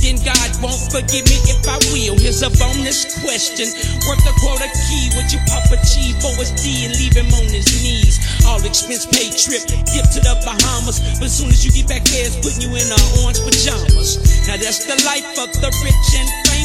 then 0.00 0.16
God 0.24 0.48
won't 0.64 0.80
forgive 0.88 1.28
me 1.28 1.36
if 1.52 1.60
I 1.68 1.76
will. 1.92 2.16
Here's 2.16 2.40
a 2.40 2.48
bonus 2.48 3.04
question 3.20 3.68
worth 4.08 4.24
a 4.24 4.32
quarter 4.40 4.64
key. 4.88 5.12
Would 5.20 5.28
you 5.28 5.36
pop 5.52 5.68
a 5.68 5.76
G 5.84 6.16
for 6.16 6.32
his 6.40 6.56
D 6.56 6.88
and 6.88 6.96
leave 6.96 7.12
him 7.12 7.28
on 7.36 7.44
his 7.52 7.68
knees? 7.84 8.16
All 8.48 8.56
expense 8.64 9.04
paid 9.04 9.36
trip, 9.36 9.68
dip 9.68 10.08
to 10.16 10.20
the 10.24 10.32
Bahamas. 10.48 11.04
But 11.20 11.28
soon 11.28 11.52
as 11.52 11.60
you 11.60 11.76
get 11.76 11.92
back 11.92 12.08
there, 12.08 12.24
it's 12.24 12.40
putting 12.40 12.64
you 12.64 12.72
in 12.72 12.88
uh, 12.88 13.20
orange 13.20 13.44
pajamas. 13.44 14.16
Now 14.48 14.56
that's 14.56 14.80
the 14.88 14.96
life 15.04 15.28
of 15.36 15.52
the 15.60 15.68
rich 15.84 16.08
and 16.16 16.28
famous. 16.48 16.55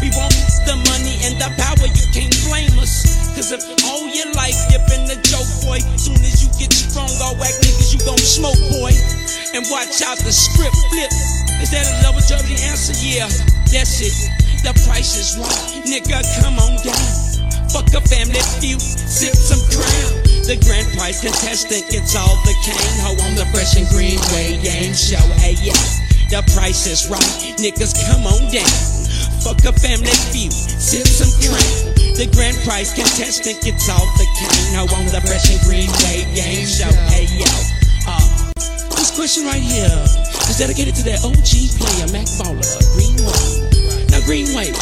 We 0.00 0.08
want 0.16 0.32
the 0.64 0.80
money 0.88 1.20
and 1.28 1.36
the 1.36 1.52
power, 1.60 1.84
you 1.84 2.06
can't 2.16 2.32
blame 2.48 2.72
us. 2.80 3.04
Cause 3.36 3.52
if 3.52 3.60
all 3.84 4.08
your 4.08 4.32
life 4.32 4.56
you've 4.72 4.84
been 4.88 5.04
a 5.12 5.18
joke, 5.20 5.48
boy, 5.60 5.84
soon 6.00 6.16
as 6.24 6.40
you 6.40 6.48
get 6.56 6.72
strong, 6.72 7.12
all 7.20 7.36
whack 7.36 7.52
niggas, 7.60 7.92
you 7.92 8.00
gon' 8.08 8.16
smoke, 8.16 8.58
boy. 8.72 8.92
And 9.52 9.66
watch 9.68 10.00
out 10.00 10.16
the 10.24 10.32
script 10.32 10.76
flip. 10.88 11.12
Is 11.60 11.70
that 11.76 11.84
a 11.84 11.94
double? 12.00 12.24
The 12.24 12.56
answer, 12.72 12.96
yeah, 13.04 13.28
that's 13.68 14.00
it. 14.00 14.16
The 14.64 14.72
price 14.88 15.12
is 15.18 15.36
right, 15.36 15.84
nigga, 15.84 16.24
come 16.40 16.56
on 16.56 16.80
down. 16.80 17.08
Fuck 17.68 17.92
a 17.92 18.00
family 18.08 18.40
feud, 18.58 18.80
sip 18.80 19.36
some 19.36 19.60
crown. 19.68 20.24
The 20.48 20.56
grand 20.64 20.88
prize 20.96 21.20
contestant 21.20 21.84
gets 21.92 22.16
all 22.16 22.36
the 22.48 22.54
cane. 22.64 22.96
Ho 23.04 23.12
on 23.28 23.36
the 23.36 23.44
fresh 23.52 23.76
and 23.76 23.86
green 23.92 24.18
way 24.32 24.56
game 24.64 24.94
show. 24.96 25.22
Hey, 25.36 25.54
yeah, 25.60 25.78
the 26.32 26.40
price 26.56 26.86
is 26.88 27.08
right, 27.10 27.56
niggas, 27.60 27.94
come 28.08 28.26
on 28.26 28.50
down. 28.50 28.99
Fuck 29.40 29.64
a 29.64 29.72
family 29.72 30.12
feud, 30.32 30.52
sip 30.52 31.06
some 31.06 31.32
crown. 31.40 31.94
The 32.14 32.28
grand 32.36 32.56
prize 32.64 32.92
contestant 32.92 33.62
gets 33.62 33.88
all 33.88 34.04
the 34.20 34.26
cane. 34.36 34.76
Ho 34.76 34.84
on 34.96 35.06
the 35.06 35.20
fresh 35.24 35.48
and 35.48 35.60
green 35.64 35.88
way 36.04 36.28
game 36.36 36.66
show. 36.66 36.92
Hey, 37.08 37.24
yo, 37.32 37.48
uh, 38.06 38.52
this 39.00 39.10
question 39.16 39.46
right 39.46 39.62
here 39.62 39.88
is 40.48 40.58
dedicated 40.58 40.94
to 40.96 41.02
that 41.04 41.24
OG 41.24 41.80
player, 41.80 42.06
Mac 42.12 42.28
Baller, 42.36 42.68
Greenway. 42.92 43.79
Greenway, 44.24 44.72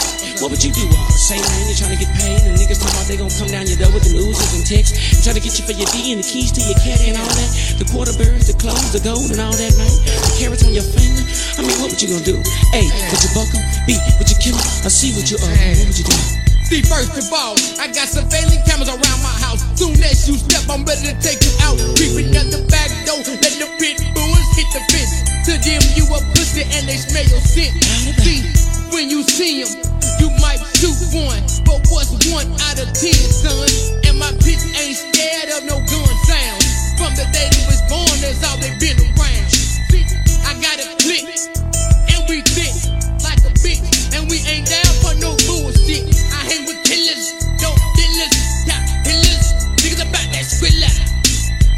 what 0.41 0.51
would 0.51 0.63
you 0.63 0.73
do? 0.73 0.87
Say, 1.15 1.39
man, 1.39 1.63
you're 1.67 1.79
trying 1.79 1.95
to 1.97 2.01
get 2.01 2.11
paid, 2.17 2.43
and 2.47 2.55
niggas 2.59 2.79
talking 2.81 2.95
about 2.95 3.07
they 3.09 3.19
gonna 3.19 3.35
come 3.35 3.51
down 3.51 3.67
your 3.67 3.79
door 3.79 3.91
with 3.93 4.05
them 4.07 4.19
Uzis 4.19 4.55
and 4.55 4.65
texts, 4.67 4.95
and 5.15 5.21
try 5.25 5.33
to 5.35 5.43
get 5.43 5.59
you 5.59 5.65
for 5.67 5.75
your 5.75 5.89
D 5.91 6.13
and 6.13 6.23
the 6.23 6.27
keys 6.27 6.53
to 6.55 6.61
your 6.63 6.79
cat 6.79 7.01
and 7.05 7.17
all 7.19 7.27
that. 7.27 7.51
The 7.79 7.87
quarter 7.91 8.15
birds, 8.15 8.47
the 8.51 8.57
clothes, 8.59 8.93
the 8.93 9.03
gold, 9.03 9.31
and 9.31 9.41
all 9.41 9.55
that, 9.55 9.73
man. 9.77 9.89
The 9.89 10.33
carats 10.39 10.65
on 10.65 10.73
your 10.73 10.87
finger. 10.87 11.25
I 11.59 11.61
mean, 11.67 11.77
what 11.83 11.91
would 11.91 12.01
you 12.01 12.09
gonna 12.09 12.25
do? 12.25 12.37
A, 12.75 12.81
would 12.87 13.21
you 13.23 13.31
buck 13.35 13.51
'em? 13.51 13.63
B, 13.87 13.99
would 14.19 14.29
you 14.31 14.39
kill 14.39 14.57
'em? 14.57 14.87
Or 14.87 14.93
C, 14.93 15.13
would 15.17 15.29
you, 15.29 15.39
uh, 15.39 15.49
what 15.49 15.87
would 15.87 15.99
you 15.99 16.07
do? 16.07 16.17
See, 16.69 16.83
first 16.85 17.17
of 17.17 17.33
all, 17.33 17.57
I 17.81 17.89
got 17.89 18.09
surveillance 18.13 18.61
cameras 18.69 18.93
around 18.93 19.21
my 19.25 19.33
house. 19.41 19.65
Soon 19.75 19.97
as 20.05 20.29
you 20.29 20.37
step, 20.37 20.69
I'm 20.69 20.85
ready 20.85 21.09
to 21.09 21.17
take 21.25 21.41
you 21.41 21.53
out. 21.65 21.81
Creeping 21.97 22.37
at 22.37 22.53
the 22.53 22.61
back 22.69 22.93
door, 23.09 23.25
let 23.25 23.55
the 23.57 23.69
pit 23.81 23.97
bulls 24.13 24.49
hit 24.53 24.69
the 24.77 24.83
fence. 24.93 25.25
To 25.49 25.57
them, 25.57 25.81
you 25.97 26.05
a 26.13 26.21
pussy 26.37 26.69
and 26.69 26.85
they 26.85 27.01
smell 27.01 27.25
your 27.25 27.41
scent. 27.41 27.73
See, 28.21 28.45
when 28.93 29.11
you 29.11 29.23
see 29.23 29.63
them, 29.65 29.73
you 30.21 30.29
might 30.41 30.61
shoot 30.77 30.97
one. 31.15 31.43
But 31.65 31.85
what's 31.91 32.13
one 32.31 32.49
out 32.69 32.79
of 32.81 32.89
ten, 32.93 33.15
son? 33.15 33.69
And 34.07 34.19
my 34.19 34.31
bitch 34.43 34.65
ain't 34.79 34.97
scared 34.97 35.51
of 35.57 35.65
no 35.69 35.79
gun 35.85 36.15
sounds. 36.27 36.67
From 36.99 37.15
the 37.15 37.27
day 37.33 37.49
they 37.53 37.65
was 37.71 37.81
born, 37.87 38.17
that's 38.21 38.43
all 38.45 38.59
they 38.59 38.75
been 38.83 38.99
around. 38.99 39.47
I 40.49 40.57
got 40.59 40.81
a 40.81 40.89
click, 40.99 41.25
and 42.11 42.21
we 42.29 42.43
thick 42.43 42.75
like 43.23 43.39
a 43.47 43.53
bitch, 43.63 43.85
and 44.17 44.29
we 44.31 44.43
ain't 44.49 44.67
down 44.67 44.93
for 45.05 45.15
no 45.23 45.37
bullshit. 45.47 46.09
I 46.35 46.43
hang 46.49 46.67
with 46.67 46.83
killers, 46.83 47.37
dope 47.61 47.79
dealers, 47.95 48.35
top 48.67 48.83
pillars, 49.07 49.47
niggas 49.79 50.03
about 50.03 50.27
that 50.35 50.47
skrilla. 50.49 50.91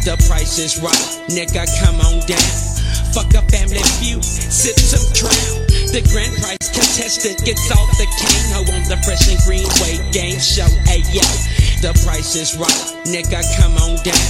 The 0.04 0.16
price 0.26 0.58
is 0.58 0.80
right, 0.80 1.06
nigga, 1.28 1.68
come 1.82 2.00
on 2.00 2.24
down. 2.26 2.52
Fuck 3.12 3.34
a 3.34 3.42
family 3.50 3.82
feud, 3.98 4.24
sip 4.24 4.78
some 4.78 5.04
crown. 5.18 5.66
The 5.90 6.00
grand 6.08 6.32
prize 6.38 6.69
contestant 7.00 7.40
gets 7.48 7.72
off 7.72 7.88
the 7.96 8.04
cane. 8.04 8.44
Ho 8.52 8.60
on 8.76 8.84
the 8.84 9.00
fresh 9.00 9.24
and 9.32 9.40
green 9.48 9.64
way 9.80 9.96
game 10.12 10.36
show. 10.36 10.68
Hey 10.84 11.00
yo, 11.16 11.24
the 11.80 11.96
price 12.04 12.36
is 12.36 12.60
right, 12.60 12.84
nigga, 13.08 13.40
come 13.56 13.72
on 13.80 13.96
down. 14.04 14.28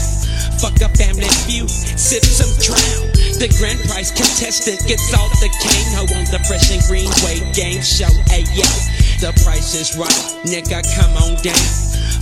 Fuck 0.62 0.78
a 0.78 0.86
family 0.94 1.26
feud, 1.50 1.66
sip 1.66 2.22
some 2.22 2.54
crown. 2.62 3.10
The 3.42 3.50
grand 3.58 3.82
prize 3.90 4.14
contestant 4.14 4.86
gets 4.86 5.10
off 5.18 5.34
the 5.42 5.50
cane. 5.50 5.90
Ho 5.98 6.06
on 6.14 6.30
the 6.30 6.38
fresh 6.46 6.70
and 6.70 6.78
green 6.86 7.10
way 7.26 7.42
game 7.58 7.82
show. 7.82 8.12
Hey 8.30 8.46
yo, 8.54 8.70
the 9.18 9.34
price 9.42 9.74
is 9.74 9.98
right, 9.98 10.22
nigga, 10.46 10.86
come 10.94 11.10
on 11.26 11.42
down. 11.42 11.66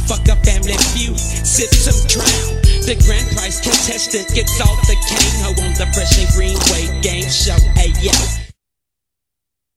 Fuck 0.09 0.25
a 0.33 0.37
family 0.49 0.81
feud, 0.97 1.21
sip 1.45 1.69
some 1.77 2.01
crown. 2.09 2.57
The 2.89 2.97
grand 3.05 3.29
prize 3.37 3.61
contestant 3.61 4.33
gets 4.33 4.57
off 4.65 4.81
the 4.89 4.97
cane. 4.97 5.35
Ho 5.45 5.53
on 5.61 5.77
the 5.77 5.85
fresh 5.93 6.17
and 6.17 6.31
green 6.33 6.57
way 6.73 6.89
game 7.05 7.29
show. 7.29 7.61
Hey 7.77 7.93
yo. 8.01 8.48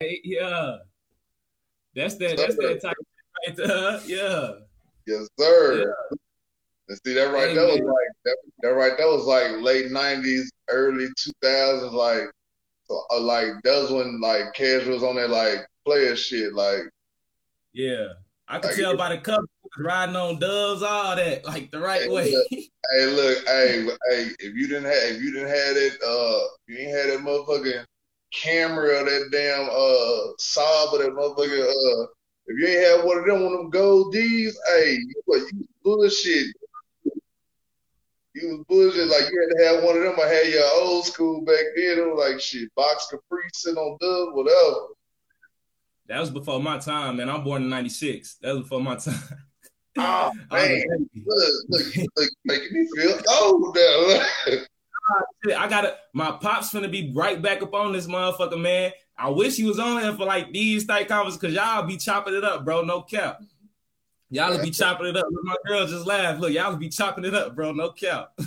Hey, 0.01 0.19
yeah. 0.23 0.77
That's 1.95 2.15
that. 2.15 2.37
That's 2.37 2.55
that 2.55 2.81
type 2.81 2.95
of 2.99 3.05
right 3.47 3.55
there. 3.55 3.99
Yeah. 4.07 4.51
Yes, 5.05 5.27
sir. 5.39 5.93
And 6.89 6.99
see 7.05 7.13
that 7.13 7.31
right 7.31 7.49
Hey, 7.49 7.55
there 7.55 7.67
was 7.67 7.79
like 7.81 8.11
that, 8.25 8.37
that 8.63 8.69
right 8.69 8.93
there 8.97 9.07
was 9.07 9.25
like 9.25 9.61
late 9.61 9.91
nineties, 9.91 10.51
early 10.69 11.07
two 11.17 11.31
thousands, 11.43 11.93
like 11.93 12.31
so, 12.85 13.03
uh, 13.11 13.19
like 13.19 13.49
that 13.63 13.81
was 13.81 13.91
when 13.91 14.19
like 14.19 14.53
casuals 14.55 15.03
on 15.03 15.15
that 15.17 15.29
like 15.29 15.59
player 15.85 16.15
shit, 16.15 16.53
like 16.53 16.81
Yeah. 17.73 18.07
I 18.47 18.57
could 18.57 18.71
Like, 18.71 18.77
tell 18.79 18.97
by 18.97 19.15
the 19.15 19.21
cover, 19.21 19.45
riding 19.77 20.15
on 20.15 20.39
doves, 20.39 20.81
all 20.81 21.15
that, 21.15 21.45
like 21.45 21.69
the 21.71 21.79
right 21.79 22.01
Hey, 22.01 22.09
way. 22.09 22.31
look, 22.31 22.47
hey, 22.51 23.05
look, 23.05 23.47
hey, 23.47 23.85
hey, 24.09 24.29
if 24.39 24.55
you 24.55 24.67
didn't 24.67 24.85
have, 24.85 25.15
if 25.15 25.21
you 25.21 25.31
didn't 25.31 25.49
have 25.49 25.77
it, 25.77 25.93
uh, 26.05 26.47
you 26.67 26.77
didn't 26.77 26.95
have 26.95 27.07
that 27.07 27.19
motherfucking 27.29 27.85
camera 28.31 29.01
or 29.01 29.05
that 29.05 29.29
damn 29.31 29.69
uh 29.69 30.33
saw 30.37 30.91
or 30.91 30.99
that 30.99 31.11
motherfucker. 31.11 31.67
uh, 31.69 32.07
if 32.47 32.59
you 32.59 32.67
ain't 32.67 32.97
have 32.97 33.05
one 33.05 33.19
of 33.19 33.25
them, 33.25 33.43
one 33.43 33.53
of 33.53 33.59
them 33.59 33.69
gold 33.69 34.13
D's, 34.13 34.57
hey, 34.67 34.95
you 34.95 35.21
what, 35.25 35.41
you 35.53 35.67
bullshit. 35.83 36.47
You 38.33 38.47
was 38.57 38.65
bullshit. 38.67 39.07
Like 39.07 39.29
you 39.31 39.41
had 39.41 39.57
to 39.57 39.75
have 39.75 39.83
one 39.83 39.97
of 39.97 40.03
them. 40.03 40.15
I 40.21 40.27
had 40.27 40.47
your 40.47 40.65
old 40.81 41.05
school 41.05 41.41
back 41.41 41.63
then. 41.75 41.99
It 41.99 42.07
was 42.07 42.31
like 42.31 42.41
shit, 42.41 42.73
box 42.75 43.07
Capri 43.09 43.43
sitting 43.53 43.77
on 43.77 43.97
dub, 43.99 44.35
whatever. 44.35 44.87
That 46.07 46.19
was 46.19 46.29
before 46.29 46.61
my 46.61 46.77
time, 46.77 47.17
man. 47.17 47.29
I'm 47.29 47.43
born 47.43 47.63
in 47.63 47.69
'96. 47.69 48.37
That 48.41 48.53
was 48.53 48.63
before 48.63 48.81
my 48.81 48.95
time. 48.95 49.19
Oh 49.97 50.31
man, 50.51 51.09
look, 51.25 51.53
look, 51.69 51.95
look, 52.15 52.29
making 52.45 52.73
me 52.73 52.87
feel 52.95 53.19
old 53.29 53.75
now. 53.75 54.63
I 55.57 55.67
gotta. 55.67 55.97
My 56.13 56.31
pops 56.31 56.71
finna 56.71 56.91
be 56.91 57.11
right 57.13 57.41
back 57.41 57.61
up 57.61 57.73
on 57.73 57.93
this 57.93 58.07
motherfucker, 58.07 58.59
man. 58.59 58.91
I 59.17 59.29
wish 59.29 59.55
he 59.55 59.63
was 59.63 59.79
on 59.79 60.01
here 60.01 60.13
for 60.13 60.25
like 60.25 60.51
these 60.51 60.85
type 60.85 61.07
conversations, 61.07 61.41
cause 61.41 61.53
y'all 61.53 61.85
be 61.85 61.97
chopping 61.97 62.33
it 62.33 62.43
up, 62.43 62.65
bro. 62.65 62.83
No 62.83 63.01
cap. 63.01 63.41
Y'all 64.29 64.61
be 64.61 64.71
chopping 64.71 65.07
it 65.07 65.17
up. 65.17 65.25
Look, 65.29 65.43
My 65.43 65.55
girl 65.67 65.85
just 65.85 66.05
laughed. 66.07 66.39
Look, 66.39 66.53
y'all 66.53 66.75
be 66.75 66.89
chopping 66.89 67.25
it 67.25 67.35
up, 67.35 67.55
bro. 67.55 67.71
No 67.73 67.91
cap. 67.91 68.31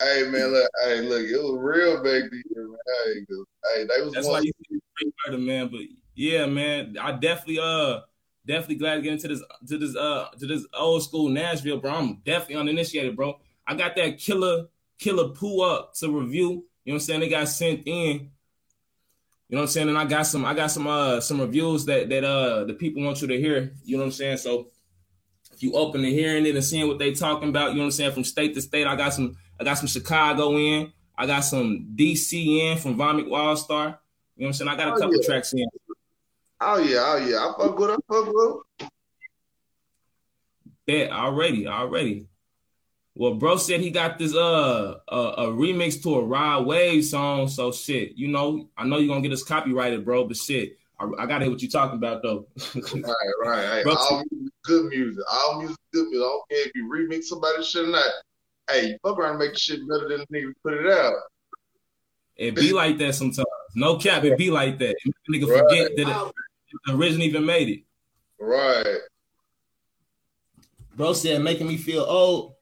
Hey 0.00 0.22
man, 0.30 0.52
look, 0.52 0.70
hey, 0.84 1.00
look, 1.00 1.22
it 1.22 1.42
was 1.42 1.58
real 1.60 1.96
back 1.96 2.30
then, 2.30 2.42
man. 2.54 2.76
Hey, 3.04 3.14
hey, 3.74 3.84
they 3.84 4.04
was 4.04 4.14
That's 4.14 4.28
one. 4.28 4.34
why 4.34 4.40
you 4.42 4.52
see 4.70 5.10
murder, 5.26 5.38
man. 5.38 5.68
But 5.72 5.80
yeah, 6.14 6.46
man, 6.46 6.96
I 7.00 7.10
definitely 7.10 7.58
uh 7.58 8.02
definitely 8.46 8.76
glad 8.76 8.94
to 8.94 9.00
get 9.02 9.14
into 9.14 9.26
this 9.26 9.42
to 9.66 9.76
this 9.76 9.96
uh 9.96 10.28
to 10.38 10.46
this 10.46 10.64
old 10.72 11.02
school 11.02 11.28
Nashville, 11.28 11.78
bro. 11.80 11.90
I'm 11.90 12.14
definitely 12.24 12.56
uninitiated, 12.60 13.16
bro. 13.16 13.40
I 13.66 13.74
got 13.74 13.96
that 13.96 14.18
killer 14.18 14.66
Killah 15.00 15.34
Pooh 15.34 15.62
up 15.62 15.94
to 15.94 16.10
review. 16.10 16.42
You 16.84 16.92
know 16.92 16.94
what 16.94 16.94
I'm 16.94 17.00
saying? 17.00 17.20
They 17.20 17.28
got 17.28 17.48
sent 17.48 17.82
in. 17.86 18.30
You 19.48 19.56
know 19.56 19.58
what 19.58 19.62
I'm 19.62 19.68
saying? 19.68 19.88
And 19.88 19.98
I 19.98 20.04
got 20.04 20.22
some 20.26 20.44
I 20.44 20.54
got 20.54 20.70
some 20.70 20.86
uh 20.86 21.20
some 21.20 21.40
reviews 21.40 21.86
that 21.86 22.08
that 22.10 22.24
uh 22.24 22.64
the 22.64 22.74
people 22.74 23.02
want 23.02 23.22
you 23.22 23.28
to 23.28 23.38
hear. 23.38 23.72
You 23.82 23.96
know 23.96 24.02
what 24.02 24.06
I'm 24.08 24.12
saying? 24.12 24.36
So 24.38 24.68
if 25.52 25.62
you 25.62 25.72
open 25.72 26.02
to 26.02 26.10
hearing 26.10 26.46
it 26.46 26.54
and 26.54 26.64
seeing 26.64 26.86
what 26.86 26.98
they 26.98 27.12
talking 27.12 27.48
about, 27.48 27.70
you 27.70 27.76
know 27.76 27.80
what 27.82 27.86
I'm 27.86 27.90
saying, 27.92 28.12
from 28.12 28.24
state 28.24 28.54
to 28.54 28.62
state, 28.62 28.86
I 28.86 28.94
got 28.96 29.14
some 29.14 29.36
I 29.58 29.64
got 29.64 29.74
some 29.78 29.88
Chicago 29.88 30.56
in, 30.56 30.92
I 31.16 31.26
got 31.26 31.40
some 31.40 31.88
DC 31.96 32.60
in 32.60 32.78
from 32.78 32.96
Vomit 32.96 33.26
Wildstar. 33.26 33.68
You 33.68 33.86
know 33.86 33.96
what 34.36 34.46
I'm 34.48 34.52
saying? 34.52 34.68
I 34.68 34.76
got 34.76 34.88
a 34.88 34.92
Oh, 34.92 34.98
couple 34.98 35.16
yeah. 35.16 35.26
tracks 35.26 35.52
in. 35.52 35.66
Oh 36.60 36.78
yeah, 36.78 37.04
oh 37.06 37.16
yeah, 37.16 37.36
I 37.38 37.54
fuck 37.58 37.78
with, 37.78 37.90
I 37.90 37.96
fuck 38.08 38.26
with. 38.32 38.88
Bet 40.86 41.10
already, 41.10 41.66
already. 41.66 42.27
Well, 43.18 43.34
bro 43.34 43.56
said 43.56 43.80
he 43.80 43.90
got 43.90 44.16
this 44.16 44.32
uh 44.32 44.94
a, 45.08 45.16
a 45.16 45.46
remix 45.48 46.00
to 46.04 46.14
a 46.14 46.24
Rod 46.24 46.66
Wave 46.66 47.04
song. 47.04 47.48
So 47.48 47.72
shit, 47.72 48.12
you 48.16 48.28
know, 48.28 48.68
I 48.76 48.84
know 48.84 48.98
you're 48.98 49.08
gonna 49.08 49.22
get 49.22 49.32
us 49.32 49.42
copyrighted, 49.42 50.04
bro. 50.04 50.22
But 50.28 50.36
shit, 50.36 50.78
I, 51.00 51.08
I 51.18 51.26
gotta 51.26 51.44
hear 51.44 51.52
what 51.52 51.60
you're 51.60 51.68
talking 51.68 51.98
about 51.98 52.22
though. 52.22 52.46
Right, 52.94 53.14
right. 53.44 53.72
Hey, 53.78 53.82
Bro, 53.82 53.96
all 53.96 54.24
music 54.30 54.52
good 54.62 54.86
music. 54.86 55.24
All 55.28 55.58
music 55.58 55.76
is 55.92 56.00
good 56.00 56.08
music. 56.10 56.24
I 56.24 56.28
don't 56.28 56.48
care 56.48 56.66
if 56.66 56.72
you 56.76 56.88
remix 56.88 57.24
somebody's 57.24 57.68
shit 57.68 57.88
or 57.88 57.90
not. 57.90 58.04
Hey, 58.70 58.96
fuck 59.02 59.18
around 59.18 59.30
and 59.30 59.38
make 59.40 59.54
the 59.54 59.58
shit 59.58 59.80
better 59.88 60.08
than 60.08 60.24
the 60.30 60.38
nigga 60.38 60.52
put 60.62 60.74
it 60.74 60.86
out. 60.86 61.14
It 62.36 62.54
be 62.54 62.72
like 62.72 62.98
that 62.98 63.16
sometimes. 63.16 63.48
No 63.74 63.96
cap, 63.96 64.22
it 64.22 64.38
be 64.38 64.48
like 64.52 64.78
that. 64.78 64.94
Nigga 65.28 65.48
Right. 65.48 65.58
forget 65.58 65.96
that 65.96 66.08
it, 66.08 66.34
the 66.86 66.94
original 66.94 67.26
even 67.26 67.44
made 67.44 67.68
it. 67.68 67.82
Right. 68.38 68.98
Bro 70.94 71.14
said 71.14 71.42
making 71.42 71.66
me 71.66 71.76
feel 71.76 72.02
old. 72.02 72.54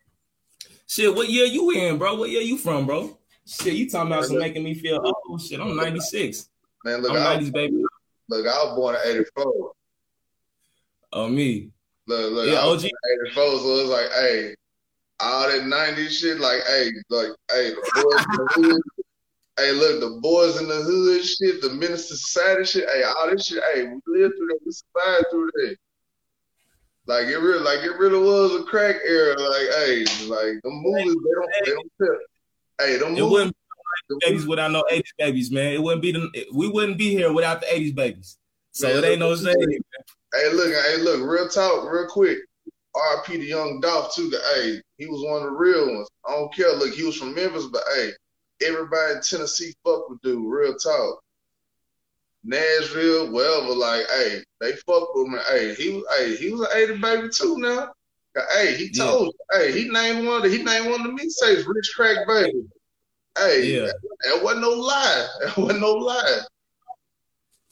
Shit, 0.86 1.14
what 1.14 1.28
year 1.28 1.44
you 1.46 1.70
in, 1.70 1.98
bro? 1.98 2.14
What 2.14 2.30
year 2.30 2.40
you 2.42 2.56
from, 2.58 2.86
bro? 2.86 3.18
Shit, 3.46 3.74
you 3.74 3.88
talking 3.90 4.12
about 4.12 4.24
some 4.26 4.38
making 4.38 4.64
me 4.64 4.74
feel 4.74 5.00
old? 5.28 5.40
Shit, 5.42 5.60
I'm 5.60 5.76
96. 5.76 6.48
Man, 6.84 7.02
look, 7.02 7.10
I'm 7.12 7.16
I, 7.18 7.36
90s 7.38 7.52
baby. 7.52 7.82
look, 8.28 8.46
I 8.46 8.50
was 8.64 8.76
born 8.76 8.94
in 8.94 9.00
'84. 9.36 9.72
Oh 11.12 11.28
me. 11.28 11.70
Look, 12.06 12.32
look, 12.32 12.46
Yeah, 12.46 12.60
I 12.60 12.66
was 12.66 12.84
OG. 12.84 12.90
born 12.90 13.20
in 13.20 13.26
'84, 13.32 13.58
so 13.58 13.76
it's 13.80 13.90
like, 13.90 14.10
hey, 14.12 14.54
all 15.20 15.48
that 15.48 15.62
'90s 15.62 16.10
shit, 16.10 16.38
like, 16.38 16.60
hey, 16.66 16.90
like, 17.10 17.28
hey, 17.50 17.70
the 17.70 17.90
boys 17.94 18.24
in 18.24 18.36
the 18.36 18.48
hood. 18.74 18.82
Hey, 19.58 19.72
look, 19.72 20.00
the 20.00 20.20
boys 20.20 20.60
in 20.60 20.68
the 20.68 20.74
hood 20.82 21.24
shit, 21.24 21.62
the 21.62 21.70
Menace 21.70 22.10
II 22.10 22.16
Society 22.18 22.64
shit, 22.64 22.88
hey, 22.90 23.02
all 23.04 23.30
this 23.30 23.46
shit, 23.46 23.62
hey, 23.74 23.84
we 23.84 24.20
lived 24.20 24.34
through 24.36 24.48
that, 24.48 24.58
we 24.64 24.70
survived 24.72 25.26
through 25.30 25.50
that. 25.54 25.76
Like 27.06 27.26
it 27.26 27.36
really, 27.36 27.62
like 27.62 27.80
it 27.84 27.96
really 27.98 28.18
was 28.18 28.60
a 28.60 28.64
crack 28.64 28.96
era. 29.06 29.38
Like, 29.38 29.68
hey, 29.76 30.04
like 30.26 30.60
the 30.62 30.70
movies, 30.70 31.14
they 31.14 31.30
don't, 31.34 31.50
they 31.64 31.70
don't 31.72 31.92
tell. 32.02 32.18
Hey, 32.80 32.98
them 32.98 33.16
It 33.16 33.20
movies, 33.20 33.30
wouldn't 33.30 33.56
be 33.56 33.62
no 34.10 34.16
90s 34.16 34.26
babies 34.26 34.46
without 34.46 34.72
no 34.72 34.84
80s 34.90 35.02
babies, 35.18 35.50
man. 35.52 35.72
It 35.72 35.82
wouldn't 35.82 36.02
be 36.02 36.12
the 36.12 36.46
we 36.52 36.68
wouldn't 36.68 36.98
be 36.98 37.10
here 37.10 37.32
without 37.32 37.60
the 37.60 37.66
80s 37.66 37.94
babies. 37.94 38.38
So 38.72 38.88
Man, 38.88 38.96
it 38.98 39.06
ain't 39.06 39.20
no 39.20 39.36
shame. 39.36 39.54
Hey, 40.34 40.52
look, 40.52 40.68
hey, 40.68 40.96
look, 40.98 41.20
real 41.22 41.48
talk, 41.48 41.90
real 41.90 42.08
quick. 42.08 42.38
RP 42.94 43.38
the 43.38 43.44
young 43.44 43.80
Dolph 43.80 44.14
too. 44.14 44.32
Hey, 44.54 44.80
he 44.96 45.06
was 45.06 45.22
one 45.22 45.42
of 45.42 45.44
the 45.44 45.50
real 45.50 45.94
ones. 45.94 46.08
I 46.26 46.32
don't 46.32 46.52
care. 46.54 46.72
Look, 46.72 46.94
he 46.94 47.04
was 47.04 47.16
from 47.16 47.34
Memphis, 47.34 47.66
but 47.66 47.82
hey, 47.94 48.10
everybody 48.66 49.14
in 49.14 49.20
Tennessee 49.20 49.74
fuck 49.84 50.08
with 50.08 50.20
dude. 50.22 50.44
Real 50.44 50.74
talk. 50.74 51.22
Nashville, 52.46 53.32
wherever, 53.32 53.74
like, 53.74 54.06
hey, 54.08 54.42
they 54.60 54.72
fuck 54.76 55.14
with 55.14 55.28
me. 55.28 55.38
Hey, 55.50 55.74
he 55.74 55.90
was, 55.90 56.04
hey, 56.16 56.36
he 56.36 56.52
was 56.52 56.60
an 56.60 56.68
80 56.74 56.98
baby 56.98 57.28
too 57.28 57.58
now. 57.58 57.92
Hey, 58.54 58.76
he 58.76 58.90
told, 58.90 59.34
hey, 59.52 59.72
he 59.72 59.88
named 59.88 60.26
one. 60.26 60.44
Of, 60.44 60.52
he 60.52 60.62
named 60.62 60.90
one 60.90 61.00
of 61.00 61.06
the 61.06 61.22
mixtapes, 61.22 61.66
Rich 61.66 61.92
Crack 61.96 62.26
Baby. 62.26 62.64
Hey, 63.36 63.74
Yeah. 63.74 63.86
that, 63.86 63.94
that 64.24 64.42
wasn't 64.44 64.62
no 64.62 64.70
lie. 64.70 65.26
That 65.40 65.56
wasn't 65.56 65.80
no 65.80 65.92
lie. 65.94 66.40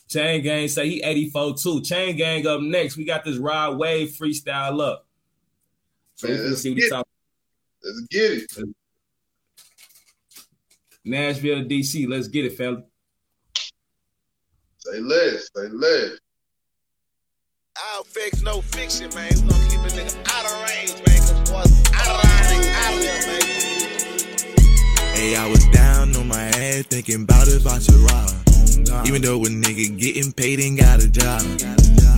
Chain 0.09 0.43
Gang 0.43 0.69
say 0.69 0.89
he 0.89 1.03
84 1.03 1.55
too. 1.57 1.81
Chain 1.83 2.17
Gang 2.17 2.47
up 2.47 2.61
next. 2.61 2.97
We 2.97 3.05
got 3.05 3.25
this 3.25 3.37
Rod 3.37 3.79
Wave 3.79 4.11
freestyle 4.11 4.81
up. 4.81 5.07
So 6.17 6.29
Man, 6.29 6.51
let's 6.51 6.63
get 6.63 6.89
talking. 6.91 7.13
Let's 7.83 8.01
get 8.11 8.33
it. 8.33 8.69
Nashville 11.05 11.63
to 11.63 11.65
DC. 11.69 12.09
Let's 12.09 12.29
get 12.29 12.47
it, 12.47 12.57
fella. 12.57 12.83
Say 14.85 15.01
less. 15.01 15.49
Say 15.57 15.69
less. 15.69 16.19
Wild 17.95 18.07
facts, 18.07 18.43
no 18.43 18.61
fiction, 18.61 19.09
man. 19.15 19.33
We 19.35 19.49
gonna 19.49 19.69
keep 19.71 19.81
a 19.81 19.89
nigga 19.97 20.15
out 20.29 20.45
of 20.45 20.53
range, 20.69 20.93
man. 21.07 21.19
Cause 21.25 21.51
boys 21.51 21.73
out 21.95 22.09
of 22.11 22.21
line, 22.23 22.69
out 22.69 22.93
of 22.93 23.01
there, 23.01 23.21
man. 23.27 23.43
Hey, 25.17 25.37
I 25.37 25.49
was 25.49 25.65
down 25.69 26.15
on 26.15 26.29
my 26.29 26.43
ass 26.43 26.85
thinking 26.85 27.23
about 27.23 27.49
if 27.49 27.67
I 27.67 27.79
should 27.79 27.95
rob. 27.95 29.07
Even 29.07 29.23
though 29.23 29.41
a 29.43 29.49
nigga 29.49 29.99
getting 29.99 30.33
paid 30.33 30.61
ain't 30.61 30.79
got 30.79 31.03
a 31.03 31.09
job. 31.09 31.41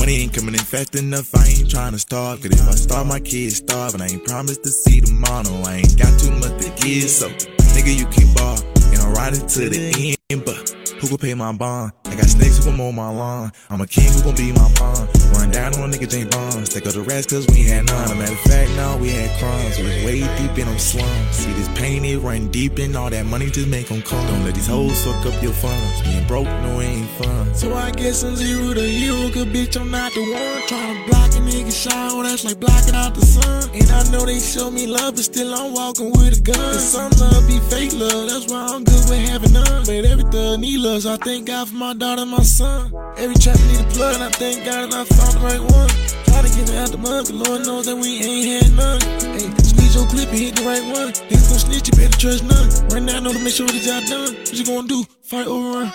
Money 0.00 0.22
ain't 0.22 0.34
coming 0.34 0.54
in 0.54 0.60
fast 0.60 0.96
enough, 0.96 1.34
I 1.36 1.46
ain't 1.46 1.70
trying 1.70 1.92
to 1.92 1.98
starve. 2.00 2.42
Cause 2.42 2.50
if 2.50 2.68
I 2.68 2.72
starve, 2.72 3.06
my 3.06 3.20
kids 3.20 3.58
starve. 3.58 3.94
And 3.94 4.02
I 4.02 4.08
ain't 4.08 4.24
promised 4.24 4.64
to 4.64 4.70
see 4.70 5.00
tomorrow. 5.00 5.62
I 5.64 5.76
ain't 5.76 5.96
got 5.96 6.18
too 6.18 6.32
much 6.32 6.60
to 6.64 6.70
give, 6.82 7.08
so 7.08 7.28
nigga, 7.28 7.96
you 7.96 8.06
can 8.06 8.34
bar. 8.34 8.58
And 8.90 8.98
I'm 8.98 9.14
riding 9.14 9.46
to 9.46 9.68
the 9.70 10.10
end, 10.10 10.15
but 10.34 10.74
who 10.98 11.06
gon' 11.08 11.18
pay 11.18 11.34
my 11.34 11.52
bond? 11.52 11.92
I 12.06 12.16
got 12.16 12.26
snakes 12.26 12.58
who 12.58 12.64
gon' 12.64 12.76
mow 12.76 12.90
my 12.90 13.08
lawn. 13.10 13.52
I'm 13.70 13.80
a 13.80 13.86
king 13.86 14.10
who 14.12 14.22
gon' 14.24 14.34
be 14.34 14.50
my 14.50 14.68
pawn. 14.74 15.06
Run 15.30 15.52
down 15.52 15.74
on 15.74 15.88
a 15.88 15.92
nigga 15.92 16.10
James 16.10 16.34
Bond. 16.34 16.66
Take 16.66 16.84
out 16.84 16.94
the 16.94 17.02
rest 17.02 17.30
cause 17.30 17.46
we 17.46 17.62
had 17.62 17.86
none. 17.86 18.10
A 18.10 18.14
matter 18.16 18.32
of 18.32 18.40
fact, 18.40 18.70
now 18.72 18.96
we 18.96 19.10
had 19.10 19.30
crumbs. 19.38 19.78
We 19.78 19.84
was 19.84 20.04
way 20.04 20.20
deep 20.38 20.58
in 20.58 20.66
them 20.66 20.78
slums. 20.80 21.30
See 21.30 21.52
this 21.52 21.68
pain, 21.78 22.04
it 22.04 22.18
run 22.18 22.48
deep 22.50 22.80
in 22.80 22.96
all 22.96 23.08
that 23.08 23.24
money 23.24 23.46
just 23.50 23.68
make 23.68 23.86
them 23.86 24.02
come. 24.02 24.26
Don't 24.26 24.44
let 24.44 24.56
these 24.56 24.66
hoes 24.66 25.04
fuck 25.04 25.26
up 25.26 25.40
your 25.40 25.52
funds. 25.52 26.02
Being 26.02 26.26
broke, 26.26 26.46
no, 26.46 26.80
it 26.80 26.86
ain't 26.86 27.10
fun. 27.22 27.54
So 27.54 27.74
I 27.74 27.92
guess 27.92 28.24
I'm 28.24 28.34
zero 28.34 28.74
to 28.74 28.82
hero, 28.82 29.30
cause 29.30 29.46
bitch, 29.46 29.80
I'm 29.80 29.92
not 29.92 30.12
the 30.12 30.22
one. 30.22 30.62
Tryna 30.66 31.06
block 31.06 31.30
a 31.38 31.40
nigga 31.46 31.70
shine, 31.70 32.10
oh, 32.10 32.24
that's 32.24 32.44
like 32.44 32.58
blocking 32.58 32.96
out 32.96 33.14
the 33.14 33.22
sun. 33.22 33.70
And 33.74 33.88
I 33.92 34.02
know 34.10 34.26
they 34.26 34.40
show 34.40 34.72
me 34.72 34.88
love, 34.88 35.14
but 35.14 35.22
still 35.22 35.54
I'm 35.54 35.72
walking 35.72 36.10
with 36.10 36.38
a 36.38 36.42
gun. 36.42 36.56
Cause 36.56 36.92
some 36.92 37.12
love 37.20 37.46
be 37.46 37.60
fake 37.70 37.92
love, 37.94 38.28
that's 38.28 38.50
why 38.50 38.74
I'm 38.74 38.82
good 38.82 39.08
with 39.08 39.28
having 39.28 39.52
none. 39.52 39.86
But 39.86 40.15
every 40.18 40.30
thug 40.30 40.60
need 40.60 40.80
love, 40.80 41.02
so 41.02 41.12
I 41.12 41.16
thank 41.16 41.46
God 41.46 41.68
for 41.68 41.74
my 41.74 41.94
daughter 41.94 42.22
and 42.22 42.30
my 42.30 42.42
son. 42.42 42.92
Every 43.16 43.36
trap 43.36 43.58
need 43.68 43.80
a 43.80 43.84
plug, 43.90 44.14
and 44.14 44.24
I 44.24 44.30
thank 44.30 44.64
God 44.64 44.90
that 44.90 44.94
I 44.94 45.04
found 45.04 45.34
the 45.34 45.40
right 45.40 45.60
one. 45.60 45.88
Try 46.24 46.42
to 46.42 46.48
get 46.56 46.70
it 46.70 46.76
out 46.76 46.90
the 46.90 46.98
mud, 46.98 47.26
but 47.26 47.34
Lord 47.34 47.66
knows 47.66 47.86
that 47.86 47.96
we 47.96 48.22
ain't 48.24 48.64
had 48.64 48.72
none. 48.76 49.00
Hey, 49.36 49.52
squeeze 49.62 49.94
your 49.94 50.06
clip 50.06 50.28
and 50.30 50.38
hit 50.38 50.56
the 50.56 50.64
right 50.64 50.82
one. 50.84 51.12
Niggas 51.12 51.48
gon' 51.50 51.58
snitch, 51.58 51.88
you 51.88 51.94
better 52.00 52.18
trust 52.18 52.44
none. 52.44 52.68
Right 52.88 53.02
now, 53.02 53.16
I 53.16 53.20
know 53.20 53.32
to 53.32 53.38
make 53.38 53.52
sure 53.52 53.66
the 53.66 53.78
job 53.78 54.04
done. 54.04 54.34
What 54.34 54.52
you 54.54 54.64
gonna 54.64 54.88
do? 54.88 55.04
Fight 55.22 55.46
or 55.46 55.60
run? 55.60 55.92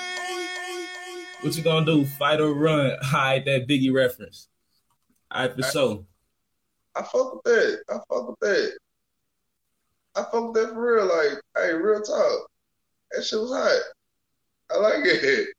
What 1.41 1.57
you 1.57 1.63
gonna 1.63 1.85
do? 1.85 2.05
Fight 2.05 2.39
or 2.39 2.53
run? 2.53 2.97
Hide 3.01 3.45
that 3.45 3.67
Biggie 3.67 3.93
reference. 3.93 4.47
All 5.31 5.47
right, 5.47 5.55
for 5.55 5.63
sure. 5.63 6.05
I 6.95 7.01
fuck 7.01 7.33
with 7.33 7.43
that. 7.45 7.83
I 7.89 7.93
fuck 8.09 8.29
with 8.29 8.39
that. 8.41 8.77
I 10.15 10.21
fuck 10.23 10.53
with 10.53 10.61
that 10.61 10.73
for 10.73 10.95
real. 10.95 11.05
Like, 11.05 11.41
hey, 11.57 11.73
real 11.73 12.01
talk. 12.01 12.49
That 13.11 13.23
shit 13.23 13.39
was 13.39 13.51
hot. 13.51 13.81
I 14.73 14.77
like 14.77 15.05
it. 15.05 15.49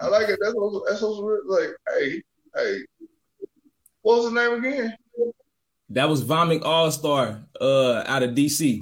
I 0.00 0.06
like 0.08 0.28
it. 0.28 0.38
That's 0.42 0.54
what 0.54 0.84
that's 0.88 1.02
what's 1.02 1.20
real. 1.20 1.40
Like, 1.46 1.76
hey, 1.94 2.22
hey. 2.56 2.78
What 4.02 4.16
was 4.16 4.24
his 4.24 4.34
name 4.34 4.64
again? 4.64 4.96
That 5.90 6.08
was 6.08 6.22
Vomit 6.22 6.62
All 6.62 6.90
Star 6.90 7.42
uh, 7.60 8.02
out 8.06 8.22
of 8.22 8.30
DC. 8.30 8.80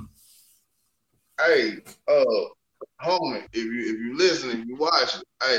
Hey, 1.44 1.78
uh, 2.08 2.24
homie, 3.04 3.44
if 3.52 3.64
you 3.64 3.80
if 3.80 4.00
you 4.00 4.16
listen, 4.16 4.50
if 4.50 4.66
you 4.66 4.76
watching, 4.76 5.22
hey, 5.42 5.58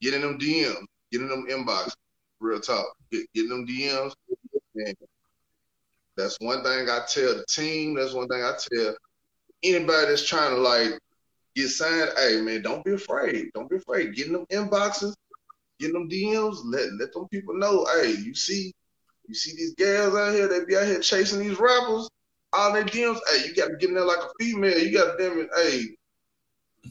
get 0.00 0.14
in 0.14 0.22
them 0.22 0.38
DMs, 0.38 0.84
get 1.10 1.20
in 1.20 1.28
them 1.28 1.46
inbox. 1.50 1.92
Real 2.40 2.60
talk. 2.60 2.86
Get, 3.10 3.26
get 3.34 3.44
in 3.44 3.50
them 3.50 3.66
DMs. 3.66 4.12
And 4.76 4.96
that's 6.16 6.36
one 6.40 6.62
thing 6.62 6.88
I 6.88 7.00
tell 7.08 7.34
the 7.34 7.44
team. 7.48 7.96
That's 7.96 8.14
one 8.14 8.28
thing 8.28 8.42
I 8.42 8.52
tell 8.56 8.96
anybody 9.62 10.06
that's 10.06 10.26
trying 10.26 10.54
to 10.54 10.60
like 10.60 10.98
get 11.58 11.68
signed. 11.68 12.10
Hey 12.16 12.40
man, 12.40 12.62
don't 12.62 12.84
be 12.84 12.92
afraid. 12.92 13.50
Don't 13.54 13.68
be 13.68 13.76
afraid. 13.76 14.14
Get 14.14 14.28
in 14.28 14.32
them 14.32 14.46
inboxes, 14.46 15.14
get 15.78 15.88
in 15.88 15.94
them 15.94 16.08
DMs. 16.08 16.58
Let 16.64 16.92
let 16.94 17.12
them 17.12 17.28
people 17.28 17.54
know. 17.54 17.86
Hey, 17.94 18.12
you 18.12 18.34
see, 18.34 18.72
you 19.26 19.34
see 19.34 19.54
these 19.56 19.74
gals 19.74 20.16
out 20.16 20.34
here. 20.34 20.48
They 20.48 20.64
be 20.64 20.76
out 20.76 20.86
here 20.86 21.00
chasing 21.00 21.40
these 21.40 21.58
rappers. 21.58 22.08
All 22.52 22.72
their 22.72 22.84
DMs. 22.84 23.18
Hey, 23.30 23.48
you 23.48 23.54
got 23.54 23.68
to 23.68 23.76
get 23.76 23.90
in 23.90 23.94
there 23.94 24.04
like 24.04 24.18
a 24.18 24.30
female. 24.40 24.78
You 24.78 24.96
got 24.96 25.18
to 25.18 25.22
damn 25.22 25.38
it. 25.38 25.50
Hey, 25.54 26.90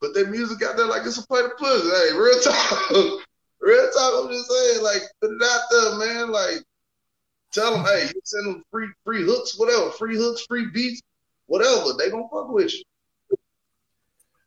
put 0.00 0.14
their 0.14 0.26
music 0.26 0.62
out 0.62 0.76
there 0.76 0.86
like 0.86 1.06
it's 1.06 1.18
a 1.18 1.26
plate 1.26 1.44
of 1.44 1.56
pussy. 1.56 1.88
Hey, 1.88 2.18
real 2.18 2.40
talk. 2.40 2.90
real 3.60 3.90
talk. 3.90 4.24
I'm 4.24 4.32
just 4.32 4.50
saying, 4.50 4.82
like, 4.82 5.02
put 5.20 5.30
it 5.30 5.42
out 5.44 5.60
there, 5.70 5.98
man. 5.98 6.32
Like, 6.32 6.64
tell 7.52 7.72
them, 7.72 7.84
hey, 7.84 8.08
you 8.12 8.20
send 8.24 8.46
them 8.46 8.64
free 8.72 8.88
free 9.04 9.24
hooks, 9.24 9.56
whatever, 9.56 9.90
free 9.92 10.16
hooks, 10.16 10.44
free 10.48 10.66
beats, 10.72 11.00
whatever. 11.46 11.92
They 11.96 12.10
gonna 12.10 12.28
fuck 12.32 12.50
with 12.50 12.74
you. 12.74 12.82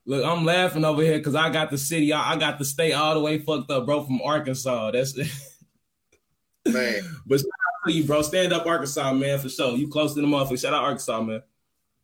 Look, 0.08 0.24
I'm 0.24 0.46
laughing 0.46 0.86
over 0.86 1.02
here 1.02 1.18
because 1.18 1.36
I 1.36 1.50
got 1.50 1.70
the 1.70 1.78
city, 1.78 2.14
I, 2.14 2.34
I 2.34 2.38
got 2.38 2.58
the 2.58 2.64
state 2.64 2.94
all 2.94 3.14
the 3.14 3.20
way 3.20 3.40
fucked 3.40 3.70
up, 3.70 3.86
bro, 3.86 4.06
from 4.06 4.22
Arkansas. 4.22 4.92
That's 4.92 5.18
man. 6.66 7.02
but 7.26 7.40
shout 7.40 7.46
out 7.46 7.88
to 7.88 7.94
you, 7.94 8.06
bro. 8.06 8.22
Stand 8.22 8.54
up 8.54 8.66
Arkansas, 8.66 9.14
man, 9.14 9.38
for 9.38 9.50
sure. 9.50 9.76
You 9.76 9.90
close 9.90 10.14
to 10.14 10.22
the 10.22 10.28
motherfucker. 10.28 10.62
Shout 10.62 10.74
out 10.74 10.86
Arkansas, 10.86 11.22
man. 11.22 11.44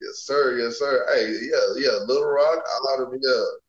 Yes, 0.02 0.18
sir. 0.18 0.60
Yes, 0.60 0.80
sir. 0.80 1.06
Hey, 1.16 1.32
yeah, 1.44 1.58
yeah. 1.78 2.00
Little 2.06 2.28
Rock, 2.28 2.62
I 2.62 2.98
to 2.98 3.10
be 3.10 3.26
up. 3.26 3.64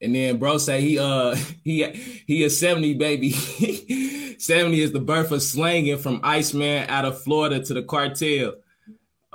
And 0.00 0.14
then 0.14 0.38
bro 0.38 0.58
say 0.58 0.80
he 0.80 0.96
uh 0.96 1.34
he 1.64 1.84
he 2.24 2.44
is 2.44 2.58
70 2.60 2.94
baby. 2.94 3.32
70 4.38 4.80
is 4.80 4.92
the 4.92 5.00
birth 5.00 5.32
of 5.32 5.42
slanging 5.42 5.98
from 5.98 6.20
Iceman 6.22 6.88
out 6.88 7.04
of 7.04 7.20
Florida 7.20 7.60
to 7.64 7.74
the 7.74 7.82
cartel. 7.82 8.54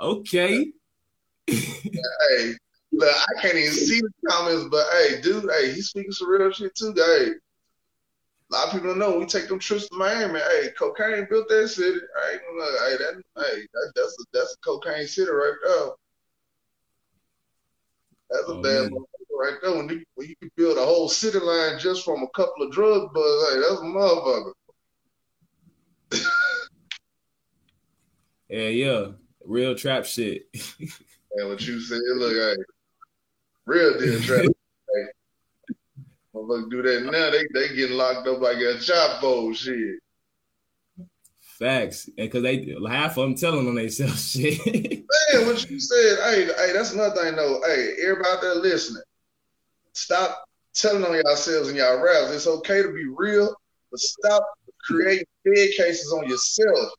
Okay. 0.00 0.72
hey, 1.46 2.54
look, 2.94 3.14
I 3.14 3.40
can't 3.42 3.56
even 3.56 3.72
see 3.72 4.00
the 4.00 4.10
comments, 4.28 4.68
but 4.70 4.86
hey, 4.92 5.20
dude, 5.20 5.50
hey, 5.50 5.72
he's 5.72 5.88
speaking 5.88 6.12
some 6.12 6.28
real 6.28 6.50
shit 6.52 6.74
too, 6.74 6.94
guy. 6.94 7.02
A 7.02 8.54
lot 8.54 8.66
of 8.66 8.72
people 8.72 8.88
don't 8.88 8.98
know 8.98 9.18
we 9.18 9.26
take 9.26 9.48
them 9.48 9.58
trips 9.58 9.88
to 9.88 9.96
Miami. 9.96 10.38
Hey, 10.38 10.68
cocaine 10.78 11.26
built 11.28 11.48
that 11.48 11.68
city. 11.68 11.98
I 12.22 12.32
ain't 12.32 12.42
gonna 12.42 12.60
lie. 12.60 12.88
Hey, 12.90 12.96
that, 12.98 13.22
hey, 13.36 13.60
that, 13.72 13.92
that's 13.96 14.16
a, 14.20 14.24
that's 14.32 14.54
a 14.54 14.64
cocaine 14.64 15.06
city 15.06 15.30
right 15.30 15.54
there. 15.66 15.86
That's 18.30 18.48
a 18.48 18.52
Oh, 18.52 18.62
bad 18.62 18.90
motherfucker 18.90 19.38
right 19.40 19.54
there. 19.62 19.76
When 19.76 19.88
you, 19.88 20.04
when 20.14 20.28
you 20.28 20.36
can 20.36 20.50
build 20.56 20.78
a 20.78 20.84
whole 20.84 21.08
city 21.08 21.38
line 21.38 21.78
just 21.78 22.04
from 22.04 22.22
a 22.22 22.28
couple 22.28 22.66
of 22.66 22.72
drug 22.72 23.12
buzz, 23.14 23.52
hey, 23.52 23.60
that's 23.60 23.80
a 23.80 23.84
motherfucker. 23.84 24.52
Yeah, 28.50 28.68
yeah. 28.68 29.06
Real 29.42 29.74
trap 29.74 30.04
shit. 30.04 30.48
And 31.36 31.48
what 31.48 31.66
you 31.66 31.80
said, 31.80 31.98
look, 32.14 32.32
hey, 32.32 32.62
real 33.66 33.98
deal 33.98 34.20
trap. 34.20 34.42
hey, 34.42 35.74
motherfuckers 36.34 36.70
do 36.70 36.82
that 36.82 37.04
now. 37.04 37.30
They 37.30 37.46
they 37.52 37.74
getting 37.74 37.96
locked 37.96 38.28
up 38.28 38.40
like 38.40 38.58
a 38.58 38.78
chop 38.78 39.20
bowl 39.20 39.52
shit. 39.54 39.98
Facts. 41.58 42.10
And 42.18 42.30
cause 42.30 42.42
they 42.42 42.74
half 42.88 43.16
of 43.16 43.22
them 43.22 43.36
telling 43.36 43.68
on 43.68 43.76
themselves 43.76 44.30
shit. 44.32 44.64
Man, 44.66 45.46
what 45.46 45.70
you 45.70 45.78
said, 45.78 46.18
hey, 46.24 46.46
hey, 46.46 46.72
that's 46.72 46.92
another 46.92 47.14
thing 47.14 47.36
though. 47.36 47.60
Hey, 47.64 47.94
everybody 48.02 48.38
there 48.40 48.54
listening, 48.56 49.02
stop 49.92 50.44
telling 50.74 51.04
on 51.04 51.14
yourselves 51.14 51.68
and 51.68 51.78
y'all 51.78 52.00
raps. 52.00 52.32
It's 52.32 52.46
okay 52.46 52.82
to 52.82 52.92
be 52.92 53.06
real, 53.06 53.54
but 53.90 54.00
stop 54.00 54.44
creating 54.84 55.26
bad 55.44 55.68
cases 55.76 56.12
on 56.12 56.28
yourself. 56.28 56.90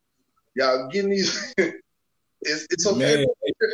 Y'all 0.55 0.87
getting 0.87 1.11
these. 1.11 1.53
it's 1.57 2.67
it's 2.69 2.87
okay. 2.87 3.17
Man, 3.17 3.25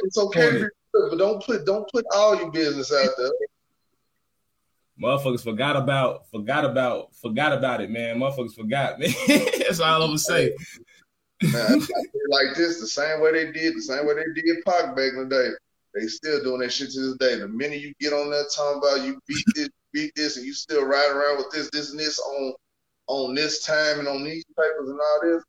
it's 0.04 0.18
okay 0.18 0.52
to 0.52 0.60
be 0.62 0.68
but 0.94 1.18
don't 1.18 1.44
put 1.44 1.66
don't 1.66 1.90
put 1.92 2.06
all 2.14 2.36
your 2.36 2.52
business 2.52 2.92
out 2.94 3.10
there. 3.18 3.32
Motherfuckers 5.02 5.44
forgot 5.44 5.76
about, 5.78 6.28
forgot 6.28 6.64
about, 6.64 7.16
forgot 7.16 7.54
about 7.54 7.82
it, 7.82 7.90
man. 7.90 8.20
Motherfuckers 8.20 8.54
forgot, 8.54 9.00
man. 9.00 9.12
That's 9.28 9.80
all 9.80 10.02
I'm 10.02 10.10
gonna 10.10 10.20
say. 10.20 10.56
Feel 11.42 11.82
like 12.30 12.56
this 12.56 12.80
the 12.80 12.88
same 12.88 13.20
way 13.20 13.32
they 13.32 13.52
did, 13.52 13.76
the 13.76 13.82
same 13.82 14.06
way 14.06 14.14
they 14.14 14.42
did 14.42 14.64
Pac 14.64 14.96
back 14.96 15.14
in 15.14 15.28
the 15.28 15.36
day. 15.36 15.50
They 15.94 16.08
still 16.08 16.44
doing 16.44 16.62
that 16.62 16.72
shit 16.72 16.92
to 16.92 17.00
this 17.02 17.18
day. 17.18 17.40
The 17.40 17.48
minute 17.48 17.82
you 17.82 17.94
get 18.00 18.14
on 18.14 18.30
that 18.30 18.52
talking 18.56 18.78
about 18.78 19.06
you 19.06 19.20
beat 19.28 19.44
this, 19.56 19.70
beat 19.92 20.14
this, 20.16 20.38
and 20.38 20.46
you 20.46 20.54
still 20.54 20.86
riding 20.86 21.18
around 21.18 21.38
with 21.38 21.52
this, 21.52 21.70
this, 21.72 21.92
and 21.92 22.00
this 22.00 22.20
on 22.20 22.54
on 23.08 23.36
this 23.36 23.66
time 23.66 24.00
and 24.00 24.08
on 24.08 24.24
these 24.24 24.46
papers 24.58 24.90
and 24.90 25.00
all 25.00 25.20
this. 25.24 25.44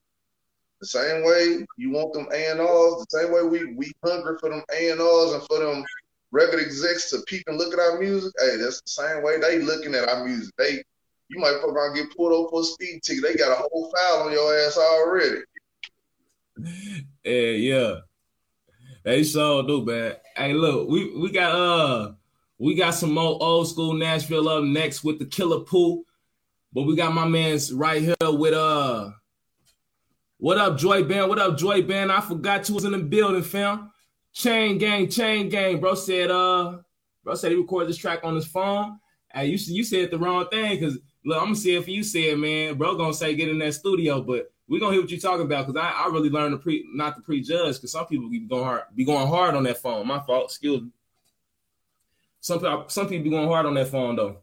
The 0.82 0.88
same 0.88 1.24
way 1.24 1.64
you 1.76 1.90
want 1.90 2.12
them 2.12 2.26
A 2.32 2.50
and 2.50 2.60
R's, 2.60 3.06
the 3.06 3.20
same 3.20 3.32
way 3.32 3.44
we 3.44 3.72
we 3.74 3.92
hungry 4.04 4.36
for 4.40 4.50
them 4.50 4.64
A 4.76 4.90
and 4.90 5.00
R's 5.00 5.32
and 5.32 5.42
for 5.44 5.60
them 5.60 5.84
record 6.32 6.58
execs 6.58 7.08
to 7.10 7.20
peep 7.28 7.44
and 7.46 7.56
look 7.56 7.72
at 7.72 7.78
our 7.78 8.00
music. 8.00 8.32
Hey, 8.36 8.56
that's 8.56 8.82
the 8.82 8.90
same 8.90 9.22
way 9.22 9.38
they 9.38 9.60
looking 9.60 9.94
at 9.94 10.08
our 10.08 10.24
music. 10.24 10.52
They 10.58 10.82
you 11.28 11.38
might 11.38 11.60
fuck 11.60 11.70
around 11.70 11.94
get 11.94 12.12
pulled 12.16 12.32
over 12.32 12.48
for 12.48 12.62
a 12.62 12.64
speed 12.64 13.00
ticket. 13.04 13.22
They 13.22 13.36
got 13.36 13.52
a 13.52 13.62
whole 13.62 13.92
file 13.92 14.24
on 14.24 14.32
your 14.32 14.58
ass 14.58 14.76
already. 14.76 15.42
Yeah, 17.22 17.30
yeah. 17.32 17.94
They 19.04 19.22
so 19.22 19.62
do, 19.64 19.84
man. 19.84 20.16
Hey, 20.34 20.52
look, 20.52 20.88
we 20.88 21.16
we 21.16 21.30
got 21.30 21.54
uh 21.54 22.12
we 22.58 22.74
got 22.74 22.94
some 22.94 23.12
more 23.12 23.40
old 23.40 23.68
school 23.68 23.94
Nashville 23.94 24.48
up 24.48 24.64
next 24.64 25.04
with 25.04 25.20
the 25.20 25.26
Killah 25.26 25.64
Pooh. 25.64 26.04
But 26.72 26.82
we 26.82 26.96
got 26.96 27.14
my 27.14 27.28
man's 27.28 27.72
right 27.72 28.02
here 28.02 28.16
with 28.24 28.54
uh 28.54 29.10
what 30.42 30.58
up, 30.58 30.76
Joy 30.76 31.04
Band? 31.04 31.28
What 31.28 31.38
up, 31.38 31.56
Joy 31.56 31.82
Band? 31.82 32.10
I 32.10 32.20
forgot 32.20 32.68
you 32.68 32.74
was 32.74 32.84
in 32.84 32.90
the 32.90 32.98
building, 32.98 33.44
fam. 33.44 33.92
Chain 34.32 34.76
gang, 34.76 35.08
chain 35.08 35.48
gang. 35.48 35.78
Bro 35.78 35.94
said 35.94 36.32
uh 36.32 36.78
bro 37.22 37.36
said 37.36 37.52
he 37.52 37.56
recorded 37.56 37.88
this 37.88 37.96
track 37.96 38.24
on 38.24 38.34
his 38.34 38.48
phone. 38.48 38.98
Hey, 39.32 39.46
you 39.46 39.58
you 39.68 39.84
said 39.84 40.10
the 40.10 40.18
wrong 40.18 40.48
thing 40.48 40.80
because 40.80 40.98
look, 41.24 41.38
I'm 41.38 41.44
gonna 41.44 41.54
say 41.54 41.74
if 41.76 41.86
you 41.86 42.02
said, 42.02 42.38
man. 42.38 42.76
Bro, 42.76 42.96
gonna 42.96 43.14
say 43.14 43.36
get 43.36 43.50
in 43.50 43.60
that 43.60 43.74
studio, 43.74 44.20
but 44.20 44.52
we 44.66 44.80
gonna 44.80 44.90
hear 44.90 45.02
what 45.02 45.12
you 45.12 45.20
talking 45.20 45.46
about 45.46 45.68
because 45.68 45.80
I, 45.80 46.06
I 46.06 46.08
really 46.08 46.28
learned 46.28 46.54
to 46.54 46.58
pre 46.58 46.88
not 46.92 47.14
to 47.14 47.22
prejudge 47.22 47.76
because 47.76 47.92
some 47.92 48.06
people 48.06 48.28
be 48.28 48.40
going 48.40 48.64
hard 48.64 48.82
be 48.96 49.04
going 49.04 49.28
hard 49.28 49.54
on 49.54 49.62
that 49.62 49.78
phone. 49.78 50.08
My 50.08 50.18
fault, 50.18 50.46
excuse 50.46 50.82
me. 50.82 50.90
Some 52.40 52.84
some 52.88 53.06
people 53.06 53.22
be 53.22 53.30
going 53.30 53.46
hard 53.46 53.66
on 53.66 53.74
that 53.74 53.86
phone 53.86 54.16
though. 54.16 54.41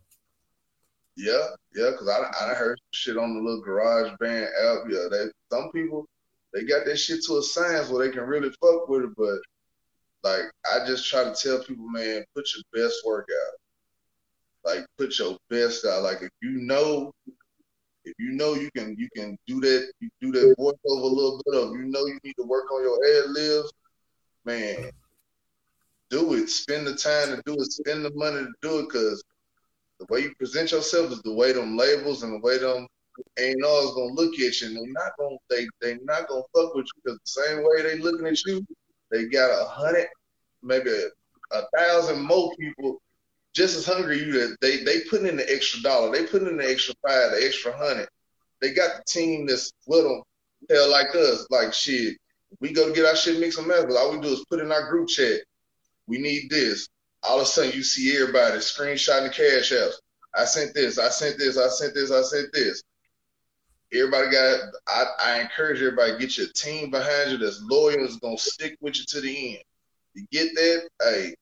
Yeah, 1.19 1.47
yeah, 1.75 1.91
because 1.91 2.07
I 2.07 2.51
I 2.51 2.53
heard 2.53 2.79
shit 2.91 3.17
on 3.17 3.35
the 3.35 3.41
little 3.41 3.61
GarageBand 3.61 4.43
app. 4.45 4.89
Yeah, 4.89 5.07
they 5.11 5.25
some 5.51 5.69
people 5.73 6.07
they 6.53 6.63
got 6.63 6.85
that 6.85 6.95
shit 6.95 7.25
to 7.25 7.39
a 7.39 7.43
science 7.43 7.89
where 7.89 8.07
they 8.07 8.13
can 8.13 8.23
really 8.23 8.49
fuck 8.61 8.87
with 8.87 9.03
it, 9.03 9.09
but 9.17 9.39
like 10.23 10.43
I 10.65 10.85
just 10.87 11.09
try 11.09 11.25
to 11.25 11.35
tell 11.35 11.61
people, 11.61 11.89
man, 11.89 12.23
put 12.33 12.47
your 12.55 12.85
best 12.85 13.01
work 13.05 13.27
out. 13.29 13.59
Like 14.63 14.85
put 14.97 15.19
your 15.19 15.37
best 15.49 15.83
out. 15.83 16.03
Like 16.03 16.21
if 16.21 16.29
you 16.41 16.51
know 16.51 17.11
if 18.05 18.13
you 18.17 18.31
know 18.31 18.53
you 18.53 18.69
can 18.71 18.95
you 18.97 19.09
can 19.13 19.37
do 19.45 19.59
that 19.59 19.91
you 19.99 20.09
do 20.21 20.31
that 20.31 20.55
voiceover 20.57 21.01
a 21.01 21.05
little 21.05 21.41
bit 21.45 21.61
of 21.61 21.73
you 21.73 21.83
know 21.83 22.05
you 22.05 22.17
need 22.23 22.35
to 22.39 22.45
work 22.45 22.71
on 22.71 22.81
your 22.81 22.97
ad 23.17 23.31
libs, 23.31 23.73
man, 24.45 24.89
do 26.09 26.33
it. 26.35 26.47
Spend 26.49 26.87
the 26.87 26.95
time 26.95 27.35
to 27.35 27.41
do 27.45 27.55
it. 27.61 27.71
Spend 27.73 28.05
the 28.05 28.11
money 28.11 28.37
to 28.37 28.53
do 28.61 28.79
it 28.79 28.83
because 28.83 29.21
the 29.99 30.05
way 30.09 30.21
you 30.21 30.33
present 30.35 30.71
yourself 30.71 31.11
is 31.11 31.21
the 31.21 31.33
way 31.33 31.51
them 31.51 31.77
labels 31.77 32.23
and 32.23 32.33
the 32.33 32.39
way 32.39 32.57
them 32.57 32.87
ain't 33.37 33.63
always 33.63 33.93
gonna 33.95 34.13
look 34.13 34.33
at 34.35 34.61
you 34.61 34.67
and 34.67 34.77
they're 34.77 34.93
not 34.93 35.11
gonna 35.19 35.35
they 35.49 35.67
they 35.81 35.97
not 36.03 36.27
gonna 36.27 36.41
fuck 36.55 36.73
with 36.73 36.85
you 36.85 37.01
because 37.03 37.19
the 37.19 37.43
same 37.43 37.63
way 37.63 37.81
they 37.81 37.97
looking 37.99 38.27
at 38.27 38.43
you, 38.45 38.65
they 39.11 39.25
got 39.25 39.49
a 39.49 39.65
hundred, 39.65 40.07
maybe 40.63 40.89
a, 40.89 41.57
a 41.57 41.63
thousand 41.77 42.21
more 42.21 42.51
people 42.57 43.01
just 43.53 43.75
as 43.75 43.85
hungry 43.85 44.19
you 44.19 44.31
that 44.31 44.57
they 44.61 44.83
they 44.83 45.01
putting 45.09 45.27
in 45.27 45.37
the 45.37 45.53
extra 45.53 45.81
dollar, 45.81 46.11
they 46.11 46.25
putting 46.25 46.47
in 46.47 46.57
the 46.57 46.69
extra 46.69 46.93
five, 47.05 47.31
the 47.31 47.45
extra 47.45 47.75
hundred. 47.75 48.07
They 48.61 48.73
got 48.73 48.97
the 48.97 49.03
team 49.07 49.47
that's 49.47 49.71
with 49.87 50.03
them. 50.03 50.21
Hell, 50.69 50.91
like 50.91 51.15
us, 51.15 51.47
like 51.49 51.73
shit. 51.73 52.17
We 52.59 52.73
go 52.73 52.87
to 52.87 52.93
get 52.93 53.05
our 53.05 53.15
shit 53.15 53.39
mixed 53.39 53.59
and 53.59 53.67
matched, 53.67 53.91
all 53.91 54.11
we 54.11 54.21
do 54.21 54.29
is 54.29 54.45
put 54.49 54.59
in 54.59 54.71
our 54.71 54.89
group 54.89 55.07
chat. 55.07 55.41
We 56.07 56.17
need 56.17 56.49
this. 56.49 56.89
All 57.23 57.37
of 57.37 57.43
a 57.43 57.45
sudden, 57.45 57.73
you 57.73 57.83
see 57.83 58.15
everybody 58.15 58.57
screenshotting 58.57 59.27
the 59.27 59.29
cash 59.29 59.71
apps. 59.71 59.95
I 60.35 60.45
sent 60.45 60.73
this. 60.73 60.97
I 60.97 61.09
sent 61.09 61.37
this. 61.37 61.57
I 61.57 61.67
sent 61.69 61.93
this. 61.93 62.11
I 62.11 62.21
sent 62.21 62.53
this. 62.53 62.83
Everybody 63.93 64.31
got. 64.31 64.59
I, 64.87 65.05
I 65.23 65.41
encourage 65.41 65.79
everybody 65.79 66.17
get 66.17 66.37
your 66.37 66.47
team 66.55 66.91
behind 66.91 67.31
you 67.31 67.37
that's 67.37 67.61
loyal 67.63 68.05
is 68.05 68.17
gonna 68.17 68.37
stick 68.37 68.77
with 68.81 68.97
you 68.97 69.05
to 69.07 69.21
the 69.21 69.55
end. 69.55 69.63
You 70.13 70.25
get 70.31 70.53
that? 70.55 70.89
Hey, 71.01 71.35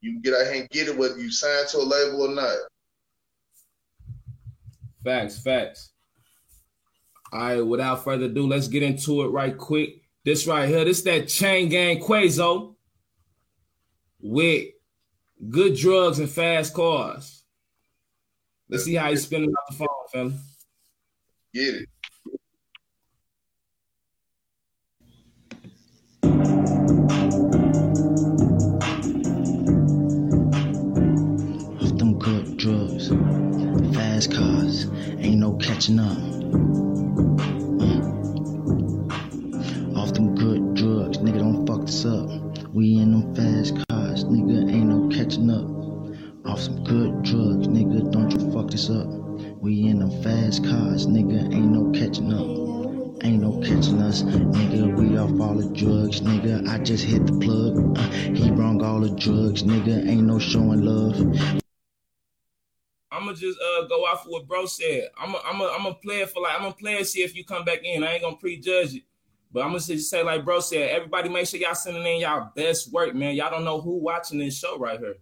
you 0.00 0.12
can 0.12 0.22
get 0.22 0.34
out 0.34 0.52
here 0.52 0.62
and 0.62 0.70
get 0.70 0.88
it 0.88 0.96
whether 0.96 1.18
you 1.18 1.30
sign 1.30 1.66
to 1.68 1.78
a 1.78 1.80
label 1.80 2.22
or 2.22 2.34
not. 2.34 2.56
Facts, 5.04 5.40
facts. 5.40 5.90
All 7.32 7.40
right, 7.40 7.60
without 7.60 8.04
further 8.04 8.26
ado, 8.26 8.46
let's 8.46 8.68
get 8.68 8.82
into 8.82 9.22
it 9.22 9.28
right 9.28 9.56
quick. 9.56 10.02
This 10.24 10.46
right 10.46 10.68
here, 10.68 10.84
this 10.84 11.02
that 11.02 11.28
chain 11.28 11.68
gang 11.68 12.00
Quazo 12.00 12.74
with 14.20 14.68
good 15.48 15.76
drugs 15.76 16.18
and 16.18 16.30
fast 16.30 16.74
cars. 16.74 17.44
Let's 18.68 18.84
see 18.84 18.94
how 18.94 19.10
he's 19.10 19.24
spinning 19.24 19.50
out 19.50 19.66
the 19.68 19.76
phone, 19.76 19.88
fella. 20.12 20.32
Get 21.52 21.74
it. 21.74 21.88
Off 31.82 31.98
them 31.98 32.18
good 32.18 32.56
drugs, 32.56 33.08
fast 33.94 34.32
cars, 34.32 34.86
ain't 35.18 35.40
no 35.40 35.54
catching 35.56 35.98
up. 35.98 36.41
Catching 45.32 45.50
up. 45.50 46.46
Off 46.46 46.60
some 46.60 46.84
good 46.84 47.22
drugs, 47.22 47.68
nigga, 47.68 48.10
don't 48.10 48.30
you 48.30 48.52
fuck 48.52 48.70
this 48.70 48.90
up. 48.90 49.06
We 49.62 49.88
in 49.88 50.00
them 50.00 50.10
fast 50.22 50.64
cars, 50.64 51.06
nigga, 51.06 51.54
ain't 51.54 51.72
no 51.72 51.90
catching 51.98 52.32
up. 52.32 53.24
Ain't 53.24 53.40
no 53.40 53.60
catching 53.60 54.02
us, 54.02 54.22
nigga. 54.22 54.94
We 54.96 55.16
off 55.16 55.40
all 55.40 55.54
the 55.54 55.72
drugs, 55.74 56.20
nigga. 56.20 56.68
I 56.68 56.78
just 56.78 57.04
hit 57.04 57.26
the 57.26 57.38
plug. 57.38 57.96
Uh, 57.96 58.10
he 58.10 58.50
brung 58.50 58.82
all 58.82 59.00
the 59.00 59.14
drugs, 59.14 59.62
nigga. 59.62 60.06
Ain't 60.08 60.24
no 60.24 60.38
showing 60.38 60.82
love. 60.82 61.16
I'm 63.12 63.26
gonna 63.26 63.36
just 63.36 63.58
uh 63.60 63.86
go 63.86 64.04
off 64.04 64.24
of 64.24 64.32
what 64.32 64.48
bro 64.48 64.66
said. 64.66 65.10
I'm 65.16 65.34
a, 65.34 65.40
I'm 65.44 65.60
a, 65.60 65.66
I'm 65.68 65.82
gonna 65.84 65.94
play 65.94 66.22
it 66.22 66.30
for 66.30 66.42
like 66.42 66.54
I'm 66.56 66.62
gonna 66.62 66.74
play 66.74 66.94
it 66.94 67.06
see 67.06 67.22
if 67.22 67.36
you 67.36 67.44
come 67.44 67.64
back 67.64 67.84
in. 67.84 68.02
I 68.02 68.14
ain't 68.14 68.22
gonna 68.22 68.36
prejudge 68.36 68.96
it, 68.96 69.04
but 69.52 69.60
I'm 69.60 69.68
gonna 69.68 69.80
just 69.80 70.10
say 70.10 70.22
like 70.22 70.44
bro 70.44 70.60
said. 70.60 70.90
Everybody 70.90 71.28
make 71.28 71.46
sure 71.46 71.60
y'all 71.60 71.74
sending 71.74 72.06
in 72.06 72.20
y'all 72.20 72.50
best 72.56 72.92
work, 72.92 73.14
man. 73.14 73.34
Y'all 73.34 73.50
don't 73.50 73.64
know 73.64 73.80
who 73.80 73.98
watching 73.98 74.38
this 74.38 74.58
show 74.58 74.78
right 74.78 74.98
here. 74.98 75.16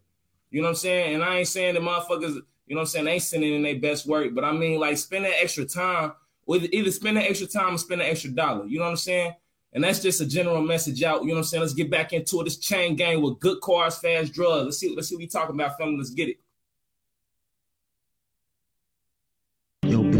You 0.50 0.60
know 0.60 0.68
what 0.68 0.70
I'm 0.70 0.76
saying? 0.76 1.14
And 1.14 1.24
I 1.24 1.38
ain't 1.38 1.48
saying 1.48 1.74
the 1.74 1.80
motherfuckers. 1.80 2.36
You 2.66 2.76
know 2.76 2.80
what 2.80 2.80
I'm 2.82 2.86
saying? 2.86 3.04
They 3.06 3.12
ain't 3.12 3.22
sending 3.22 3.54
in 3.54 3.62
their 3.62 3.78
best 3.78 4.06
work, 4.06 4.34
but 4.34 4.44
I 4.44 4.52
mean 4.52 4.78
like 4.78 4.96
spend 4.96 5.24
that 5.24 5.42
extra 5.42 5.64
time 5.64 6.12
with 6.46 6.64
either 6.72 6.90
spend 6.90 7.16
that 7.16 7.28
extra 7.28 7.46
time 7.46 7.74
or 7.74 7.78
spend 7.78 8.00
an 8.00 8.08
extra 8.08 8.30
dollar. 8.30 8.66
You 8.66 8.78
know 8.78 8.84
what 8.84 8.90
I'm 8.90 8.96
saying? 8.96 9.34
And 9.72 9.84
that's 9.84 10.00
just 10.00 10.20
a 10.20 10.26
general 10.26 10.62
message 10.62 11.02
out. 11.02 11.22
You 11.22 11.28
know 11.28 11.34
what 11.34 11.38
I'm 11.38 11.44
saying? 11.44 11.60
Let's 11.62 11.74
get 11.74 11.90
back 11.90 12.12
into 12.12 12.40
it. 12.40 12.44
This 12.44 12.56
chain 12.56 12.96
gang 12.96 13.22
with 13.22 13.38
good 13.38 13.60
cars, 13.60 13.98
fast 13.98 14.32
drugs. 14.32 14.64
Let's 14.64 14.78
see. 14.78 14.94
Let's 14.94 15.08
see 15.08 15.14
what 15.14 15.20
we 15.20 15.26
talking 15.28 15.54
about, 15.54 15.78
family. 15.78 15.98
Let's 15.98 16.10
get 16.10 16.28
it. 16.28 16.40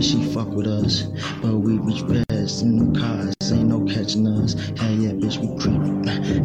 Bitch, 0.01 0.12
she 0.12 0.32
fuck 0.32 0.48
with 0.48 0.66
us, 0.66 1.02
but 1.43 1.56
we 1.56 1.77
reach 1.77 2.01
past 2.31 2.62
in 2.62 2.78
them 2.78 2.94
cars. 2.94 3.35
Ain't 3.52 3.68
no 3.68 3.85
catching 3.85 4.27
us. 4.27 4.55
Hell 4.55 4.93
yeah, 4.93 5.10
bitch, 5.10 5.36
we 5.36 5.48
creep. 5.60 5.77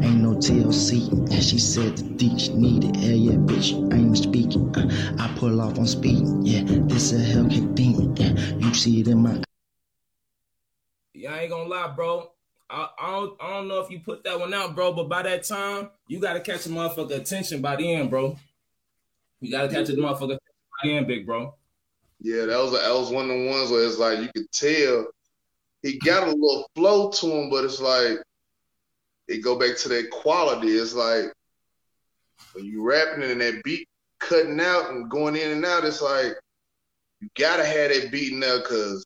Ain't 0.03 0.21
no 0.21 0.31
TLC. 0.31 1.09
And 1.31 1.41
she 1.41 1.57
said 1.57 1.95
the 1.95 2.03
D 2.03 2.37
she 2.37 2.53
needed. 2.53 2.97
Hell 2.97 3.15
yeah, 3.15 3.37
bitch, 3.37 3.71
I 3.93 3.95
ain't 3.95 4.17
speaking. 4.17 4.75
I 5.17 5.33
pull 5.37 5.61
off 5.61 5.79
on 5.79 5.87
speed. 5.87 6.25
Yeah, 6.41 6.63
this 6.65 7.13
a 7.13 7.15
Hellcat 7.15 7.77
thing. 7.77 8.17
Yeah, 8.17 8.33
you 8.57 8.73
see 8.73 8.99
it 8.99 9.07
in 9.07 9.19
my 9.19 9.41
Yeah, 11.13 11.35
I 11.35 11.39
ain't 11.43 11.49
gonna 11.49 11.69
lie, 11.69 11.93
bro. 11.95 12.31
I, 12.69 12.89
I 12.99 13.11
don't 13.11 13.41
I 13.41 13.49
don't 13.51 13.69
know 13.69 13.79
if 13.79 13.89
you 13.89 14.01
put 14.01 14.25
that 14.25 14.37
one 14.37 14.53
out, 14.53 14.75
bro, 14.75 14.91
but 14.91 15.07
by 15.07 15.21
that 15.21 15.45
time, 15.45 15.91
you 16.09 16.19
gotta 16.19 16.41
catch 16.41 16.65
a 16.65 16.69
motherfucker 16.69 17.21
attention 17.21 17.61
by 17.61 17.77
the 17.77 17.93
end, 17.93 18.09
bro. 18.09 18.37
You 19.39 19.49
gotta 19.49 19.69
catch 19.69 19.87
a 19.87 19.93
motherfucker 19.93 20.37
by 20.39 20.83
the 20.83 20.97
end, 20.97 21.07
big 21.07 21.25
bro. 21.25 21.53
Yeah, 22.19 22.45
that 22.45 22.57
was 22.57 22.71
that 22.71 22.93
was 22.93 23.11
one 23.11 23.29
of 23.29 23.37
the 23.37 23.47
ones 23.47 23.71
where 23.71 23.85
it's 23.85 23.97
like 23.97 24.19
you 24.19 24.29
could 24.35 24.51
tell 24.51 25.07
he 25.81 25.99
got 25.99 26.27
a 26.27 26.31
little 26.31 26.67
flow 26.75 27.11
to 27.11 27.27
him, 27.27 27.49
but 27.49 27.63
it's 27.63 27.79
like 27.79 28.17
it 29.27 29.43
go 29.43 29.57
back 29.57 29.77
to 29.77 29.89
that 29.89 30.09
quality. 30.09 30.69
It's 30.69 30.93
like 30.93 31.31
when 32.53 32.65
you 32.65 32.81
rapping 32.81 33.23
and 33.23 33.41
that 33.41 33.63
beat 33.63 33.87
cutting 34.19 34.59
out 34.59 34.91
and 34.91 35.09
going 35.09 35.35
in 35.35 35.51
and 35.51 35.65
out, 35.65 35.83
it's 35.83 36.01
like 36.01 36.33
you 37.21 37.29
gotta 37.37 37.65
have 37.65 37.89
that 37.89 38.11
beat 38.11 38.33
in 38.33 38.39
there 38.39 38.59
because 38.59 39.05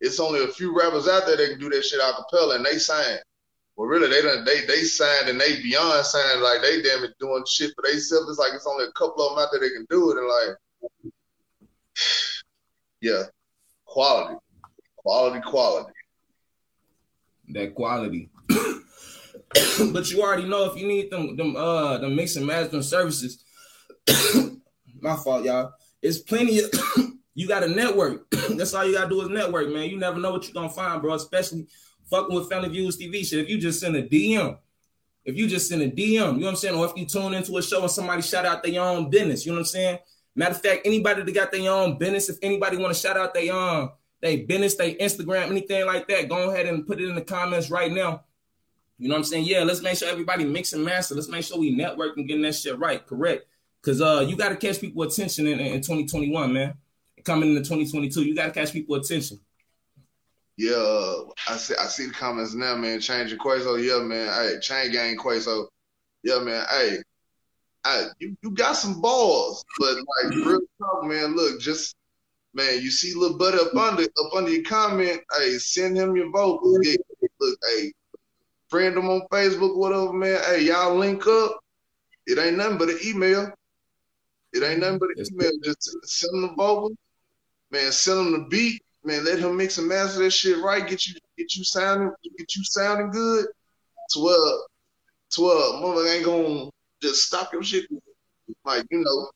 it's 0.00 0.20
only 0.20 0.42
a 0.42 0.48
few 0.48 0.76
rappers 0.78 1.08
out 1.08 1.26
there 1.26 1.36
that 1.36 1.50
can 1.50 1.60
do 1.60 1.70
that 1.70 1.84
shit 1.84 2.00
a 2.00 2.12
cappella 2.14 2.56
and 2.56 2.64
they 2.64 2.78
signed. 2.78 3.20
Well, 3.76 3.88
really, 3.88 4.08
they 4.08 4.22
done 4.22 4.44
they 4.44 4.64
they 4.66 4.82
signed 4.82 5.28
and 5.28 5.40
they 5.40 5.60
beyond 5.60 6.06
signed 6.06 6.42
like 6.42 6.62
they 6.62 6.80
damn 6.80 7.04
it 7.04 7.18
doing 7.18 7.44
shit 7.46 7.72
for 7.74 7.82
themselves. 7.82 8.30
It's 8.30 8.38
like 8.38 8.52
it's 8.54 8.66
only 8.66 8.84
a 8.84 8.92
couple 8.92 9.26
of 9.26 9.34
them 9.34 9.44
out 9.44 9.50
there 9.52 9.60
that 9.60 9.74
can 9.74 9.86
do 9.90 10.12
it 10.12 10.18
and 10.18 10.28
like 10.28 11.12
yeah, 13.00 13.24
quality, 13.84 14.36
quality, 14.96 15.40
quality. 15.40 15.92
That 17.50 17.74
quality. 17.74 18.30
but 19.92 20.10
you 20.10 20.22
already 20.22 20.46
know 20.46 20.64
if 20.64 20.76
you 20.80 20.86
need 20.86 21.10
them 21.10 21.36
them 21.36 21.56
uh 21.56 21.98
the 21.98 22.08
mix 22.08 22.36
and 22.36 22.46
mastering 22.46 22.82
services. 22.82 23.44
my 25.00 25.16
fault, 25.16 25.44
y'all. 25.44 25.72
It's 26.02 26.18
plenty 26.18 26.60
of 26.60 26.70
you 27.34 27.46
got 27.48 27.62
a 27.62 27.68
network. 27.68 28.30
That's 28.30 28.74
all 28.74 28.84
you 28.84 28.94
gotta 28.94 29.08
do 29.08 29.22
is 29.22 29.28
network, 29.28 29.68
man. 29.68 29.90
You 29.90 29.98
never 29.98 30.18
know 30.18 30.32
what 30.32 30.44
you're 30.44 30.54
gonna 30.54 30.70
find, 30.70 31.00
bro. 31.00 31.14
Especially 31.14 31.66
fucking 32.10 32.34
with 32.34 32.48
Family 32.48 32.68
Views 32.68 32.98
TV 32.98 33.24
shit. 33.24 33.40
If 33.40 33.48
you 33.48 33.58
just 33.58 33.80
send 33.80 33.96
a 33.96 34.06
DM, 34.06 34.58
if 35.24 35.36
you 35.36 35.48
just 35.48 35.68
send 35.68 35.82
a 35.82 35.90
DM, 35.90 35.98
you 36.08 36.18
know 36.18 36.32
what 36.32 36.48
I'm 36.48 36.56
saying? 36.56 36.74
Or 36.74 36.86
if 36.86 36.96
you 36.96 37.06
tune 37.06 37.34
into 37.34 37.56
a 37.56 37.62
show 37.62 37.82
and 37.82 37.90
somebody 37.90 38.22
shout 38.22 38.44
out 38.44 38.62
their 38.62 38.80
own 38.80 39.10
business, 39.10 39.46
you 39.46 39.52
know 39.52 39.56
what 39.56 39.60
I'm 39.60 39.66
saying? 39.66 39.98
Matter 40.36 40.54
of 40.54 40.62
fact, 40.62 40.82
anybody 40.84 41.22
that 41.22 41.32
got 41.32 41.52
their 41.52 41.70
own 41.70 41.98
business, 41.98 42.28
if 42.28 42.38
anybody 42.42 42.76
want 42.76 42.94
to 42.94 43.00
shout 43.00 43.16
out 43.16 43.34
their 43.34 43.52
own 43.52 43.90
they 44.24 44.36
business, 44.38 44.74
they 44.74 44.94
Instagram, 44.94 45.50
anything 45.50 45.84
like 45.84 46.08
that, 46.08 46.30
go 46.30 46.48
ahead 46.48 46.64
and 46.64 46.86
put 46.86 46.98
it 46.98 47.08
in 47.08 47.14
the 47.14 47.20
comments 47.20 47.70
right 47.70 47.92
now. 47.92 48.24
You 48.96 49.08
know 49.08 49.16
what 49.16 49.18
I'm 49.18 49.24
saying? 49.24 49.44
Yeah, 49.44 49.64
let's 49.64 49.82
make 49.82 49.98
sure 49.98 50.08
everybody 50.08 50.46
mix 50.46 50.72
and 50.72 50.82
master. 50.82 51.14
Let's 51.14 51.28
make 51.28 51.44
sure 51.44 51.58
we 51.58 51.76
network 51.76 52.16
and 52.16 52.26
getting 52.26 52.42
that 52.42 52.54
shit 52.54 52.78
right, 52.78 53.06
correct? 53.06 53.44
Cause 53.82 54.00
uh, 54.00 54.24
you 54.26 54.34
got 54.34 54.48
to 54.48 54.56
catch 54.56 54.80
people 54.80 55.02
attention 55.02 55.46
in, 55.46 55.60
in 55.60 55.82
2021, 55.82 56.52
man. 56.52 56.74
Coming 57.22 57.50
into 57.50 57.60
2022, 57.60 58.22
you 58.22 58.34
got 58.34 58.46
to 58.46 58.50
catch 58.52 58.72
people 58.72 58.94
attention. 58.94 59.40
Yeah, 60.56 60.72
uh, 60.72 61.24
I 61.48 61.56
see. 61.56 61.74
I 61.78 61.86
see 61.86 62.06
the 62.06 62.14
comments 62.14 62.54
now, 62.54 62.76
man. 62.76 63.00
Changing 63.00 63.38
Quaso, 63.38 63.82
yeah, 63.82 64.02
man. 64.02 64.28
Hey, 64.28 64.58
chain 64.60 64.90
gang 64.90 65.18
Quaso, 65.18 65.66
yeah, 66.22 66.38
man. 66.38 66.64
Hey, 66.70 67.02
I, 67.84 68.06
you, 68.18 68.36
you 68.42 68.50
got 68.50 68.72
some 68.72 69.00
balls, 69.00 69.64
but 69.78 69.94
like 69.94 70.34
real 70.46 70.60
talk, 70.78 71.04
man. 71.04 71.36
Look, 71.36 71.60
just 71.60 71.96
man, 72.54 72.80
you 72.80 72.90
see 72.90 73.14
little 73.14 73.36
buddy 73.36 73.58
up 73.58 73.74
under 73.74 74.04
up 74.04 74.34
under 74.34 74.50
your 74.50 74.64
comment. 74.64 75.20
Hey, 75.36 75.58
send 75.58 75.96
him 75.96 76.16
your 76.16 76.30
vocals. 76.30 76.78
Yeah, 76.82 76.96
look, 77.40 77.58
hey, 77.68 77.92
friend 78.68 78.96
him 78.96 79.10
on 79.10 79.22
Facebook, 79.30 79.76
whatever, 79.76 80.12
man. 80.12 80.40
Hey, 80.46 80.62
y'all 80.62 80.96
link 80.96 81.26
up. 81.26 81.60
It 82.26 82.38
ain't 82.38 82.56
nothing 82.56 82.78
but 82.78 82.88
an 82.88 82.98
email. 83.04 83.52
It 84.54 84.62
ain't 84.62 84.80
nothing 84.80 84.98
but 84.98 85.10
an 85.16 85.26
email. 85.30 85.52
Just 85.62 85.98
send 86.04 86.34
him 86.36 86.42
the 86.42 86.54
vocals, 86.54 86.96
man. 87.70 87.92
Send 87.92 88.20
him 88.20 88.32
the 88.32 88.48
beat, 88.48 88.82
man. 89.04 89.26
Let 89.26 89.40
him 89.40 89.56
mix 89.58 89.76
and 89.76 89.88
master 89.88 90.20
that 90.20 90.30
shit 90.30 90.62
right. 90.62 90.88
Get 90.88 91.06
you 91.06 91.14
get 91.36 91.54
you 91.54 91.64
sounding 91.64 92.12
get 92.38 92.56
you 92.56 92.64
sounding 92.64 93.10
good. 93.10 93.46
To 94.10 94.20
where 94.20 95.80
mother 95.80 96.06
ain't 96.06 96.24
gonna 96.24 96.70
just 97.04 97.26
stop 97.26 97.52
your 97.52 97.62
shit. 97.62 97.86
Like, 98.64 98.86
you 98.90 99.00
know, 99.00 99.30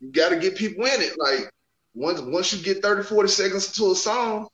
you 0.00 0.10
gotta 0.12 0.36
get 0.36 0.56
people 0.56 0.84
in 0.84 1.00
it. 1.00 1.14
Like 1.18 1.50
once 1.94 2.20
once 2.20 2.52
you 2.52 2.62
get 2.62 2.82
30, 2.82 3.04
40 3.04 3.28
seconds 3.28 3.66
into 3.68 3.92
a 3.92 3.94
song, 3.94 4.48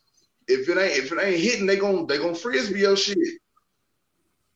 if 0.47 0.69
it 0.69 0.79
ain't 0.79 1.05
if 1.05 1.13
it 1.13 1.19
ain't 1.23 1.41
hitting, 1.41 1.67
they 1.67 1.77
gonna 1.77 2.07
they 2.07 2.19
gonna 2.19 2.35
frisbee 2.35 2.81
your 2.81 2.97
shit. 2.97 3.17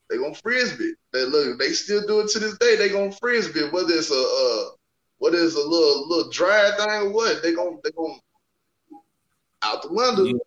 They 0.09 0.17
gonna 0.17 0.35
frisbee. 0.35 0.93
They 1.11 1.25
look, 1.25 1.57
they 1.57 1.69
still 1.69 2.05
do 2.05 2.19
it 2.21 2.29
to 2.29 2.39
this 2.39 2.57
day. 2.59 2.75
They 2.75 2.89
gonna 2.89 3.11
frisbee 3.11 3.69
whether 3.71 3.93
it's 3.93 4.11
a 4.11 4.15
uh, 4.15 4.75
whether 5.17 5.37
it's 5.37 5.55
a 5.55 5.59
little 5.59 6.07
little 6.07 6.31
dry 6.31 6.71
thing 6.77 6.89
or 6.89 7.09
what. 7.11 7.41
They 7.41 7.55
gonna 7.55 7.77
they 7.83 7.91
gonna 7.91 8.19
out 9.63 9.81
the 9.81 9.91
window. 9.91 10.39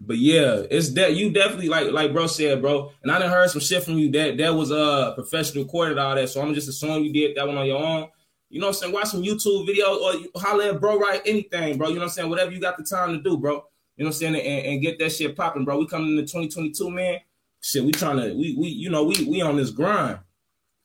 But 0.00 0.18
yeah, 0.18 0.62
it's 0.70 0.90
that 0.90 1.16
you 1.16 1.30
definitely 1.30 1.68
like 1.68 1.90
like 1.90 2.12
bro 2.12 2.28
said, 2.28 2.62
bro. 2.62 2.92
And 3.02 3.10
I 3.10 3.18
done 3.18 3.30
heard 3.30 3.50
some 3.50 3.60
shit 3.60 3.82
from 3.82 3.98
you 3.98 4.10
that 4.12 4.38
that 4.38 4.54
was 4.54 4.70
uh 4.70 5.12
professional 5.14 5.64
recorded 5.64 5.98
all 5.98 6.14
that. 6.14 6.28
So 6.28 6.40
I'm 6.40 6.54
just 6.54 6.68
assuming 6.68 7.04
you 7.04 7.12
did 7.12 7.36
that 7.36 7.46
one 7.46 7.58
on 7.58 7.66
your 7.66 7.82
own. 7.82 8.08
You 8.48 8.60
know 8.60 8.68
what 8.68 8.76
I'm 8.76 8.80
saying? 8.80 8.92
Watch 8.92 9.08
some 9.08 9.22
YouTube 9.22 9.68
videos 9.68 10.30
or 10.34 10.40
holler 10.40 10.64
at 10.64 10.80
bro, 10.80 10.98
write 10.98 11.22
anything, 11.26 11.76
bro. 11.76 11.88
You 11.88 11.94
know 11.94 12.00
what 12.00 12.04
I'm 12.06 12.10
saying? 12.10 12.30
Whatever 12.30 12.52
you 12.52 12.60
got 12.60 12.78
the 12.78 12.84
time 12.84 13.12
to 13.12 13.22
do, 13.22 13.36
bro. 13.36 13.64
You 13.96 14.04
know 14.04 14.08
what 14.08 14.14
I'm 14.14 14.20
saying? 14.20 14.36
And, 14.36 14.66
and 14.66 14.82
get 14.82 14.98
that 15.00 15.10
shit 15.10 15.36
popping, 15.36 15.64
bro. 15.64 15.78
We 15.78 15.86
coming 15.86 16.10
into 16.16 16.22
2022, 16.22 16.90
man. 16.90 17.18
Shit, 17.60 17.82
we 17.82 17.90
trying 17.90 18.18
to 18.18 18.32
we 18.34 18.54
we 18.56 18.68
you 18.68 18.90
know 18.90 19.02
we 19.02 19.24
we 19.24 19.42
on 19.42 19.56
this 19.56 19.70
grind. 19.70 20.20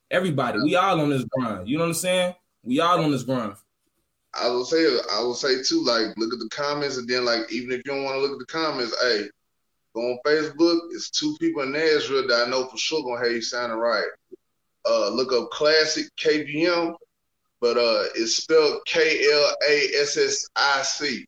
Everybody, 0.09 0.59
we 0.63 0.75
all 0.75 0.99
on 0.99 1.11
this 1.11 1.23
grind. 1.23 1.67
You 1.67 1.77
know 1.77 1.83
what 1.83 1.89
I'm 1.89 1.93
saying? 1.93 2.35
We 2.63 2.79
all 2.79 3.03
on 3.03 3.11
this 3.11 3.23
grind. 3.23 3.53
I 4.33 4.47
will 4.47 4.65
say, 4.65 4.83
I 5.11 5.21
will 5.21 5.35
say 5.35 5.61
too, 5.61 5.83
like 5.83 6.17
look 6.17 6.33
at 6.33 6.39
the 6.39 6.49
comments, 6.51 6.97
and 6.97 7.07
then 7.07 7.25
like 7.25 7.51
even 7.51 7.71
if 7.71 7.77
you 7.77 7.83
don't 7.83 8.03
want 8.03 8.15
to 8.15 8.21
look 8.21 8.33
at 8.33 8.39
the 8.39 8.45
comments, 8.45 8.95
hey, 9.01 9.27
go 9.93 10.01
on 10.01 10.19
Facebook. 10.25 10.79
It's 10.91 11.09
two 11.09 11.35
people 11.39 11.63
in 11.63 11.71
Nashville 11.71 12.27
that 12.27 12.47
I 12.47 12.49
know 12.49 12.65
for 12.65 12.77
sure 12.77 13.03
gonna 13.03 13.23
have 13.23 13.35
you 13.35 13.41
sounding 13.41 13.77
right. 13.77 14.07
Uh, 14.85 15.09
look 15.09 15.31
up 15.31 15.49
Klassic 15.51 16.05
KVM, 16.19 16.95
but 17.61 17.77
uh, 17.77 18.05
it's 18.15 18.37
spelled 18.37 18.81
K 18.85 19.31
L 19.31 19.55
A 19.69 20.01
S 20.01 20.17
S 20.17 20.47
I 20.55 20.81
C. 20.81 21.25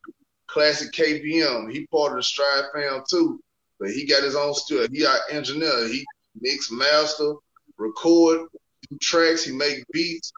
Klassic 0.49 0.91
KVM. 0.91 1.72
He 1.72 1.86
part 1.88 2.14
of 2.14 2.18
the 2.18 2.23
Strive 2.23 2.65
fam 2.73 3.03
too, 3.10 3.40
but 3.80 3.91
he 3.91 4.06
got 4.06 4.23
his 4.23 4.36
own 4.36 4.53
studio. 4.53 4.88
He 4.91 5.06
our 5.06 5.19
engineer. 5.30 5.88
He 5.88 6.06
mix, 6.41 6.72
master, 6.72 7.34
record, 7.77 8.48
do 8.90 8.98
tracks. 8.99 9.44
He 9.44 9.52
make 9.52 9.86
beats 9.91 10.32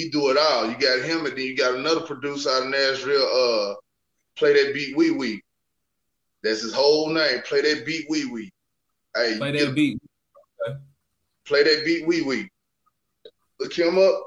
he 0.00 0.08
do 0.10 0.30
it 0.30 0.38
all. 0.38 0.66
You 0.66 0.76
got 0.76 1.02
him, 1.02 1.26
and 1.26 1.36
then 1.36 1.44
you 1.44 1.56
got 1.56 1.74
another 1.74 2.00
producer 2.00 2.48
out 2.50 2.64
of 2.64 2.70
Nashville. 2.70 3.22
Uh, 3.22 3.74
play 4.36 4.52
that 4.52 4.72
beat, 4.72 4.96
wee 4.96 5.10
wee. 5.10 5.42
That's 6.42 6.62
his 6.62 6.72
whole 6.72 7.10
name. 7.10 7.42
Play 7.42 7.60
that 7.62 7.84
beat, 7.84 8.06
wee 8.08 8.26
wee. 8.26 8.52
Hey, 9.14 9.36
play 9.36 9.52
that 9.52 9.74
beat. 9.74 10.00
Okay. 10.66 10.78
Play 11.44 11.62
that 11.64 11.84
beat, 11.84 12.06
wee 12.06 12.22
wee. 12.22 12.48
Look 13.58 13.78
him 13.78 13.98
up. 13.98 14.22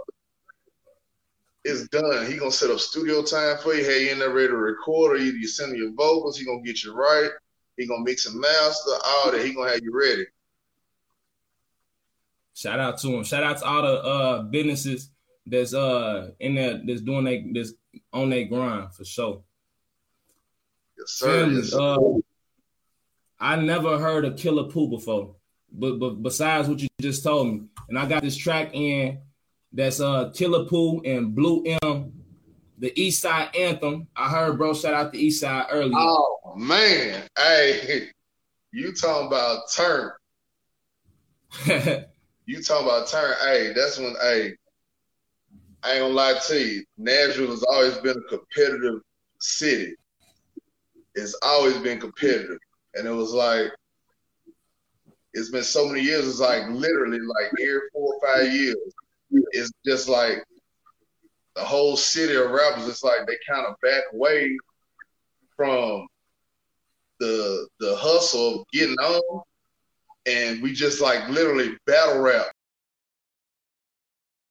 It's 1.63 1.87
done. 1.87 2.27
He 2.27 2.37
gonna 2.37 2.51
set 2.51 2.69
up 2.69 2.79
studio 2.79 3.23
time 3.23 3.57
for 3.57 3.73
you. 3.73 3.83
Hey, 3.83 4.05
you 4.05 4.11
in 4.11 4.19
there 4.19 4.31
ready 4.31 4.49
to 4.49 4.57
record, 4.57 5.13
or 5.13 5.15
either 5.15 5.37
you 5.37 5.47
send 5.47 5.75
your 5.75 5.93
vocals. 5.93 6.37
He 6.37 6.45
gonna 6.45 6.61
get 6.61 6.83
you 6.83 6.93
right. 6.93 7.31
He 7.77 7.87
gonna 7.87 8.03
mix 8.03 8.27
and 8.27 8.39
master 8.39 8.91
all 9.03 9.31
that. 9.31 9.43
He 9.43 9.53
gonna 9.53 9.71
have 9.71 9.81
you 9.81 9.97
ready. 9.97 10.25
Shout 12.53 12.79
out 12.79 12.99
to 12.99 13.07
him. 13.07 13.23
Shout 13.23 13.43
out 13.43 13.57
to 13.59 13.65
all 13.65 13.81
the 13.81 14.03
uh 14.03 14.43
businesses 14.43 15.09
that's 15.45 15.73
uh 15.73 16.31
in 16.39 16.55
there 16.55 16.79
that's 16.85 17.01
doing 17.01 17.25
they 17.25 17.45
that's 17.53 17.73
on 18.11 18.29
their 18.29 18.45
grind 18.45 18.93
for 18.93 19.05
sure. 19.05 19.41
Yes, 20.97 21.09
sir. 21.09 21.47
Yes. 21.47 21.73
Uh, 21.73 21.97
I 23.39 23.57
never 23.57 23.99
heard 23.99 24.25
of 24.25 24.35
Killah 24.35 24.71
Pooh 24.71 24.87
before, 24.87 25.35
but 25.71 25.99
but 25.99 26.23
besides 26.23 26.69
what 26.69 26.81
you 26.81 26.87
just 27.01 27.23
told 27.23 27.47
me, 27.47 27.63
and 27.89 27.99
I 27.99 28.05
got 28.05 28.23
this 28.23 28.37
track 28.37 28.69
in 28.73 29.19
that's 29.71 29.99
uh 29.99 30.29
Killah 30.29 30.69
Pooh 30.69 31.01
and 31.03 31.35
Blue 31.35 31.63
M, 31.81 32.13
the 32.77 32.93
East 32.99 33.21
Side 33.21 33.53
Anthem. 33.55 34.07
I 34.15 34.29
heard 34.29 34.57
bro 34.57 34.73
shout 34.73 34.93
out 34.93 35.11
the 35.11 35.19
East 35.19 35.41
Side 35.41 35.65
earlier. 35.71 35.97
Oh 35.97 36.53
man, 36.55 37.27
hey, 37.37 38.09
you 38.71 38.93
talking 38.93 39.27
about 39.27 39.69
turn? 39.75 40.11
you 42.45 42.63
talking 42.63 42.87
about 42.87 43.07
turn? 43.09 43.35
Hey, 43.41 43.73
that's 43.75 43.97
when 43.97 44.15
hey 44.21 44.53
I 45.83 45.91
ain't 45.91 46.01
gonna 46.01 46.13
lie 46.13 46.39
to 46.47 46.59
you, 46.59 46.85
Nashville 46.97 47.51
has 47.51 47.63
always 47.63 47.97
been 47.97 48.17
a 48.17 48.29
competitive 48.29 49.01
city. 49.39 49.95
It's 51.15 51.37
always 51.43 51.77
been 51.77 51.99
competitive. 51.99 52.57
And 52.95 53.05
it 53.05 53.11
was 53.11 53.33
like, 53.33 53.67
it's 55.33 55.49
been 55.49 55.63
so 55.63 55.87
many 55.87 56.01
years, 56.01 56.27
it's 56.27 56.39
like 56.39 56.67
literally 56.69 57.19
like 57.19 57.51
every 57.59 57.81
four 57.91 58.13
or 58.15 58.21
five 58.25 58.53
years. 58.53 58.77
It's 59.51 59.71
just 59.85 60.07
like 60.07 60.43
the 61.55 61.63
whole 61.63 61.97
city 61.97 62.35
of 62.35 62.51
rappers, 62.51 62.87
it's 62.87 63.03
like 63.03 63.27
they 63.27 63.37
kind 63.49 63.65
of 63.65 63.75
back 63.81 64.03
away 64.13 64.57
from 65.55 66.07
the 67.19 67.67
the 67.79 67.95
hustle 67.97 68.61
of 68.61 68.67
getting 68.71 68.95
on. 68.95 69.41
And 70.25 70.61
we 70.61 70.71
just 70.71 71.01
like 71.01 71.27
literally 71.27 71.77
battle 71.85 72.21
rap 72.21 72.47